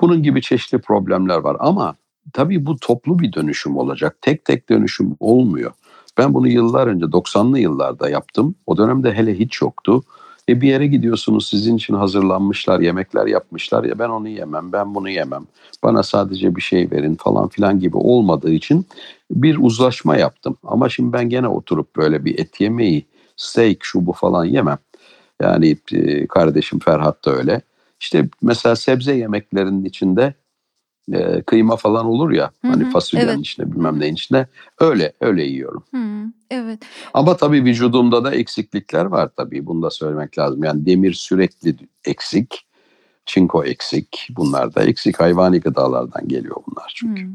Bunun 0.02 0.24
gibi 0.24 0.42
çeşitli 0.42 0.82
problemler 0.82 1.38
var 1.38 1.58
ama 1.60 1.96
tabii 2.34 2.66
bu 2.66 2.78
toplu 2.78 3.20
bir 3.20 3.34
dönüşüm 3.34 3.78
olacak. 3.78 4.18
Tek 4.22 4.46
tek 4.46 4.70
dönüşüm 4.70 5.16
olmuyor. 5.20 5.72
Ben 6.18 6.34
bunu 6.34 6.48
yıllar 6.48 6.88
önce 6.88 7.06
90'lı 7.06 7.60
yıllarda 7.60 8.10
yaptım. 8.10 8.56
O 8.66 8.78
dönemde 8.78 9.14
hele 9.14 9.40
hiç 9.40 9.62
yoktu. 9.62 10.04
E 10.50 10.62
bir 10.62 10.68
yere 10.68 10.88
gidiyorsunuz 10.88 11.48
sizin 11.48 11.78
için 11.78 11.94
hazırlanmışlar, 11.94 12.80
yemekler 12.80 13.28
yapmışlar 13.28 13.84
ya 13.84 14.00
ben 14.00 14.10
onu 14.10 14.28
yemem, 14.28 14.72
ben 14.72 14.96
bunu 14.96 15.10
yemem. 15.10 15.46
Bana 15.84 16.04
sadece 16.04 16.56
bir 16.56 16.62
şey 16.62 16.92
verin 16.92 17.16
falan 17.16 17.48
filan 17.48 17.80
gibi 17.80 17.98
olmadığı 17.98 18.52
için 18.52 18.86
bir 19.32 19.58
uzlaşma 19.62 20.18
yaptım. 20.18 20.58
Ama 20.64 20.90
şimdi 20.90 21.14
ben 21.14 21.30
gene 21.30 21.48
oturup 21.48 21.96
böyle 21.96 22.26
bir 22.26 22.40
et 22.40 22.62
yemeği, 22.62 23.06
steak 23.36 23.78
şu 23.82 24.06
bu 24.06 24.14
falan 24.14 24.46
yemem. 24.46 24.78
Yani 25.42 25.78
e, 25.92 26.28
kardeşim 26.28 26.80
Ferhat 26.80 27.26
da 27.26 27.32
öyle. 27.32 27.62
İşte 28.00 28.30
mesela 28.42 28.76
sebze 28.76 29.14
yemeklerinin 29.14 29.86
içinde 29.86 30.34
e, 31.12 31.42
kıyma 31.42 31.76
falan 31.76 32.06
olur 32.06 32.32
ya 32.32 32.52
hı 32.62 32.68
hani 32.68 32.90
fasulyenin 32.90 33.30
evet. 33.30 33.40
içinde 33.40 33.72
bilmem 33.72 34.00
neyin 34.00 34.14
içinde 34.14 34.48
öyle 34.80 35.14
öyle 35.22 35.44
yiyorum. 35.44 35.84
Hı, 35.92 36.32
evet. 36.50 36.80
Ama 37.14 37.38
tabii 37.38 37.64
vücudumda 37.64 38.24
da 38.24 38.32
eksiklikler 38.32 39.06
var 39.06 39.30
tabii 39.38 39.66
bunu 39.66 39.82
da 39.82 39.90
söylemek 39.90 40.38
lazım. 40.38 40.64
Yani 40.64 40.86
demir 40.86 41.14
sürekli 41.14 41.76
eksik, 42.06 42.66
çinko 43.26 43.66
eksik 43.66 44.28
bunlar 44.30 44.76
da 44.76 44.84
eksik 44.84 45.20
hayvani 45.20 45.60
gıdalardan 45.60 46.28
geliyor 46.28 46.56
bunlar 46.68 46.94
çünkü. 46.96 47.24
Hı. 47.24 47.28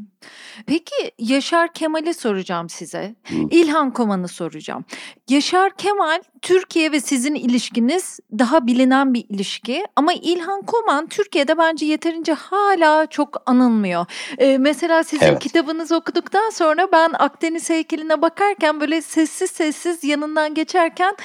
Peki 0.67 1.13
Yaşar 1.19 1.73
Kemal'i 1.73 2.15
soracağım 2.15 2.69
size. 2.69 3.15
Hı. 3.29 3.35
İlhan 3.51 3.93
Koman'ı 3.93 4.29
soracağım. 4.29 4.85
Yaşar 5.29 5.77
Kemal 5.77 6.23
Türkiye 6.43 6.93
ve 6.93 7.01
sizin 7.01 7.35
ilişkiniz 7.35 8.21
daha 8.39 8.67
bilinen 8.67 9.15
bir 9.15 9.27
ilişki 9.29 9.85
ama 9.97 10.13
İlhan 10.13 10.63
Koman 10.63 11.07
Türkiye'de 11.07 11.59
bence 11.59 11.87
yeterince 11.87 12.33
hala 12.33 13.07
çok 13.07 13.43
anılmıyor. 13.47 14.07
Ee, 14.39 14.59
mesela 14.59 15.05
sizin 15.05 15.27
evet. 15.27 15.43
kitabınızı 15.43 15.97
okuduktan 15.97 16.51
sonra 16.51 16.93
ben 16.93 17.13
Akdeniz 17.19 17.71
heykeline 17.71 18.23
bakarken 18.23 18.81
böyle 18.81 19.03
sessiz 19.03 19.51
sessiz 19.51 20.05
yanından 20.05 20.55
geçerken 20.55 21.17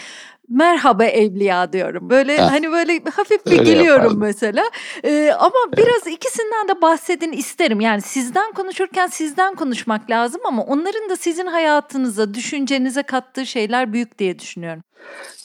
merhaba 0.50 1.06
evliya 1.06 1.74
diyorum. 1.74 2.10
Böyle 2.10 2.38
Heh. 2.38 2.52
hani 2.52 2.72
böyle 2.72 3.00
hafif 3.16 3.46
bir 3.46 3.66
gülüyorum 3.66 4.20
mesela. 4.20 4.64
Ee, 5.04 5.32
ama 5.40 5.56
evet. 5.68 5.78
biraz 5.78 6.14
ikisinden 6.14 6.68
de 6.68 6.82
bahsedin 6.82 7.32
isterim. 7.32 7.82
Yani 7.82 8.02
sizden 8.02 8.52
konuşurken 8.54 9.08
sizden 9.08 9.56
konuşmak 9.56 10.10
lazım 10.10 10.42
ama 10.48 10.64
onların 10.64 11.10
da 11.10 11.16
sizin 11.16 11.48
hayatınıza, 11.48 12.34
düşüncenize 12.34 13.04
kattığı 13.04 13.46
şeyler 13.46 13.94
büyük 13.94 14.20
diye 14.20 14.40
düşünüyorum. 14.40 14.84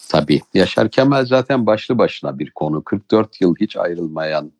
Tabii. 0.08 0.40
Yaşar 0.54 0.88
Kemal 0.90 1.26
zaten 1.26 1.66
başlı 1.66 1.98
başına 1.98 2.38
bir 2.38 2.50
konu. 2.50 2.84
44 2.84 3.40
yıl 3.40 3.54
hiç 3.60 3.76
ayrılmayan 3.76 4.52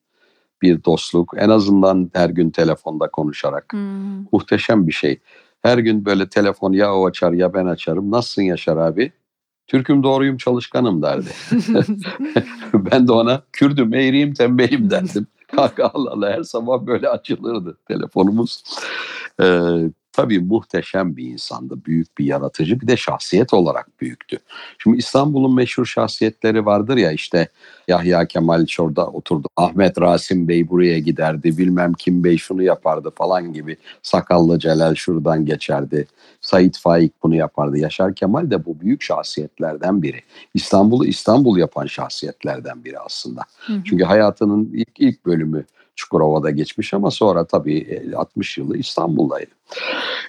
bir 0.63 0.85
dostluk. 0.85 1.35
En 1.37 1.49
azından 1.49 2.11
her 2.15 2.31
gün 2.31 2.51
telefonda 2.51 3.09
konuşarak. 3.11 3.73
Hmm. 3.73 4.25
Muhteşem 4.33 4.87
bir 4.87 4.93
şey. 4.93 5.21
Her 5.63 5.79
gün 5.79 6.05
böyle 6.05 6.29
telefon 6.29 6.73
ya 6.73 6.95
o 6.95 7.07
açar 7.07 7.33
ya 7.33 7.55
ben 7.55 7.67
açarım. 7.67 8.11
Nasılsın 8.11 8.43
Yaşar 8.43 8.77
abi? 8.77 9.13
Türk'üm 9.69 10.03
doğruyum 10.03 10.37
çalışkanım 10.37 11.03
derdi. 11.03 11.31
ben 12.75 13.09
de 13.09 13.13
ona 13.13 13.43
Kürdüm 13.53 13.95
eğriyim 13.95 14.35
tembelim 14.35 14.91
derdim. 14.91 15.27
Allah 15.57 16.11
Allah 16.13 16.31
her 16.31 16.43
sabah 16.43 16.87
böyle 16.87 17.09
açılırdı 17.09 17.79
telefonumuz. 17.89 18.63
Ee, 19.41 19.45
tabii 20.19 20.41
muhteşem 20.41 21.17
bir 21.17 21.25
insandı. 21.25 21.85
Büyük 21.85 22.19
bir 22.19 22.25
yaratıcı. 22.25 22.81
Bir 22.81 22.89
de 22.89 22.97
şahsiyet 22.97 23.55
olarak 23.55 24.01
büyüktü. 24.01 24.39
Şimdi 24.79 24.97
İstanbul'un 24.97 25.55
meşhur 25.55 25.85
şahsiyetleri 25.85 26.67
vardır 26.67 26.97
ya 26.97 27.13
işte 27.13 27.49
Yahya 27.89 28.27
Kemal 28.27 28.67
şurada 28.67 29.07
oturdu. 29.07 29.49
Ahmet 29.57 30.01
Rasim 30.01 30.49
Bey 30.49 30.69
buraya 30.69 30.99
giderdi. 30.99 31.59
Bilmem 31.59 31.93
kim 31.93 32.25
Bey 32.25 32.37
şunu 32.37 32.63
yapardı 32.63 33.11
falan 33.17 33.53
gibi. 33.53 33.77
Sakallı 34.03 34.59
Celal 34.59 34.95
şuradan 34.95 35.47
geçerdi. 35.47 36.07
Sait 36.41 36.79
Faik 36.79 37.13
bunu 37.23 37.35
yapardı. 37.35 37.79
Yaşar 37.79 38.15
Kemal 38.15 38.51
de 38.51 38.65
bu 38.65 38.81
büyük 38.81 39.03
şahsiyetlerden 39.03 40.03
biri. 40.03 40.21
İstanbul'u 40.55 41.07
İstanbul 41.07 41.59
yapan 41.59 41.87
şahsiyetlerden 41.87 42.85
biri 42.85 42.99
aslında. 42.99 43.43
Hı 43.67 43.73
hı. 43.73 43.85
Çünkü 43.85 44.05
hayatının 44.05 44.71
ilk, 44.73 45.01
ilk 45.01 45.27
bölümü 45.27 45.65
Çukurova'da 45.97 46.51
geçmiş 46.51 46.95
ama 46.95 47.11
sonra 47.11 47.45
tabii 47.45 48.03
60 48.17 48.59
yılı 48.59 48.77
İstanbul'daydı. 48.77 49.58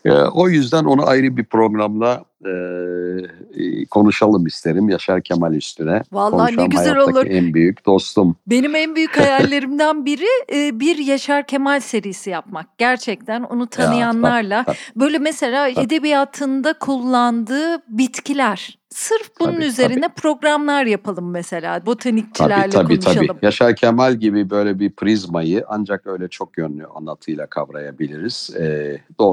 E, 0.06 0.12
o 0.12 0.50
yüzden 0.50 0.84
onu 0.84 1.08
ayrı 1.08 1.38
bir 1.38 1.44
programla 1.44 2.24
e, 2.46 2.50
e, 2.50 3.86
konuşalım 3.86 4.46
isterim 4.46 4.90
Yaşar 4.90 5.22
Kemal 5.22 5.54
üstüne. 5.54 6.04
Vallahi 6.12 6.58
ne 6.58 6.66
güzel 6.66 6.98
olur. 6.98 7.26
en 7.26 7.54
büyük 7.54 7.86
dostum. 7.86 8.36
Benim 8.48 8.76
en 8.76 8.96
büyük 8.96 9.18
hayallerimden 9.20 10.06
biri 10.06 10.28
e, 10.54 10.80
bir 10.80 10.98
Yaşar 10.98 11.48
Kemal 11.48 11.80
serisi 11.80 12.30
yapmak. 12.30 12.78
Gerçekten 12.78 13.44
onu 13.44 13.68
tanıyanlarla. 13.68 14.56
Ya, 14.56 14.64
tabii, 14.64 14.76
tabii. 14.76 15.00
Böyle 15.06 15.18
mesela 15.18 15.74
tabii. 15.74 15.86
edebiyatında 15.86 16.74
kullandığı 16.74 17.78
bitkiler. 17.88 18.80
Sırf 18.90 19.40
bunun 19.40 19.52
tabii, 19.52 19.66
üzerine 19.66 20.02
tabii. 20.02 20.14
programlar 20.14 20.86
yapalım 20.86 21.32
mesela. 21.32 21.86
Botanikçilerle 21.86 22.70
tabii, 22.70 22.72
tabii, 22.72 23.00
konuşalım. 23.00 23.28
Tabii. 23.28 23.46
Yaşar 23.46 23.76
Kemal 23.76 24.14
gibi 24.14 24.50
böyle 24.50 24.80
bir 24.80 24.92
prizmayı 24.92 25.64
ancak 25.68 26.08
öyle 26.08 26.28
çok 26.28 26.58
yönlü 26.58 26.86
anlatıyla 26.86 27.48
kavrayabiliriz. 27.48 28.50
Ee, 28.60 29.02
doğru. 29.20 29.29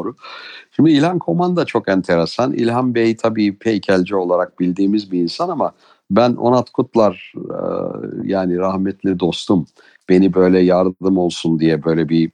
Şimdi 0.70 0.92
İlhan 0.92 1.18
Koman 1.18 1.56
da 1.56 1.64
çok 1.64 1.88
enteresan. 1.88 2.52
İlhan 2.52 2.94
Bey 2.94 3.16
tabii 3.16 3.56
heykelci 3.62 4.16
olarak 4.16 4.60
bildiğimiz 4.60 5.12
bir 5.12 5.22
insan 5.22 5.48
ama 5.48 5.72
ben 6.10 6.34
Onat 6.34 6.70
Kutlar 6.70 7.32
e, 7.36 7.58
yani 8.24 8.58
rahmetli 8.58 9.20
dostum 9.20 9.66
beni 10.08 10.34
böyle 10.34 10.58
yardım 10.58 11.18
olsun 11.18 11.58
diye 11.58 11.84
böyle 11.84 12.08
bir 12.08 12.30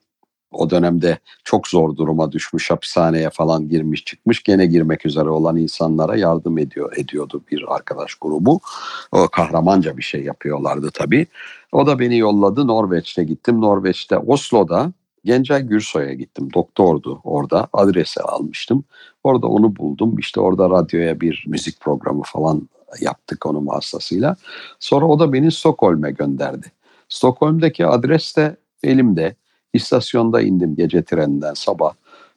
o 0.53 0.71
dönemde 0.71 1.19
çok 1.45 1.69
zor 1.69 1.97
duruma 1.97 2.33
düşmüş 2.33 2.71
hapishaneye 2.71 3.31
falan 3.31 3.69
girmiş 3.69 4.05
çıkmış 4.05 4.43
gene 4.43 4.67
girmek 4.67 5.07
üzere 5.07 5.29
olan 5.29 5.57
insanlara 5.57 6.17
yardım 6.17 6.59
ediyor 6.59 6.97
ediyordu 6.97 7.43
bir 7.51 7.75
arkadaş 7.75 8.15
grubu. 8.15 8.61
O 9.13 9.29
kahramanca 9.29 9.97
bir 9.97 10.03
şey 10.03 10.23
yapıyorlardı 10.23 10.91
tabii. 10.95 11.27
O 11.73 11.87
da 11.87 11.99
beni 11.99 12.19
yolladı 12.19 12.67
Norveç'te 12.67 13.25
gittim. 13.25 13.61
Norveç'te 13.61 14.19
Oslo'da 14.19 14.93
Gencay 15.25 15.63
Gürsoy'a 15.63 16.13
gittim. 16.13 16.49
Doktordu 16.55 17.21
orada. 17.25 17.69
Adresi 17.73 18.21
almıştım. 18.21 18.85
Orada 19.25 19.47
onu 19.47 19.77
buldum. 19.77 20.19
İşte 20.19 20.41
orada 20.41 20.71
radyoya 20.71 21.21
bir 21.21 21.45
müzik 21.49 21.81
programı 21.81 22.23
falan 22.23 22.69
yaptık 23.01 23.47
onun 23.47 23.67
vasıtasıyla. 23.67 24.37
Sonra 24.81 25.07
o 25.07 25.19
da 25.19 25.33
beni 25.33 25.53
Stockholm'e 25.53 26.11
gönderdi. 26.11 26.73
Stockholm'daki 27.09 27.87
adres 27.87 28.37
de 28.37 28.57
elimde. 28.83 29.35
İstasyonda 29.73 30.41
indim 30.41 30.77
gece 30.77 31.03
treninden 31.03 31.55
sabah. 31.55 31.93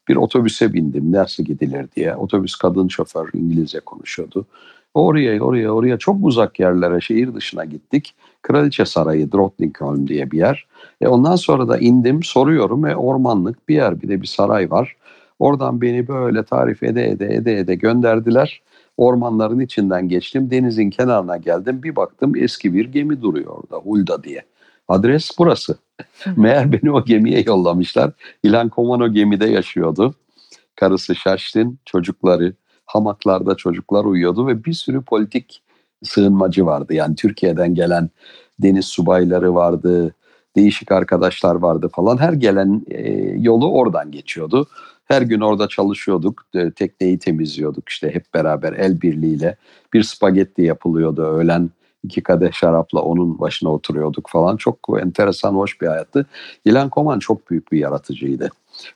Bir 0.08 0.16
otobüse 0.16 0.74
bindim 0.74 1.12
nasıl 1.12 1.44
gidilir 1.44 1.88
diye. 1.96 2.16
Otobüs 2.16 2.56
kadın 2.56 2.88
şoför 2.88 3.30
İngilizce 3.34 3.80
konuşuyordu. 3.80 4.46
Oraya 4.94 5.42
oraya 5.42 5.72
oraya 5.72 5.98
çok 5.98 6.18
uzak 6.22 6.60
yerlere 6.60 7.02
şehir 7.02 7.34
dışına 7.34 7.66
gittik. 7.66 8.16
Kraliçe 8.46 8.86
Sarayı 8.86 9.32
Drottningholm 9.32 10.08
diye 10.08 10.32
bir 10.32 10.38
yer. 10.38 10.68
E 11.02 11.08
ondan 11.08 11.36
sonra 11.36 11.68
da 11.68 11.78
indim 11.78 12.24
soruyorum 12.24 12.86
e 12.86 12.96
ormanlık 12.96 13.70
bir 13.70 13.76
yer 13.76 14.02
bir 14.02 14.08
de 14.08 14.22
bir 14.22 14.28
saray 14.28 14.72
var. 14.72 14.96
Oradan 15.40 15.82
beni 15.82 16.08
böyle 16.08 16.44
tarif 16.44 16.84
ede 16.84 17.10
ede 17.10 17.36
ede 17.36 17.60
ede 17.60 17.76
gönderdiler. 17.76 18.62
Ormanların 18.98 19.60
içinden 19.60 20.10
geçtim. 20.10 20.52
Denizin 20.52 20.90
kenarına 20.90 21.38
geldim. 21.38 21.84
Bir 21.84 21.96
baktım 21.96 22.36
eski 22.36 22.74
bir 22.74 22.86
gemi 22.86 23.22
duruyor 23.22 23.52
orada. 23.52 23.84
Hulda 23.84 24.24
diye. 24.24 24.42
Adres 24.88 25.32
burası. 25.40 25.78
Meğer 26.36 26.72
beni 26.72 26.92
o 26.92 27.06
gemiye 27.06 27.44
yollamışlar. 27.48 28.12
İlan 28.44 28.70
Koman 28.70 29.02
o 29.02 29.14
gemide 29.14 29.46
yaşıyordu. 29.46 30.16
Karısı 30.76 31.16
Şaştin, 31.16 31.80
çocukları, 31.86 32.54
hamaklarda 32.86 33.56
çocuklar 33.56 34.06
uyuyordu 34.06 34.48
ve 34.48 34.64
bir 34.64 34.74
sürü 34.74 35.02
politik 35.02 35.62
sığınmacı 36.06 36.66
vardı. 36.66 36.94
Yani 36.94 37.16
Türkiye'den 37.16 37.76
gelen 37.76 38.10
deniz 38.60 38.86
subayları 38.86 39.56
vardı, 39.56 40.14
değişik 40.56 40.92
arkadaşlar 40.92 41.56
vardı 41.56 41.90
falan. 41.94 42.18
Her 42.18 42.34
gelen 42.34 42.86
e, 42.92 43.12
yolu 43.40 43.72
oradan 43.72 44.12
geçiyordu. 44.12 44.68
Her 45.06 45.22
gün 45.22 45.40
orada 45.40 45.68
çalışıyorduk, 45.68 46.46
e, 46.54 46.72
tekneyi 46.72 47.20
temizliyorduk 47.20 47.90
işte 47.90 48.16
hep 48.16 48.34
beraber 48.34 48.74
el 48.74 49.02
birliğiyle. 49.02 49.56
Bir 49.94 50.04
spagetti 50.04 50.62
yapılıyordu 50.62 51.22
öğlen 51.22 51.70
iki 52.04 52.24
kadeh 52.24 52.52
şarapla 52.52 53.02
onun 53.02 53.40
başına 53.40 53.70
oturuyorduk 53.70 54.30
falan. 54.30 54.58
Çok 54.58 54.80
enteresan, 55.02 55.54
hoş 55.54 55.82
bir 55.82 55.88
hayattı. 55.88 56.26
İlan 56.66 56.90
Koman 56.90 57.20
çok 57.20 57.50
büyük 57.50 57.72
bir 57.72 57.80
yaratıcıydı. 57.80 58.50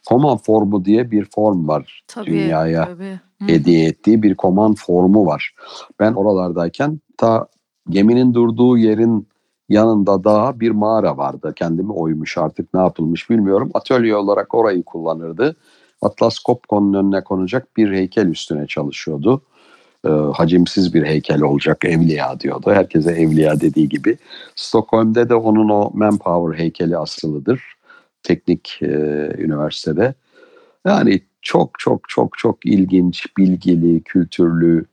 Koman 0.05 0.37
formu 0.37 0.85
diye 0.85 1.11
bir 1.11 1.25
form 1.25 1.67
var 1.67 2.03
tabii, 2.07 2.25
dünyaya 2.25 2.85
tabii. 2.85 3.19
Hediye 3.47 3.87
ettiği 3.87 4.23
bir 4.23 4.35
Koman 4.35 4.73
formu 4.73 5.25
var. 5.25 5.53
Ben 5.99 6.13
oralardayken 6.13 6.99
ta 7.17 7.47
geminin 7.89 8.33
durduğu 8.33 8.77
yerin 8.77 9.27
yanında 9.69 10.23
daha 10.23 10.59
bir 10.59 10.71
mağara 10.71 11.17
vardı. 11.17 11.53
Kendimi 11.55 11.91
oymuş 11.91 12.37
artık 12.37 12.73
ne 12.73 12.79
yapılmış 12.79 13.29
bilmiyorum. 13.29 13.71
Atölye 13.73 14.15
olarak 14.15 14.55
orayı 14.55 14.83
kullanırdı. 14.83 15.55
Atlas 16.01 16.39
Copco'nun 16.45 16.93
önüne 16.93 17.23
konacak 17.23 17.77
bir 17.77 17.91
heykel 17.91 18.27
üstüne 18.27 18.67
çalışıyordu 18.67 19.41
e, 20.05 20.09
hacimsiz 20.09 20.93
bir 20.93 21.03
heykel 21.03 21.41
olacak 21.41 21.85
evliya 21.85 22.39
diyordu. 22.39 22.71
Herkese 22.71 23.11
evliya 23.11 23.61
dediği 23.61 23.89
gibi. 23.89 24.17
Stockholm'de 24.55 25.29
de 25.29 25.35
onun 25.35 25.69
o 25.69 25.91
Manpower 25.93 26.59
heykeli 26.59 26.97
asılıdır. 26.97 27.61
Teknik 28.23 28.79
e, 28.81 28.87
üniversitede. 29.37 30.13
Yani 30.85 31.21
çok 31.41 31.79
çok 31.79 32.09
çok 32.09 32.37
çok 32.37 32.65
ilginç, 32.65 33.37
bilgili, 33.37 34.03
kültürlü, 34.03 34.85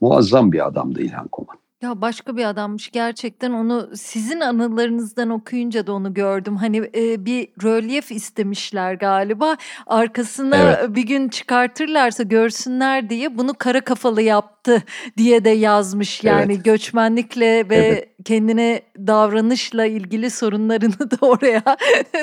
muazzam 0.00 0.52
bir 0.52 0.66
adamdı 0.66 1.02
İlhan 1.02 1.28
Koman. 1.28 1.56
Ya 1.82 2.00
başka 2.00 2.36
bir 2.36 2.44
adammış 2.44 2.90
gerçekten 2.90 3.50
onu 3.50 3.90
sizin 3.94 4.40
anılarınızdan 4.40 5.30
okuyunca 5.30 5.86
da 5.86 5.92
onu 5.92 6.14
gördüm. 6.14 6.56
Hani 6.56 6.90
e, 6.94 7.24
bir 7.24 7.48
rölyef 7.62 8.12
istemişler 8.12 8.94
galiba. 8.94 9.56
Arkasına 9.86 10.56
Evet. 10.56 10.96
bir 10.96 11.02
gün 11.02 11.28
çıkartırlarsa 11.28 12.22
görsünler 12.22 13.10
diye 13.10 13.38
bunu 13.38 13.54
kara 13.58 13.80
kafalı 13.80 14.22
yaptı 14.22 14.82
diye 15.16 15.44
de 15.44 15.50
yazmış. 15.50 16.24
Yani 16.24 16.52
Evet. 16.52 16.64
göçmenlikle 16.64 17.68
ve 17.68 17.76
Evet. 17.76 18.08
kendine 18.24 18.82
davranışla 18.98 19.86
ilgili 19.86 20.30
sorunlarını 20.30 21.10
da 21.10 21.16
oraya 21.20 21.62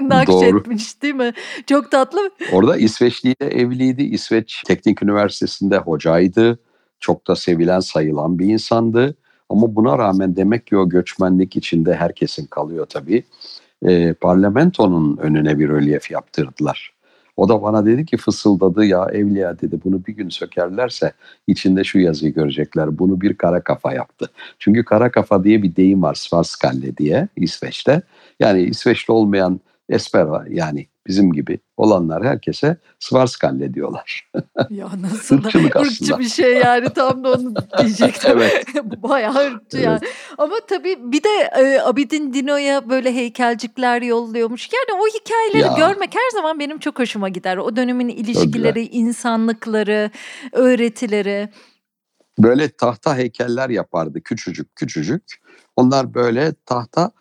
nakşetmiş 0.02 1.02
değil 1.02 1.16
mi? 1.16 1.34
Çok 1.68 1.92
tatlı. 1.92 2.32
Orada 2.52 2.78
İsveçliyle 2.78 3.46
evliydi. 3.46 4.04
İsveç 4.04 4.64
Teknik 4.68 5.04
Üniversitesi'nde 5.04 5.78
hocaydı. 5.78 6.60
Çok 7.00 7.28
da 7.28 7.36
sevilen 7.36 7.80
sayılan 7.80 8.40
bir 8.40 8.46
insandı. 8.46 9.16
Ama 9.50 9.76
buna 9.76 9.98
rağmen 9.98 10.36
demek 10.36 10.68
ki 10.68 10.78
o 10.78 10.90
göçmenlik 10.90 11.56
içinde 11.56 11.96
herkesin 11.96 12.46
kalıyor 12.46 12.86
tabii. 12.86 13.24
Ee, 13.86 14.14
parlamentonun 14.14 15.18
önüne 15.18 15.60
bir 15.60 15.70
rölyef 15.70 16.12
yaptırdılar. 16.12 16.98
O 17.38 17.50
da 17.50 17.62
bana 17.62 17.86
dedi 17.86 18.06
ki 18.06 18.18
fısıldadı 18.18 18.86
ya 18.86 19.08
Evliya 19.12 19.60
dedi 19.60 19.80
bunu 19.84 20.06
bir 20.06 20.14
gün 20.14 20.30
sökerlerse 20.30 21.12
içinde 21.48 21.84
şu 21.84 22.00
yazıyı 22.00 22.34
görecekler. 22.34 23.00
Bunu 23.00 23.22
bir 23.22 23.34
kara 23.34 23.62
kafa 23.62 23.94
yaptı. 23.94 24.30
Çünkü 24.60 24.86
kara 24.86 25.12
kafa 25.12 25.44
diye 25.44 25.64
bir 25.64 25.76
deyim 25.76 26.02
var 26.02 26.14
Svartskalle 26.14 26.98
diye 26.98 27.28
İsveç'te. 27.36 28.02
Yani 28.40 28.62
İsveçli 28.62 29.12
olmayan 29.12 29.60
Espera 29.90 30.46
yani 30.50 30.88
bizim 31.08 31.32
gibi 31.32 31.60
olanlar 31.78 32.24
herkese 32.26 32.78
Svartskalle 33.00 33.74
diyorlar. 33.74 34.30
Ya 34.70 34.90
nasıl 35.02 35.44
da 35.44 35.80
ırkçı 35.82 36.20
bir 36.20 36.30
şey 36.30 36.54
yani 36.54 36.90
tam 36.90 37.24
da 37.24 37.34
onu 37.34 37.54
diyecektim. 37.80 38.32
Evet. 38.34 38.66
Bayağı 39.04 39.48
ırkçı 39.48 39.78
yani. 39.78 40.00
Ama 40.38 40.56
tabii 40.68 40.98
bir 41.00 41.24
de 41.24 41.30
e, 41.60 41.82
Abidin 41.82 42.34
Dino'ya 42.34 42.90
böyle 42.90 43.16
heykelcikler 43.16 44.02
yolluyormuş. 44.02 44.70
Yani 44.74 45.02
o 45.02 45.08
hikayeleri 45.20 45.80
Ya. 45.82 45.88
görmek 45.88 46.16
her 46.16 46.30
zaman 46.34 46.60
benim 46.60 46.80
çok 46.80 47.00
hoşuma 47.00 47.30
gider. 47.30 47.58
O 47.58 47.76
dönemin 47.76 48.10
ilişkileri, 48.10 48.86
insanlıkları, 48.88 50.12
öğretileri. 50.52 51.50
Böyle 52.40 52.70
tahta 52.70 53.18
heykeller 53.18 53.70
yapardı 53.70 54.22
küçücük 54.22 54.76
küçücük. 54.76 55.24
Onlar 55.76 56.14
böyle 56.14 56.54
tahta 56.66 57.12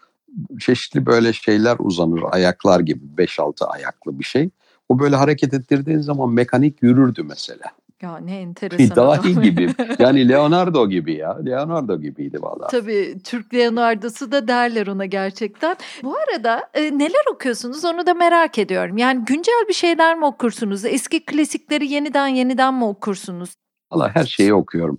çeşitli 0.60 1.06
böyle 1.06 1.32
şeyler 1.32 1.76
uzanır 1.78 2.22
ayaklar 2.30 2.80
gibi 2.80 3.04
5-6 3.16 3.64
ayaklı 3.64 4.18
bir 4.18 4.24
şey. 4.24 4.50
O 4.88 4.98
böyle 4.98 5.16
hareket 5.16 5.54
ettirdiğin 5.54 5.98
zaman 5.98 6.30
mekanik 6.30 6.82
yürürdü 6.82 7.22
mesela. 7.22 7.64
Ya 8.02 8.18
ne 8.18 8.40
enteresan. 8.40 8.96
Dahi 8.96 9.40
gibi. 9.40 9.74
Yani 9.98 10.28
Leonardo 10.28 10.88
gibi 10.88 11.14
ya. 11.14 11.38
Leonardo 11.46 12.00
gibiydi 12.00 12.42
vallahi. 12.42 12.70
Tabii 12.70 13.16
Türk 13.24 13.54
Leonardo'su 13.54 14.32
da 14.32 14.48
derler 14.48 14.86
ona 14.86 15.06
gerçekten. 15.06 15.76
Bu 16.02 16.16
arada 16.16 16.70
e, 16.74 16.98
neler 16.98 17.32
okuyorsunuz 17.34 17.84
onu 17.84 18.06
da 18.06 18.14
merak 18.14 18.58
ediyorum. 18.58 18.98
Yani 18.98 19.24
güncel 19.24 19.64
bir 19.68 19.74
şeyler 19.74 20.18
mi 20.18 20.24
okursunuz? 20.24 20.84
Eski 20.84 21.24
klasikleri 21.24 21.92
yeniden 21.92 22.28
yeniden 22.28 22.74
mi 22.74 22.84
okursunuz? 22.84 23.54
Valla 23.92 24.14
her 24.14 24.24
şeyi 24.24 24.54
okuyorum. 24.54 24.98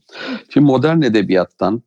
Şimdi 0.49 0.65
modern 0.65 1.01
edebiyattan 1.01 1.81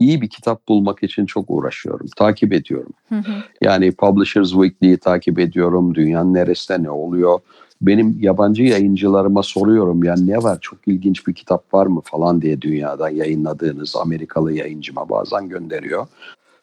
iyi 0.00 0.20
bir 0.20 0.28
kitap 0.28 0.68
bulmak 0.68 1.02
için 1.02 1.26
çok 1.26 1.44
uğraşıyorum. 1.48 2.06
Takip 2.16 2.52
ediyorum. 2.52 2.92
Hı 3.08 3.14
hı. 3.14 3.32
Yani 3.60 3.92
Publishers 3.92 4.50
Weekly'yi 4.50 4.96
takip 4.96 5.38
ediyorum. 5.38 5.94
Dünyanın 5.94 6.34
neresinde 6.34 6.82
ne 6.82 6.90
oluyor? 6.90 7.38
Benim 7.82 8.16
yabancı 8.20 8.62
yayıncılarıma 8.62 9.42
soruyorum 9.42 10.04
yani 10.04 10.26
ne 10.26 10.36
var 10.42 10.58
çok 10.60 10.78
ilginç 10.88 11.26
bir 11.26 11.34
kitap 11.34 11.74
var 11.74 11.86
mı 11.86 12.00
falan 12.04 12.42
diye 12.42 12.60
dünyada 12.60 13.10
yayınladığınız 13.10 13.96
Amerikalı 13.96 14.52
yayıncıma 14.52 15.08
bazen 15.08 15.48
gönderiyor. 15.48 16.06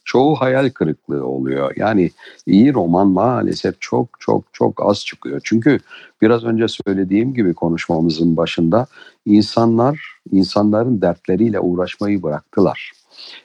Çoğu 0.05 0.35
hayal 0.35 0.69
kırıklığı 0.69 1.25
oluyor. 1.25 1.73
Yani 1.75 2.11
iyi 2.47 2.73
roman 2.73 3.07
maalesef 3.07 3.75
çok 3.79 4.09
çok 4.19 4.43
çok 4.53 4.85
az 4.85 5.05
çıkıyor. 5.05 5.41
Çünkü 5.43 5.79
biraz 6.21 6.43
önce 6.43 6.65
söylediğim 6.67 7.33
gibi 7.33 7.53
konuşmamızın 7.53 8.37
başında 8.37 8.87
insanlar 9.25 10.19
insanların 10.31 11.01
dertleriyle 11.01 11.59
uğraşmayı 11.59 12.23
bıraktılar. 12.23 12.91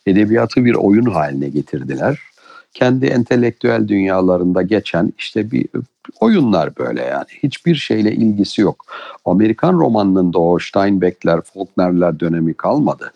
Edebiyatı 0.06 0.64
bir 0.64 0.74
oyun 0.74 1.06
haline 1.06 1.48
getirdiler. 1.48 2.18
Kendi 2.74 3.06
entelektüel 3.06 3.88
dünyalarında 3.88 4.62
geçen 4.62 5.12
işte 5.18 5.50
bir 5.50 5.66
oyunlar 6.20 6.76
böyle 6.78 7.02
yani. 7.02 7.26
Hiçbir 7.42 7.74
şeyle 7.74 8.12
ilgisi 8.12 8.60
yok. 8.60 8.84
Amerikan 9.24 9.72
romanının 9.72 10.32
da 10.32 10.38
o 10.38 10.58
Steinbeck'ler, 10.58 11.40
Faulkner'ler 11.40 12.20
dönemi 12.20 12.54
kalmadı. 12.54 13.12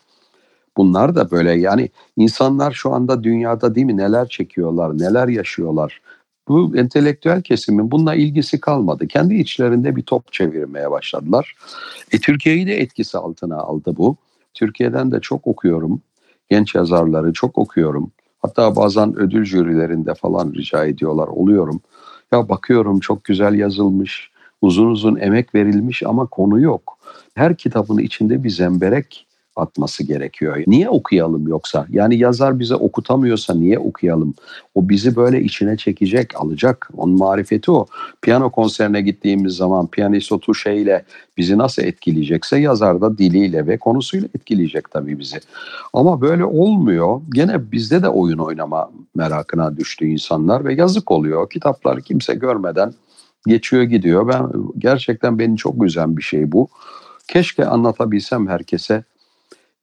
Bunlar 0.77 1.15
da 1.15 1.31
böyle 1.31 1.53
yani 1.53 1.89
insanlar 2.17 2.73
şu 2.73 2.93
anda 2.93 3.25
dünyada 3.25 3.75
değil 3.75 3.87
mi 3.87 3.97
neler 3.97 4.29
çekiyorlar, 4.29 4.99
neler 4.99 5.29
yaşıyorlar. 5.29 6.01
Bu 6.49 6.77
entelektüel 6.77 7.43
kesimin 7.43 7.91
bununla 7.91 8.15
ilgisi 8.15 8.61
kalmadı. 8.61 9.09
Kendi 9.09 9.35
içlerinde 9.35 9.97
bir 9.97 10.03
top 10.03 10.33
çevirmeye 10.33 10.91
başladılar. 10.91 11.55
E, 12.13 12.19
Türkiye'yi 12.19 12.67
de 12.67 12.81
etkisi 12.81 13.19
altına 13.19 13.57
aldı 13.57 13.97
bu. 13.97 14.17
Türkiye'den 14.55 15.13
de 15.13 15.21
çok 15.21 15.47
okuyorum. 15.47 16.01
Genç 16.55 16.75
yazarları 16.75 17.33
çok 17.33 17.59
okuyorum. 17.59 18.11
Hatta 18.39 18.77
bazen 18.77 19.17
ödül 19.17 19.45
jürilerinde 19.45 20.15
falan 20.15 20.53
rica 20.53 20.85
ediyorlar. 20.85 21.29
Oluyorum. 21.29 21.81
Ya 22.33 22.49
bakıyorum 22.49 23.01
çok 23.01 23.25
güzel 23.25 23.55
yazılmış, 23.55 24.31
uzun 24.63 24.87
uzun 24.87 25.17
emek 25.17 25.55
verilmiş 25.55 26.03
ama 26.03 26.27
konu 26.27 26.61
yok. 26.61 26.99
Her 27.35 27.57
kitabın 27.57 27.99
içinde 27.99 28.45
bir 28.45 28.51
zemberek 28.51 29.27
atması 29.57 30.05
gerekiyor. 30.05 30.63
Niye 30.67 30.89
okuyalım 30.89 31.49
yoksa? 31.49 31.87
Yani 31.91 32.19
yazar 32.19 32.59
bize 32.59 32.75
okutamıyorsa 32.75 33.55
niye 33.55 33.79
okuyalım? 33.79 34.35
O 34.75 34.89
bizi 34.89 35.17
böyle 35.17 35.43
içine 35.43 35.77
çekecek, 35.77 36.41
alacak. 36.41 36.91
Onun 36.97 37.19
marifeti 37.19 37.71
o. 37.71 37.87
Piyano 38.23 38.51
konserine 38.51 39.01
gittiğimiz 39.01 39.53
zaman 39.53 39.87
piyanist 39.87 40.33
o 40.33 40.41
tuşeyle 40.41 41.05
bizi 41.37 41.59
nasıl 41.59 41.83
etkileyecekse 41.83 42.59
yazar 42.59 43.01
da 43.01 43.19
diliyle 43.19 43.67
ve 43.67 43.79
konusuyla 43.79 44.29
etkileyecek 44.35 44.91
tabii 44.91 45.19
bizi. 45.19 45.41
Ama 45.93 46.21
böyle 46.21 46.45
olmuyor. 46.45 47.21
Gene 47.35 47.73
bizde 47.73 48.03
de 48.03 48.09
oyun 48.09 48.39
oynama 48.39 48.91
merakına 49.15 49.77
düştü 49.77 50.07
insanlar 50.07 50.65
ve 50.65 50.75
yazık 50.75 51.11
oluyor. 51.11 51.51
Kitapları 51.51 52.03
kimse 52.03 52.35
görmeden 52.35 52.95
geçiyor 53.47 53.83
gidiyor. 53.83 54.29
Ben 54.29 54.53
gerçekten 54.79 55.39
beni 55.39 55.57
çok 55.57 55.85
üzen 55.85 56.17
bir 56.17 56.23
şey 56.23 56.53
bu. 56.53 56.69
Keşke 57.29 57.67
anlatabilsem 57.67 58.49
herkese. 58.49 59.05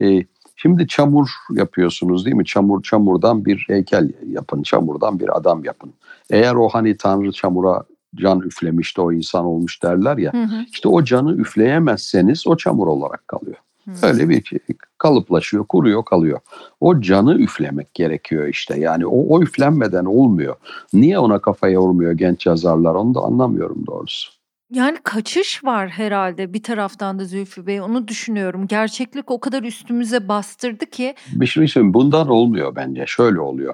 Ee, 0.01 0.25
şimdi 0.55 0.87
çamur 0.87 1.29
yapıyorsunuz 1.51 2.25
değil 2.25 2.35
mi? 2.35 2.45
Çamur 2.45 2.83
çamurdan 2.83 3.45
bir 3.45 3.65
heykel 3.67 4.11
yapın, 4.27 4.63
çamurdan 4.63 5.19
bir 5.19 5.37
adam 5.37 5.63
yapın. 5.63 5.93
Eğer 6.29 6.55
o 6.55 6.69
hani 6.69 6.97
Tanrı 6.97 7.31
çamura 7.31 7.83
can 8.15 8.39
üflemiş 8.39 8.97
de 8.97 9.01
o 9.01 9.11
insan 9.11 9.45
olmuş 9.45 9.83
derler 9.83 10.17
ya. 10.17 10.33
Hı 10.33 10.43
hı. 10.43 10.65
İşte 10.71 10.89
o 10.89 11.03
canı 11.03 11.33
üfleyemezseniz 11.33 12.47
o 12.47 12.57
çamur 12.57 12.87
olarak 12.87 13.27
kalıyor. 13.27 13.57
Hı. 13.85 14.07
Öyle 14.07 14.29
bir 14.29 14.43
şey. 14.43 14.59
Kalıplaşıyor, 14.97 15.65
kuruyor, 15.67 16.05
kalıyor. 16.05 16.39
O 16.79 17.01
canı 17.01 17.35
üflemek 17.35 17.93
gerekiyor 17.93 18.47
işte. 18.47 18.79
Yani 18.79 19.05
o, 19.05 19.35
o 19.35 19.41
üflenmeden 19.41 20.05
olmuyor. 20.05 20.55
Niye 20.93 21.19
ona 21.19 21.39
kafa 21.39 21.69
yormuyor 21.69 22.11
genç 22.11 22.45
yazarlar 22.45 22.95
onu 22.95 23.15
da 23.15 23.19
anlamıyorum 23.19 23.87
doğrusu. 23.87 24.31
Yani 24.71 24.97
kaçış 25.03 25.63
var 25.63 25.89
herhalde 25.89 26.53
bir 26.53 26.63
taraftan 26.63 27.19
da 27.19 27.25
Zülfü 27.25 27.67
Bey 27.67 27.81
onu 27.81 28.07
düşünüyorum. 28.07 28.67
Gerçeklik 28.67 29.31
o 29.31 29.39
kadar 29.39 29.63
üstümüze 29.63 30.27
bastırdı 30.27 30.85
ki. 30.85 31.15
Bir 31.33 31.45
şey 31.45 31.67
söyleyeyim 31.67 31.93
bundan 31.93 32.29
olmuyor 32.29 32.75
bence. 32.75 33.05
Şöyle 33.07 33.39
oluyor. 33.39 33.73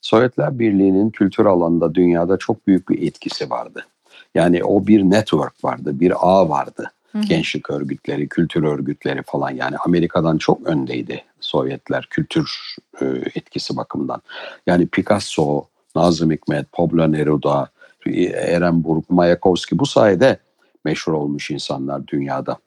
Sovyetler 0.00 0.58
Birliği'nin 0.58 1.10
kültür 1.10 1.46
alanında 1.46 1.94
dünyada 1.94 2.36
çok 2.36 2.66
büyük 2.66 2.88
bir 2.88 3.02
etkisi 3.08 3.50
vardı. 3.50 3.86
Yani 4.34 4.64
o 4.64 4.86
bir 4.86 5.02
network 5.02 5.64
vardı, 5.64 6.00
bir 6.00 6.12
ağ 6.20 6.48
vardı. 6.48 6.90
Hı. 7.12 7.20
Gençlik 7.20 7.70
örgütleri, 7.70 8.28
kültür 8.28 8.62
örgütleri 8.62 9.22
falan 9.22 9.50
yani 9.50 9.76
Amerika'dan 9.76 10.38
çok 10.38 10.66
öndeydi 10.66 11.24
Sovyetler 11.40 12.06
kültür 12.10 12.76
e, 13.00 13.04
etkisi 13.34 13.76
bakımından. 13.76 14.22
Yani 14.66 14.86
Picasso, 14.86 15.64
Nazım 15.96 16.30
Hikmet, 16.30 16.72
Pablo 16.72 17.12
Neruda, 17.12 17.68
Ehrenburg, 18.06 19.04
Mayakovsky 19.08 19.78
bu 19.78 19.86
sayede 19.86 20.38
meşhur 20.84 21.12
olmuş 21.12 21.50
insanlar 21.50 22.06
dünyada. 22.06 22.58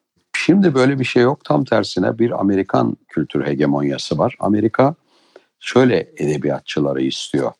Şimdi 0.46 0.74
böyle 0.74 1.00
bir 1.00 1.06
şey 1.06 1.24
yok. 1.24 1.46
Tam 1.46 1.64
tersine 1.64 2.20
bir 2.20 2.40
Amerikan 2.40 2.98
kültür 3.08 3.46
hegemonyası 3.46 4.18
var. 4.18 4.36
Amerika 4.40 4.96
şöyle 5.60 6.10
edebiyatçıları 6.18 7.02
istiyor. 7.02 7.52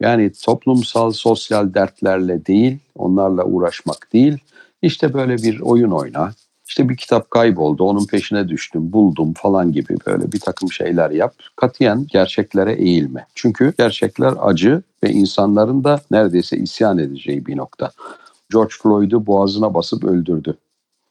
Yani 0.00 0.32
toplumsal, 0.32 1.12
sosyal 1.12 1.74
dertlerle 1.74 2.46
değil, 2.46 2.78
onlarla 2.94 3.44
uğraşmak 3.44 4.12
değil. 4.12 4.38
İşte 4.82 5.14
böyle 5.14 5.36
bir 5.36 5.60
oyun 5.60 5.90
oyna. 5.90 6.32
İşte 6.68 6.88
bir 6.88 6.96
kitap 6.96 7.30
kayboldu, 7.30 7.84
onun 7.84 8.06
peşine 8.06 8.48
düştüm, 8.48 8.92
buldum 8.92 9.32
falan 9.32 9.72
gibi 9.72 9.96
böyle 10.06 10.32
bir 10.32 10.40
takım 10.40 10.72
şeyler 10.72 11.10
yap. 11.10 11.34
Katiyen 11.56 12.06
gerçeklere 12.08 12.72
eğilme. 12.72 13.26
Çünkü 13.34 13.72
gerçekler 13.78 14.34
acı 14.40 14.82
ve 15.04 15.10
insanların 15.10 15.84
da 15.84 16.00
neredeyse 16.10 16.56
isyan 16.56 16.98
edeceği 16.98 17.46
bir 17.46 17.56
nokta. 17.56 17.90
George 18.52 18.74
Floyd'u 18.82 19.26
boğazına 19.26 19.74
basıp 19.74 20.04
öldürdü 20.04 20.58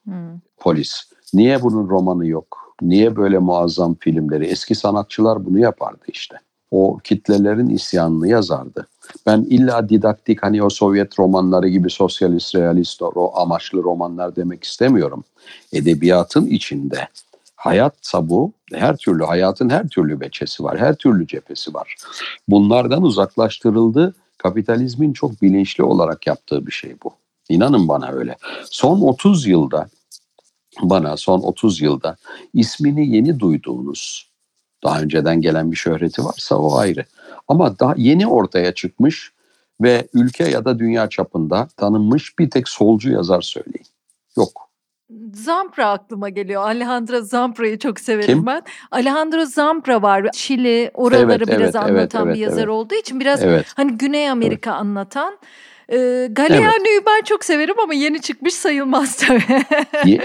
Hı. 0.08 0.14
polis. 0.58 1.04
Niye 1.34 1.62
bunun 1.62 1.90
romanı 1.90 2.28
yok? 2.28 2.76
Niye 2.82 3.16
böyle 3.16 3.38
muazzam 3.38 3.96
filmleri? 4.00 4.46
Eski 4.46 4.76
sanatçılar 4.76 5.46
bunu 5.46 5.60
yapardı 5.60 6.04
işte. 6.08 6.36
O 6.72 6.98
kitlelerin 7.04 7.70
isyanını 7.70 8.28
yazardı. 8.28 8.88
Ben 9.26 9.46
illa 9.50 9.90
didaktik 9.90 10.44
hani 10.44 10.64
o 10.64 10.70
Sovyet 10.70 11.20
romanları 11.20 11.68
gibi 11.68 11.90
sosyalist, 11.90 12.56
realist 12.56 13.02
o 13.02 13.32
amaçlı 13.36 13.84
romanlar 13.84 14.36
demek 14.36 14.64
istemiyorum. 14.64 15.24
Edebiyatın 15.74 16.46
içinde 16.46 17.08
hayatsa 17.56 18.30
bu 18.30 18.52
her 18.74 18.98
türlü 18.98 19.24
hayatın 19.24 19.70
her 19.70 19.88
türlü 19.88 20.20
beçesi 20.20 20.64
var, 20.64 20.78
her 20.78 20.96
türlü 20.96 21.28
cephesi 21.28 21.74
var. 21.74 21.96
Bunlardan 22.48 23.04
uzaklaştırıldı. 23.04 24.16
Kapitalizmin 24.38 25.14
çok 25.14 25.42
bilinçli 25.42 25.84
olarak 25.84 26.28
yaptığı 26.28 26.68
bir 26.68 26.72
şey 26.72 26.96
bu. 27.04 27.12
İnanın 27.50 27.88
bana 27.88 28.12
öyle. 28.12 28.36
Son 28.72 29.02
30 29.02 29.48
yılda 29.48 29.90
bana 30.82 31.18
son 31.18 31.40
30 31.40 31.82
yılda 31.82 32.18
ismini 32.54 33.16
yeni 33.16 33.40
duyduğunuz 33.40 34.30
daha 34.84 35.02
önceden 35.02 35.42
gelen 35.42 35.72
bir 35.72 35.78
şöhreti 35.78 36.26
varsa 36.26 36.56
o 36.56 36.78
ayrı. 36.78 37.06
Ama 37.48 37.80
daha 37.80 37.94
yeni 37.98 38.28
ortaya 38.28 38.74
çıkmış 38.74 39.32
ve 39.82 40.08
ülke 40.14 40.50
ya 40.50 40.66
da 40.66 40.80
dünya 40.80 41.10
çapında 41.10 41.68
tanınmış 41.78 42.40
bir 42.40 42.50
tek 42.50 42.70
solcu 42.70 43.12
yazar 43.12 43.42
söyleyin. 43.42 43.86
Yok. 44.38 44.68
Zampra 45.34 45.90
aklıma 45.90 46.30
geliyor. 46.30 46.62
Alejandro 46.62 47.22
Zampra'yı 47.22 47.80
çok 47.80 48.00
severim 48.00 48.38
Kim? 48.38 48.46
ben. 48.46 48.62
Alejandro 48.92 49.46
Zampra 49.46 50.02
var. 50.02 50.30
Şili 50.34 50.92
oraları 50.94 51.44
evet, 51.48 51.48
biraz 51.48 51.62
evet, 51.62 51.76
anlatan 51.76 52.26
evet, 52.26 52.36
bir 52.36 52.42
yazar 52.42 52.58
evet. 52.58 52.70
olduğu 52.70 52.96
için 52.96 53.20
biraz 53.20 53.44
evet. 53.44 53.66
hani 53.76 53.92
Güney 53.92 54.30
Amerika 54.30 54.70
evet. 54.70 54.82
anlatan. 54.82 55.38
E, 55.90 56.28
Galeano'yu 56.32 56.94
evet. 56.94 57.04
ben 57.08 57.24
çok 57.24 57.46
severim 57.46 57.76
ama 57.84 57.94
yeni 57.94 58.22
çıkmış 58.22 58.54
sayılmaz 58.54 59.16
tabii. 59.16 59.64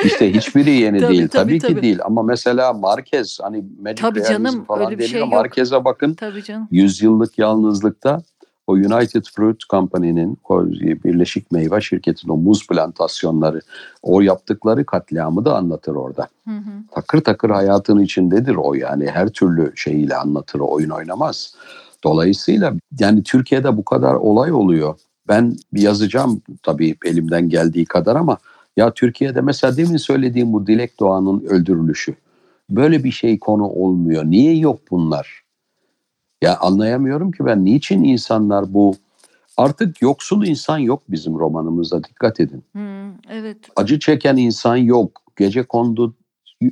İşte 0.05 0.35
hiçbiri 0.35 0.71
yeni 0.71 1.01
tabii, 1.01 1.13
değil. 1.13 1.29
Tabii, 1.29 1.59
tabii, 1.59 1.59
tabii 1.59 1.75
ki 1.75 1.83
değil 1.83 1.99
ama 2.05 2.23
mesela 2.23 2.73
Marquez 2.73 3.39
hani 3.43 3.65
Magic 3.81 4.03
tabii 4.03 4.23
canım, 4.23 4.65
falan 4.65 4.87
öyle 4.87 4.99
bir 4.99 5.07
şey 5.07 5.25
Marquez'e 5.25 5.85
bakın. 5.85 6.15
Tabii 6.15 6.43
canım. 6.43 6.69
Yüzyıllık 6.71 7.39
yalnızlıkta 7.39 8.23
o 8.67 8.73
United 8.73 9.25
Fruit 9.35 9.61
Company'nin 9.71 10.39
o 10.49 10.67
Birleşik 10.67 11.53
Meyve 11.53 11.81
Şirketi'nin 11.81 12.33
o 12.33 12.37
muz 12.37 12.67
plantasyonları 12.67 13.61
o 14.03 14.21
yaptıkları 14.21 14.87
katliamı 14.87 15.45
da 15.45 15.57
anlatır 15.57 15.95
orada. 15.95 16.29
Hı 16.49 16.55
hı. 16.55 16.71
Takır 16.95 17.21
takır 17.21 17.51
hayatın 17.51 17.99
içindedir 17.99 18.55
o 18.55 18.75
yani 18.75 19.11
her 19.11 19.29
türlü 19.29 19.73
şeyiyle 19.77 20.17
anlatır 20.17 20.61
oyun 20.61 20.91
oynamaz. 20.91 21.55
Dolayısıyla 22.05 22.73
yani 22.99 23.23
Türkiye'de 23.23 23.77
bu 23.77 23.85
kadar 23.85 24.15
olay 24.15 24.53
oluyor. 24.53 24.95
Ben 25.29 25.57
yazacağım 25.73 26.43
tabii 26.63 26.97
elimden 27.05 27.49
geldiği 27.49 27.85
kadar 27.85 28.17
ama 28.17 28.39
ya 28.77 28.95
Türkiye'de 28.95 29.41
mesela 29.41 29.77
demin 29.77 29.97
söylediğim 29.97 30.53
bu 30.53 30.67
Dilek 30.67 31.01
Doğan'ın 31.01 31.41
öldürülüşü. 31.41 32.15
Böyle 32.71 33.05
bir 33.05 33.11
şey 33.11 33.39
konu 33.39 33.67
olmuyor. 33.67 34.25
Niye 34.25 34.57
yok 34.57 34.81
bunlar? 34.91 35.43
Ya 36.43 36.59
anlayamıyorum 36.59 37.33
ki 37.33 37.45
ben 37.47 37.65
niçin 37.65 38.05
insanlar 38.05 38.75
bu 38.75 38.95
artık 39.57 40.03
yoksul 40.03 40.47
insan 40.47 40.79
yok 40.79 41.03
bizim 41.09 41.39
romanımızda 41.39 42.05
dikkat 42.05 42.41
edin. 42.41 42.65
Hmm, 42.73 43.13
evet. 43.31 43.57
Acı 43.77 43.99
çeken 43.99 44.37
insan 44.37 44.77
yok. 44.77 45.23
Gece 45.37 45.63
kondu 45.63 46.15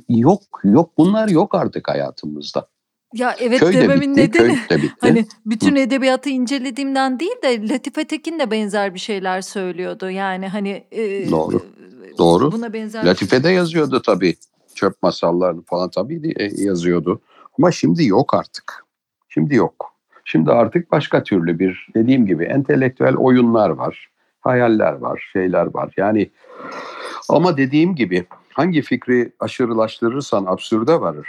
yok 0.09 0.41
yok 0.63 0.91
bunlar 0.97 1.27
yok 1.27 1.55
artık 1.55 1.87
hayatımızda. 1.87 2.67
Ya 3.13 3.35
evet 3.39 3.59
köy 3.59 3.73
dememin 3.73 4.17
bitti, 4.17 4.21
nedeni 4.21 4.57
köy 4.67 4.77
de 4.77 4.81
bitti. 4.83 4.95
hani 5.01 5.25
bütün 5.45 5.75
Hı. 5.75 5.79
edebiyatı 5.79 6.29
incelediğimden 6.29 7.19
değil 7.19 7.41
de 7.43 7.69
Latife 7.69 8.07
Tekin 8.07 8.39
de 8.39 8.51
benzer 8.51 8.93
bir 8.93 8.99
şeyler 8.99 9.41
söylüyordu. 9.41 10.09
Yani 10.09 10.47
hani 10.47 10.83
e, 10.91 11.31
Doğru. 11.31 11.57
E, 11.57 12.17
Doğru. 12.17 12.51
Buna 12.51 12.73
benzer 12.73 13.05
Latife 13.05 13.43
de 13.43 13.49
yazıyordu 13.49 14.01
tabii. 14.01 14.35
Çöp 14.75 15.03
masallarını 15.03 15.61
falan 15.61 15.89
tabii 15.89 16.33
e, 16.35 16.63
yazıyordu. 16.63 17.21
Ama 17.57 17.71
şimdi 17.71 18.05
yok 18.05 18.33
artık. 18.33 18.85
Şimdi 19.29 19.55
yok. 19.55 19.93
Şimdi 20.25 20.51
artık 20.51 20.91
başka 20.91 21.23
türlü 21.23 21.59
bir 21.59 21.87
dediğim 21.95 22.25
gibi 22.25 22.43
entelektüel 22.43 23.15
oyunlar 23.15 23.69
var. 23.69 24.09
Hayaller 24.41 24.93
var, 24.93 25.29
şeyler 25.33 25.73
var. 25.73 25.93
Yani 25.97 26.29
ama 27.29 27.57
dediğim 27.57 27.95
gibi 27.95 28.25
hangi 28.53 28.81
fikri 28.81 29.31
aşırılaştırırsan 29.39 30.45
absürde 30.45 31.01
varır. 31.01 31.27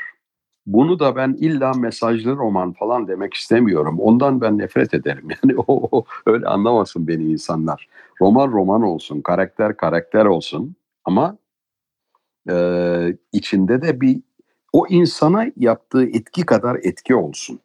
Bunu 0.66 0.98
da 0.98 1.16
ben 1.16 1.36
illa 1.38 1.72
mesajlı 1.72 2.36
roman 2.36 2.72
falan 2.72 3.08
demek 3.08 3.34
istemiyorum. 3.34 4.00
Ondan 4.00 4.40
ben 4.40 4.58
nefret 4.58 4.94
ederim. 4.94 5.28
Yani 5.42 5.54
o, 5.66 6.04
öyle 6.26 6.46
anlamasın 6.46 7.08
beni 7.08 7.24
insanlar. 7.24 7.88
Roman 8.20 8.52
roman 8.52 8.82
olsun, 8.82 9.20
karakter 9.20 9.76
karakter 9.76 10.24
olsun 10.24 10.74
ama 11.04 11.36
e, 12.50 12.56
içinde 13.32 13.82
de 13.82 14.00
bir 14.00 14.20
o 14.72 14.86
insana 14.88 15.46
yaptığı 15.56 16.04
etki 16.04 16.46
kadar 16.46 16.76
etki 16.82 17.14
olsun. 17.14 17.60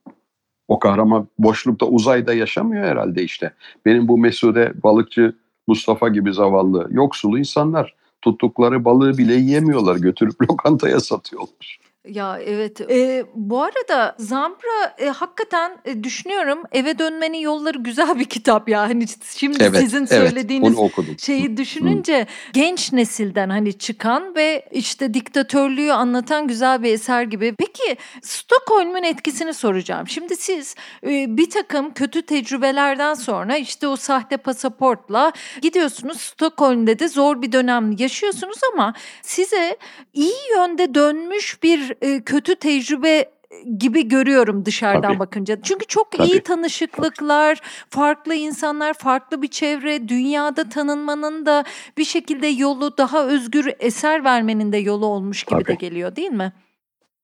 O 0.67 0.79
kahraman 0.79 1.27
boşlukta 1.39 1.85
uzayda 1.85 2.33
yaşamıyor 2.33 2.83
herhalde 2.83 3.23
işte. 3.23 3.53
Benim 3.85 4.07
bu 4.07 4.17
Mesude 4.17 4.73
balıkçı 4.83 5.35
Mustafa 5.67 6.07
gibi 6.09 6.33
zavallı 6.33 6.87
yoksulu 6.91 7.39
insanlar 7.39 7.95
tuttukları 8.21 8.85
balığı 8.85 9.17
bile 9.17 9.33
yiyemiyorlar 9.33 9.95
götürüp 9.95 10.41
lokantaya 10.51 10.99
satıyorlar. 10.99 11.79
Ya 12.09 12.39
evet. 12.45 12.81
Ee, 12.81 13.25
bu 13.35 13.63
arada 13.63 14.15
Zampra 14.19 14.95
e, 14.97 15.05
hakikaten 15.05 15.77
e, 15.85 16.03
düşünüyorum 16.03 16.63
eve 16.71 16.99
dönmenin 16.99 17.37
yolları 17.37 17.77
güzel 17.77 18.19
bir 18.19 18.25
kitap 18.25 18.69
ya. 18.69 18.81
Hani 18.81 19.05
şimdi 19.35 19.63
evet, 19.63 19.81
sizin 19.81 19.97
evet, 19.97 20.09
söylediğiniz 20.09 20.77
şeyi 21.21 21.57
düşününce 21.57 22.19
Hı. 22.19 22.51
genç 22.53 22.93
nesilden 22.93 23.49
hani 23.49 23.77
çıkan 23.77 24.35
ve 24.35 24.69
işte 24.71 25.13
diktatörlüğü 25.13 25.91
anlatan 25.91 26.47
güzel 26.47 26.83
bir 26.83 26.93
eser 26.93 27.23
gibi. 27.23 27.55
Peki 27.59 27.97
Stockholm'un 28.21 29.03
etkisini 29.03 29.53
soracağım. 29.53 30.07
Şimdi 30.07 30.35
siz 30.35 30.75
e, 31.03 31.37
bir 31.37 31.49
takım 31.49 31.93
kötü 31.93 32.21
tecrübelerden 32.21 33.13
sonra 33.13 33.57
işte 33.57 33.87
o 33.87 33.95
sahte 33.95 34.37
pasaportla 34.37 35.31
gidiyorsunuz 35.61 36.21
Stockholm'de 36.21 36.99
de 36.99 37.07
zor 37.07 37.41
bir 37.41 37.51
dönem 37.51 37.95
yaşıyorsunuz 37.97 38.57
ama 38.73 38.93
size 39.21 39.77
iyi 40.13 40.51
yönde 40.55 40.95
dönmüş 40.95 41.63
bir 41.63 41.96
e, 42.01 42.21
kötü 42.21 42.55
tecrübe 42.55 43.37
gibi 43.77 44.07
görüyorum 44.07 44.65
dışarıdan 44.65 45.01
Tabii. 45.01 45.19
bakınca. 45.19 45.61
Çünkü 45.63 45.85
çok 45.85 46.11
Tabii. 46.11 46.27
iyi 46.27 46.41
tanışıklıklar, 46.41 47.61
farklı 47.89 48.35
insanlar, 48.35 48.93
farklı 48.93 49.41
bir 49.41 49.47
çevre, 49.47 50.07
dünyada 50.09 50.69
tanınmanın 50.69 51.45
da 51.45 51.63
bir 51.97 52.05
şekilde 52.05 52.47
yolu 52.47 52.97
daha 52.97 53.25
özgür 53.25 53.73
eser 53.79 54.23
vermenin 54.23 54.71
de 54.71 54.77
yolu 54.77 55.05
olmuş 55.05 55.43
gibi 55.43 55.63
Tabii. 55.63 55.67
de 55.67 55.73
geliyor 55.73 56.15
değil 56.15 56.31
mi? 56.31 56.53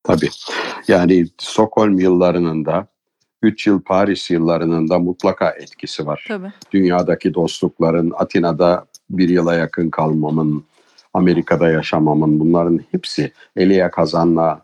Tabii. 0.03 0.29
Yani 0.87 1.25
Stockholm 1.37 1.99
yıllarının 1.99 2.65
da 2.65 2.87
3 3.41 3.67
yıl 3.67 3.81
Paris 3.81 4.31
yıllarının 4.31 4.89
da 4.89 4.99
mutlaka 4.99 5.49
etkisi 5.49 6.05
var. 6.05 6.25
Tabii. 6.27 6.51
Dünyadaki 6.71 7.33
dostlukların, 7.33 8.11
Atina'da 8.15 8.85
bir 9.09 9.29
yıla 9.29 9.55
yakın 9.55 9.89
kalmamın, 9.89 10.65
Amerika'da 11.13 11.69
yaşamamın 11.69 12.39
bunların 12.39 12.79
hepsi 12.91 13.31
Elia 13.55 13.91
Kazan'la 13.91 14.61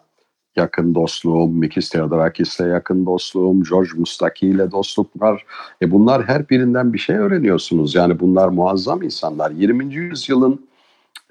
yakın 0.56 0.96
dostluğum, 0.96 1.48
Mikis 1.48 1.90
Theodorakis'le 1.90 2.60
yakın 2.60 3.06
dostluğum, 3.06 3.64
George 3.64 3.90
Mustaki 3.98 4.48
ile 4.48 4.72
dostluklar. 4.72 5.46
E 5.82 5.92
bunlar 5.92 6.28
her 6.28 6.50
birinden 6.50 6.94
bir 6.94 6.98
şey 6.98 7.16
öğreniyorsunuz. 7.16 7.96
Yani 7.96 8.20
bunlar 8.20 8.48
muazzam 8.48 9.02
insanlar. 9.02 9.52
20. 9.52 9.94
yüzyılın 9.94 10.70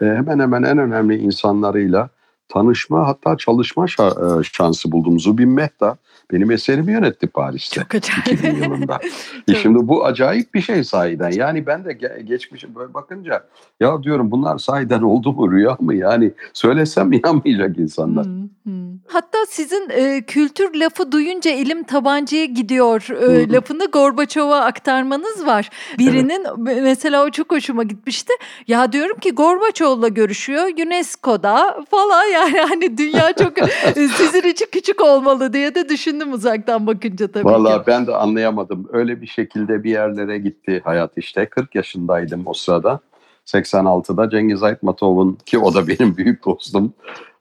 e, 0.03 0.05
hemen 0.05 0.39
hemen 0.39 0.63
en 0.63 0.79
önemli 0.79 1.17
insanlarıyla 1.17 2.09
tanışma 2.49 3.07
hatta 3.07 3.37
çalışma 3.37 3.87
e, 3.87 4.43
şansı 4.43 4.93
buldum. 4.93 5.21
Zubin 5.21 5.49
Mehta 5.49 5.97
benim 6.33 6.51
eserimi 6.51 6.93
yönetti 6.93 7.27
Paris'te. 7.27 7.81
Çok 7.81 7.95
acayip. 7.95 8.27
2000 8.27 8.63
yılında. 8.63 8.99
e 9.49 9.55
şimdi 9.55 9.89
bu 9.89 10.05
acayip 10.05 10.55
bir 10.55 10.61
şey 10.61 10.85
sahiden. 10.85 11.31
Yani 11.31 11.67
ben 11.67 11.85
de 11.85 11.93
ge- 11.93 12.21
geçmişe 12.21 12.75
böyle 12.75 12.95
bakınca 12.95 13.45
ya 13.81 14.03
diyorum 14.03 14.31
bunlar 14.31 14.59
sahiden 14.59 15.03
oldu 15.03 15.33
mu 15.33 15.53
rüya 15.53 15.77
mı? 15.81 15.95
Yani 15.95 16.33
söylesem 16.53 17.13
inanmayacak 17.13 17.79
insanlar. 17.79 18.25
Hmm, 18.25 18.49
hmm. 18.65 18.99
Hatta 19.07 19.39
sizin 19.49 19.91
e, 19.91 20.23
kültür 20.23 20.75
lafı 20.75 21.13
duyunca 21.13 21.51
elim 21.51 21.85
tabancaya 21.85 22.45
gidiyor 22.45 23.09
e, 23.11 23.53
lafını 23.53 23.87
Gorbaçov'a 23.87 24.61
aktarmanız 24.61 25.47
var. 25.47 25.71
Birinin 25.99 26.45
evet. 26.45 26.83
mesela 26.83 27.25
o 27.25 27.31
çok 27.31 27.53
hoşuma 27.53 27.83
gitmişti. 27.83 28.33
Ya 28.67 28.93
diyorum 28.93 29.19
ki 29.19 29.31
Gorbaçov'la 29.31 30.09
görüşüyor 30.09 30.65
UNESCO'da 30.87 31.85
falan 31.91 32.25
yani 32.25 32.59
hani 32.69 32.99
dünya 32.99 33.33
çok 33.33 33.59
e, 33.97 34.09
sizin 34.09 34.43
için 34.43 34.67
küçük 34.73 35.01
olmalı 35.01 35.53
diye 35.53 35.75
de 35.75 35.89
düşün 35.89 36.18
düşündüm 36.19 36.35
uzaktan 36.35 36.87
bakınca 36.87 37.33
tabii 37.33 37.45
Valla 37.45 37.85
ben 37.87 38.07
de 38.07 38.15
anlayamadım. 38.15 38.89
Öyle 38.93 39.21
bir 39.21 39.27
şekilde 39.27 39.85
bir 39.85 39.91
yerlere 39.91 40.39
gitti 40.39 40.81
hayat 40.85 41.19
işte. 41.19 41.47
40 41.47 41.75
yaşındaydım 41.75 42.43
o 42.47 42.55
sırada. 42.55 43.01
86'da 43.47 44.31
Cengiz 44.31 44.63
Aytmatov'un 44.63 45.39
ki 45.47 45.59
o 45.59 45.75
da 45.75 45.89
benim 45.89 46.17
büyük 46.17 46.45
dostum. 46.45 46.93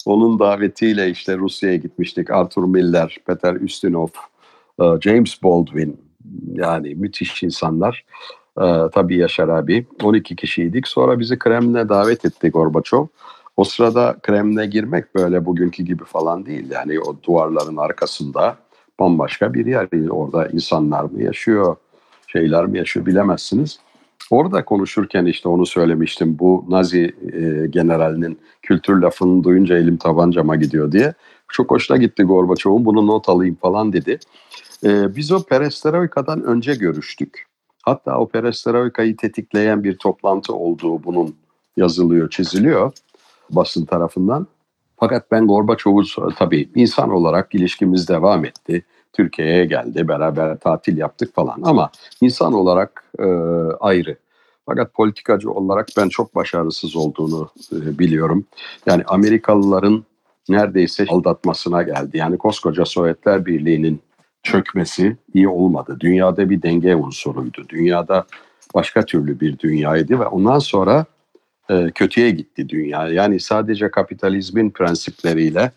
Onun 0.05 0.39
davetiyle 0.39 1.09
işte 1.09 1.37
Rusya'ya 1.37 1.75
gitmiştik. 1.75 2.31
Arthur 2.31 2.63
Miller, 2.63 3.17
Peter 3.25 3.55
Ustinov, 3.55 4.07
e, 4.81 4.83
James 5.01 5.43
Baldwin 5.43 6.01
yani 6.53 6.95
müthiş 6.95 7.43
insanlar. 7.43 8.05
Ee, 8.61 8.89
tabii 8.93 9.17
Yaşar 9.17 9.49
abi. 9.49 9.85
12 10.03 10.35
kişiydik. 10.35 10.87
Sonra 10.87 11.19
bizi 11.19 11.39
Kremlin'e 11.39 11.89
davet 11.89 12.25
etti 12.25 12.49
Gorbaçov. 12.49 13.07
O 13.57 13.63
sırada 13.63 14.17
Krem'le 14.23 14.69
girmek 14.71 15.15
böyle 15.15 15.45
bugünkü 15.45 15.83
gibi 15.83 16.03
falan 16.03 16.45
değil. 16.45 16.71
Yani 16.71 16.99
o 16.99 17.15
duvarların 17.23 17.77
arkasında 17.77 18.57
bambaşka 18.99 19.53
bir 19.53 19.65
yer. 19.65 20.09
Orada 20.09 20.47
insanlar 20.47 21.03
mı 21.03 21.23
yaşıyor, 21.23 21.75
şeyler 22.27 22.65
mi 22.65 22.77
yaşıyor 22.77 23.05
bilemezsiniz. 23.05 23.79
Orada 24.31 24.65
konuşurken 24.65 25.25
işte 25.25 25.49
onu 25.49 25.65
söylemiştim. 25.65 26.37
Bu 26.39 26.65
Nazi 26.69 27.15
e, 27.33 27.67
generalinin 27.67 28.39
kültür 28.61 29.01
lafını 29.01 29.43
duyunca 29.43 29.77
elim 29.77 29.97
tabancama 29.97 30.55
gidiyor 30.55 30.91
diye. 30.91 31.13
Çok 31.47 31.71
hoşuna 31.71 31.97
gitti 31.97 32.23
Gorbaçov'un 32.23 32.85
bunu 32.85 33.07
not 33.07 33.29
alayım 33.29 33.55
falan 33.55 33.93
dedi. 33.93 34.19
E, 34.83 35.15
biz 35.15 35.31
o 35.31 35.43
perestroikadan 35.43 36.43
önce 36.43 36.75
görüştük. 36.75 37.45
Hatta 37.83 38.19
o 38.19 38.27
perestroikayı 38.27 39.17
tetikleyen 39.17 39.83
bir 39.83 39.97
toplantı 39.97 40.53
olduğu 40.53 41.03
bunun 41.03 41.35
yazılıyor, 41.77 42.29
çiziliyor 42.29 42.91
basın 43.49 43.85
tarafından. 43.85 44.47
Fakat 44.99 45.31
ben 45.31 45.47
Gorbaçov'u 45.47 46.03
tabii 46.37 46.69
insan 46.75 47.09
olarak 47.09 47.55
ilişkimiz 47.55 48.09
devam 48.09 48.45
etti. 48.45 48.85
Türkiye'ye 49.13 49.65
geldi, 49.65 50.07
beraber 50.07 50.57
tatil 50.57 50.97
yaptık 50.97 51.35
falan 51.35 51.61
ama 51.63 51.89
insan 52.21 52.53
olarak 52.53 53.03
e, 53.19 53.25
ayrı. 53.79 54.17
Fakat 54.65 54.93
politikacı 54.93 55.51
olarak 55.51 55.87
ben 55.97 56.09
çok 56.09 56.35
başarısız 56.35 56.95
olduğunu 56.95 57.49
e, 57.71 57.99
biliyorum. 57.99 58.45
Yani 58.85 59.03
Amerikalıların 59.07 60.03
neredeyse 60.49 61.05
aldatmasına 61.09 61.83
geldi. 61.83 62.17
Yani 62.17 62.37
koskoca 62.37 62.85
Sovyetler 62.85 63.45
Birliği'nin 63.45 64.01
çökmesi 64.43 65.17
iyi 65.33 65.47
olmadı. 65.49 65.97
Dünyada 65.99 66.49
bir 66.49 66.61
denge 66.61 66.95
unsuruydu. 66.95 67.65
Dünyada 67.69 68.25
başka 68.75 69.05
türlü 69.05 69.39
bir 69.39 69.59
dünyaydı 69.59 70.19
ve 70.19 70.25
ondan 70.25 70.59
sonra 70.59 71.05
e, 71.69 71.91
kötüye 71.95 72.31
gitti 72.31 72.69
dünya. 72.69 73.07
Yani 73.07 73.39
sadece 73.39 73.91
kapitalizmin 73.91 74.69
prensipleriyle 74.69 75.71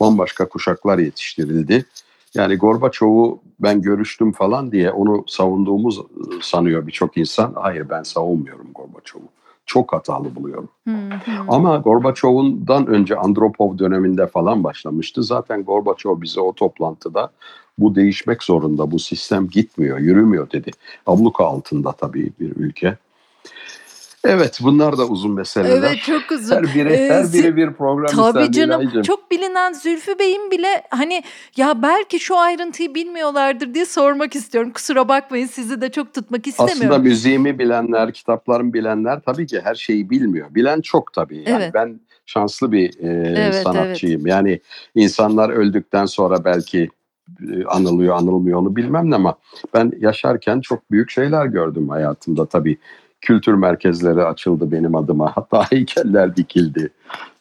bambaşka 0.00 0.48
kuşaklar 0.48 0.98
yetiştirildi. 0.98 1.84
Yani 2.34 2.56
Gorbaçov'u 2.56 3.40
ben 3.60 3.82
görüştüm 3.82 4.32
falan 4.32 4.72
diye 4.72 4.90
onu 4.90 5.24
savunduğumuz 5.28 6.00
sanıyor 6.42 6.86
birçok 6.86 7.16
insan. 7.16 7.54
Hayır 7.56 7.88
ben 7.90 8.02
savunmuyorum 8.02 8.66
Gorbaçov'u. 8.74 9.28
Çok 9.66 9.92
hatalı 9.92 10.34
buluyorum. 10.34 10.68
Hı 10.88 10.90
hı. 10.90 11.32
Ama 11.48 11.76
Gorbaçov'undan 11.76 12.86
önce 12.86 13.16
Andropov 13.16 13.78
döneminde 13.78 14.26
falan 14.26 14.64
başlamıştı. 14.64 15.22
Zaten 15.22 15.64
Gorbaçov 15.64 16.20
bize 16.20 16.40
o 16.40 16.52
toplantıda 16.52 17.30
bu 17.78 17.94
değişmek 17.94 18.42
zorunda, 18.42 18.90
bu 18.90 18.98
sistem 18.98 19.48
gitmiyor, 19.48 19.98
yürümüyor 19.98 20.50
dedi. 20.50 20.70
Abluka 21.06 21.44
altında 21.44 21.92
tabii 21.92 22.32
bir 22.40 22.56
ülke. 22.56 22.96
Evet 24.28 24.58
bunlar 24.62 24.98
da 24.98 25.06
uzun 25.06 25.32
meseleler. 25.32 25.76
Evet 25.76 25.98
çok 26.06 26.30
uzun. 26.30 26.56
Her 26.56 26.62
biri 26.74 26.92
ee, 26.92 27.08
her 27.10 27.32
biri 27.32 27.56
bir 27.56 27.72
program 27.72 28.06
Tabii 28.06 28.52
canım 28.52 28.80
Nilay'cığım. 28.80 29.02
çok 29.02 29.30
bilinen 29.30 29.72
Zülfü 29.72 30.18
Bey'in 30.18 30.50
bile 30.50 30.82
hani 30.90 31.22
ya 31.56 31.82
belki 31.82 32.20
şu 32.20 32.38
ayrıntıyı 32.38 32.94
bilmiyorlardır 32.94 33.74
diye 33.74 33.86
sormak 33.86 34.36
istiyorum. 34.36 34.70
Kusura 34.70 35.08
bakmayın 35.08 35.46
sizi 35.46 35.80
de 35.80 35.90
çok 35.90 36.14
tutmak 36.14 36.46
istemiyorum. 36.46 36.82
Aslında 36.82 36.98
müziğimi 36.98 37.58
bilenler, 37.58 38.12
kitaplarımı 38.12 38.72
bilenler 38.72 39.20
tabii 39.20 39.46
ki 39.46 39.60
her 39.64 39.74
şeyi 39.74 40.10
bilmiyor. 40.10 40.54
Bilen 40.54 40.80
çok 40.80 41.12
tabii. 41.12 41.36
Yani 41.36 41.62
evet. 41.62 41.74
Ben 41.74 42.00
şanslı 42.26 42.72
bir 42.72 42.88
e, 42.88 43.34
evet, 43.36 43.54
sanatçıyım. 43.54 44.20
Evet. 44.20 44.30
Yani 44.30 44.60
insanlar 44.94 45.50
öldükten 45.50 46.06
sonra 46.06 46.44
belki 46.44 46.88
e, 47.40 47.64
anılıyor 47.64 48.16
anılmıyor 48.16 48.58
onu 48.58 48.76
bilmem 48.76 49.10
ne 49.10 49.14
ama 49.14 49.36
ben 49.74 49.92
yaşarken 49.98 50.60
çok 50.60 50.90
büyük 50.90 51.10
şeyler 51.10 51.46
gördüm 51.46 51.88
hayatımda 51.88 52.46
tabii 52.46 52.78
kültür 53.20 53.54
merkezleri 53.54 54.24
açıldı 54.24 54.72
benim 54.72 54.94
adıma. 54.94 55.32
Hatta 55.36 55.64
heykeller 55.70 56.36
dikildi. 56.36 56.90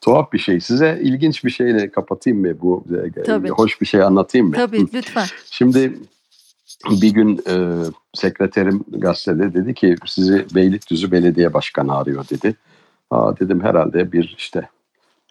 Tuhaf 0.02 0.34
bir 0.34 0.40
şey. 0.40 0.60
Size 0.60 1.00
ilginç 1.02 1.46
bir 1.46 1.50
şeyle 1.50 1.92
kapatayım 1.92 2.42
mı 2.42 2.62
bu? 2.62 2.84
E, 3.18 3.24
Tabii. 3.24 3.50
Hoş 3.50 3.82
bir 3.82 3.86
şey 3.86 4.02
anlatayım 4.02 4.48
mı? 4.48 4.56
Tabii 4.56 4.86
lütfen. 4.94 5.26
Şimdi 5.52 5.94
bir 7.02 7.14
gün 7.14 7.42
e, 7.50 7.56
sekreterim 8.14 8.84
gazetede 8.88 9.54
dedi 9.54 9.74
ki 9.74 9.96
sizi 10.06 10.46
Beylikdüzü 10.56 11.12
Belediye 11.12 11.54
Başkanı 11.54 11.98
arıyor 11.98 12.26
dedi. 12.30 12.56
Aa 13.12 13.40
dedim 13.40 13.64
herhalde 13.64 14.12
bir 14.12 14.36
işte 14.38 14.70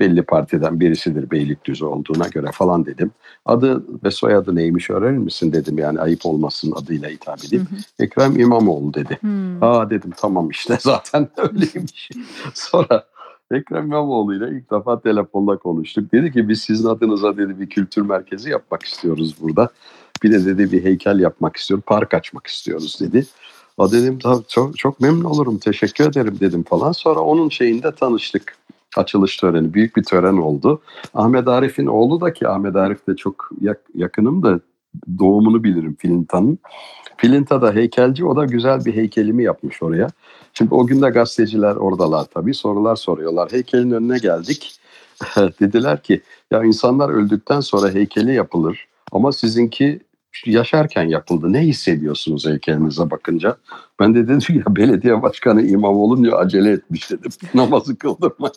belli 0.01 0.23
partiden 0.23 0.81
birisidir 0.81 1.31
Beylikdüzü 1.31 1.85
olduğuna 1.85 2.29
göre 2.29 2.47
falan 2.53 2.87
dedim. 2.87 3.11
Adı 3.47 3.85
ve 4.05 4.11
soyadı 4.11 4.57
neymiş 4.57 4.91
öğrenir 4.91 5.19
misin 5.19 5.53
dedim 5.53 5.79
yani 5.79 6.01
ayıp 6.01 6.27
olmasın 6.27 6.73
adıyla 6.77 7.09
hitap 7.09 7.45
edip. 7.45 7.61
Hı 7.61 7.75
hı. 7.75 7.79
Ekrem 8.05 8.39
İmamoğlu 8.39 8.95
dedi. 8.95 9.19
Hı. 9.21 9.67
Aa 9.67 9.91
dedim 9.91 10.13
tamam 10.17 10.51
işte 10.51 10.79
zaten 10.81 11.29
öyleymiş. 11.37 12.11
Sonra 12.55 13.05
Ekrem 13.51 13.85
İmamoğlu 13.85 14.35
ile 14.35 14.59
ilk 14.59 14.71
defa 14.71 15.01
telefonla 15.01 15.57
konuştuk. 15.57 16.13
Dedi 16.13 16.33
ki 16.33 16.49
biz 16.49 16.61
sizin 16.63 16.89
adınıza 16.89 17.37
dedi 17.37 17.61
bir 17.61 17.69
kültür 17.69 18.03
merkezi 18.03 18.51
yapmak 18.51 18.83
istiyoruz 18.83 19.35
burada. 19.41 19.69
Bir 20.23 20.33
de 20.33 20.47
dedi 20.47 20.73
bir 20.73 20.85
heykel 20.85 21.19
yapmak 21.19 21.57
istiyoruz, 21.57 21.85
park 21.87 22.15
açmak 22.15 22.47
istiyoruz 22.47 22.99
dedi. 23.01 23.27
O 23.77 23.93
dedim 23.93 24.19
çok, 24.49 24.79
çok 24.79 25.01
memnun 25.01 25.25
olurum, 25.25 25.59
teşekkür 25.59 26.11
ederim 26.11 26.37
dedim 26.41 26.63
falan. 26.63 26.93
Sonra 26.93 27.21
onun 27.21 27.49
şeyinde 27.49 27.95
tanıştık 27.95 28.57
açılış 28.99 29.37
töreni. 29.37 29.75
Büyük 29.75 29.97
bir 29.97 30.03
tören 30.03 30.37
oldu. 30.37 30.83
Ahmet 31.15 31.49
Arif'in 31.49 31.87
oğlu 31.87 32.21
da 32.21 32.33
ki 32.33 32.49
Ahmet 32.49 32.77
Arif 32.77 33.07
de 33.09 33.17
çok 33.17 33.51
yak, 33.61 33.81
yakınım 33.95 34.43
da 34.43 34.61
doğumunu 35.19 35.65
bilirim 35.65 35.97
Filinta'nın. 35.99 36.59
Filinta 37.17 37.63
da 37.63 37.73
heykelci 37.73 38.25
o 38.25 38.37
da 38.37 38.45
güzel 38.45 38.85
bir 38.85 38.95
heykelimi 38.97 39.45
yapmış 39.45 39.83
oraya. 39.83 40.09
Şimdi 40.55 40.75
o 40.75 40.87
gün 40.87 41.03
de 41.03 41.11
gazeteciler 41.11 41.77
oradalar 41.77 42.25
tabii 42.25 42.55
sorular 42.55 42.97
soruyorlar. 42.97 43.53
Heykelin 43.53 43.91
önüne 43.91 44.19
geldik. 44.19 44.79
Dediler 45.37 46.03
ki 46.03 46.21
ya 46.51 46.65
insanlar 46.65 47.11
öldükten 47.11 47.61
sonra 47.61 47.91
heykeli 47.91 48.35
yapılır 48.35 48.87
ama 49.13 49.33
sizinki 49.33 50.01
yaşarken 50.47 51.03
yapıldı. 51.03 51.53
Ne 51.53 51.61
hissediyorsunuz 51.61 52.47
heykelinize 52.47 53.11
bakınca? 53.11 53.57
Ben 54.01 54.15
de 54.15 54.29
dedim 54.29 54.41
ya 54.49 54.65
belediye 54.77 55.23
başkanı 55.23 55.63
İmamoğlu 55.63 56.25
diyor 56.25 56.41
acele 56.41 56.71
etmiş 56.71 57.11
dedim. 57.11 57.31
Namazı 57.55 57.99
kıldırma. 57.99 58.53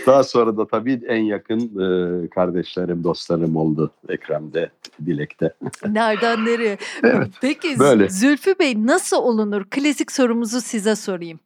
Daha 0.07 0.23
sonra 0.23 0.57
da 0.57 0.67
tabii 0.67 1.01
en 1.07 1.23
yakın 1.23 1.59
e, 1.59 2.29
kardeşlerim, 2.29 3.03
dostlarım 3.03 3.55
oldu 3.55 3.91
Ekrem'de, 4.09 4.69
Dilek'te. 5.05 5.53
Nereden 5.87 6.45
nereye? 6.45 6.77
Evet, 7.03 7.27
Peki 7.41 7.79
böyle. 7.79 8.09
Zülfü 8.09 8.59
Bey 8.59 8.85
nasıl 8.85 9.17
olunur? 9.17 9.65
Klasik 9.69 10.11
sorumuzu 10.11 10.61
size 10.61 10.95
sorayım. 10.95 11.39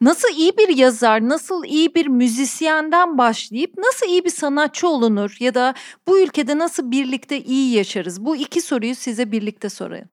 Nasıl 0.00 0.28
iyi 0.28 0.52
bir 0.58 0.68
yazar, 0.68 1.28
nasıl 1.28 1.64
iyi 1.64 1.94
bir 1.94 2.06
müzisyenden 2.06 3.18
başlayıp 3.18 3.78
nasıl 3.78 4.06
iyi 4.06 4.24
bir 4.24 4.30
sanatçı 4.30 4.88
olunur 4.88 5.36
ya 5.40 5.54
da 5.54 5.74
bu 6.08 6.20
ülkede 6.20 6.58
nasıl 6.58 6.90
birlikte 6.90 7.40
iyi 7.40 7.74
yaşarız? 7.74 8.24
Bu 8.24 8.36
iki 8.36 8.60
soruyu 8.60 8.94
size 8.94 9.32
birlikte 9.32 9.68
sorayım. 9.68 10.08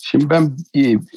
Şimdi 0.00 0.30
ben 0.30 0.56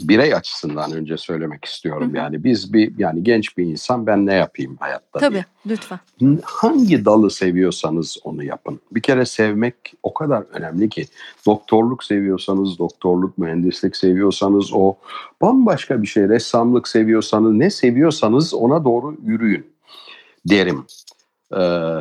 birey 0.01 0.35
açısından 0.35 0.91
önce 0.91 1.17
söylemek 1.17 1.65
istiyorum. 1.65 2.13
Hı. 2.13 2.17
Yani 2.17 2.43
biz 2.43 2.73
bir 2.73 2.97
yani 2.97 3.23
genç 3.23 3.57
bir 3.57 3.65
insan 3.65 4.07
ben 4.07 4.25
ne 4.25 4.33
yapayım 4.33 4.77
hayatta 4.79 5.19
Tabii 5.19 5.33
diye. 5.33 5.45
lütfen. 5.67 5.99
Hangi 6.43 7.05
dalı 7.05 7.31
seviyorsanız 7.31 8.17
onu 8.23 8.43
yapın. 8.43 8.79
Bir 8.91 9.01
kere 9.01 9.25
sevmek 9.25 9.75
o 10.03 10.13
kadar 10.13 10.43
önemli 10.53 10.89
ki 10.89 11.05
doktorluk 11.45 12.03
seviyorsanız 12.03 12.79
doktorluk, 12.79 13.37
mühendislik 13.37 13.95
seviyorsanız 13.95 14.73
o 14.73 14.95
bambaşka 15.41 16.01
bir 16.01 16.07
şey. 16.07 16.29
Ressamlık 16.29 16.87
seviyorsanız 16.87 17.53
ne 17.53 17.69
seviyorsanız 17.69 18.53
ona 18.53 18.85
doğru 18.85 19.17
yürüyün 19.23 19.65
derim. 20.49 20.85
Ee, 21.57 21.95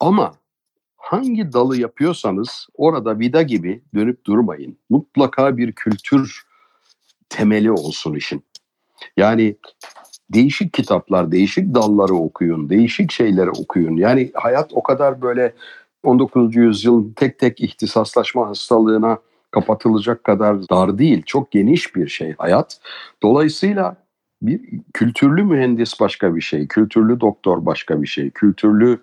ama 0.00 0.34
hangi 1.10 1.52
dalı 1.52 1.80
yapıyorsanız 1.80 2.66
orada 2.74 3.18
vida 3.18 3.42
gibi 3.42 3.82
dönüp 3.94 4.24
durmayın. 4.24 4.78
Mutlaka 4.90 5.56
bir 5.56 5.72
kültür 5.72 6.42
temeli 7.28 7.72
olsun 7.72 8.14
işin. 8.14 8.44
Yani 9.16 9.56
değişik 10.34 10.72
kitaplar, 10.72 11.32
değişik 11.32 11.74
dalları 11.74 12.14
okuyun, 12.14 12.70
değişik 12.70 13.12
şeyleri 13.12 13.50
okuyun. 13.50 13.96
Yani 13.96 14.30
hayat 14.34 14.70
o 14.72 14.82
kadar 14.82 15.22
böyle 15.22 15.54
19. 16.02 16.56
yüzyıl 16.56 17.14
tek 17.14 17.38
tek 17.38 17.60
ihtisaslaşma 17.60 18.48
hastalığına 18.48 19.18
kapatılacak 19.50 20.24
kadar 20.24 20.68
dar 20.68 20.98
değil. 20.98 21.22
Çok 21.26 21.50
geniş 21.50 21.96
bir 21.96 22.08
şey 22.08 22.34
hayat. 22.38 22.80
Dolayısıyla 23.22 23.96
bir 24.42 24.60
kültürlü 24.94 25.44
mühendis 25.44 26.00
başka 26.00 26.36
bir 26.36 26.40
şey, 26.40 26.68
kültürlü 26.68 27.20
doktor 27.20 27.66
başka 27.66 28.02
bir 28.02 28.06
şey, 28.06 28.30
kültürlü 28.30 29.00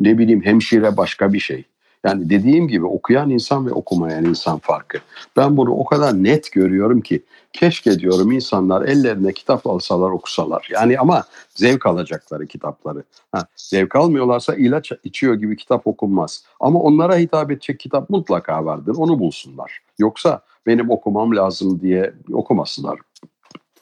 ne 0.00 0.18
bileyim 0.18 0.42
hemşire 0.42 0.96
başka 0.96 1.32
bir 1.32 1.40
şey. 1.40 1.64
Yani 2.04 2.30
dediğim 2.30 2.68
gibi 2.68 2.86
okuyan 2.86 3.30
insan 3.30 3.66
ve 3.66 3.72
okumayan 3.72 4.24
insan 4.24 4.58
farkı. 4.58 4.98
Ben 5.36 5.56
bunu 5.56 5.70
o 5.70 5.84
kadar 5.84 6.24
net 6.24 6.52
görüyorum 6.52 7.00
ki 7.00 7.22
keşke 7.52 7.98
diyorum 7.98 8.32
insanlar 8.32 8.82
ellerine 8.82 9.32
kitap 9.32 9.66
alsalar 9.66 10.10
okusalar. 10.10 10.68
Yani 10.70 10.98
ama 10.98 11.24
zevk 11.54 11.86
alacakları 11.86 12.46
kitapları. 12.46 13.04
Ha, 13.32 13.46
zevk 13.56 13.96
almıyorlarsa 13.96 14.54
ilaç 14.54 14.92
içiyor 15.04 15.34
gibi 15.34 15.56
kitap 15.56 15.86
okunmaz. 15.86 16.44
Ama 16.60 16.80
onlara 16.80 17.16
hitap 17.16 17.50
edecek 17.50 17.80
kitap 17.80 18.10
mutlaka 18.10 18.64
vardır. 18.64 18.94
Onu 18.98 19.18
bulsunlar. 19.18 19.78
Yoksa 19.98 20.40
benim 20.66 20.90
okumam 20.90 21.36
lazım 21.36 21.80
diye 21.80 22.14
okumasınlar. 22.32 22.98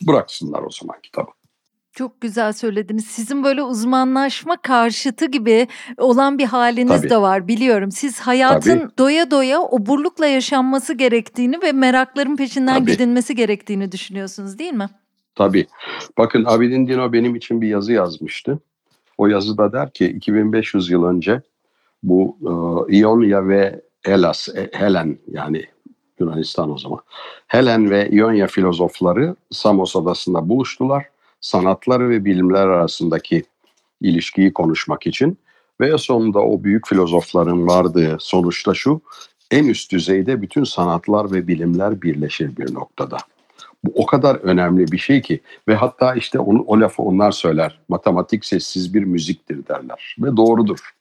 bıraksınlar 0.07 0.62
o 0.62 0.70
zaman 0.70 0.97
kitabı. 1.03 1.38
Çok 1.98 2.20
güzel 2.20 2.52
söylediniz. 2.52 3.04
Sizin 3.04 3.44
böyle 3.44 3.62
uzmanlaşma 3.62 4.56
karşıtı 4.56 5.26
gibi 5.26 5.68
olan 5.96 6.38
bir 6.38 6.44
haliniz 6.44 7.00
Tabii. 7.00 7.10
de 7.10 7.20
var 7.20 7.48
biliyorum. 7.48 7.90
Siz 7.90 8.20
hayatın 8.20 8.78
Tabii. 8.78 8.98
doya 8.98 9.30
doya 9.30 9.60
oburlukla 9.60 10.26
yaşanması 10.26 10.94
gerektiğini 10.94 11.62
ve 11.62 11.72
merakların 11.72 12.36
peşinden 12.36 12.78
Tabii. 12.78 12.92
gidilmesi 12.92 13.34
gerektiğini 13.34 13.92
düşünüyorsunuz 13.92 14.58
değil 14.58 14.72
mi? 14.72 14.88
Tabii. 15.34 15.66
Bakın 16.18 16.44
Abidin 16.44 16.86
Dino 16.86 17.12
benim 17.12 17.36
için 17.36 17.60
bir 17.60 17.68
yazı 17.68 17.92
yazmıştı. 17.92 18.58
O 19.18 19.26
yazıda 19.26 19.72
der 19.72 19.90
ki 19.90 20.06
2500 20.06 20.90
yıl 20.90 21.04
önce 21.04 21.42
bu 22.02 22.36
e, 22.42 22.96
İonya 22.96 23.48
ve 23.48 23.80
Hellas, 24.02 24.48
e, 24.48 24.70
Helen 24.72 25.18
yani 25.32 25.64
Yunanistan 26.20 26.70
o 26.70 26.78
zaman. 26.78 27.00
Helen 27.46 27.90
ve 27.90 28.10
İonya 28.10 28.46
filozofları 28.46 29.36
Samos 29.50 29.96
adasında 29.96 30.48
buluştular. 30.48 31.04
Sanatlar 31.40 32.10
ve 32.10 32.24
bilimler 32.24 32.66
arasındaki 32.66 33.43
ilişkiyi 34.01 34.52
konuşmak 34.52 35.06
için 35.06 35.39
ve 35.81 35.98
sonunda 35.98 36.40
o 36.40 36.65
büyük 36.65 36.86
filozofların 36.86 37.66
vardığı 37.66 38.16
sonuçta 38.20 38.74
şu 38.74 39.01
en 39.51 39.65
üst 39.65 39.93
düzeyde 39.93 40.43
bütün 40.43 40.65
sanatlar 40.65 41.32
ve 41.32 41.48
bilimler 41.48 42.02
birleşir 42.02 42.56
bir 42.56 42.74
noktada. 42.74 43.16
Bu 43.85 43.93
o 43.94 44.06
kadar 44.06 44.36
önemli 44.36 44.93
bir 44.93 44.98
şey 44.98 45.23
ki 45.23 45.40
ve 45.69 45.74
hatta 45.74 46.15
işte 46.15 46.39
onu, 46.39 46.65
o 46.66 46.81
lafı 46.81 47.02
onlar 47.02 47.31
söyler. 47.32 47.78
Matematik 47.89 48.44
sessiz 48.44 48.94
bir 48.94 49.05
müziktir 49.05 49.66
derler 49.66 50.16
ve 50.19 50.36
doğrudur. 50.36 50.94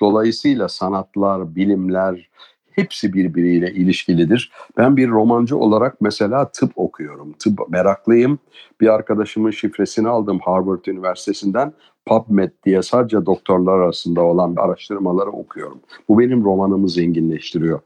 Dolayısıyla 0.00 0.68
sanatlar, 0.68 1.54
bilimler 1.54 2.28
hepsi 2.74 3.12
birbiriyle 3.12 3.72
ilişkilidir. 3.72 4.52
Ben 4.76 4.96
bir 4.96 5.08
romancı 5.08 5.56
olarak 5.56 6.00
mesela 6.00 6.50
tıp 6.50 6.72
okuyorum. 6.76 7.32
Tıp 7.32 7.68
meraklıyım. 7.68 8.38
Bir 8.80 8.88
arkadaşımın 8.88 9.50
şifresini 9.50 10.08
aldım 10.08 10.38
Harvard 10.38 10.84
Üniversitesi'nden. 10.86 11.72
PubMed 12.06 12.50
diye 12.64 12.82
sadece 12.82 13.26
doktorlar 13.26 13.78
arasında 13.78 14.22
olan 14.22 14.56
araştırmaları 14.56 15.30
okuyorum. 15.30 15.80
Bu 16.08 16.18
benim 16.18 16.44
romanımı 16.44 16.88
zenginleştiriyor. 16.88 17.80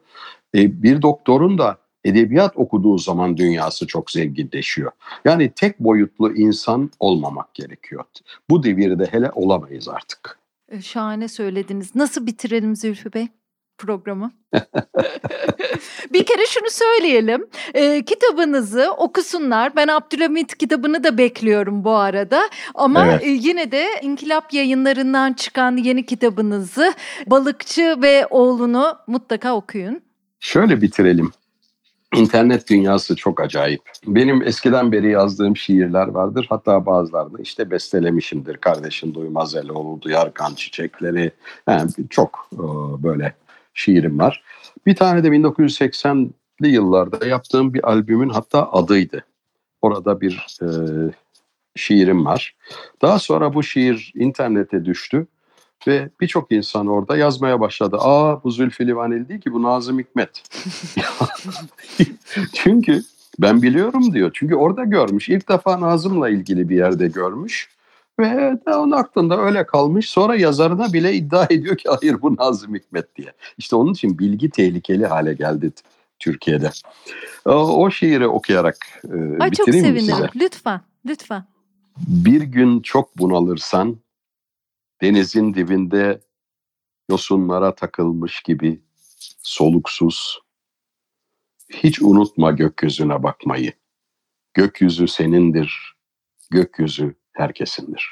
E, 0.55 0.83
bir 0.83 1.03
doktorun 1.03 1.59
da 1.59 1.77
edebiyat 2.05 2.57
okuduğu 2.57 2.99
zaman 2.99 3.37
dünyası 3.37 3.87
çok 3.87 4.11
zenginleşiyor. 4.11 4.93
Yani 5.25 5.53
tek 5.57 5.81
boyutlu 5.81 6.33
insan 6.33 6.91
olmamak 7.01 7.55
gerekiyor. 7.55 8.05
Bu 8.51 8.63
devirde 8.63 9.07
hele 9.11 9.31
olamayız 9.35 9.89
artık. 9.89 10.39
E, 10.69 10.81
Şahane 10.81 11.29
söylediniz. 11.29 11.95
Nasıl 11.95 12.27
bitirelim 12.27 12.77
Zülfü 12.77 13.13
Bey 13.13 13.29
programı? 13.79 14.33
bir 16.13 16.27
kere 16.27 16.47
şunu 16.47 16.71
söyleyelim. 16.71 17.47
E, 17.75 18.05
kitabınızı 18.05 18.91
okusunlar. 18.99 19.77
Ben 19.77 19.89
Abdülhamit 19.89 20.59
kitabını 20.59 21.05
da 21.05 21.19
bekliyorum 21.19 21.85
bu 21.85 21.95
arada. 21.95 22.51
Ama 22.75 23.07
Evet. 23.07 23.25
e, 23.25 23.29
yine 23.29 23.73
de 23.73 23.87
İnkılap 24.03 24.53
yayınlarından 24.53 25.33
çıkan 25.33 25.77
yeni 25.77 26.07
kitabınızı 26.07 26.95
Balıkçı 27.27 27.97
ve 28.03 28.27
Oğlunu 28.31 28.99
mutlaka 29.07 29.55
okuyun. 29.55 30.03
Şöyle 30.41 30.83
bitirelim. 30.83 31.31
İnternet 32.15 32.71
dünyası 32.71 33.17
çok 33.17 33.41
acayip. 33.41 33.83
Benim 34.07 34.43
eskiden 34.43 34.93
beri 34.93 35.11
yazdığım 35.11 35.57
şiirler 35.57 36.09
vardır. 36.09 36.47
Hatta 36.49 36.87
bazılarını 36.87 37.43
işte 37.43 37.71
bestelemişimdir. 37.71 38.57
Kardeşim 38.57 39.15
Duymaz 39.15 39.55
Eloğlu, 39.55 40.03
Duyar 40.03 40.35
Kan 40.35 40.55
Çiçekleri. 40.55 41.31
Yani 41.69 41.91
çok 42.11 42.49
e, 42.53 42.59
böyle 43.03 43.35
şiirim 43.77 44.19
var. 44.19 44.43
Bir 44.87 44.97
tane 44.97 45.25
de 45.25 45.29
1980'li 45.29 46.69
yıllarda 46.69 47.27
yaptığım 47.27 47.75
bir 47.75 47.89
albümün 47.89 48.29
hatta 48.29 48.73
adıydı. 48.73 49.25
Orada 49.83 50.21
bir 50.21 50.47
e, 50.63 50.67
şiirim 51.77 52.25
var. 52.25 52.57
Daha 53.03 53.19
sonra 53.19 53.55
bu 53.55 53.63
şiir 53.63 54.13
internete 54.15 54.85
düştü 54.85 55.27
ve 55.87 56.11
birçok 56.21 56.53
insan 56.53 56.87
orada 56.87 57.17
yazmaya 57.17 57.61
başladı. 57.61 57.97
Aa 58.01 58.45
bu 58.45 58.51
Zülfü 58.51 58.87
Livaneli 58.87 59.29
değil 59.29 59.41
ki 59.41 59.53
bu 59.53 59.63
Nazım 59.63 59.99
Hikmet. 59.99 60.43
Çünkü 62.53 63.03
ben 63.39 63.63
biliyorum 63.63 64.13
diyor. 64.13 64.31
Çünkü 64.35 64.55
orada 64.55 64.85
görmüş. 64.85 65.29
İlk 65.29 65.49
defa 65.49 65.81
Nazım'la 65.81 66.29
ilgili 66.29 66.69
bir 66.69 66.77
yerde 66.77 67.09
görmüş. 67.09 67.76
Ve 68.19 68.59
onun 68.67 68.91
aklında 68.91 69.41
öyle 69.41 69.67
kalmış. 69.67 70.11
Sonra 70.11 70.37
yazarına 70.37 70.93
bile 70.93 71.15
iddia 71.15 71.47
ediyor 71.51 71.77
ki 71.77 71.89
hayır 71.89 72.23
bu 72.23 72.37
Nazım 72.37 72.75
Hikmet 72.75 73.17
diye. 73.17 73.33
İşte 73.59 73.77
onun 73.77 73.93
için 73.93 74.19
bilgi 74.19 74.51
tehlikeli 74.51 75.07
hale 75.07 75.35
geldi 75.35 75.73
Türkiye'de. 76.19 76.71
O, 77.45 77.53
o 77.53 77.91
şiiri 77.91 78.27
okuyarak 78.27 78.77
e, 79.05 79.39
Ay 79.41 79.51
çok 79.51 79.67
bitireyim 79.67 79.95
mi 79.95 80.01
sevinirim. 80.01 80.29
size? 80.33 80.45
Lütfen, 80.45 80.81
lütfen. 81.07 81.45
Bir 81.99 82.43
gün 82.43 82.81
çok 82.81 83.19
bunalırsan 83.19 83.99
denizin 85.03 85.55
dibinde 85.55 86.21
yosunlara 87.11 87.75
takılmış 87.75 88.43
gibi 88.43 88.83
soluksuz 89.43 90.41
hiç 91.71 92.03
unutma 92.03 92.51
gökyüzüne 92.51 93.23
bakmayı. 93.23 93.73
Gökyüzü 94.55 95.09
senindir, 95.09 95.97
gökyüzü 96.51 97.15
herkesindir. 97.37 98.11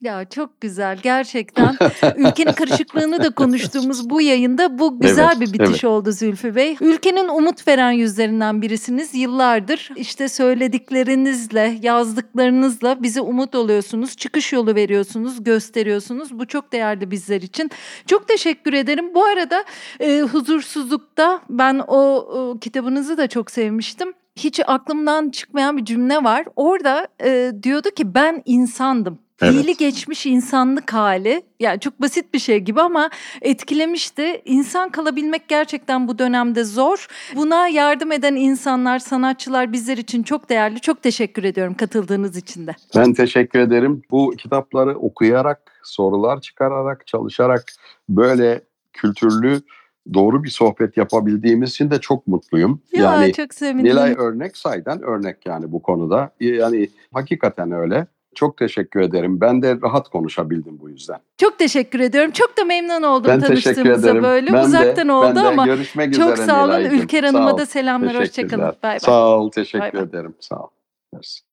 Ya 0.00 0.24
çok 0.24 0.60
güzel 0.60 0.98
gerçekten 1.02 1.76
ülkenin 2.16 2.52
karışıklığını 2.52 3.22
da 3.22 3.30
konuştuğumuz 3.30 4.10
bu 4.10 4.20
yayında 4.20 4.78
bu 4.78 5.00
güzel 5.00 5.34
Evet, 5.36 5.40
bir 5.40 5.52
bitiş 5.52 5.68
evet. 5.68 5.84
oldu 5.84 6.12
Zülfü 6.12 6.54
Bey. 6.54 6.76
Ülkenin 6.80 7.28
umut 7.28 7.68
veren 7.68 7.90
yüzlerinden 7.90 8.62
birisiniz 8.62 9.14
yıllardır 9.14 9.90
işte 9.96 10.28
söylediklerinizle 10.28 11.78
yazdıklarınızla 11.82 13.02
bize 13.02 13.20
umut 13.20 13.54
oluyorsunuz 13.54 14.16
çıkış 14.16 14.52
yolu 14.52 14.74
veriyorsunuz 14.74 15.44
gösteriyorsunuz 15.44 16.38
bu 16.38 16.46
çok 16.46 16.72
değerli 16.72 17.10
bizler 17.10 17.42
için. 17.42 17.70
Çok 18.06 18.28
teşekkür 18.28 18.72
ederim. 18.72 19.14
Bu 19.14 19.24
arada 19.24 19.64
e, 20.00 20.20
huzursuzlukta 20.20 21.40
ben 21.50 21.82
o, 21.86 21.98
o 22.16 22.58
kitabınızı 22.58 23.18
da 23.18 23.26
çok 23.26 23.50
sevmiştim. 23.50 24.12
Hiç 24.38 24.60
aklımdan 24.66 25.30
çıkmayan 25.30 25.76
bir 25.76 25.84
cümle 25.84 26.24
var. 26.24 26.44
Orada 26.56 27.08
e, 27.24 27.52
diyordu 27.62 27.90
ki 27.90 28.14
ben 28.14 28.42
insandım. 28.44 29.18
Evet. 29.42 29.52
Fiili 29.52 29.76
geçmiş 29.76 30.26
insanlık 30.26 30.92
hali. 30.92 31.42
Yani 31.60 31.80
çok 31.80 32.00
basit 32.00 32.34
bir 32.34 32.38
şey 32.38 32.58
gibi 32.58 32.80
ama 32.80 33.10
etkilemişti. 33.42 34.42
İnsan 34.44 34.90
kalabilmek 34.90 35.48
gerçekten 35.48 36.08
bu 36.08 36.18
dönemde 36.18 36.64
zor. 36.64 37.06
Buna 37.36 37.68
yardım 37.68 38.12
eden 38.12 38.34
insanlar, 38.34 38.98
sanatçılar 38.98 39.72
bizler 39.72 39.96
için 39.96 40.22
çok 40.22 40.48
değerli. 40.48 40.80
Çok 40.80 41.02
teşekkür 41.02 41.44
ediyorum 41.44 41.74
katıldığınız 41.74 42.36
için 42.36 42.66
de. 42.66 42.74
Ben 42.96 43.14
teşekkür 43.14 43.58
ederim. 43.58 44.02
Bu 44.10 44.30
kitapları 44.38 44.98
okuyarak, 44.98 45.60
sorular 45.82 46.40
çıkararak, 46.40 47.06
çalışarak 47.06 47.64
böyle 48.08 48.60
kültürlü, 48.92 49.60
doğru 50.14 50.44
bir 50.44 50.50
sohbet 50.50 50.96
yapabildiğimiz 50.96 51.70
için 51.70 51.90
de 51.90 52.00
çok 52.00 52.26
mutluyum. 52.26 52.82
Ya 52.92 53.02
yani 53.02 53.32
çok 53.32 53.54
sevindim. 53.54 53.84
Nilay 53.84 54.14
örnek 54.18 54.56
saydan 54.56 55.02
örnek 55.02 55.46
yani 55.46 55.72
bu 55.72 55.82
konuda. 55.82 56.30
Yani 56.40 56.88
hakikaten 57.12 57.72
öyle. 57.72 58.06
Çok 58.34 58.56
teşekkür 58.56 59.00
ederim. 59.00 59.40
Ben 59.40 59.62
de 59.62 59.78
rahat 59.82 60.08
konuşabildim 60.08 60.78
bu 60.80 60.90
yüzden. 60.90 61.18
Çok 61.38 61.58
teşekkür 61.58 62.00
ediyorum. 62.00 62.30
Çok 62.30 62.58
da 62.58 62.64
memnun 62.64 63.02
oldum 63.02 63.30
Ben 63.30 63.40
tanıştığımıza 63.40 64.22
böyle. 64.22 64.52
Ben 64.52 64.62
de- 64.62 64.66
Uzaktan 64.66 65.08
oldu 65.08 65.26
ben 65.26 65.36
de 65.36 65.40
ama 65.40 65.66
görüşmek 65.66 66.14
çok 66.14 66.32
üzere 66.32 66.46
sağ 66.46 66.64
olun. 66.64 66.72
Nilay'cığım. 66.72 66.98
Ülker 66.98 67.24
Hanım'a 67.24 67.58
da 67.58 67.66
selamlar. 67.66 68.16
Hoşçakalın. 68.18 68.64
Bay 68.64 68.72
bay. 68.82 69.00
Sağ 69.00 69.38
ol. 69.38 69.50
Teşekkür 69.50 69.80
Bay 69.80 69.92
bay. 69.92 70.02
ederim. 70.02 70.34
Sağ 70.40 70.56
ol. 70.56 70.68
Mersi. 71.12 71.47